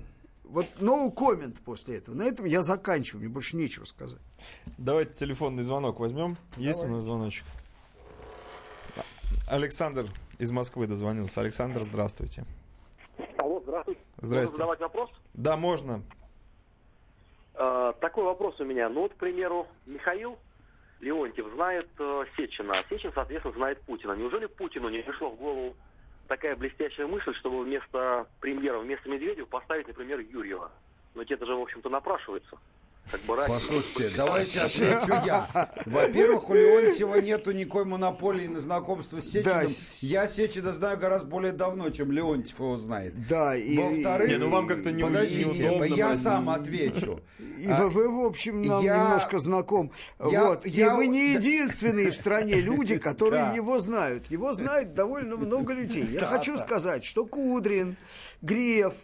Вот 0.51 0.67
no 0.81 1.15
comment 1.15 1.57
после 1.65 1.99
этого. 1.99 2.17
На 2.17 2.25
этом 2.25 2.45
я 2.45 2.63
заканчиваю, 2.63 3.23
мне 3.23 3.33
больше 3.33 3.57
нечего 3.57 3.85
сказать. 3.85 4.21
Давайте 4.79 5.15
телефонный 5.15 5.63
звонок 5.63 6.01
возьмем. 6.01 6.37
Есть 6.57 6.85
у 6.85 6.89
нас 6.89 7.05
звоночек? 7.05 7.45
Александр 9.49 10.07
из 10.39 10.51
Москвы 10.51 10.89
дозвонился. 10.89 11.41
Александр, 11.41 11.83
здравствуйте. 11.83 12.45
Алло, 13.37 13.61
здравствуйте. 13.61 14.01
Здрасте. 14.17 14.41
Можно 14.41 14.57
задавать 14.57 14.81
вопрос? 14.81 15.11
Да, 15.35 15.57
можно. 15.57 16.03
Э, 17.55 17.93
такой 18.01 18.25
вопрос 18.25 18.59
у 18.59 18.65
меня. 18.65 18.89
Ну 18.89 19.03
вот, 19.03 19.13
к 19.13 19.17
примеру, 19.17 19.69
Михаил 19.87 20.37
Леонтьев 20.99 21.47
знает 21.55 21.89
э, 21.99 22.25
Сечина, 22.37 22.81
а 22.81 22.85
Сечин, 22.89 23.13
соответственно, 23.15 23.55
знает 23.55 23.81
Путина. 23.83 24.13
Неужели 24.13 24.47
Путину 24.47 24.89
не 24.89 25.03
пришло 25.03 25.31
в 25.31 25.37
голову 25.37 25.77
такая 26.31 26.55
блестящая 26.55 27.09
мысль, 27.09 27.35
чтобы 27.35 27.65
вместо 27.65 28.29
премьера, 28.39 28.79
вместо 28.79 29.09
Медведева 29.09 29.47
поставить, 29.47 29.89
например, 29.89 30.21
Юрьева? 30.21 30.71
Но 31.15 31.23
ведь 31.23 31.33
это 31.33 31.45
же, 31.45 31.57
в 31.57 31.61
общем-то, 31.61 31.91
напрашивается. 31.91 32.57
Как 33.11 33.21
бы 33.23 33.37
ради- 33.37 33.49
Послушайте, 33.53 34.11
давайте 34.17 34.61
отвечу 34.61 35.13
я. 35.27 35.71
Во-первых, 35.87 36.49
у 36.49 36.55
Леонтьева 36.55 37.17
нету 37.21 37.51
никакой 37.53 37.85
монополии 37.85 38.47
на 38.47 38.61
знакомство 38.61 39.21
с 39.21 39.25
Сечиным. 39.27 39.45
Да, 39.45 39.63
Я 40.01 40.29
Сечина 40.29 40.73
знаю 40.73 40.99
гораздо 40.99 41.27
более 41.27 41.53
давно, 41.53 41.91
чем 41.91 42.13
Леонтьев 42.13 42.59
его 42.59 42.79
знает. 42.79 43.15
Да, 43.29 43.57
и... 43.57 43.77
Во-вторых, 43.77 44.29
Не, 44.29 44.37
ну 44.39 44.49
вам 44.51 44.67
как-то 44.69 44.93
не- 44.93 45.03
подождите, 45.03 45.45
неудобно 45.65 45.85
я 45.85 46.07
брать. 46.09 46.21
сам 46.21 46.51
отвечу. 46.51 47.21
И 47.59 47.67
А, 47.69 47.89
вы, 47.89 48.09
вы, 48.09 48.23
в 48.23 48.27
общем, 48.27 48.63
нам 48.63 48.83
я- 48.83 48.97
немножко 49.05 49.39
знаком. 49.41 49.91
я- 50.31 50.47
вот. 50.49 50.65
я- 50.67 50.93
и 50.93 50.97
вы 50.97 51.07
не 51.09 51.35
да. 51.35 51.41
единственные 51.41 52.11
в 52.11 52.15
стране 52.17 52.55
люди, 52.61 52.97
которые 53.11 53.43
Да. 53.47 53.53
его 53.55 53.81
знают. 53.81 54.27
Его 54.31 54.55
знает 54.55 54.95
довольно 54.95 55.37
много 55.37 55.73
людей. 55.73 56.07
Я 56.07 56.21
хочу 56.27 56.57
сказать, 56.59 57.05
что 57.05 57.27
Кудрин, 57.27 57.97
Греф, 58.41 58.95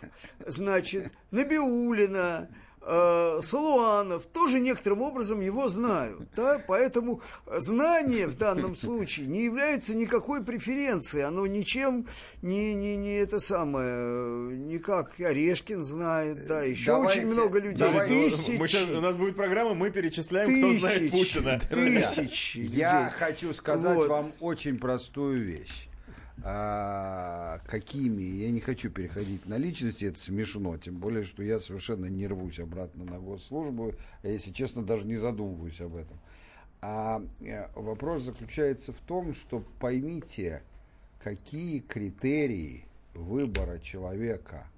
значит, 0.46 1.12
Набиулина, 1.32 2.48
э, 2.86 3.40
Салуанов 3.42 4.26
тоже 4.26 4.60
некоторым 4.60 5.02
образом 5.02 5.40
его 5.40 5.68
знают. 5.68 6.20
Да? 6.36 6.62
Поэтому 6.66 7.20
знание 7.58 8.26
в 8.26 8.36
данном 8.36 8.76
случае 8.76 9.26
не 9.26 9.44
является 9.44 9.94
никакой 9.94 10.42
преференцией. 10.44 11.24
Оно 11.24 11.46
ничем 11.46 12.06
не, 12.42 12.74
не, 12.74 12.96
не 12.96 13.16
это 13.18 13.40
самое, 13.40 13.88
э, 13.90 14.50
никак 14.54 15.18
Орешкин 15.20 15.84
знает, 15.84 16.46
да, 16.46 16.62
еще 16.62 16.86
Давайте- 16.86 17.18
очень 17.20 17.28
много 17.32 17.58
людей. 17.58 17.78
давайте- 17.78 18.14
Тысячи. 18.30 18.50
Мы 18.56 18.68
щас- 18.68 18.88
у 18.90 19.00
нас 19.00 19.16
будет 19.16 19.36
программа, 19.36 19.74
мы 19.74 19.90
перечисляем, 19.90 20.46
кто 20.48 20.72
знает 20.80 21.10
Тысячи, 21.10 21.34
Путина. 21.34 21.58
тысячи 21.58 22.58
Я 22.58 23.00
людей. 23.04 23.18
хочу 23.18 23.54
сказать 23.54 23.96
Вот. 23.96 24.08
вам 24.08 24.26
очень 24.40 24.78
простую 24.78 25.44
вещь. 25.44 25.88
А, 26.48 27.58
какими, 27.66 28.22
я 28.22 28.52
не 28.52 28.60
хочу 28.60 28.88
переходить 28.88 29.46
на 29.46 29.58
личности, 29.58 30.04
это 30.04 30.20
смешно, 30.20 30.78
тем 30.78 30.94
более, 30.94 31.24
что 31.24 31.42
я 31.42 31.58
совершенно 31.58 32.06
не 32.06 32.28
рвусь 32.28 32.60
обратно 32.60 33.04
на 33.04 33.18
госслужбу, 33.18 33.94
а 34.22 34.28
если 34.28 34.52
честно, 34.52 34.84
даже 34.84 35.04
не 35.08 35.16
задумываюсь 35.16 35.80
об 35.80 35.96
этом. 35.96 36.16
А 36.80 37.20
э, 37.40 37.66
вопрос 37.74 38.22
заключается 38.22 38.92
в 38.92 38.98
том, 39.08 39.34
что 39.34 39.64
поймите, 39.80 40.62
какие 41.20 41.80
критерии 41.80 42.84
выбора 43.12 43.80
человека 43.80 44.68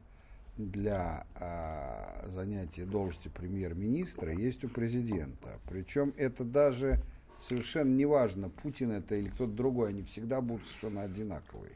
для 0.57 1.27
а, 1.35 2.24
занятия 2.28 2.86
должности 2.86 3.28
премьер-министра 3.28 4.32
есть 4.32 4.65
у 4.65 4.70
президента. 4.70 5.61
Причем 5.69 6.15
это 6.16 6.45
даже 6.45 7.03
совершенно 7.39 7.94
не 7.94 8.06
важно, 8.06 8.48
Путин 8.51 8.90
это 8.90 9.15
или 9.15 9.28
кто-то 9.28 9.52
другой, 9.52 9.90
они 9.90 10.02
всегда 10.02 10.40
будут 10.40 10.66
совершенно 10.66 11.02
одинаковые. 11.02 11.73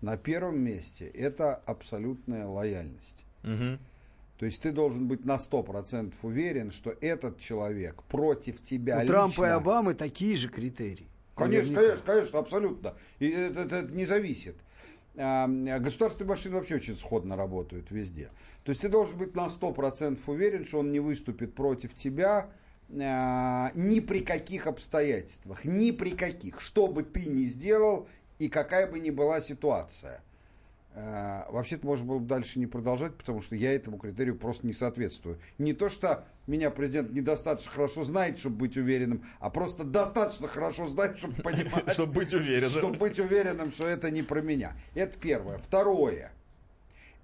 На 0.00 0.16
первом 0.16 0.60
месте 0.60 1.06
это 1.06 1.54
абсолютная 1.54 2.46
лояльность. 2.46 3.24
Мгм. 3.42 3.78
То 4.38 4.44
есть 4.44 4.60
ты 4.60 4.70
должен 4.70 5.08
быть 5.08 5.24
на 5.24 5.38
100% 5.38 6.14
уверен, 6.22 6.70
что 6.70 6.94
этот 7.00 7.40
человек 7.40 8.02
против 8.04 8.60
тебя 8.60 8.98
У 8.98 9.00
лично... 9.00 9.14
Трампа 9.14 9.46
и 9.46 9.50
Обамы 9.50 9.94
такие 9.94 10.36
же 10.36 10.48
критерии. 10.48 11.06
Конечно, 11.34 11.72
Наверняка. 11.72 11.80
конечно, 11.82 12.06
конечно, 12.06 12.38
абсолютно. 12.38 12.94
И 13.18 13.28
это, 13.30 13.60
это- 13.60 13.76
это 13.76 13.92
не 13.94 14.04
зависит. 14.04 14.56
А, 15.16 15.46
Государственные 15.48 16.30
машины 16.30 16.56
вообще 16.56 16.76
очень 16.76 16.96
сходно 16.96 17.36
работают 17.36 17.90
везде. 17.90 18.30
То 18.64 18.70
есть 18.70 18.82
ты 18.82 18.88
должен 18.88 19.16
быть 19.16 19.34
на 19.34 19.46
100% 19.48 20.18
уверен, 20.26 20.64
что 20.66 20.80
он 20.80 20.90
не 20.92 21.00
выступит 21.00 21.54
против 21.54 21.94
тебя 21.94 22.38
а, 22.40 22.50
ни 22.88 24.00
при 24.00 24.20
каких 24.20 24.66
обстоятельствах, 24.66 25.64
ни 25.64 25.90
при 25.90 26.10
каких, 26.10 26.60
что 26.60 26.88
бы 26.88 27.02
ты 27.02 27.26
ни 27.26 27.44
сделал 27.46 28.08
и 28.38 28.48
какая 28.48 28.86
бы 28.86 29.00
ни 29.00 29.10
была 29.10 29.40
ситуация. 29.40 30.20
А, 30.98 31.46
Вообще-то 31.50 31.84
можно 31.86 32.06
было 32.06 32.18
бы 32.18 32.26
дальше 32.26 32.58
не 32.58 32.66
продолжать, 32.66 33.14
потому 33.16 33.42
что 33.42 33.54
я 33.54 33.74
этому 33.74 33.98
критерию 33.98 34.36
просто 34.36 34.66
не 34.66 34.72
соответствую. 34.72 35.38
Не 35.58 35.74
то, 35.74 35.90
что 35.90 36.24
меня 36.46 36.70
президент 36.70 37.12
недостаточно 37.12 37.70
хорошо 37.70 38.04
знает, 38.04 38.38
чтобы 38.38 38.56
быть 38.56 38.76
уверенным, 38.78 39.22
а 39.40 39.50
просто 39.50 39.84
достаточно 39.84 40.46
хорошо 40.48 40.88
знает, 40.88 41.18
чтобы 41.18 41.34
понимать, 41.42 41.92
Чтобы 41.92 42.12
быть 42.14 42.32
уверенным. 42.32 42.70
чтобы 42.70 42.96
быть 42.96 43.18
уверенным, 43.18 43.72
что 43.72 43.86
это 43.86 44.10
не 44.10 44.22
про 44.22 44.40
меня. 44.40 44.72
Это 44.94 45.18
первое. 45.18 45.58
Второе. 45.58 46.32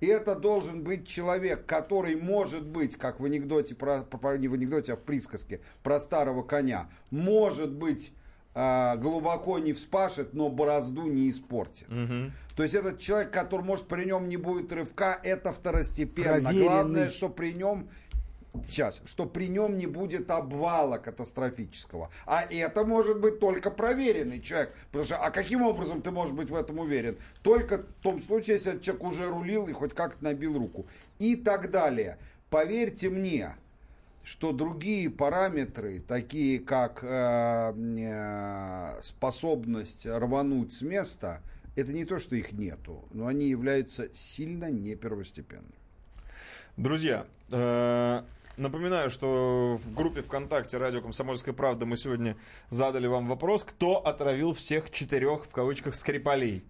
Это 0.03 0.35
должен 0.35 0.83
быть 0.83 1.07
человек, 1.07 1.65
который 1.65 2.17
может 2.17 2.67
быть, 2.67 2.97
как 2.97 3.21
в 3.21 3.25
анекдоте, 3.25 3.77
про, 3.77 4.03
про- 4.03 4.37
не 4.37 4.49
в 4.49 4.55
анекдоте, 4.55 4.95
а 4.95 4.97
в 4.97 5.01
присказке 5.01 5.61
про 5.85 6.01
старого 6.01 6.43
коня, 6.43 6.89
может 7.11 7.71
быть 7.71 8.13
а, 8.55 8.97
глубоко 8.97 9.59
не 9.61 9.73
вспашет, 9.73 10.35
но 10.35 10.49
борозду 10.51 11.03
не 11.03 11.31
испортит. 11.31 11.87
То 12.57 12.63
есть 12.65 12.75
этот 12.75 12.99
человек, 12.99 13.31
который, 13.31 13.63
может, 13.63 13.87
при 13.87 14.05
нем 14.05 14.29
не 14.29 14.37
будет 14.37 14.73
рывка, 14.73 15.19
это 15.23 15.53
второстепенно. 15.53 16.33
Проверенный. 16.43 16.65
Главное, 16.65 17.11
что 17.11 17.29
при 17.29 17.53
нем 17.53 17.89
сейчас, 18.65 19.03
что 19.07 19.27
при 19.27 19.49
нем 19.49 19.79
не 19.79 19.87
будет 19.87 20.31
обвала 20.31 20.99
катастрофического. 20.99 22.11
А 22.27 22.43
это 22.43 22.85
может 22.85 23.21
быть 23.21 23.41
только 23.41 23.71
проверенный 23.71 24.41
человек. 24.41 24.75
Потому 24.87 25.05
что, 25.05 25.17
а 25.17 25.31
каким 25.31 25.63
образом 25.63 26.03
ты 26.03 26.11
можешь 26.11 26.35
быть 26.35 26.51
в 26.51 26.55
этом 26.55 26.79
уверен? 26.79 27.17
Только 27.43 27.79
в 27.79 28.03
том 28.03 28.21
случае, 28.21 28.57
если 28.57 28.73
этот 28.73 28.83
человек 28.83 29.05
уже 29.05 29.29
рулил 29.29 29.67
и 29.69 29.73
хоть 29.73 29.95
как-то 29.95 30.25
набил 30.25 30.59
руку. 30.59 30.87
И 31.19 31.37
так 31.37 31.71
далее. 31.71 32.19
Поверьте 32.51 33.09
мне, 33.09 33.57
что 34.23 34.53
другие 34.53 35.11
параметры, 35.11 36.01
такие 36.01 36.61
как 36.61 37.03
э, 37.03 37.73
э, 37.75 39.03
способность 39.03 40.07
рвануть 40.07 40.73
с 40.73 40.83
места, 40.83 41.41
это 41.75 41.93
не 41.93 42.05
то, 42.05 42.19
что 42.19 42.37
их 42.37 42.53
нету, 42.53 43.03
но 43.13 43.27
они 43.27 43.49
являются 43.49 44.15
сильно 44.15 44.71
не 44.71 44.95
первостепенными. 44.95 45.73
Друзья, 46.77 47.27
э, 47.51 48.23
напоминаю, 48.63 49.11
что 49.11 49.79
в 49.83 49.93
группе 49.93 50.23
ВКонтакте 50.23 50.79
«Радио 50.79 51.03
Комсомольская 51.03 51.53
правда» 51.53 51.85
мы 51.85 51.97
сегодня 51.97 52.37
задали 52.71 53.07
вам 53.07 53.29
вопрос, 53.29 53.65
кто 53.65 53.99
отравил 53.99 54.55
всех 54.55 54.91
четырех, 54.91 55.45
в 55.45 55.51
кавычках, 55.51 55.95
скрипалей. 55.95 56.65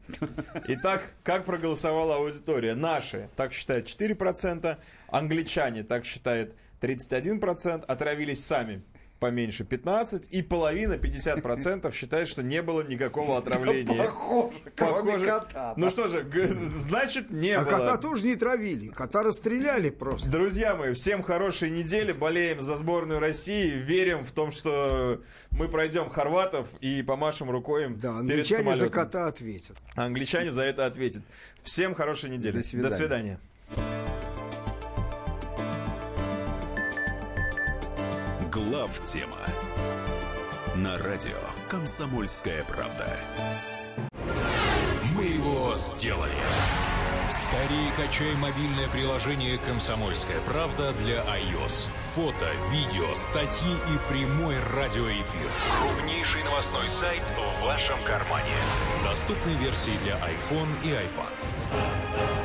Итак, 0.69 1.15
как 1.23 1.45
проголосовала 1.45 2.17
аудитория? 2.17 2.75
Наши, 2.75 3.29
так 3.37 3.53
считает 3.53 3.87
4%, 3.87 4.77
англичане, 5.09 5.85
так 5.85 6.05
считает 6.05 6.57
31%, 6.81 7.85
отравились 7.85 8.45
сами 8.45 8.83
поменьше 9.23 9.65
15, 9.65 10.29
и 10.33 10.43
половина, 10.43 10.95
50% 10.95 11.93
считает, 11.95 12.27
что 12.29 12.43
не 12.43 12.61
было 12.61 12.83
никакого 12.83 13.39
отравления. 13.39 13.97
Похоже, 14.05 14.57
кроме 14.75 15.13
Похоже. 15.13 15.27
кота. 15.27 15.75
Ну 15.77 15.91
что 15.91 16.09
же, 16.09 16.27
значит, 16.69 17.31
не 17.31 17.53
А 17.53 17.61
было. 17.61 17.71
кота 17.71 17.97
тоже 17.99 18.27
не 18.27 18.35
травили, 18.35 18.89
кота 18.89 19.23
расстреляли 19.23 19.91
просто. 19.91 20.29
Друзья 20.29 20.75
мои, 20.75 20.93
всем 20.95 21.23
хорошей 21.23 21.71
недели. 21.71 22.11
Болеем 22.13 22.61
за 22.61 22.77
сборную 22.77 23.21
России. 23.21 23.71
Верим 23.71 24.25
в 24.25 24.33
том, 24.33 24.51
что 24.51 25.21
мы 25.53 25.69
пройдем 25.69 26.11
хорватов 26.11 26.69
и 26.81 27.03
помашем 27.03 27.49
рукой 27.49 27.85
им 27.85 27.95
Да, 28.01 28.09
перед 28.09 28.21
англичане 28.21 28.47
за 28.49 28.57
самолетом. 28.57 28.91
кота 28.91 29.27
ответят. 29.29 29.77
А 29.95 30.05
англичане 30.07 30.51
за 30.51 30.65
это 30.65 30.87
ответят. 30.87 31.23
Всем 31.63 31.95
хорошей 31.95 32.31
недели. 32.31 32.59
До 32.59 32.65
свидания. 32.65 32.89
До 32.89 32.95
свидания. 32.97 33.39
Глав 38.73 39.03
тема 39.05 39.37
на 40.77 40.97
радио 40.97 41.37
«Комсомольская 41.69 42.65
правда». 42.65 43.19
Мы 45.15 45.25
его 45.25 45.75
сделали. 45.75 46.33
Скорее 47.29 47.93
качай 47.99 48.35
мобильное 48.37 48.89
приложение 48.89 49.59
«Комсомольская 49.59 50.41
правда» 50.47 50.95
для 51.05 51.17
iOS. 51.17 51.91
Фото, 52.15 52.49
видео, 52.71 53.15
статьи 53.15 53.75
и 53.75 54.11
прямой 54.11 54.57
радиоэфир. 54.75 55.51
Крупнейший 55.79 56.43
новостной 56.45 56.89
сайт 56.89 57.25
в 57.37 57.65
вашем 57.65 58.03
кармане. 58.07 58.57
Доступны 59.05 59.51
версии 59.61 59.99
для 60.03 60.15
iPhone 60.15 60.71
и 60.83 60.89
iPad. 60.89 62.42